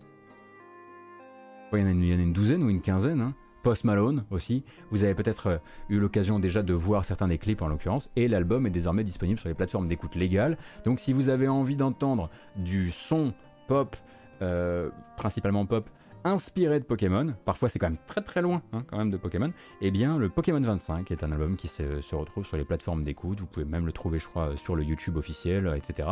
il 1.77 1.79
y, 1.79 1.83
en 1.83 1.87
a 1.87 2.21
une, 2.21 2.33
douzaine 2.33 2.63
ou 2.63 2.69
une 2.69 2.81
quinzaine. 2.81 3.21
Hein. 3.21 3.33
Post 3.63 3.83
Malone 3.83 4.25
aussi. 4.31 4.63
Vous 4.89 5.03
avez 5.03 5.13
peut-être 5.13 5.47
euh, 5.47 5.57
eu 5.89 5.99
l'occasion 5.99 6.39
déjà 6.39 6.63
de 6.63 6.73
voir 6.73 7.05
certains 7.05 7.27
des 7.27 7.37
clips 7.37 7.61
en 7.61 7.67
l'occurrence. 7.67 8.09
Et 8.15 8.27
l'album 8.27 8.65
est 8.65 8.71
désormais 8.71 9.03
disponible 9.03 9.39
sur 9.39 9.49
les 9.49 9.55
plateformes 9.55 9.87
d'écoute 9.87 10.15
légales. 10.15 10.57
Donc 10.83 10.99
si 10.99 11.13
vous 11.13 11.29
avez 11.29 11.47
envie 11.47 11.75
d'entendre 11.75 12.29
du 12.55 12.91
son 12.91 13.33
pop, 13.67 13.95
euh, 14.41 14.89
principalement 15.15 15.65
pop, 15.65 15.89
inspiré 16.23 16.79
de 16.79 16.85
Pokémon, 16.85 17.33
parfois 17.45 17.69
c'est 17.69 17.79
quand 17.79 17.89
même 17.89 17.99
très 18.07 18.21
très 18.21 18.41
loin 18.41 18.61
hein, 18.73 18.83
quand 18.87 18.97
même 18.97 19.11
de 19.11 19.17
Pokémon, 19.17 19.51
eh 19.81 19.91
bien 19.91 20.17
le 20.17 20.29
Pokémon 20.29 20.61
25 20.61 21.11
est 21.11 21.23
un 21.23 21.31
album 21.31 21.55
qui 21.55 21.67
se, 21.67 21.83
retrouve 22.15 22.45
sur 22.45 22.57
les 22.57 22.65
plateformes 22.65 23.03
d'écoute. 23.03 23.39
Vous 23.39 23.45
pouvez 23.45 23.65
même 23.65 23.85
le 23.85 23.91
trouver 23.91 24.19
je 24.19 24.27
crois 24.27 24.55
sur 24.57 24.75
le 24.75 24.83
YouTube 24.83 25.17
officiel, 25.17 25.73
etc. 25.75 26.09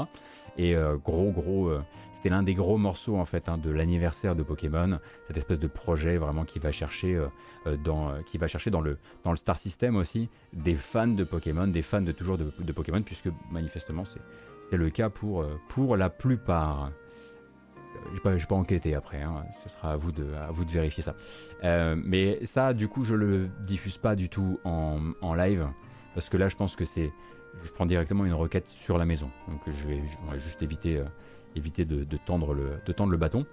Et 0.57 0.75
euh, 0.75 0.97
gros 0.97 1.31
gros 1.31 1.71
c'était 2.19 2.35
l'un 2.35 2.43
des 2.43 2.53
gros 2.53 2.77
morceaux 2.77 3.15
en 3.15 3.23
fait 3.23 3.47
hein, 3.47 3.57
de 3.57 3.69
l'anniversaire 3.69 4.35
de 4.35 4.43
Pokémon, 4.43 4.99
cette 5.25 5.37
espèce 5.37 5.57
de 5.57 5.67
projet 5.67 6.17
vraiment 6.17 6.43
qui 6.43 6.59
va 6.59 6.69
chercher 6.69 7.15
euh, 7.15 7.27
euh, 7.65 7.77
dans, 7.77 8.09
euh, 8.09 8.19
qui 8.25 8.37
va 8.37 8.49
chercher 8.49 8.69
dans 8.69 8.81
le 8.81 8.97
dans 9.23 9.31
le 9.31 9.37
Star 9.37 9.57
System 9.57 9.95
aussi 9.95 10.27
des 10.51 10.75
fans 10.75 11.07
de 11.07 11.23
Pokémon, 11.23 11.65
des 11.65 11.81
fans 11.81 12.01
de 12.01 12.11
toujours 12.11 12.37
de, 12.37 12.71
Pokémon, 12.73 13.01
puisque 13.03 13.29
manifestement 13.49 14.03
c'est 14.03 14.19
c'est 14.69 14.75
le 14.75 14.89
cas 14.89 15.09
pour 15.09 15.45
pour 15.69 15.95
la 15.95 16.09
plupart. 16.09 16.91
Je 18.13 18.19
pas, 18.19 18.35
pas 18.37 18.55
enquêté 18.55 18.95
après, 18.95 19.21
hein, 19.21 19.43
ce 19.63 19.69
sera 19.69 19.93
à 19.93 19.97
vous 19.97 20.11
de, 20.11 20.25
vérifier 20.71 21.03
ça. 21.03 21.15
mais 21.95 22.45
ça, 22.45 22.73
du 22.73 22.87
coup, 22.87 23.03
je 23.03 23.15
le 23.15 23.49
diffuse 23.65 23.97
pas 23.97 24.15
du 24.15 24.29
tout 24.29 24.59
en, 24.63 25.33
live, 25.33 25.67
parce 26.13 26.29
que 26.29 26.37
là, 26.37 26.47
je 26.47 26.55
pense 26.55 26.75
que 26.75 26.85
c'est, 26.85 27.11
je 27.61 27.71
prends 27.71 27.85
directement 27.85 28.25
une 28.25 28.33
requête 28.33 28.67
sur 28.67 28.97
la 28.97 29.05
maison, 29.05 29.29
donc 29.47 29.61
je 29.67 29.87
vais, 29.87 30.01
juste 30.37 30.61
éviter 30.61 31.03
le, 31.85 32.05
de 32.05 32.17
tendre 32.17 32.53
le 32.53 33.17
bâton. 33.17 33.45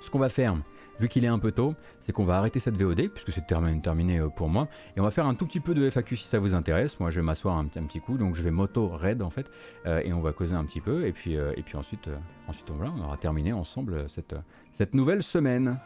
Ce 0.00 0.10
qu'on 0.10 0.18
va 0.18 0.28
faire, 0.28 0.56
vu 1.00 1.08
qu'il 1.08 1.24
est 1.24 1.28
un 1.28 1.38
peu 1.38 1.52
tôt, 1.52 1.74
c'est 2.00 2.12
qu'on 2.12 2.24
va 2.24 2.38
arrêter 2.38 2.58
cette 2.58 2.76
VOD, 2.76 3.08
puisque 3.08 3.32
c'est 3.32 3.46
terminé, 3.46 4.18
euh, 4.18 4.28
pour 4.28 4.48
moi, 4.48 4.68
et 4.96 5.00
on 5.00 5.04
va 5.04 5.10
faire 5.10 5.26
un 5.26 5.34
tout 5.34 5.46
petit 5.46 5.60
peu 5.60 5.74
de 5.74 5.88
FAQ 5.90 6.16
si 6.16 6.28
ça 6.28 6.38
vous 6.38 6.54
intéresse. 6.54 6.98
Moi, 7.00 7.10
je 7.10 7.20
vais 7.20 7.24
m'asseoir 7.24 7.56
un, 7.56 7.64
un, 7.64 7.84
petit 7.84 8.00
coup, 8.00 8.16
donc 8.16 8.34
je 8.34 8.42
vais 8.42 8.50
moto 8.50 8.88
raid 8.88 9.22
en 9.22 9.30
fait, 9.30 9.50
euh, 9.86 10.00
et 10.04 10.12
on 10.12 10.20
va 10.20 10.32
causer 10.32 10.54
un 10.54 10.64
petit 10.64 10.80
peu, 10.80 11.06
et 11.06 11.12
puis, 11.12 11.36
euh, 11.36 11.52
ensuite, 11.74 12.08
on 12.48 13.02
aura 13.02 13.16
terminé 13.16 13.52
ensemble 13.52 14.06
cette, 14.08 14.94
nouvelle 14.94 15.22
semaine. 15.22 15.78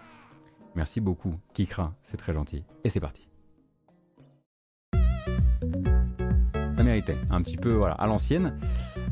Merci 0.75 1.01
beaucoup, 1.01 1.35
Kikra, 1.55 1.95
c'est 2.03 2.17
très 2.17 2.33
gentil, 2.33 2.65
et 2.85 2.91
c'est 2.91 3.01
parti. 3.01 3.27
Ça 6.77 6.87
un 7.31 7.43
petit 7.43 7.59
peu 7.59 7.85
à 7.85 8.07
l'ancienne. 8.07 8.59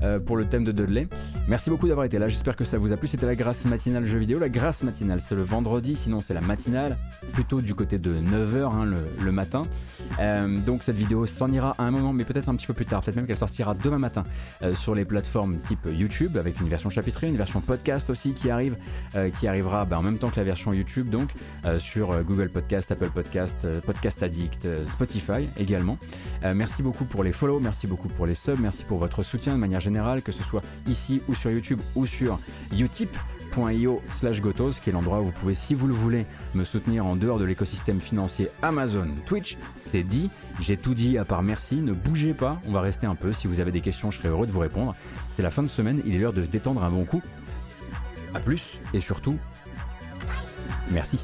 Euh, 0.03 0.20
pour 0.20 0.37
le 0.37 0.45
thème 0.45 0.65
de 0.65 0.70
Dudley. 0.70 1.09
Merci 1.49 1.70
beaucoup 1.70 1.89
d'avoir 1.89 2.07
été 2.07 2.19
là, 2.19 2.29
j'espère 2.29 2.55
que 2.55 2.65
ça 2.65 2.79
vous 2.79 2.93
a 2.93 2.97
plu. 2.97 3.09
C'était 3.09 3.27
la 3.27 3.35
grâce 3.35 3.65
matinale 3.65 4.07
jeu 4.07 4.19
vidéo. 4.19 4.39
La 4.39 4.49
grâce 4.49 4.83
matinale, 4.85 5.20
c'est 5.20 5.35
le 5.35 5.43
vendredi, 5.43 5.97
sinon 5.97 6.20
c'est 6.20 6.35
la 6.35 6.41
matinale, 6.41 6.97
plutôt 7.33 7.61
du 7.61 7.75
côté 7.75 7.99
de 7.99 8.15
9h 8.15 8.73
hein, 8.73 8.85
le, 9.20 9.33
matin. 9.33 9.62
Euh, 10.20 10.47
donc 10.59 10.85
cette 10.85 10.97
vidéo 10.97 11.27
s'en 11.27 11.49
ira 11.49 11.75
à 11.79 11.83
un 11.83 11.91
moment, 11.91 12.12
mais 12.12 12.25
peut-être 12.25 12.49
un 12.49 12.55
petit 12.55 12.66
peu 12.66 12.75
plus 12.75 12.87
tard. 12.87 13.03
Peut-être 13.03 13.16
même 13.16 13.27
qu'elle 13.27 13.39
sortira 13.39 13.75
demain 13.75 13.99
matin 13.99 14.23
euh, 14.62 14.75
sur 14.75 14.95
les 14.95 15.05
plateformes 15.05 15.59
type 15.66 15.89
YouTube, 15.91 16.37
avec 16.37 16.61
une 16.61 16.69
version 16.69 16.91
chapitrée, 16.91 17.27
une 17.27 17.37
version 17.37 17.61
podcast 17.61 18.09
aussi 18.11 18.35
qui 18.35 18.51
arrive, 18.51 18.77
qui 19.39 19.49
arrivera 19.49 19.85
bah, 19.85 19.99
en 19.99 20.03
même 20.03 20.19
temps 20.19 20.29
que 20.29 20.37
la 20.37 20.45
version 20.45 20.73
YouTube, 20.73 21.11
donc 21.11 21.31
sur 21.79 22.23
Google 22.23 22.51
Podcast, 22.51 22.91
Apple 22.93 23.11
Podcast, 23.11 23.66
Podcast 23.85 24.23
Addict, 24.23 24.69
Spotify 24.93 25.49
également. 25.59 25.99
merci 26.55 26.83
beaucoup 26.83 27.05
pour 27.05 27.25
les 27.25 27.33
follow, 27.33 27.59
merci 27.59 27.87
beaucoup 27.87 28.09
pour 28.09 28.27
les 28.27 28.35
subs, 28.35 28.61
merci 28.61 28.85
pour 28.85 28.99
votre 28.99 29.23
soutien 29.23 29.55
de 29.55 29.59
manière 29.59 29.81
générale, 29.81 29.88
que 30.24 30.32
ce 30.32 30.43
soit 30.43 30.62
ici 30.86 31.23
ou 31.28 31.35
sur 31.35 31.51
YouTube 31.51 31.81
ou 31.94 32.06
sur 32.06 32.39
utip.io 32.73 34.02
slash 34.19 34.40
gotos, 34.40 34.73
qui 34.82 34.90
est 34.90 34.93
l'endroit 34.93 35.20
où 35.20 35.24
vous 35.24 35.32
pouvez, 35.32 35.55
si 35.55 35.74
vous 35.74 35.86
le 35.86 35.94
voulez, 35.94 36.27
me 36.55 36.65
soutenir 36.65 37.06
en 37.06 37.16
dehors 37.16 37.39
de 37.39 37.44
l'écosystème 37.44 38.01
financier 38.01 38.48
Amazon, 38.62 39.06
Twitch. 39.27 39.56
C'est 39.78 40.02
dit, 40.02 40.31
j'ai 40.60 40.77
tout 40.77 40.94
dit 40.94 41.19
à 41.19 41.24
part 41.24 41.43
merci, 41.43 41.77
ne 41.77 41.93
bougez 41.93 42.35
pas, 42.35 42.60
on 42.69 42.73
va 42.73 42.81
rester 42.81 43.06
un 43.06 43.15
peu. 43.15 43.32
Si 43.32 43.47
vous 43.47 43.60
avez 43.60 43.73
des 43.73 43.81
questions, 43.81 44.10
je 44.10 44.19
serai 44.19 44.28
heureux 44.28 44.47
de 44.47 44.52
vous 44.52 44.60
répondre. 44.60 44.94
C'est 45.36 45.43
la 45.43 45.51
fin 45.51 45.62
de 45.62 45.69
semaine, 45.69 46.02
il 46.05 46.15
est 46.15 46.19
l'heure 46.19 46.32
de 46.32 46.44
se 46.44 46.48
détendre 46.48 46.82
un 46.82 46.90
bon 46.90 47.05
coup. 47.05 47.23
A 48.35 48.40
plus, 48.40 48.78
et 48.93 49.01
surtout, 49.01 49.39
merci. 50.90 51.19